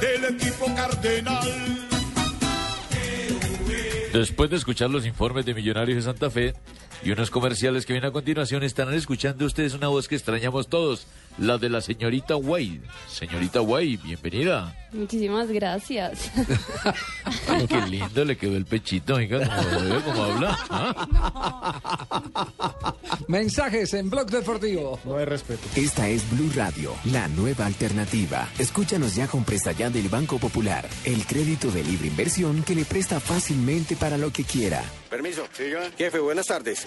del 0.00 0.24
equipo 0.24 0.66
cardenal. 0.74 1.88
Después 4.12 4.50
de 4.50 4.56
escuchar 4.56 4.90
los 4.90 5.06
informes 5.06 5.44
de 5.44 5.54
Millonarios 5.54 5.96
de 5.96 6.02
Santa 6.02 6.30
Fe 6.30 6.54
y 7.02 7.10
unos 7.10 7.30
comerciales 7.30 7.86
que 7.86 7.92
vienen 7.92 8.10
a 8.10 8.12
continuación, 8.12 8.62
estarán 8.62 8.94
escuchando 8.94 9.44
ustedes 9.44 9.74
una 9.74 9.88
voz 9.88 10.08
que 10.08 10.14
extrañamos 10.16 10.68
todos, 10.68 11.06
la 11.38 11.58
de 11.58 11.68
la 11.68 11.80
señorita 11.80 12.36
Wade. 12.36 12.80
Señorita 13.08 13.60
Wade, 13.60 13.98
bienvenida. 14.02 14.74
Muchísimas 14.92 15.48
gracias. 15.48 16.30
Ay, 17.48 17.66
qué 17.66 17.80
lindo 17.82 18.24
le 18.24 18.36
quedó 18.36 18.56
el 18.56 18.64
pechito, 18.64 19.14
oiga, 19.14 19.38
como, 19.38 19.80
ve 19.88 20.00
cómo 20.04 20.22
habla. 20.24 20.58
¿ah? 20.70 20.94
Mensajes 23.28 23.94
en 23.94 24.10
Blog 24.10 24.30
Deportivo. 24.30 24.98
No 25.04 25.16
hay 25.18 25.26
respeto. 25.26 25.68
Esta 25.76 26.08
es 26.08 26.28
Blue 26.30 26.50
Radio, 26.54 26.94
la 27.04 27.28
nueva 27.28 27.66
alternativa. 27.66 28.48
Escúchanos 28.58 29.14
ya 29.14 29.28
con 29.28 29.44
Presta 29.44 29.72
Ya 29.72 29.90
del 29.90 30.08
Banco 30.08 30.38
Popular, 30.38 30.88
el 31.04 31.26
crédito 31.26 31.70
de 31.70 31.84
libre 31.84 32.08
inversión 32.08 32.62
que 32.62 32.74
le 32.74 32.84
presta 32.84 33.20
fácilmente 33.20 33.94
para 33.96 34.16
lo 34.16 34.32
que 34.32 34.44
quiera. 34.44 34.82
Permiso. 35.10 35.46
Jefe, 35.96 36.18
buenas 36.18 36.46
tardes. 36.46 36.84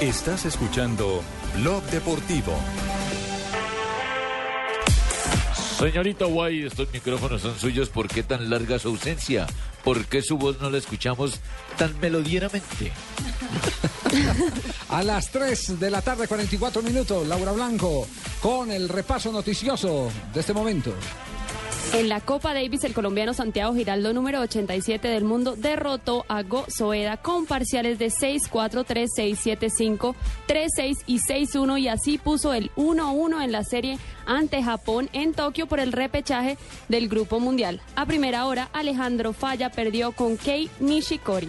Estás 0.00 0.44
escuchando 0.44 1.24
Blog 1.56 1.82
Deportivo. 1.86 2.52
Señorita 5.76 6.24
Wade, 6.28 6.66
estos 6.66 6.92
micrófonos 6.92 7.42
son 7.42 7.58
suyos. 7.58 7.88
¿Por 7.88 8.06
qué 8.06 8.22
tan 8.22 8.48
larga 8.48 8.78
su 8.78 8.90
ausencia? 8.90 9.48
¿Por 9.82 10.06
qué 10.06 10.22
su 10.22 10.38
voz 10.38 10.60
no 10.60 10.70
la 10.70 10.78
escuchamos 10.78 11.40
tan 11.76 11.98
melodieramente? 11.98 12.92
A 14.88 15.02
las 15.02 15.32
3 15.32 15.80
de 15.80 15.90
la 15.90 16.00
tarde, 16.00 16.28
44 16.28 16.80
minutos, 16.80 17.26
Laura 17.26 17.50
Blanco, 17.50 18.06
con 18.40 18.70
el 18.70 18.88
repaso 18.88 19.32
noticioso 19.32 20.12
de 20.32 20.38
este 20.38 20.52
momento. 20.52 20.94
En 21.94 22.08
la 22.08 22.20
Copa 22.20 22.52
Davis, 22.54 22.84
el 22.84 22.92
colombiano 22.92 23.32
Santiago 23.32 23.74
Giraldo, 23.74 24.12
número 24.12 24.40
87 24.40 25.08
del 25.08 25.24
mundo, 25.24 25.56
derrotó 25.56 26.24
a 26.28 26.42
Go 26.42 26.64
Soeda 26.68 27.16
con 27.16 27.46
parciales 27.46 27.98
de 27.98 28.08
6-4, 28.08 28.84
3-6, 28.84 29.58
7-5, 29.98 30.14
3-6 30.46 30.96
y 31.06 31.18
6-1 31.18 31.80
y 31.80 31.88
así 31.88 32.18
puso 32.18 32.52
el 32.52 32.70
1-1 32.76 33.42
en 33.42 33.52
la 33.52 33.64
serie 33.64 33.98
ante 34.26 34.62
Japón 34.62 35.08
en 35.12 35.32
Tokio 35.32 35.66
por 35.66 35.80
el 35.80 35.92
repechaje 35.92 36.58
del 36.88 37.08
Grupo 37.08 37.40
Mundial. 37.40 37.80
A 37.96 38.06
primera 38.06 38.46
hora, 38.46 38.68
Alejandro 38.72 39.32
Falla 39.32 39.70
perdió 39.70 40.12
con 40.12 40.36
Kei 40.36 40.68
Nishikori. 40.80 41.48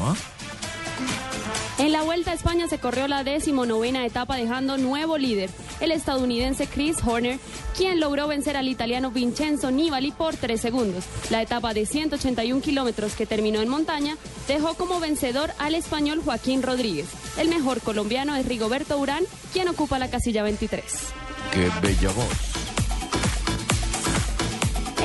¿no? 0.00 0.33
En 1.76 1.90
la 1.90 2.02
Vuelta 2.02 2.30
a 2.30 2.34
España 2.34 2.68
se 2.68 2.78
corrió 2.78 3.08
la 3.08 3.24
decimonovena 3.24 4.06
etapa 4.06 4.36
dejando 4.36 4.78
nuevo 4.78 5.18
líder, 5.18 5.50
el 5.80 5.90
estadounidense 5.90 6.68
Chris 6.68 6.98
Horner, 7.04 7.40
quien 7.76 7.98
logró 7.98 8.28
vencer 8.28 8.56
al 8.56 8.68
italiano 8.68 9.10
Vincenzo 9.10 9.72
Nibali 9.72 10.12
por 10.12 10.36
tres 10.36 10.60
segundos. 10.60 11.04
La 11.30 11.42
etapa 11.42 11.74
de 11.74 11.84
181 11.84 12.62
kilómetros 12.62 13.14
que 13.14 13.26
terminó 13.26 13.60
en 13.60 13.68
montaña 13.68 14.16
dejó 14.46 14.74
como 14.74 15.00
vencedor 15.00 15.50
al 15.58 15.74
español 15.74 16.22
Joaquín 16.24 16.62
Rodríguez. 16.62 17.08
El 17.38 17.48
mejor 17.48 17.80
colombiano 17.80 18.36
es 18.36 18.46
Rigoberto 18.46 18.96
Urán, 18.96 19.24
quien 19.52 19.68
ocupa 19.68 19.98
la 19.98 20.08
casilla 20.08 20.44
23. 20.44 20.84
Qué 21.52 21.70
bella 21.82 22.12
voz. 22.12 22.63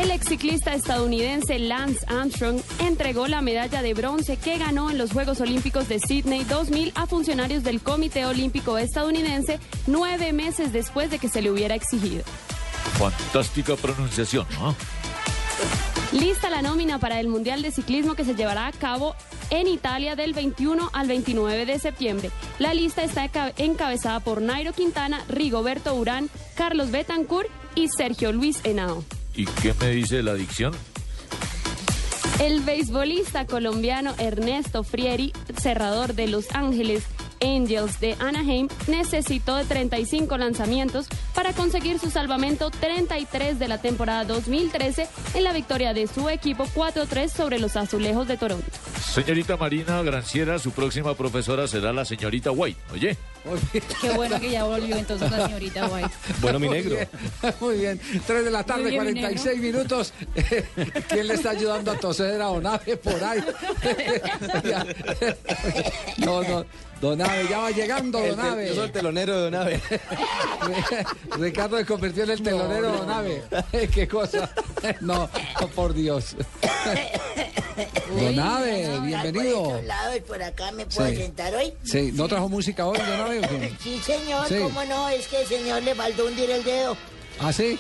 El 0.02 0.12
ex 0.12 0.28
ciclista 0.28 0.74
estadounidense 0.74 1.60
Lance 1.60 2.00
Armstrong 2.08 2.62
entregó 2.80 3.28
la 3.28 3.42
medalla 3.42 3.82
de 3.82 3.94
bronce 3.94 4.38
que 4.38 4.58
ganó 4.58 4.90
en 4.90 4.98
los 4.98 5.12
Juegos 5.12 5.42
Olímpicos 5.42 5.90
de 5.90 6.00
Sydney 6.00 6.44
2000 6.46 6.94
a 6.96 7.06
funcionarios 7.06 7.64
del 7.64 7.82
Comité 7.82 8.26
Olímpico 8.26 8.78
estadounidense 8.78 9.60
nueve 9.88 10.32
meses 10.32 10.72
después 10.72 11.10
de 11.12 11.20
que 11.20 11.28
se 11.28 11.42
le 11.42 11.52
hubiera 11.52 11.76
exigido. 11.76 12.24
Fantástica 12.98 13.76
pronunciación, 13.76 14.46
¿no? 14.60 14.74
Lista 16.18 16.50
la 16.50 16.62
nómina 16.62 16.98
para 17.00 17.20
el 17.20 17.28
Mundial 17.28 17.62
de 17.62 17.72
Ciclismo 17.72 18.16
que 18.16 18.24
se 18.24 18.36
llevará 18.36 18.68
a 18.68 18.72
cabo 18.72 19.16
en 19.50 19.68
Italia 19.68 20.16
del 20.16 20.34
21 20.34 20.90
al 20.94 21.08
29 21.08 21.66
de 21.66 21.78
septiembre. 21.78 22.32
La 22.58 22.74
lista 22.74 23.04
está 23.04 23.26
enca- 23.30 23.54
encabezada 23.58 24.22
por 24.22 24.42
Nairo 24.42 24.72
Quintana, 24.74 25.24
Rigoberto 25.28 25.94
Urán, 25.94 26.30
Carlos 26.56 26.90
Betancourt 26.90 27.50
y 27.76 27.90
Sergio 27.90 28.32
Luis 28.32 28.60
Henao. 28.64 29.04
¿Y 29.40 29.45
qué 29.45 29.74
me 29.80 29.91
dice 29.91 30.22
la 30.22 30.32
adicción? 30.32 30.74
El 32.41 32.60
beisbolista 32.60 33.45
colombiano 33.45 34.14
Ernesto 34.18 34.84
Frieri, 34.84 35.32
cerrador 35.57 36.14
de 36.14 36.28
Los 36.28 36.53
Ángeles 36.53 37.06
Angels 37.41 38.02
de 38.02 38.18
Anaheim, 38.20 38.68
necesitó 38.88 39.56
de 39.56 39.64
35 39.64 40.38
lanzamientos 40.38 41.07
para 41.34 41.53
conseguir 41.53 41.99
su 41.99 42.10
salvamento 42.10 42.70
33 42.70 43.57
de 43.60 43.68
la 43.70 43.82
temporada 43.82 44.26
2013 44.26 45.07
en 45.34 45.44
la 45.45 45.53
victoria 45.53 45.94
de 45.94 46.07
su 46.07 46.28
equipo 46.28 46.66
4-3 46.76 47.30
sobre 47.30 47.60
los 47.60 47.78
Azulejos 47.78 48.28
de 48.28 48.36
Toronto. 48.36 48.68
Señorita 48.99 49.56
Marina 49.56 50.02
Granciera, 50.03 50.60
su 50.60 50.72
próxima 50.72 51.16
profesora 51.16 51.66
será 51.70 51.94
la 51.94 52.03
señorita 52.03 52.52
White. 52.52 52.82
Oye, 52.91 53.18
Qué 54.02 54.10
bueno 54.11 54.40
que 54.40 54.52
ya 54.52 54.64
volvió 54.66 54.95
entonces 54.98 55.32
la 55.32 55.48
señorita 55.48 55.88
White. 55.88 56.10
Bueno, 56.41 56.60
mi 56.60 56.70
negro. 56.70 56.98
Muy 57.60 57.78
bien. 57.78 57.99
3 58.28 58.45
de 58.45 58.52
la 58.52 58.64
tarde, 58.64 58.84
Muy 58.84 58.91
bien, 58.91 59.06
mi 59.14 59.22
46 59.22 59.61
minutos. 59.61 60.14
¿Quién 61.10 61.28
le 61.28 61.34
está 61.36 61.52
ayudando 61.52 61.91
a 61.91 61.95
toser 61.98 62.41
a 62.41 62.45
Donave 62.45 62.98
por 62.98 63.24
ahí? 63.24 63.40
no, 66.18 66.44
no. 66.44 66.66
Donave, 67.02 67.48
ya 67.49 67.60
va 67.60 67.72
llegando, 67.72 68.20
Donave. 68.20 68.68
yo 68.68 68.76
soy 68.76 68.86
el 68.88 68.91
telonero 68.91 69.34
de 69.38 69.41
Donave. 69.44 69.82
Ricardo 71.40 71.78
se 71.78 71.86
convirtió 71.86 72.26
en 72.26 72.32
el 72.32 72.44
telonero 72.44 72.91
de 72.91 72.98
Donave. 72.98 73.41
Qué 73.94 74.06
cosa. 74.06 74.49
No, 74.99 75.30
oh, 75.61 75.68
por 75.68 75.94
Dios. 75.94 76.36
Donave, 78.20 78.99
bienvenido. 79.06 79.64
Por 79.64 79.84
lado 79.86 80.16
y 80.18 80.20
por 80.20 80.44
acá 80.44 80.74
me 80.74 80.86
puedo 80.88 81.10
Sí. 81.10 81.16
sentar 81.16 81.56
hoy. 81.56 81.74
Sí, 81.84 82.11
¿no 82.14 82.28
trajo 82.28 82.49
música 82.49 82.86
hoy, 82.86 82.98
Donave? 82.98 83.28
O 83.38 83.41
qué? 83.41 83.72
Sí, 83.84 83.99
señor, 84.03 84.47
Sí. 84.47 84.56
cómo 84.61 84.84
no, 84.85 85.07
es 85.10 85.27
que 85.27 85.41
el 85.41 85.47
señor 85.47 85.84
le 85.84 85.93
faltó 85.95 86.26
hundir 86.26 86.49
el 86.49 86.64
dedo. 86.64 86.97
¿Ah, 87.39 87.53
sí? 87.53 87.77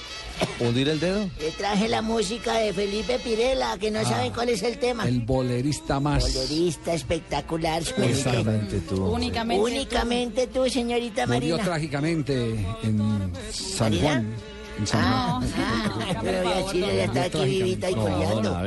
¿Hundir 0.61 0.87
el 0.87 1.01
dedo? 1.01 1.29
Le 1.39 1.51
traje 1.51 1.89
la 1.89 2.01
música 2.01 2.53
de 2.59 2.71
Felipe 2.71 3.19
Pirela, 3.19 3.77
que 3.77 3.91
no 3.91 3.99
Ah. 3.99 4.05
saben 4.05 4.31
cuál 4.31 4.47
es 4.47 4.63
el 4.63 4.77
tema. 4.79 5.05
El 5.05 5.19
bolerista 5.19 5.99
más. 5.99 6.23
Colorista 6.23 6.93
espectacular. 6.93 7.81
Exactamente 7.97 8.79
tú. 8.87 9.05
Únicamente, 9.05 9.61
Únicamente 9.61 10.47
tú, 10.47 10.69
señorita 10.69 11.25
Murió 11.27 11.55
Marina. 11.57 11.63
trágicamente 11.63 12.51
en 12.83 13.33
San 13.51 13.89
¿Marina? 13.91 14.01
Juan. 14.01 14.33
En 14.79 14.87
San 14.87 15.01
Ah, 15.03 15.39
Juan. 15.41 15.53
ah, 15.57 16.19
pero 16.23 16.43
ya 16.43 16.71
Chile 16.71 16.87
ya 16.95 17.03
está 17.03 17.23
aquí 17.23 17.45
vivita 17.45 17.89
y 17.89 17.95
No, 17.95 18.01
coleando. 18.03 18.57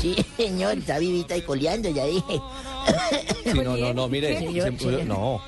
Sí, 0.00 0.16
señor, 0.38 0.78
está 0.78 0.98
vivita 0.98 1.36
y 1.36 1.42
coleando, 1.42 1.90
ya 1.90 2.06
dije. 2.06 2.40
Sí, 3.44 3.58
no, 3.62 3.76
no, 3.76 3.92
no, 3.92 4.08
mire. 4.08 4.38
Señor, 4.38 4.64
se 4.64 4.70
murió- 4.70 4.98
señor. 5.00 5.04
no. 5.18 5.42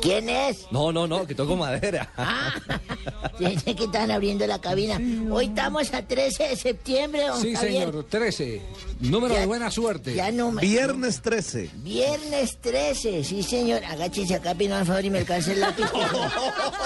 ¿Quién 0.00 0.28
es? 0.28 0.66
No, 0.70 0.92
no, 0.92 1.06
no, 1.06 1.26
que 1.26 1.34
toco 1.34 1.56
madera. 1.56 2.10
Pensé 3.38 3.74
que 3.74 3.84
estaban 3.84 4.10
abriendo 4.10 4.46
la 4.46 4.60
cabina. 4.60 4.98
Hoy 5.32 5.46
estamos 5.46 5.92
a 5.94 6.02
13 6.02 6.48
de 6.48 6.56
septiembre, 6.56 7.26
don 7.26 7.40
Sí, 7.40 7.54
Javier. 7.54 7.86
señor, 7.88 8.04
13. 8.08 8.62
Número 9.00 9.34
Ya- 9.34 9.40
de 9.40 9.46
buena 9.46 9.70
suerte. 9.70 10.14
ya 10.14 10.30
no 10.30 10.52
me- 10.52 10.60
Viernes 10.62 11.20
13. 11.22 11.70
Viernes 11.76 12.58
13, 12.60 13.24
sí 13.24 13.42
señor. 13.42 13.84
Agáchese 13.84 14.34
acá, 14.36 14.54
Pino, 14.54 14.76
por 14.78 14.86
favor, 14.86 15.04
y 15.04 15.10
me 15.10 15.18
alcance 15.18 15.52
el 15.52 15.60
lápiz. 15.60 15.84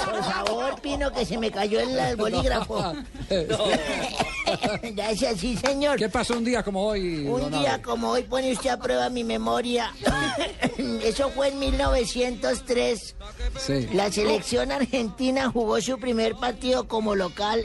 Por 0.04 0.24
favor, 0.24 0.80
Pino, 0.80 1.10
que 1.12 1.24
se 1.24 1.38
me 1.38 1.50
cayó 1.50 1.80
el, 1.80 1.96
el 1.98 2.16
bolígrafo. 2.16 2.92
Gracias, 4.94 5.40
sí 5.40 5.56
señor. 5.56 5.96
¿Qué 5.98 6.08
pasó 6.08 6.34
un 6.34 6.44
día 6.44 6.62
como 6.62 6.84
hoy? 6.86 7.26
Un 7.26 7.50
día 7.50 7.80
como 7.82 8.10
hoy 8.10 8.22
pone 8.24 8.52
usted 8.52 8.70
a 8.70 8.76
prueba 8.78 9.08
mi 9.08 9.24
memoria. 9.24 9.92
Eso 11.02 11.30
fue 11.30 11.48
en 11.48 11.58
1903. 11.58 13.01
Sí. 13.58 13.88
La 13.92 14.10
selección 14.10 14.72
argentina 14.72 15.50
jugó 15.50 15.80
su 15.80 15.98
primer 15.98 16.34
partido 16.36 16.86
como 16.88 17.14
local 17.14 17.62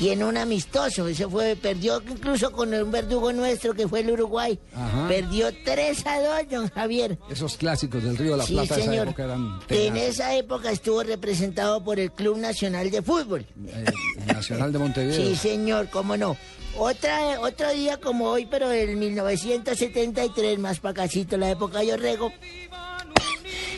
y 0.00 0.10
en 0.10 0.22
un 0.24 0.36
amistoso. 0.36 1.06
Eso 1.08 1.30
fue, 1.30 1.56
perdió 1.56 2.02
incluso 2.06 2.50
con 2.52 2.74
un 2.74 2.90
verdugo 2.90 3.32
nuestro 3.32 3.72
que 3.74 3.88
fue 3.88 4.00
el 4.00 4.10
Uruguay. 4.10 4.58
Ajá. 4.74 5.08
Perdió 5.08 5.48
3 5.64 6.06
a 6.06 6.20
2, 6.42 6.50
don 6.50 6.68
Javier. 6.70 7.18
Esos 7.30 7.56
clásicos 7.56 8.02
del 8.02 8.16
Río 8.16 8.32
de 8.32 8.36
la 8.38 8.44
Sí, 8.44 8.52
Plata 8.54 8.74
de 8.74 8.80
esa 8.82 8.90
señor. 8.90 9.08
época 9.08 9.24
eran 9.24 9.60
en 9.68 9.96
esa 9.96 10.34
época 10.34 10.70
estuvo 10.70 11.02
representado 11.02 11.82
por 11.82 11.98
el 11.98 12.12
Club 12.12 12.36
Nacional 12.38 12.90
de 12.90 13.00
Fútbol. 13.02 13.46
Eh, 13.66 13.84
Nacional 14.26 14.72
de 14.72 14.78
Montevideo. 14.78 15.16
Sí, 15.16 15.36
señor, 15.36 15.88
cómo 15.90 16.16
no. 16.16 16.36
Otra, 16.78 17.40
otro 17.40 17.72
día 17.72 17.96
como 17.98 18.26
hoy, 18.26 18.44
pero 18.50 18.70
en 18.70 18.98
1973, 18.98 20.58
más 20.58 20.78
para 20.80 20.92
casito, 20.92 21.38
la 21.38 21.50
época 21.50 21.80
de 21.80 21.94
Orrego, 21.94 22.30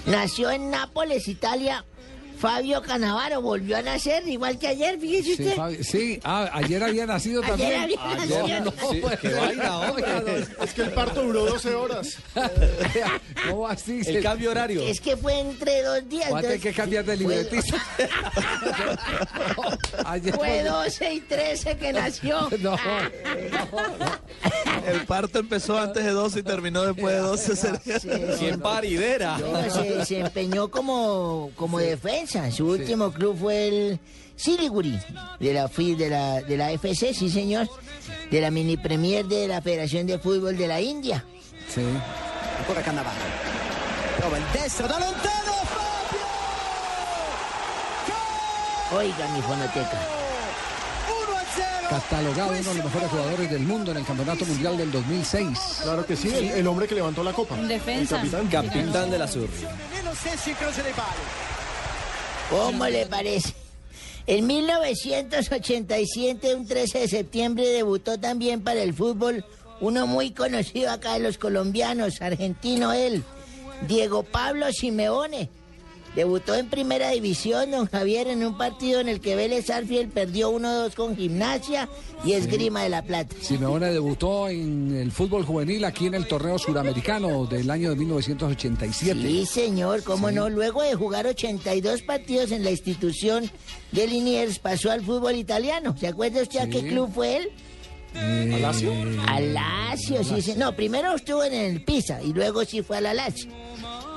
nació 0.08 0.50
en 0.50 0.70
Nápoles, 0.70 1.28
Italia, 1.28 1.84
Fabio 2.38 2.82
Canavaro. 2.82 3.40
Volvió 3.42 3.76
a 3.76 3.82
nacer, 3.82 4.26
igual 4.28 4.58
que 4.58 4.68
ayer, 4.68 4.98
fíjese 4.98 5.36
Sí, 5.36 5.42
usted. 5.42 5.56
Fabi- 5.56 5.82
sí, 5.82 6.20
ah, 6.24 6.50
ayer 6.52 6.82
había 6.82 7.06
nacido 7.06 7.42
Ayer 7.42 7.50
también. 7.56 7.80
había 7.82 8.12
Ayer 8.12 8.62
nacido. 8.62 8.64
no, 8.64 8.90
Sí, 8.92 8.98
pues, 9.00 9.18
qué 9.20 9.28
vaina, 9.34 9.78
oye. 9.92 10.46
Es 10.62 10.72
que 10.74 10.82
el 10.82 10.92
parto 10.92 11.22
duró 11.22 11.46
12 11.46 11.74
horas. 11.74 12.16
¿Cómo 13.50 13.66
así? 13.68 14.00
El 14.06 14.22
cambio 14.22 14.50
horario. 14.50 14.82
Es 14.82 15.00
que 15.00 15.16
fue 15.16 15.38
entre 15.40 15.82
dos 15.82 16.08
días. 16.08 16.30
Voy 16.30 16.38
a 16.38 16.42
tener 16.42 16.60
que 16.60 16.72
cambiar 16.72 17.04
de 17.04 17.16
fue- 17.16 17.36
libretista. 17.36 17.76
Ayer 20.06 20.34
Fue 20.34 20.62
12 20.64 21.14
y 21.14 21.20
13 21.20 21.76
que 21.76 21.92
nació. 21.92 22.48
No. 22.60 22.76
El 24.86 25.04
parto 25.06 25.38
empezó 25.38 25.78
antes 25.78 26.04
de 26.04 26.10
12 26.10 26.40
y 26.40 26.42
terminó 26.42 26.82
después 26.82 27.14
de 27.14 27.20
12. 27.20 27.78
¡Qué 28.38 28.58
paridera! 28.58 29.38
Bueno, 29.38 29.72
se 29.72 29.82
desempeñó 29.82 30.70
como, 30.70 31.50
como 31.56 31.78
defensa. 31.78 32.27
Su 32.52 32.66
último 32.66 33.10
club 33.10 33.38
fue 33.38 33.68
el 33.68 34.00
Siliguri 34.36 34.98
de 35.40 35.52
la, 35.54 35.66
de, 35.68 36.08
la, 36.10 36.42
de 36.42 36.56
la 36.56 36.72
FC, 36.72 37.14
sí 37.14 37.30
señor, 37.30 37.68
de 38.30 38.40
la 38.40 38.50
mini 38.50 38.76
premier 38.76 39.24
de 39.26 39.48
la 39.48 39.62
Federación 39.62 40.06
de 40.06 40.18
Fútbol 40.18 40.56
de 40.56 40.68
la 40.68 40.80
India. 40.80 41.24
Sí. 41.74 41.82
Ancora 42.58 42.82
Cannavaro. 42.82 43.16
Prova 44.18 44.36
il 44.36 44.44
destro 44.52 44.86
da 44.86 44.98
lontano. 44.98 45.52
Oiga 48.92 49.28
mi 49.34 49.42
fonoteca. 49.42 49.98
Catalogado 51.88 52.50
uno 52.50 52.58
de 52.58 52.64
los 52.64 52.84
mejores 52.84 53.08
jugadores 53.10 53.50
del 53.50 53.62
mundo 53.62 53.90
en 53.92 53.96
el 53.98 54.04
Campeonato 54.04 54.44
Mundial 54.44 54.76
del 54.76 54.90
2006. 54.92 55.58
Claro 55.82 56.04
que 56.04 56.16
sí, 56.16 56.28
el, 56.28 56.50
el 56.50 56.66
hombre 56.66 56.86
que 56.86 56.94
levantó 56.94 57.24
la 57.24 57.32
copa. 57.32 57.54
Un 57.54 57.66
defensa. 57.68 58.20
El 58.20 58.30
capitán. 58.30 58.66
Capitán 58.68 59.10
del 59.10 59.22
Azul. 59.22 59.48
Nello 59.92 60.12
¿Cómo 62.50 62.86
le 62.86 63.06
parece? 63.06 63.54
En 64.26 64.46
1987, 64.46 66.54
un 66.54 66.66
13 66.66 67.00
de 67.00 67.08
septiembre, 67.08 67.68
debutó 67.68 68.18
también 68.18 68.62
para 68.62 68.82
el 68.82 68.94
fútbol 68.94 69.44
uno 69.80 70.06
muy 70.06 70.32
conocido 70.32 70.90
acá 70.90 71.14
de 71.14 71.20
los 71.20 71.38
colombianos, 71.38 72.20
argentino 72.20 72.92
él, 72.92 73.24
Diego 73.86 74.22
Pablo 74.22 74.66
Simeone. 74.72 75.48
Debutó 76.18 76.56
en 76.56 76.66
primera 76.68 77.10
división, 77.10 77.70
don 77.70 77.86
Javier, 77.86 78.26
en 78.26 78.44
un 78.44 78.58
partido 78.58 78.98
en 78.98 79.08
el 79.08 79.20
que 79.20 79.36
Vélez 79.36 79.70
Arfiel 79.70 80.08
perdió 80.08 80.50
1-2 80.50 80.94
con 80.94 81.16
Gimnasia 81.16 81.88
y 82.24 82.32
Esgrima 82.32 82.82
de 82.82 82.88
la 82.88 83.02
Plata. 83.02 83.36
Simeone 83.40 83.86
debutó 83.92 84.48
en 84.48 84.96
el 84.96 85.12
fútbol 85.12 85.44
juvenil 85.44 85.84
aquí 85.84 86.06
en 86.06 86.14
el 86.14 86.26
torneo 86.26 86.58
suramericano 86.58 87.46
del 87.46 87.70
año 87.70 87.90
de 87.90 87.94
1987. 87.94 89.20
Sí, 89.20 89.46
señor, 89.46 90.02
cómo 90.02 90.32
no. 90.32 90.48
Luego 90.48 90.82
de 90.82 90.96
jugar 90.96 91.24
82 91.28 92.02
partidos 92.02 92.50
en 92.50 92.64
la 92.64 92.72
institución 92.72 93.48
de 93.92 94.08
Liniers, 94.08 94.58
pasó 94.58 94.90
al 94.90 95.02
fútbol 95.02 95.36
italiano. 95.36 95.94
¿Se 95.96 96.08
acuerda 96.08 96.42
usted 96.42 96.58
a 96.58 96.66
qué 96.68 96.80
club 96.80 97.12
fue 97.14 97.36
él? 97.36 97.48
Eh, 98.16 98.54
¿Alacio? 98.56 98.92
Alacio, 99.24 100.24
sí, 100.24 100.42
sí. 100.42 100.54
No, 100.56 100.74
primero 100.74 101.14
estuvo 101.14 101.44
en 101.44 101.54
el 101.54 101.84
Pisa 101.84 102.20
y 102.24 102.32
luego 102.32 102.64
sí 102.64 102.82
fue 102.82 102.96
al 102.96 103.06
Alacio. 103.06 103.52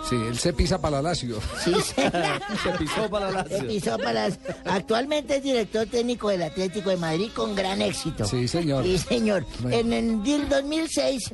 Sí, 0.07 0.15
él 0.15 0.37
se 0.37 0.53
pisa 0.53 0.79
para 0.79 1.01
Lazio. 1.01 1.39
Sí. 1.63 1.73
Se 1.93 2.71
pisó 2.77 3.09
para 3.09 3.31
la 3.31 3.45
Se 3.45 3.63
pisó 3.63 3.97
para... 3.97 4.29
Actualmente 4.65 5.37
es 5.37 5.43
director 5.43 5.87
técnico 5.87 6.29
del 6.29 6.43
Atlético 6.43 6.89
de 6.89 6.97
Madrid 6.97 7.29
con 7.35 7.55
gran 7.55 7.81
éxito. 7.81 8.25
Sí, 8.25 8.47
señor. 8.47 8.83
Sí, 8.83 8.97
señor. 8.97 9.45
Bueno. 9.61 9.77
En 9.77 9.93
el 9.93 10.49
2006... 10.49 11.33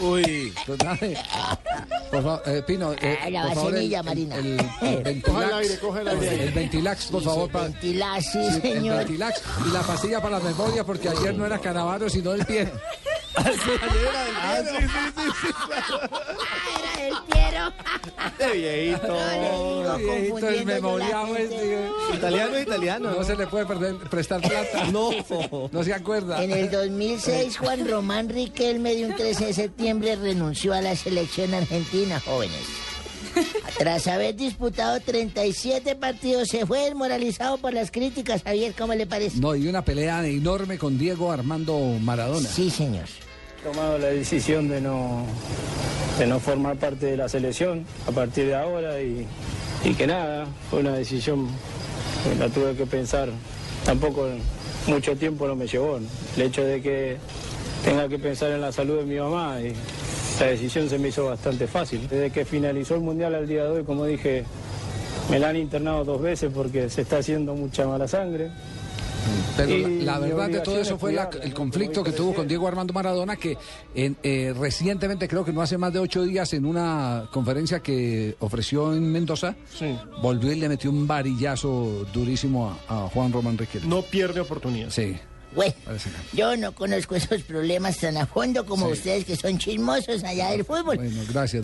Uy. 0.00 0.52
Por 0.66 2.22
favor, 2.22 2.42
eh, 2.46 2.62
Pino, 2.66 2.92
eh, 2.92 3.18
Ah, 3.22 3.30
la 3.30 3.42
por 3.42 3.54
favor, 3.54 3.72
Marina. 4.04 4.36
El, 4.36 4.46
el, 4.82 5.06
el 5.06 5.22
Coge 5.22 5.44
el 5.44 5.50
Ventilax, 5.52 5.52
aire, 5.54 5.78
coge 5.78 6.00
el 6.00 6.08
aire. 6.08 6.44
el 6.44 6.52
Ventilax, 6.52 7.04
por 7.06 7.22
favor, 7.22 7.50
para... 7.50 7.64
Ventilar, 7.66 8.22
sí, 8.22 8.30
Sí, 8.32 8.38
el 8.38 8.62
señor. 8.62 8.96
Ventilax 8.98 9.42
y 9.66 9.70
la 9.72 9.80
pastilla 9.82 10.20
para 10.22 10.38
la 10.38 10.44
memoria, 10.44 10.84
porque 10.84 11.08
ayer 11.08 11.34
no 11.34 11.46
era 11.46 11.58
Canavaro, 11.58 12.08
sino 12.08 12.32
el 12.32 12.44
pie. 12.46 12.70
Ah, 13.36 14.58
Era 16.78 17.06
el 17.06 17.14
Piero. 17.32 17.72
¡Qué 18.38 18.52
viejito! 18.58 19.06
No, 19.08 19.14
le 19.16 19.98
digo, 19.98 20.14
Viejito, 20.16 20.32
confundiendo 20.32 20.48
el 20.48 20.58
yo 20.58 20.64
la 20.64 20.74
memoriado 20.74 21.26
gente. 21.36 21.54
este. 21.54 22.16
Italiano 22.16 22.56
es 22.56 22.62
italiano. 22.66 23.10
No 23.16 23.24
se 23.24 23.36
le 23.36 23.46
puede 23.46 23.66
perder, 23.66 23.96
prestar 24.10 24.40
plata. 24.40 24.84
No. 24.92 25.10
No 25.70 25.84
se 25.84 25.94
acuerda. 25.94 26.42
En 26.42 26.50
el 26.50 26.70
2006, 26.70 27.58
Juan 27.58 27.88
Román 27.88 28.28
Riquelme, 28.28 28.94
de 28.96 29.06
un 29.06 29.16
13 29.16 29.46
de 29.46 29.54
septiembre, 29.54 29.79
renunció 29.80 30.74
a 30.74 30.80
la 30.80 30.94
selección 30.94 31.54
argentina, 31.54 32.20
jóvenes. 32.20 32.60
Tras 33.78 34.06
haber 34.08 34.34
disputado 34.36 35.00
37 35.00 35.94
partidos, 35.96 36.48
se 36.48 36.66
fue 36.66 36.80
desmoralizado 36.80 37.56
por 37.58 37.72
las 37.72 37.90
críticas. 37.90 38.42
Javier, 38.42 38.74
¿cómo 38.76 38.94
le 38.94 39.06
parece? 39.06 39.38
No, 39.38 39.54
y 39.54 39.68
una 39.68 39.82
pelea 39.82 40.26
enorme 40.26 40.78
con 40.78 40.98
Diego 40.98 41.30
Armando 41.32 41.78
Maradona. 42.00 42.48
Sí, 42.48 42.70
señor. 42.70 43.04
tomado 43.62 43.98
la 43.98 44.08
decisión 44.08 44.68
de 44.68 44.80
no, 44.80 45.24
de 46.18 46.26
no 46.26 46.40
formar 46.40 46.76
parte 46.76 47.06
de 47.06 47.16
la 47.16 47.28
selección 47.28 47.84
a 48.06 48.10
partir 48.10 48.46
de 48.46 48.54
ahora 48.56 49.00
y, 49.00 49.26
y 49.84 49.94
que 49.94 50.06
nada, 50.06 50.46
fue 50.68 50.80
una 50.80 50.92
decisión 50.92 51.48
que 52.24 52.34
la 52.38 52.48
tuve 52.48 52.74
que 52.74 52.86
pensar. 52.86 53.30
Tampoco 53.84 54.28
mucho 54.86 55.16
tiempo 55.16 55.46
no 55.46 55.56
me 55.56 55.66
llevó. 55.66 55.98
¿no? 56.00 56.06
El 56.36 56.42
hecho 56.42 56.64
de 56.64 56.82
que 56.82 57.16
tenga 57.84 58.08
que 58.08 58.18
pensar 58.18 58.50
en 58.50 58.60
la 58.60 58.72
salud 58.72 58.98
de 58.98 59.04
mi 59.04 59.16
mamá 59.18 59.60
y 59.60 59.72
la 60.40 60.46
decisión 60.46 60.88
se 60.88 60.98
me 60.98 61.08
hizo 61.08 61.26
bastante 61.26 61.66
fácil. 61.66 62.06
Desde 62.08 62.30
que 62.30 62.44
finalizó 62.44 62.94
el 62.94 63.00
Mundial 63.02 63.34
al 63.34 63.46
día 63.46 63.64
de 63.64 63.70
hoy, 63.70 63.84
como 63.84 64.04
dije, 64.06 64.44
me 65.30 65.38
la 65.38 65.50
han 65.50 65.56
internado 65.56 66.04
dos 66.04 66.20
veces 66.20 66.50
porque 66.54 66.88
se 66.90 67.02
está 67.02 67.18
haciendo 67.18 67.54
mucha 67.54 67.86
mala 67.86 68.06
sangre. 68.08 68.50
Pero 69.56 69.70
Y 69.70 70.00
la, 70.00 70.18
verdad 70.18 70.48
de 70.48 70.60
todo 70.60 70.80
eso 70.80 70.94
es 70.94 71.00
fue 71.00 71.12
la- 71.12 71.28
el 71.42 71.52
conflicto 71.52 72.02
que 72.02 72.12
tuvo 72.12 72.32
con 72.34 72.48
Diego 72.48 72.66
Armando 72.66 72.94
Maradona, 72.94 73.36
que 73.36 73.58
en, 73.94 74.16
eh, 74.22 74.54
recientemente, 74.58 75.28
creo 75.28 75.44
que 75.44 75.52
no 75.52 75.60
hace 75.60 75.76
más 75.76 75.92
de 75.92 75.98
ocho 75.98 76.22
días, 76.22 76.52
en 76.54 76.64
una 76.64 77.28
conferencia 77.30 77.80
que 77.80 78.34
ofreció 78.40 78.94
en 78.94 79.12
Mendoza, 79.12 79.54
volvió 80.22 80.50
y 80.52 80.56
le 80.58 80.68
metió 80.70 80.90
un 80.90 81.06
varillazo 81.06 82.06
durísimo 82.14 82.74
a, 82.88 83.04
a 83.04 83.08
Juan 83.08 83.30
Román 83.30 83.58
Riquelme. 83.58 83.88
No 83.88 84.00
pierde 84.02 84.40
oportunidad. 84.40 84.88
Sí. 84.88 85.14
Bueno, 85.54 85.74
yo 86.32 86.56
no 86.56 86.72
conozco 86.74 87.16
esos 87.16 87.42
problemas 87.42 87.98
tan 87.98 88.16
a 88.16 88.26
fondo 88.26 88.64
como 88.64 88.86
Sí. 88.86 88.92
ustedes 88.92 89.24
que 89.24 89.36
son 89.36 89.58
chismosos 89.58 90.22
allá 90.24 90.50
del 90.50 90.64
fútbol. 90.64 90.96
Bueno, 90.96 91.22
gracias. 91.28 91.62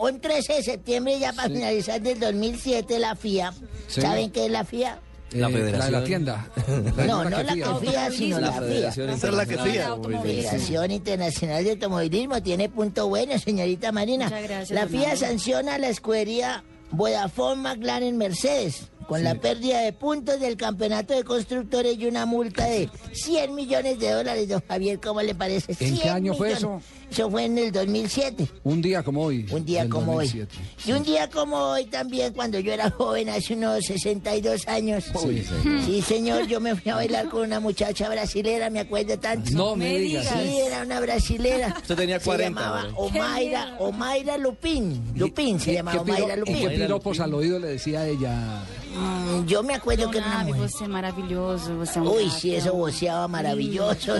Un 0.00 0.20
13 0.20 0.52
de 0.56 0.62
septiembre, 0.62 1.18
ya 1.18 1.32
para 1.32 1.48
finalizar 1.48 2.00
del 2.00 2.18
2007, 2.18 2.98
la 2.98 3.14
FIA. 3.14 3.52
Sí. 3.88 4.00
¿Saben 4.00 4.30
qué 4.30 4.46
es 4.46 4.50
la 4.50 4.64
FIA? 4.64 4.98
Eh, 5.32 5.38
la, 5.38 5.48
de 5.48 5.90
la 5.90 6.04
tienda. 6.04 6.46
No, 7.06 7.24
no 7.24 7.30
la 7.30 7.54
que 7.54 7.64
fía, 7.80 8.10
sino 8.10 8.38
la, 8.40 8.52
FIA. 8.52 8.88
Esa 8.88 9.04
es 9.12 9.34
la 9.34 9.46
que 9.46 9.58
fía. 9.58 9.96
Federación 10.22 10.90
Internacional 10.90 11.64
de 11.64 11.70
Automovilismo 11.72 12.42
tiene 12.42 12.68
punto 12.68 13.08
bueno, 13.08 13.38
señorita 13.38 13.92
Marina. 13.92 14.26
Muchas 14.26 14.42
gracias, 14.42 14.70
la 14.70 14.86
FIA 14.86 15.16
sanciona 15.16 15.74
a 15.76 15.78
la 15.78 15.88
escudería 15.88 16.64
Vodafone 16.90 17.62
McLaren 17.62 18.18
Mercedes 18.18 18.88
con 19.06 19.22
la 19.24 19.34
pérdida 19.34 19.80
de 19.80 19.92
puntos 19.92 20.40
del 20.40 20.56
campeonato 20.56 21.14
de 21.14 21.24
constructores 21.24 21.98
y 21.98 22.06
una 22.06 22.26
multa 22.26 22.64
de 22.66 22.88
100 23.12 23.54
millones 23.54 23.98
de 23.98 24.10
dólares, 24.10 24.48
don 24.48 24.62
Javier, 24.66 25.00
¿cómo 25.00 25.22
le 25.22 25.34
parece? 25.34 25.72
¿En 25.72 25.78
qué 25.96 26.02
100 26.02 26.14
año 26.14 26.34
fue 26.34 26.54
millones. 26.54 26.84
Eso 27.10 27.30
fue 27.30 27.44
en 27.44 27.58
el 27.58 27.72
2007. 27.72 28.48
Un 28.64 28.80
día 28.80 29.02
como 29.02 29.24
hoy. 29.24 29.46
Un 29.50 29.66
día 29.66 29.86
como 29.86 30.14
hoy. 30.14 30.26
2007. 30.28 30.56
Y 30.86 30.92
un 30.92 31.02
día 31.02 31.28
como 31.28 31.56
hoy 31.56 31.84
también, 31.84 32.32
cuando 32.32 32.58
yo 32.58 32.72
era 32.72 32.90
joven, 32.90 33.28
hace 33.28 33.52
unos 33.52 33.84
62 33.84 34.66
años. 34.66 35.04
Sí, 35.04 35.42
señor. 35.42 35.84
Sí, 35.84 36.02
señor, 36.02 36.46
yo 36.46 36.58
me 36.60 36.74
fui 36.74 36.90
a 36.90 36.94
bailar 36.94 37.28
con 37.28 37.42
una 37.42 37.60
muchacha 37.60 38.08
brasilera, 38.08 38.70
me 38.70 38.80
acuerdo 38.80 39.18
tanto. 39.18 39.50
No 39.50 39.76
me 39.76 39.98
digas. 39.98 40.26
Sí, 40.26 40.56
era 40.66 40.82
una 40.84 41.00
brasilera. 41.00 41.76
Usted 41.82 41.96
tenía 41.96 42.18
40, 42.18 42.58
Se 42.60 42.66
llamaba. 42.66 42.94
Omaira, 42.96 43.76
Omaira 43.78 44.38
Lupín. 44.38 45.02
Lupín 45.14 45.60
se 45.60 45.66
¿Qué, 45.66 45.72
llamaba 45.74 46.00
Omaira 46.00 46.34
¿y 46.34 46.38
Lupín. 46.38 46.56
qué 46.60 46.70
piropos 46.70 47.20
al 47.20 47.34
oído 47.34 47.58
le 47.58 47.68
decía 47.68 48.00
a 48.00 48.08
ella? 48.08 48.64
Mm, 48.94 49.46
yo 49.46 49.62
me 49.62 49.74
acuerdo 49.74 50.10
que 50.10 50.18
era 50.18 50.26
una 50.26 50.44
mujer. 50.44 50.68
você 50.68 50.84
é 50.84 50.88
maravilhoso, 50.88 51.74
você 51.76 51.98
é 51.98 52.02
um 52.02 52.10
Uy, 52.10 52.24
gato. 52.26 52.38
sí, 52.38 52.54
eso 52.54 52.72
voceaba 52.74 53.26
maravilloso. 53.28 54.16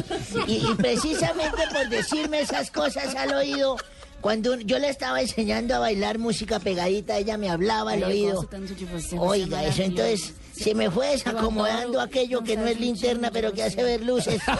Y, 0.46 0.66
y 0.70 0.74
precisamente 0.76 1.62
por 1.72 1.88
decirme 1.88 2.40
esas 2.40 2.70
cosas 2.70 3.14
al 3.14 3.34
oído, 3.34 3.76
cuando 4.20 4.56
yo 4.56 4.78
le 4.78 4.88
estaba 4.88 5.20
enseñando 5.20 5.74
a 5.74 5.78
bailar 5.80 6.18
música 6.18 6.58
pegadita, 6.58 7.18
ella 7.18 7.36
me 7.36 7.50
hablaba 7.50 7.92
al 7.92 8.04
oído. 8.04 8.48
você, 8.92 9.16
é 9.16 9.20
Oiga, 9.20 9.64
eso 9.64 9.82
entonces 9.82 10.32
se 10.54 10.74
me 10.74 10.90
fue 10.90 11.08
desacomodando 11.08 12.00
aquello 12.00 12.42
que 12.42 12.56
no 12.56 12.66
es 12.66 12.78
linterna, 12.80 13.30
pero 13.30 13.52
que 13.52 13.64
hace 13.64 13.82
ver 13.82 14.02
luces. 14.02 14.40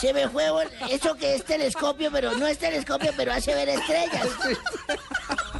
Se 0.00 0.12
me 0.12 0.28
fue 0.28 0.44
eso 0.90 1.14
que 1.14 1.36
es 1.36 1.44
telescopio, 1.44 2.10
pero 2.12 2.36
no 2.36 2.46
es 2.46 2.58
telescopio, 2.58 3.12
pero 3.16 3.32
hace 3.32 3.54
ver 3.54 3.70
estrellas. 3.70 4.28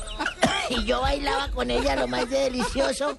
Y 0.70 0.84
yo 0.84 1.00
bailaba 1.00 1.48
con 1.50 1.70
ella 1.70 1.96
lo 1.96 2.08
más 2.08 2.28
de 2.30 2.38
delicioso. 2.40 3.18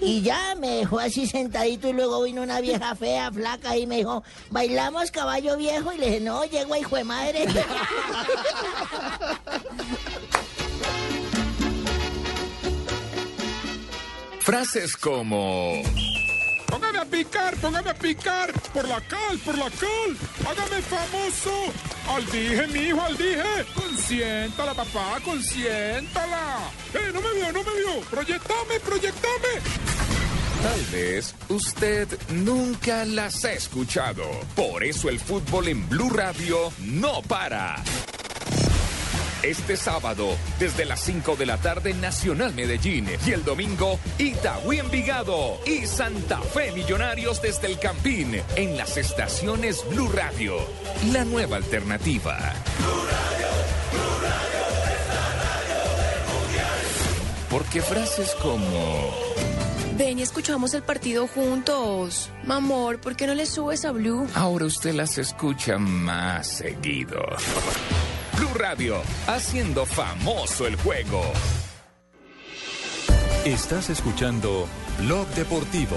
Y 0.00 0.22
ya 0.22 0.54
me 0.56 0.68
dejó 0.76 0.98
así 0.98 1.26
sentadito 1.26 1.88
y 1.88 1.92
luego 1.92 2.22
vino 2.22 2.42
una 2.42 2.60
vieja 2.60 2.94
fea, 2.94 3.30
flaca, 3.30 3.76
y 3.76 3.86
me 3.86 3.98
dijo, 3.98 4.22
¿bailamos 4.50 5.10
caballo 5.10 5.56
viejo? 5.56 5.92
Y 5.92 5.98
le 5.98 6.06
dije, 6.06 6.20
no, 6.20 6.44
llego 6.44 6.74
hijo 6.76 6.96
de 6.96 7.04
madre. 7.04 7.46
Frases 14.40 14.96
como... 14.96 15.82
Póngame 16.72 16.98
a 17.00 17.04
picar, 17.04 17.54
póngame 17.56 17.90
a 17.90 17.94
picar. 17.94 18.50
Por 18.72 18.88
la 18.88 18.98
cal, 19.02 19.38
por 19.44 19.58
la 19.58 19.68
cal. 19.68 20.10
Hágame 20.48 20.80
famoso. 20.80 21.52
Al 22.08 22.24
dije, 22.32 22.66
mi 22.68 22.78
hijo, 22.88 23.02
al 23.02 23.14
dije. 23.18 23.66
Consiéntala, 23.74 24.72
papá, 24.72 25.20
consiéntala. 25.22 26.60
Eh, 26.94 27.10
no 27.12 27.20
me 27.20 27.34
vio, 27.34 27.52
no 27.52 27.62
me 27.62 27.74
vio. 27.76 28.00
Proyectame, 28.10 28.80
proyectame. 28.80 29.52
Tal 30.62 30.84
vez 30.92 31.34
usted 31.50 32.08
nunca 32.30 33.04
las 33.04 33.44
ha 33.44 33.52
escuchado. 33.52 34.24
Por 34.56 34.82
eso 34.82 35.10
el 35.10 35.20
fútbol 35.20 35.68
en 35.68 35.86
Blue 35.90 36.08
Radio 36.08 36.72
no 36.78 37.20
para. 37.20 37.82
Este 39.42 39.76
sábado, 39.76 40.36
desde 40.60 40.84
las 40.84 41.00
5 41.00 41.34
de 41.34 41.46
la 41.46 41.56
tarde, 41.56 41.94
Nacional 41.94 42.54
Medellín. 42.54 43.08
Y 43.26 43.32
el 43.32 43.44
domingo, 43.44 43.98
Itagüí 44.16 44.78
Envigado 44.78 45.58
y 45.66 45.84
Santa 45.84 46.40
Fe 46.40 46.70
Millonarios 46.70 47.42
desde 47.42 47.66
el 47.66 47.80
Campín. 47.80 48.40
En 48.54 48.76
las 48.76 48.96
estaciones 48.96 49.84
Blue 49.90 50.08
Radio. 50.12 50.58
La 51.12 51.24
nueva 51.24 51.56
alternativa. 51.56 52.38
Porque 57.50 57.82
frases 57.82 58.36
como... 58.40 59.10
Ven 59.98 60.20
y 60.20 60.22
escuchamos 60.22 60.72
el 60.74 60.84
partido 60.84 61.26
juntos. 61.26 62.30
Mamor, 62.44 63.00
¿por 63.00 63.16
qué 63.16 63.26
no 63.26 63.34
le 63.34 63.46
subes 63.46 63.84
a 63.84 63.90
Blue? 63.90 64.26
Ahora 64.34 64.66
usted 64.66 64.94
las 64.94 65.18
escucha 65.18 65.78
más 65.78 66.46
seguido. 66.46 67.20
Blue 68.36 68.54
Radio, 68.54 68.96
haciendo 69.26 69.84
famoso 69.86 70.66
el 70.66 70.76
juego. 70.76 71.22
Estás 73.44 73.90
escuchando 73.90 74.68
Blog 74.98 75.26
Deportivo. 75.28 75.96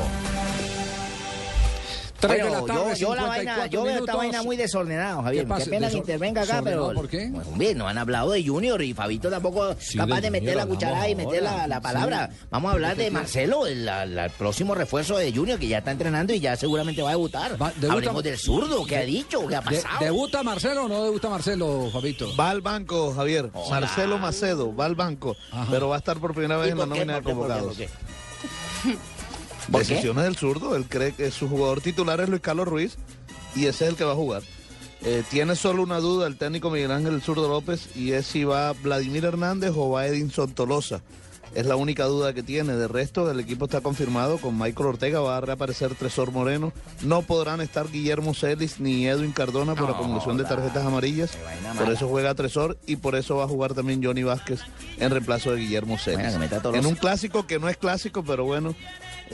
Tres 2.28 2.44
de 2.46 2.50
la 2.52 2.60
Bueno, 2.62 2.66
tarde, 2.82 2.96
yo, 3.00 3.08
yo 3.08 3.16
la 3.16 3.22
54 3.22 3.46
vaina, 3.56 3.68
yo 3.68 3.84
veo 3.84 3.98
esta 4.00 4.16
vaina 4.16 4.44
muy 4.44 4.56
desordenada, 4.58 5.24
Javier. 5.24 5.46
¿Qué 5.58 5.66
pena 5.66 5.90
que 5.90 5.98
intervenga 5.98 6.42
acá, 6.42 6.62
pero. 6.64 6.88
¿Desordenado 6.90 6.94
por 6.94 7.10
qué? 7.10 7.30
Pues, 7.34 7.48
hombre, 7.48 7.76
no 7.76 7.88
han 7.88 7.98
hablado 7.98 8.32
de 8.32 8.46
Junior 8.46 8.82
y 8.82 8.94
Fabito 8.94 9.30
tampoco 9.30 9.76
Sí, 9.80 9.98
capaz 9.98 10.16
de 10.16 10.22
de 10.22 10.32
meter 10.32 10.56
la 10.56 10.66
cucharada 10.66 11.08
y 11.10 11.16
meter 11.16 11.44
la, 11.44 11.68
la 11.68 11.76
sí. 11.78 11.82
palabra. 11.84 12.30
Vamos 12.50 12.70
a 12.70 12.74
hablar 12.74 12.96
¿De 12.98 13.04
de? 13.06 13.12
Marcelo, 13.12 13.68
el, 13.68 13.86
la- 13.86 14.06
la- 14.06 14.26
el 14.26 14.32
próximo 14.32 14.74
refuerzo 14.76 15.18
de 15.18 15.32
Junior 15.32 15.60
que 15.60 15.68
ya 15.68 15.78
está 15.80 15.92
entrenando 15.92 16.34
y 16.34 16.40
ya 16.40 16.56
seguramente 16.56 17.02
va 17.02 17.10
a 17.10 17.12
debutar. 17.12 17.58
debuta- 17.58 17.92
Hablemos 17.92 18.24
del 18.24 18.38
zurdo, 18.38 18.86
¿qué 18.86 18.98
ha 18.98 19.02
dicho? 19.06 19.46
¿Qué 19.48 19.56
ha 19.56 19.62
De- 19.62 19.78
pasado? 19.82 20.00
¿Debuta 20.00 20.42
Marcelo 20.44 20.86
o 20.86 20.88
no 20.88 21.04
debuta 21.04 21.30
Marcelo, 21.30 21.90
Fabito? 21.92 22.36
Va 22.36 22.50
al 22.50 22.62
banco, 22.62 23.14
Javier. 23.14 23.52
Marcelo 23.70 24.18
Macedo 24.18 24.76
va 24.76 24.86
al 24.86 24.96
banco, 24.96 25.36
pero 25.70 25.90
va 25.90 25.96
a 25.96 26.00
estar 26.00 26.18
por 26.18 26.34
primera 26.34 26.58
vez 26.58 26.70
¿Y 26.70 26.72
en 26.72 26.78
la 26.80 26.86
nómina 26.86 27.16
de 27.16 27.22
convocados. 27.22 27.78
Decisiones 29.68 30.24
del 30.24 30.36
zurdo. 30.36 30.76
Él 30.76 30.86
cree 30.88 31.14
que 31.14 31.32
su 31.32 31.48
jugador 31.48 31.82
titular 31.82 32.20
es 32.22 32.30
Luis 32.30 32.42
Carlos 32.42 32.68
Ruiz 32.68 32.98
y 33.56 33.66
ese 33.66 33.86
es 33.86 33.92
el 33.92 33.96
que 33.96 34.04
va 34.04 34.14
a 34.14 34.16
jugar. 34.16 34.44
Eh, 35.02 35.24
tiene 35.30 35.56
solo 35.56 35.84
una 35.84 36.00
duda 36.00 36.26
el 36.28 36.38
técnico 36.38 36.72
Miguel 36.72 36.92
Ángel 36.92 37.22
Zurdo 37.22 37.48
López 37.48 37.96
y 37.96 38.14
es 38.14 38.26
si 38.26 38.44
va 38.44 38.74
Vladimir 38.74 39.26
Hernández 39.26 39.72
o 39.76 39.90
va 39.90 40.08
Edinson 40.08 40.54
Tolosa. 40.54 41.02
Es 41.54 41.66
la 41.66 41.78
única 41.78 42.04
duda 42.04 42.34
que 42.34 42.44
tiene. 42.44 42.74
De 42.74 42.90
resto, 42.90 43.32
el 43.32 43.40
equipo 43.40 43.66
está 43.66 43.80
confirmado. 43.80 44.40
Con 44.40 44.58
Michael 44.58 44.88
Ortega 44.90 45.22
va 45.22 45.38
a 45.38 45.42
reaparecer 45.42 45.96
Tresor 45.96 46.32
Moreno. 46.32 46.74
No 47.02 47.22
podrán 47.22 47.62
estar 47.62 47.90
Guillermo 47.90 48.34
Celis 48.34 48.82
ni 48.82 49.08
Edwin 49.08 49.32
Cardona 49.32 49.74
por 49.74 49.90
acumulación 49.90 50.36
de 50.36 50.44
tarjetas 50.44 50.86
amarillas. 50.86 51.38
Por 51.78 51.90
eso 51.94 52.10
juega 52.10 52.36
Tresor 52.36 52.78
y 52.86 52.98
por 52.98 53.16
eso 53.16 53.38
va 53.38 53.46
a 53.46 53.48
jugar 53.48 53.74
también 53.74 54.04
Johnny 54.04 54.24
Vázquez 54.24 54.60
en 54.98 55.12
reemplazo 55.12 55.52
de 55.52 55.62
Guillermo 55.62 55.98
Celis. 55.98 56.38
Bueno. 56.38 56.76
En 56.76 56.86
un 56.86 56.96
clásico 56.96 57.48
que 57.48 57.58
no 57.58 57.70
es 57.70 57.78
clásico, 57.78 58.22
pero 58.24 58.44
bueno, 58.44 58.76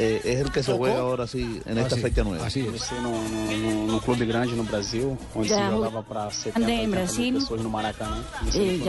eh, 0.02 0.22
es 0.24 0.40
el 0.42 0.52
que 0.52 0.64
se 0.64 0.74
juega 0.74 1.00
ahora 1.00 1.28
sí 1.28 1.62
en 1.66 1.78
esta 1.78 1.96
Así, 1.96 2.02
fecha 2.04 2.24
nueva. 2.24 2.48
Comecei 2.50 3.00
no, 3.02 3.12
no, 3.12 3.58
no, 3.86 3.92
no 3.94 4.00
clube 4.02 4.26
grande 4.26 4.56
no 4.56 4.64
Brasil, 4.64 5.18
onde 5.36 5.50
se 5.50 5.56
jogava 5.70 6.02
para 6.04 6.30
70, 6.32 6.60
andei 6.60 6.76
em 6.76 6.80
80 6.80 6.88
mil 6.88 6.92
Brasil. 6.96 7.34
pessoas 7.36 7.62
no 7.62 7.70
Maracanã. 7.70 8.24
Eh, 8.56 8.80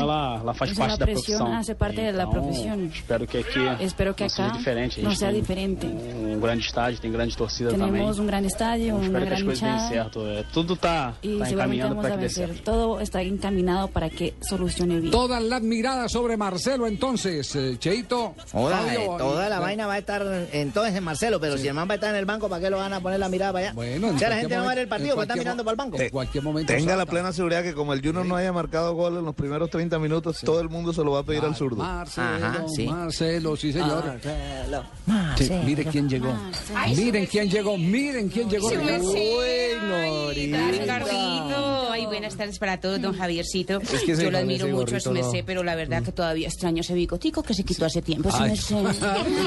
ela, 0.00 0.38
ela 0.40 0.54
faz 0.54 0.70
Entonces, 0.70 0.76
parte 0.78 0.98
da 0.98 1.06
profissão. 1.06 1.52
hace 1.56 1.74
parte 1.74 2.00
de 2.00 2.12
la 2.12 2.24
Então, 2.24 2.32
profesión. 2.32 2.90
Espero 2.92 3.26
que 3.26 3.38
aqui 3.38 3.84
Espero 3.84 4.14
que 4.14 4.22
não 4.24 4.28
seja 4.30 4.46
acá 4.48 4.56
diferente. 4.56 5.00
Tem 5.00 5.32
diferente. 5.40 5.86
Um 5.86 6.40
grande 6.40 6.64
estádio, 6.66 6.98
tem 7.00 7.10
grande 7.12 7.36
torcida 7.36 7.70
também. 7.70 7.92
Tenemos 7.92 8.18
un 8.18 8.26
gran 8.26 8.44
estadio, 8.44 8.94
Então, 8.94 8.98
una 8.98 9.06
espero 9.06 9.26
que 9.26 9.32
as 9.34 9.42
gran 9.42 9.46
coisas 9.46 9.88
certo. 9.88 10.26
É, 10.26 10.44
tudo 10.52 10.74
está 10.74 11.12
tá 11.12 11.50
encaminhando 11.50 11.96
para 11.96 12.10
que 12.10 12.16
dê 12.16 12.22
vencer. 12.22 12.46
certo. 12.48 12.62
Todo 12.64 13.00
está 13.00 13.22
encaminado 13.22 13.88
para 13.88 14.10
que 14.10 14.34
solucione 14.42 15.00
bien. 15.00 15.10
Todas 15.10 15.42
las 15.42 15.62
miradas 15.62 16.12
sobre 16.12 16.36
Marcelo, 16.36 16.86
entonces, 16.86 17.54
eh, 17.56 17.76
Cheito. 17.78 18.34
Fabio, 18.46 19.00
eh, 19.00 19.18
toda 19.18 19.48
la 19.48 19.60
vaina 19.64 19.86
va 19.86 19.94
a 19.94 19.98
estar 19.98 20.48
entonces 20.52 20.94
en 20.94 21.04
Marcelo, 21.04 21.40
pero 21.40 21.58
si 21.58 21.68
el 21.68 21.74
man 21.74 21.88
va 21.88 21.92
a 21.92 21.94
estar 21.96 22.10
en 22.10 22.16
el 22.16 22.24
banco, 22.24 22.48
¿para 22.48 22.62
qué 22.62 22.70
lo 22.70 22.76
van 22.78 22.92
a 22.92 23.00
poner 23.00 23.18
la 23.20 23.28
mirada 23.28 23.52
para 23.52 23.66
allá? 23.66 23.74
Bueno, 23.74 24.08
en 24.08 24.16
o 24.16 24.18
sea, 24.18 24.28
la 24.30 24.36
gente 24.36 24.54
no 24.56 24.62
va 24.64 24.66
a 24.70 24.74
ver 24.74 24.78
el 24.84 24.88
partido, 24.88 25.12
en 25.12 25.18
va 25.18 25.22
a 25.22 25.24
estar 25.24 25.36
cualquier 25.36 25.44
mirando 25.44 25.64
para 25.64 25.72
el 25.72 25.76
banco. 25.76 26.00
En 26.00 26.10
cualquier 26.10 26.44
momento. 26.44 26.72
Tenga 26.72 26.96
la 26.96 27.06
plena 27.06 27.32
seguridad 27.32 27.62
que 27.62 27.74
como 27.74 27.92
el 27.92 28.00
Junior 28.00 28.24
no 28.26 28.36
haya 28.36 28.52
marcado 28.52 28.94
gol 28.94 29.16
en 29.18 29.24
los 29.24 29.34
primeros 29.34 29.70
30 29.70 29.98
minutos, 29.98 30.38
todo 30.44 30.60
el 30.60 30.68
mundo 30.68 30.92
se 30.92 31.02
lo 31.04 31.12
va 31.12 31.20
a 31.20 31.22
pedir 31.24 31.42
al 31.44 31.54
zurdo. 31.56 31.76
Marcelo, 31.76 32.26
Ajá, 32.46 32.64
sí. 32.74 32.86
Marcelo, 32.86 33.56
sí, 33.56 33.72
señor. 33.72 34.04
Marcelo, 34.06 34.82
Sí, 34.84 35.10
Marcelo. 35.10 35.62
mire 35.64 35.84
quién 35.86 36.08
llegó. 36.08 36.32
Ay, 36.74 36.94
miren 36.96 37.26
quién 37.26 37.50
llegó, 37.50 37.76
miren 37.78 38.28
quién 38.28 38.48
llegó. 38.48 38.68
Sí, 38.68 38.76
Ricardo. 38.76 39.12
Bueno, 39.12 40.30
Ricardito. 40.70 41.90
Ay, 41.92 42.06
buenas 42.06 42.36
tardes 42.36 42.58
para 42.58 42.80
todos, 42.80 43.00
don 43.00 43.16
Javiercito. 43.16 43.80
Es 43.80 44.02
que 44.04 44.12
ese- 44.12 44.24
Yo 44.24 44.30
lo 44.30 44.38
admiro 44.38 44.66
mucho, 44.68 44.98
su 45.00 45.10
gorrito 45.10 45.10
no. 45.10 45.14
merced, 45.32 45.44
pero 45.46 45.62
la 45.62 45.74
verdad 45.74 46.02
que 46.02 46.12
todavía 46.12 46.48
extraño 46.48 46.80
ese 46.80 46.94
bigotico 46.94 47.42
que 47.42 47.54
se 47.54 47.64
quitó 47.64 47.84
hace 47.86 48.02
tiempo, 48.02 48.30
su 48.30 48.40
merced. 48.42 48.76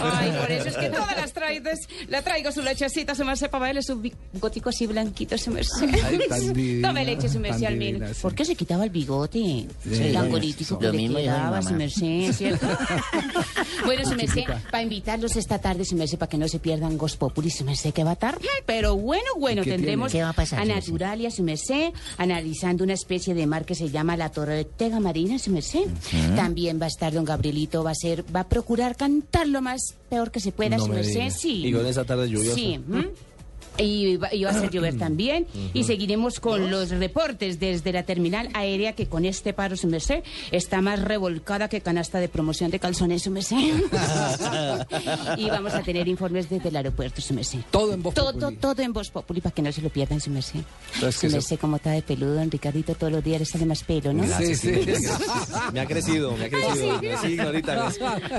Ay, 0.00 0.32
por 0.32 0.50
eso 0.50 0.68
es 0.68 0.76
que 0.76 0.88
todas 0.90 1.16
las 1.16 1.32
traigo, 1.32 1.70
la 2.08 2.22
traigo 2.22 2.52
su 2.52 2.62
lechecita, 2.62 3.14
su 3.14 3.24
merced, 3.24 3.50
para 3.50 3.66
verle 3.66 3.82
su 3.82 3.96
bigotico 4.00 4.70
así 4.70 4.86
blanquito. 4.86 5.36
Ay, 6.02 6.20
tan 6.28 6.40
divina, 6.54 6.88
Tome 6.88 7.04
leche, 7.04 7.28
su 7.28 7.40
merced, 7.40 7.62
tan 7.62 7.72
al 7.72 7.78
menos. 7.78 8.16
sí. 8.16 8.22
¿Por 8.22 8.34
qué 8.34 8.44
se 8.44 8.54
quitaba 8.54 8.84
el 8.84 8.90
bigote? 8.90 9.38
Sí, 9.38 10.12
tan 10.12 10.24
lo 10.26 10.30
bonito 10.30 10.78
que 10.78 10.92
le 10.92 11.08
quedaba, 11.22 11.62
su 11.62 11.66
mamá. 11.66 11.78
merced, 11.78 12.32
¿cierto? 12.32 12.66
bueno, 13.84 14.04
su 14.04 14.14
merced, 14.14 14.44
para 14.70 14.82
invitarlos 14.82 15.36
esta 15.36 15.58
tarde, 15.58 15.84
su 15.84 15.96
merced, 15.96 16.18
para 16.18 16.28
que 16.28 16.38
no 16.38 16.48
se 16.48 16.58
pierdan 16.58 16.96
Ghost 16.98 17.18
Populi, 17.18 17.50
su 17.50 17.64
merced, 17.64 17.92
que 17.92 18.04
va 18.04 18.10
a 18.10 18.14
estar, 18.14 18.38
pero 18.66 18.96
bueno, 18.96 19.24
bueno, 19.38 19.62
¿Y 19.62 19.64
qué 19.64 19.70
tendremos 19.72 20.10
tiene? 20.10 20.20
¿Qué 20.20 20.24
va 20.24 20.30
a 20.30 20.34
pasar, 20.34 20.60
a? 20.60 20.64
Naturalia, 20.64 21.30
su 21.30 21.42
merced, 21.42 21.92
analizando 22.18 22.84
una 22.84 22.94
especie 22.94 23.34
de 23.34 23.46
mar 23.46 23.64
que 23.64 23.74
se 23.74 23.90
llama 23.90 24.16
la 24.16 24.30
Torre 24.30 24.54
de 24.56 24.64
Tega 24.64 25.00
Marina, 25.00 25.38
su 25.38 25.50
merced. 25.50 25.86
También 26.36 26.80
va 26.80 26.84
a 26.84 26.88
estar 26.88 27.12
don 27.12 27.24
Gabrielito, 27.24 27.82
va 27.84 27.90
a 27.92 27.94
ser, 27.94 28.24
va 28.34 28.40
a 28.40 28.48
procurar 28.48 28.96
cantar 28.96 29.39
lo 29.48 29.62
más 29.62 29.94
peor 30.08 30.30
que 30.30 30.40
se 30.40 30.52
pueda, 30.52 30.76
No 30.76 30.84
su 30.84 30.92
merced, 30.92 31.30
sí. 31.30 31.66
Y 31.66 31.72
con 31.72 31.86
esa 31.86 32.04
tarde 32.04 32.28
lluviosa. 32.28 32.54
Sí. 32.54 32.74
¿m? 32.74 33.10
Y 33.80 34.16
va, 34.16 34.32
y 34.34 34.44
va 34.44 34.50
a 34.50 34.52
hacer 34.54 34.70
llover 34.70 34.96
también. 34.98 35.46
Y 35.72 35.84
seguiremos 35.84 36.40
con 36.40 36.70
los 36.70 36.90
reportes 36.90 37.58
desde 37.60 37.92
la 37.92 38.02
terminal 38.02 38.48
aérea 38.54 38.94
que 38.94 39.06
con 39.06 39.24
este 39.24 39.52
paro, 39.52 39.76
su 39.76 39.86
merced, 39.88 40.22
está 40.50 40.80
más 40.80 41.00
revolcada 41.00 41.68
que 41.68 41.80
canasta 41.80 42.20
de 42.20 42.28
promoción 42.28 42.70
de 42.70 42.78
calzones, 42.78 43.22
su 43.22 43.30
merced. 43.30 43.56
y 45.36 45.48
vamos 45.48 45.74
a 45.74 45.82
tener 45.82 46.08
informes 46.08 46.48
desde 46.48 46.68
el 46.68 46.76
aeropuerto, 46.76 47.20
su 47.20 47.34
merced. 47.34 47.60
Todo 47.70 47.94
en 47.94 48.02
Voz 48.02 48.14
todo, 48.14 48.32
Populi. 48.32 48.56
todo 48.56 48.82
en 48.82 48.92
Voz 48.92 49.10
Populi 49.10 49.40
para 49.40 49.54
que 49.54 49.62
no 49.62 49.72
se 49.72 49.82
lo 49.82 49.90
pierdan, 49.90 50.20
su 50.20 50.30
merced. 50.30 50.60
Pero 50.94 51.08
es 51.08 51.18
que 51.18 51.28
Su 51.28 51.36
merced, 51.36 51.58
como 51.58 51.76
está 51.76 51.90
de 51.92 52.02
peludo, 52.02 52.34
don 52.34 52.50
Ricardito, 52.50 52.94
todos 52.94 53.12
los 53.12 53.24
días 53.24 53.40
le 53.40 53.46
sale 53.46 53.66
más 53.66 53.82
pelo, 53.84 54.12
¿no? 54.12 54.24
Gracias, 54.26 54.60
sí, 54.60 54.70
Me 55.72 55.80
ha 55.80 55.86
crecido, 55.86 56.36
me 56.36 56.44
ha 56.46 56.48
crecido. 56.50 57.00
Sí. 57.00 57.08
Sí, 57.20 57.26
Ignorita. 57.32 57.86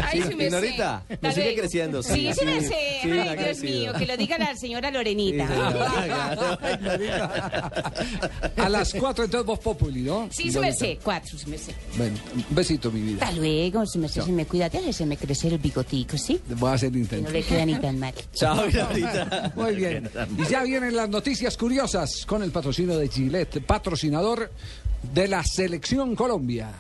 Ay, 0.04 0.22
Sí, 0.22 0.28
sí 0.30 0.36
me 0.36 0.46
Ignorita, 0.46 1.04
me 1.22 1.34
sigue 1.34 1.56
creciendo. 1.56 2.04
Sí, 2.04 2.30
sí, 2.34 2.46
sí, 3.02 3.08
me 3.08 3.22
Ay, 3.22 3.38
Dios 3.38 3.60
mío, 3.60 3.94
que 3.98 4.06
lo 4.06 4.18
diga 4.18 4.38
la 4.38 4.56
señora 4.56 4.92
Lorenita. 4.92 5.31
A 8.58 8.70
las 8.70 8.94
4 8.94 9.26
entonces 9.26 9.46
Voz 9.46 9.60
Populi, 9.60 10.02
¿no? 10.02 10.28
Sí, 10.32 10.52
su 10.52 10.60
merced, 10.60 10.98
cuatro, 11.04 11.38
su 11.38 11.50
merced. 11.50 11.74
Bueno, 11.98 12.18
un 12.36 12.46
besito, 12.56 12.92
mi 12.92 13.02
vida. 13.02 13.26
Hasta 13.26 13.38
luego, 13.38 13.86
su 13.86 14.00
merced, 14.00 14.24
se 14.24 14.32
me 14.32 14.46
cuida, 14.46 14.70
déjese 14.70 15.06
crecer 15.18 15.54
el 15.54 15.60
bigotico, 15.60 16.18
¿sí? 16.18 16.40
Voy 16.58 16.70
a 16.70 16.74
hacer 16.74 16.92
No 16.92 17.00
intento. 17.00 17.32
le 17.32 17.44
queda 17.44 17.66
ni 17.66 17.76
tan 17.76 18.00
mal. 18.00 18.14
Chao, 18.34 18.68
Ignorita. 18.68 19.52
Muy 19.56 19.76
bien. 19.76 20.10
Y 20.38 20.46
ya 20.46 20.64
vienen 20.64 20.96
las 20.96 21.10
noticias 21.10 21.58
curiosas 21.58 22.26
con 22.26 22.44
el 22.44 22.52
patrocinio 22.52 22.98
de 22.98 23.08
Gillette, 23.08 23.62
patrocinador 23.66 24.52
de 25.14 25.28
la 25.28 25.44
Selección 25.44 26.16
Colombia. 26.16 26.72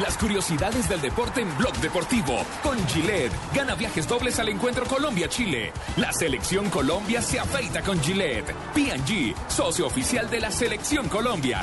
Las 0.00 0.18
curiosidades 0.18 0.90
del 0.90 1.00
deporte 1.00 1.40
en 1.40 1.56
Blog 1.56 1.74
Deportivo. 1.78 2.44
Con 2.62 2.76
Gillette. 2.86 3.32
Gana 3.54 3.74
viajes 3.74 4.06
dobles 4.06 4.38
al 4.38 4.50
encuentro 4.50 4.84
Colombia-Chile. 4.84 5.72
La 5.96 6.12
selección 6.12 6.68
Colombia 6.68 7.22
se 7.22 7.40
afeita 7.40 7.80
con 7.80 7.98
Gillette. 8.02 8.54
P&G, 8.74 9.34
socio 9.48 9.86
oficial 9.86 10.28
de 10.28 10.40
la 10.40 10.50
selección 10.50 11.08
Colombia. 11.08 11.62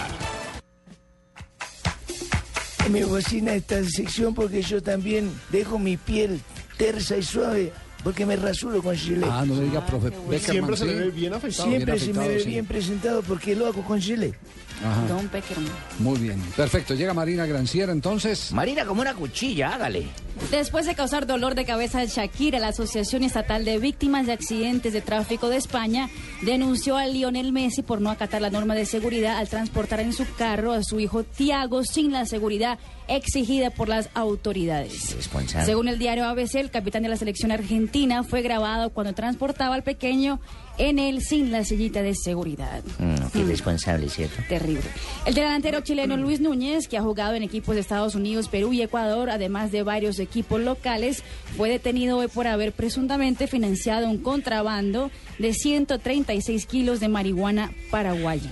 Me 2.90 3.06
fascina 3.06 3.54
esta 3.54 3.84
sección 3.84 4.34
porque 4.34 4.64
yo 4.64 4.82
también 4.82 5.32
dejo 5.52 5.78
mi 5.78 5.96
piel 5.98 6.42
tersa 6.78 7.16
y 7.16 7.24
suave 7.24 7.72
porque 8.04 8.26
me 8.26 8.36
rasuro 8.36 8.82
con 8.82 8.96
Gillette. 8.96 9.30
Ah, 9.32 9.46
no 9.46 9.54
me 9.54 9.66
diga, 9.66 9.86
profe 9.86 10.10
Beckerman, 10.10 10.42
Siempre 10.42 10.78
se 10.78 10.86
le 10.86 10.94
ve 10.96 11.12
bien 11.12 11.34
afeitado. 11.34 11.70
Siempre 11.70 11.94
bien 11.94 12.06
se 12.06 12.20
me 12.20 12.28
ve 12.28 12.40
sí. 12.40 12.50
bien 12.50 12.66
presentado 12.66 13.22
porque 13.22 13.56
lo 13.56 13.68
hago 13.68 13.84
con 13.84 14.02
Gillette. 14.02 14.36
Ajá. 14.84 15.08
Don 15.08 15.28
Peckerman. 15.30 15.72
Muy 16.00 16.20
bien. 16.20 16.42
Perfecto. 16.56 16.94
Llega 16.94 17.14
Marina 17.14 17.46
Granciera 17.46 17.92
entonces. 17.92 18.52
Marina, 18.52 18.86
como 18.86 19.02
una 19.02 19.14
cuchilla, 19.14 19.74
hágale. 19.74 20.08
Después 20.52 20.86
de 20.86 20.96
causar 20.96 21.26
dolor 21.28 21.56
de 21.56 21.66
cabeza 21.66 22.00
a 22.00 22.06
Shakira, 22.06 22.60
la 22.60 22.70
Asociación 22.70 23.24
Estatal 23.24 23.66
de 23.66 23.78
Víctimas 23.80 24.26
de 24.26 24.34
Accidentes 24.34 24.94
de 24.94 25.02
Tráfico 25.02 25.50
de 25.50 25.58
España 25.58 26.10
denunció 26.42 26.98
a 26.98 27.06
Lionel 27.06 27.52
Messi 27.52 27.82
por 27.82 28.02
no 28.02 28.10
acatar 28.10 28.42
la 28.42 28.50
norma 28.50 28.76
de 28.76 28.86
seguridad 28.86 29.38
al 29.38 29.48
transportar 29.48 30.00
en 30.00 30.12
su 30.12 30.26
carro 30.36 30.74
a 30.74 30.84
su 30.84 31.00
hijo 31.00 31.24
Tiago 31.24 31.84
sin 31.84 32.12
la 32.12 32.26
seguridad 32.26 32.80
exigida 33.08 33.70
por 33.70 33.90
las 33.90 34.10
autoridades. 34.14 35.16
Responsable. 35.16 35.66
Según 35.66 35.88
el 35.88 36.00
diario 36.00 36.26
ABC, 36.26 36.56
el 36.56 36.72
capitán 36.72 37.04
de 37.04 37.10
la 37.10 37.18
selección 37.18 37.52
argentina 37.52 38.24
fue 38.24 38.42
grabado 38.42 38.90
cuando 38.90 39.14
transportaba 39.14 39.76
al 39.76 39.84
pequeño 39.84 40.40
en 40.78 41.00
él 41.00 41.22
sin 41.22 41.52
la 41.52 41.64
sillita 41.64 42.02
de 42.02 42.16
seguridad. 42.16 42.84
Mm, 43.00 43.16
qué 43.32 43.44
responsable, 43.44 44.10
¿cierto? 44.10 44.42
Terrible. 44.50 44.82
El 45.26 45.34
delantero 45.34 45.82
chileno 45.82 46.18
Luis 46.18 46.40
Núñez, 46.40 46.88
que 46.88 46.98
ha 46.98 47.02
jugado 47.02 47.36
en 47.36 47.44
equipos 47.44 47.76
de 47.76 47.82
Estados 47.82 48.16
Unidos, 48.16 48.48
Perú 48.48 48.74
y 48.74 48.82
Ecuador, 48.82 49.30
además 49.30 49.72
de 49.72 49.84
varios 49.84 50.20
equipos 50.20 50.60
locales, 50.62 51.24
fue 51.58 51.70
detenido 51.70 52.18
hoy 52.18 52.28
por 52.28 52.48
haber 52.48 52.72
presuntamente 52.72 53.48
financiado 53.48 54.10
un 54.10 54.18
contrabando 54.18 55.12
de 55.40 55.54
136 55.54 56.66
kilos 56.66 57.00
de 57.00 57.08
marihuana 57.08 57.72
paraguaya. 57.92 58.50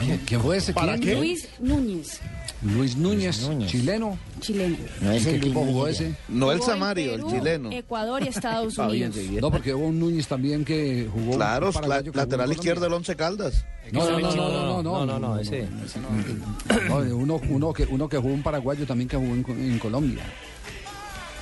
¿Quién- 0.00 0.18
¿Quién 0.26 0.40
fue 0.40 0.56
ese? 0.58 0.72
¿Para 0.72 0.98
qué? 0.98 1.14
Luis 1.16 1.48
Núñez, 1.60 2.20
Luis 2.64 2.96
Núñez, 2.96 3.46
Núñez. 3.46 3.70
chileno. 3.70 4.18
chileno. 4.40 4.76
No 5.02 5.10
¿En 5.10 5.16
es 5.16 5.24
qué 5.24 5.30
el 5.30 5.36
equipo 5.36 5.64
jugó 5.64 5.86
ese? 5.86 6.14
Noel 6.28 6.62
Samario, 6.62 7.14
el 7.14 7.24
chileno. 7.26 7.70
Ecuador 7.70 8.22
y 8.22 8.28
Estados 8.28 8.78
Unidos. 8.78 9.16
No, 9.40 9.50
porque 9.50 9.74
hubo 9.74 9.86
un 9.86 10.00
Núñez 10.00 10.26
también 10.26 10.64
que 10.64 11.08
jugó. 11.12 11.36
Claro, 11.36 11.70
lateral 12.14 12.50
izquierdo 12.52 12.84
del 12.84 12.94
Once 12.94 13.14
Caldas. 13.14 13.66
No, 13.92 14.10
no, 14.10 14.18
no, 14.18 14.34
no, 14.34 14.82
no, 14.82 14.82
no, 14.82 15.06
no, 15.06 15.18
no, 15.18 15.38
ese. 15.38 15.68
No, 16.88 16.96
uno, 17.16 17.40
uno, 17.50 17.72
que, 17.72 17.84
uno 17.84 18.08
que 18.08 18.16
jugó 18.16 18.32
un 18.32 18.42
paraguayo 18.42 18.86
también 18.86 19.08
que 19.08 19.16
jugó 19.16 19.34
en, 19.34 19.44
en 19.72 19.78
Colombia. 19.78 20.24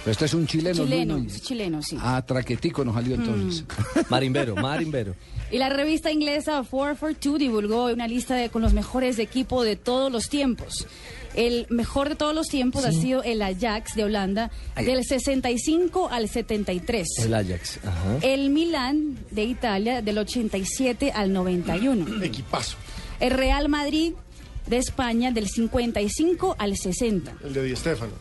Pero 0.04 0.12
este 0.12 0.24
es 0.24 0.34
un 0.34 0.46
chileno. 0.46 0.84
Chileno, 0.84 1.14
Núñez. 1.18 1.42
chileno, 1.42 1.82
sí. 1.82 1.96
Ah, 2.00 2.22
traquetico 2.26 2.84
nos 2.84 2.94
salió 2.94 3.14
entonces. 3.14 3.64
Marimbero, 4.10 4.56
Marimbero. 4.56 5.14
Y 5.52 5.58
la 5.58 5.68
revista 5.68 6.10
inglesa 6.10 6.64
442 6.68 7.38
divulgó 7.38 7.84
una 7.86 8.08
lista 8.08 8.34
de, 8.34 8.48
con 8.48 8.62
los 8.62 8.72
mejores 8.72 9.18
equipos 9.18 9.64
de 9.64 9.76
todos 9.76 10.10
los 10.10 10.28
tiempos. 10.28 10.86
El 11.34 11.66
mejor 11.70 12.08
de 12.10 12.16
todos 12.16 12.34
los 12.34 12.48
tiempos 12.48 12.84
ha 12.84 12.92
sido 12.92 13.22
el 13.22 13.40
Ajax 13.42 13.94
de 13.94 14.04
Holanda, 14.04 14.50
del 14.76 15.04
65 15.04 16.08
al 16.10 16.28
73. 16.28 17.06
El 17.24 17.34
Ajax. 17.34 17.78
Ajá. 17.84 18.18
El 18.22 18.50
Milán 18.50 19.18
de 19.30 19.44
Italia, 19.44 20.02
del 20.02 20.18
87 20.18 21.12
al 21.12 21.32
91. 21.32 22.22
Equipazo. 22.24 22.76
El 23.20 23.30
Real 23.30 23.68
Madrid 23.68 24.14
de 24.66 24.76
España, 24.78 25.30
del 25.30 25.48
55 25.48 26.56
al 26.58 26.76
60. 26.76 27.34
El 27.44 27.52
de 27.54 27.62
Di 27.62 27.76
Stéfano. 27.76 28.12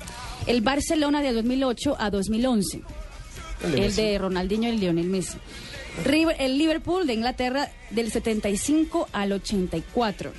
El 0.47 0.61
Barcelona 0.61 1.22
de 1.22 1.34
2008 1.34 1.95
a 1.99 2.09
2011. 2.09 2.81
El 3.63 3.72
de 3.72 3.85
El 3.85 3.95
de 3.95 4.18
Ronaldinho 4.18 4.69
y 4.73 4.77
Lionel 4.77 5.05
Messi. 5.07 5.38
River- 6.05 6.38
el 6.39 6.57
Liverpool 6.57 7.05
de 7.05 7.13
Inglaterra 7.13 7.69
del 7.89 8.09
75 8.11 9.09
al 9.11 9.34
84. 9.34 10.31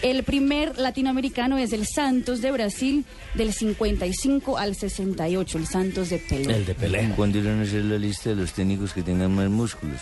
El 0.00 0.22
primer 0.22 0.78
latinoamericano 0.78 1.58
es 1.58 1.74
el 1.74 1.86
Santos 1.86 2.40
de 2.40 2.50
Brasil 2.50 3.04
del 3.34 3.52
55 3.52 4.56
al 4.56 4.74
68, 4.74 5.58
el 5.58 5.66
Santos 5.66 6.08
de 6.08 6.18
Pelé. 6.18 6.54
El 6.54 6.64
de 6.66 6.74
Pelé. 6.74 7.10
¿Cuándo 7.14 7.38
irán 7.38 7.60
a 7.60 7.62
hacer 7.64 7.84
la 7.84 7.98
lista 7.98 8.30
de 8.30 8.36
los 8.36 8.52
técnicos 8.54 8.94
que 8.94 9.02
tengan 9.02 9.34
más 9.34 9.50
músculos? 9.50 10.00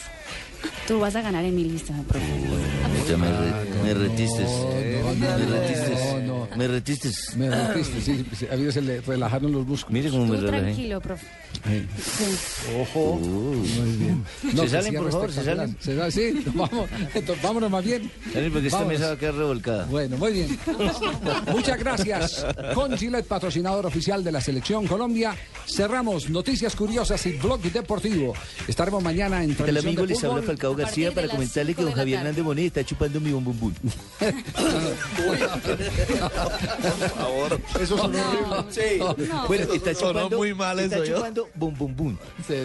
Tú 0.86 0.98
vas 1.00 1.14
a 1.16 1.22
ganar 1.22 1.44
en 1.44 1.54
mi 1.54 1.64
lista, 1.64 1.94
profe. 2.08 2.26
Ya 3.08 3.16
me, 3.16 3.28
re- 3.30 3.82
me 3.84 3.94
retistes. 3.94 4.48
no, 4.50 4.68
me 5.14 5.38
no, 5.38 6.46
retistes. 6.46 6.56
Me 6.56 6.68
retistes. 6.68 7.36
Me 7.36 7.50
retiste, 7.50 8.00
sí, 8.00 8.26
sí, 8.36 8.46
a 8.50 8.56
mí 8.56 8.72
se 8.72 8.80
le 8.82 9.00
relajaron 9.00 9.52
los 9.52 9.66
músculos. 9.66 9.92
Mire 9.92 10.10
cómo 10.10 10.26
me 10.26 10.36
relajé. 10.38 10.60
tranquilo, 10.62 11.00
profe. 11.00 11.26
Sí. 11.62 12.36
Ojo. 12.80 13.16
Muy 13.16 13.90
bien. 13.96 14.24
¿Se 14.56 14.68
salen, 14.68 14.94
por 14.94 15.10
favor? 15.12 15.32
¿Se 15.32 15.44
salen? 15.44 15.76
Se 15.80 15.96
salen, 15.96 16.12
sí, 16.12 16.44
vamos, 16.54 16.88
entonces, 17.14 17.42
vámonos 17.42 17.70
más 17.70 17.84
bien. 17.84 18.10
Salen 18.32 18.52
porque 18.52 18.66
esta 18.68 18.84
mesa 18.84 19.06
va 19.08 19.12
a 19.12 19.18
quedar 19.18 19.34
revolcada. 19.34 19.84
Bueno, 19.86 20.16
muy 20.16 20.32
bien. 20.32 20.58
Muchas 21.52 21.78
gracias. 21.78 22.46
Con 22.74 22.96
Gillette, 22.96 23.26
patrocinador 23.26 23.86
oficial 23.86 24.22
de 24.24 24.32
la 24.32 24.40
Selección 24.40 24.86
Colombia, 24.86 25.34
cerramos 25.66 26.28
Noticias 26.30 26.74
Curiosas 26.76 27.24
y 27.26 27.32
Blog 27.32 27.60
Deportivo. 27.62 28.34
Estaremos 28.68 29.02
mañana 29.02 29.42
en 29.44 29.50
El 29.50 29.56
transmisión 29.56 29.86
amigo 29.88 30.02
de 30.02 30.08
les 30.08 30.24
habla 30.24 30.36
fútbol. 30.42 30.46
Falcao 30.56 30.74
García 30.74 31.12
para 31.12 31.28
comentarle 31.28 31.74
que 31.74 31.82
don 31.82 31.92
Javier 31.92 32.18
Hernández 32.20 32.42
Bonet 32.42 32.66
está 32.66 32.82
chupando 32.84 33.20
mi 33.20 33.30
bombombún. 33.30 33.74
Por 35.76 37.08
favor. 37.10 37.60
Eso 37.80 37.98
sonó 37.98 38.18
horrible. 38.18 38.64
Sí. 38.70 38.98
Bueno, 39.46 39.72
está 39.74 39.94
Sonó 39.94 40.12
chupando, 40.12 40.38
muy 40.38 40.54
mal 40.54 40.78
está 40.80 40.96
eso, 40.96 41.04
¿yo? 41.04 41.16
chupando 41.16 41.48
bum 41.54 41.74
bum 41.76 41.94
bum. 41.96 42.16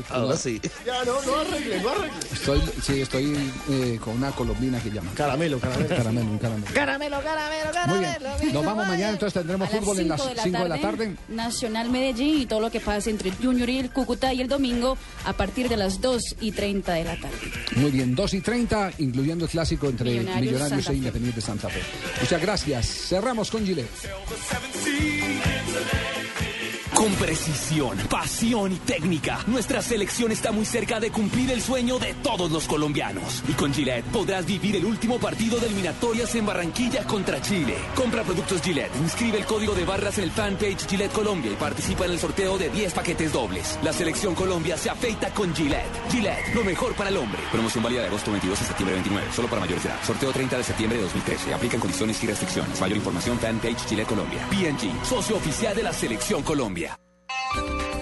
Ahora 0.10 0.38
sí. 0.38 0.62
Ya, 0.86 1.04
no, 1.04 1.22
no 1.22 1.36
arregle, 1.36 1.82
no 1.82 1.90
arregle. 1.90 2.12
Estoy, 2.32 2.62
sí, 2.82 3.02
estoy 3.02 3.52
eh, 3.70 4.00
con 4.04 4.16
una 4.16 4.32
colombina 4.32 4.80
que 4.82 4.90
llama. 4.90 5.12
Caramelo, 5.16 5.60
caramelo. 5.60 5.90
Caramelo, 5.90 6.32
un 6.32 6.38
caramelo. 6.38 6.74
Caramelo, 6.74 7.22
caramelo, 7.22 7.88
Muy 7.88 8.00
bien. 8.00 8.14
caramelo. 8.14 8.54
Nos 8.54 8.66
vamos 8.66 8.88
mañana, 8.88 9.10
entonces 9.12 9.34
tendremos 9.34 9.68
A 9.68 9.72
las 9.72 9.80
fútbol 9.80 10.00
en 10.00 10.08
las 10.10 10.22
5 10.22 10.34
5 10.44 10.64
de 10.64 10.70
la 10.70 10.82
tarde. 10.82 11.16
Nacional 11.28 11.90
Medellín 11.90 12.42
y 12.42 12.46
todo 12.46 12.62
lo 12.62 12.72
que 12.72 12.80
pasa 12.80 13.10
entre 13.10 13.30
el 13.30 13.36
Junior 13.36 13.70
y 13.70 13.80
el 13.80 13.92
Cúcuta 13.92 14.34
y 14.34 14.42
el 14.42 14.48
domingo 14.48 14.98
a 15.26 15.34
partir 15.34 15.68
de 15.70 15.78
las 15.78 16.00
2 16.02 16.22
y 16.40 16.52
30 16.52 16.94
de 16.94 17.04
la 17.04 17.16
tarde. 17.20 17.38
Muy 17.82 17.90
bien, 17.90 18.14
2 18.14 18.34
y 18.36 18.42
30, 18.42 18.92
incluyendo 19.00 19.46
el 19.46 19.52
clásico 19.52 19.88
entre 19.88 20.12
Millonarios, 20.12 20.54
Millonarios, 20.54 20.90
e. 20.90 20.94
Independiente 20.94 21.42
Santa 21.42 21.68
Fe. 21.68 21.82
Muchas 22.22 22.40
gracias. 22.40 22.86
Cerramos 22.86 23.50
con 23.50 23.66
Gillette. 23.66 23.90
Con 27.02 27.14
precisión, 27.14 27.98
pasión 28.12 28.74
y 28.74 28.76
técnica, 28.76 29.40
nuestra 29.48 29.82
selección 29.82 30.32
está 30.32 30.52
muy 30.52 30.68
cerca 30.68 31.00
de 31.00 31.10
cumplir 31.10 31.50
el 31.50 31.60
sueño 31.60 31.98
de 31.98 32.14
todos 32.14 32.52
los 32.52 32.68
colombianos. 32.68 33.42
Y 33.48 33.54
con 33.54 33.74
Gillette 33.74 34.06
podrás 34.06 34.46
vivir 34.46 34.76
el 34.76 34.86
último 34.86 35.18
partido 35.18 35.58
de 35.58 35.66
eliminatorias 35.66 36.36
en 36.36 36.46
Barranquilla 36.46 37.04
contra 37.06 37.42
Chile. 37.42 37.74
Compra 37.96 38.22
productos 38.22 38.62
Gillette, 38.62 38.96
inscribe 38.98 39.40
el 39.40 39.46
código 39.46 39.74
de 39.74 39.84
barras 39.84 40.20
en 40.20 40.26
el 40.26 40.32
fanpage 40.32 40.88
Gillette 40.88 41.12
Colombia 41.12 41.52
y 41.52 41.56
participa 41.56 42.06
en 42.06 42.12
el 42.12 42.20
sorteo 42.20 42.60
de 42.60 42.70
10 42.70 42.94
paquetes 42.94 43.34
dobles. 43.34 43.80
La 43.82 43.94
selección 43.94 44.36
Colombia 44.36 44.78
se 44.78 44.92
afeita 44.92 45.34
con 45.34 45.56
Gillette. 45.56 46.12
Gillette, 46.12 46.54
lo 46.54 46.64
mejor 46.64 46.94
para 46.94 47.10
el 47.10 47.18
hombre. 47.18 47.42
Promoción 47.52 47.84
válida 47.84 48.02
de 48.02 48.08
agosto 48.10 48.30
22 48.30 48.62
a 48.62 48.64
septiembre 48.64 48.94
29, 48.98 49.28
solo 49.36 49.48
para 49.48 49.62
mayores 49.62 49.86
de 49.86 49.90
edad. 49.90 49.98
Sorteo 50.06 50.32
30 50.32 50.56
de 50.56 50.64
septiembre 50.64 50.98
de 51.00 51.06
2013. 51.06 51.52
Aplican 51.56 51.80
condiciones 51.80 52.24
y 52.24 52.28
restricciones. 52.28 52.80
Mayor 52.80 52.98
información 52.98 53.40
fanpage 53.40 53.88
Gillette 53.90 54.08
Colombia. 54.08 54.48
PNG, 54.52 55.04
socio 55.04 55.38
oficial 55.38 55.76
de 55.76 55.82
la 55.82 55.94
selección 55.94 56.44
Colombia. 56.44 56.91
Música 57.32 58.01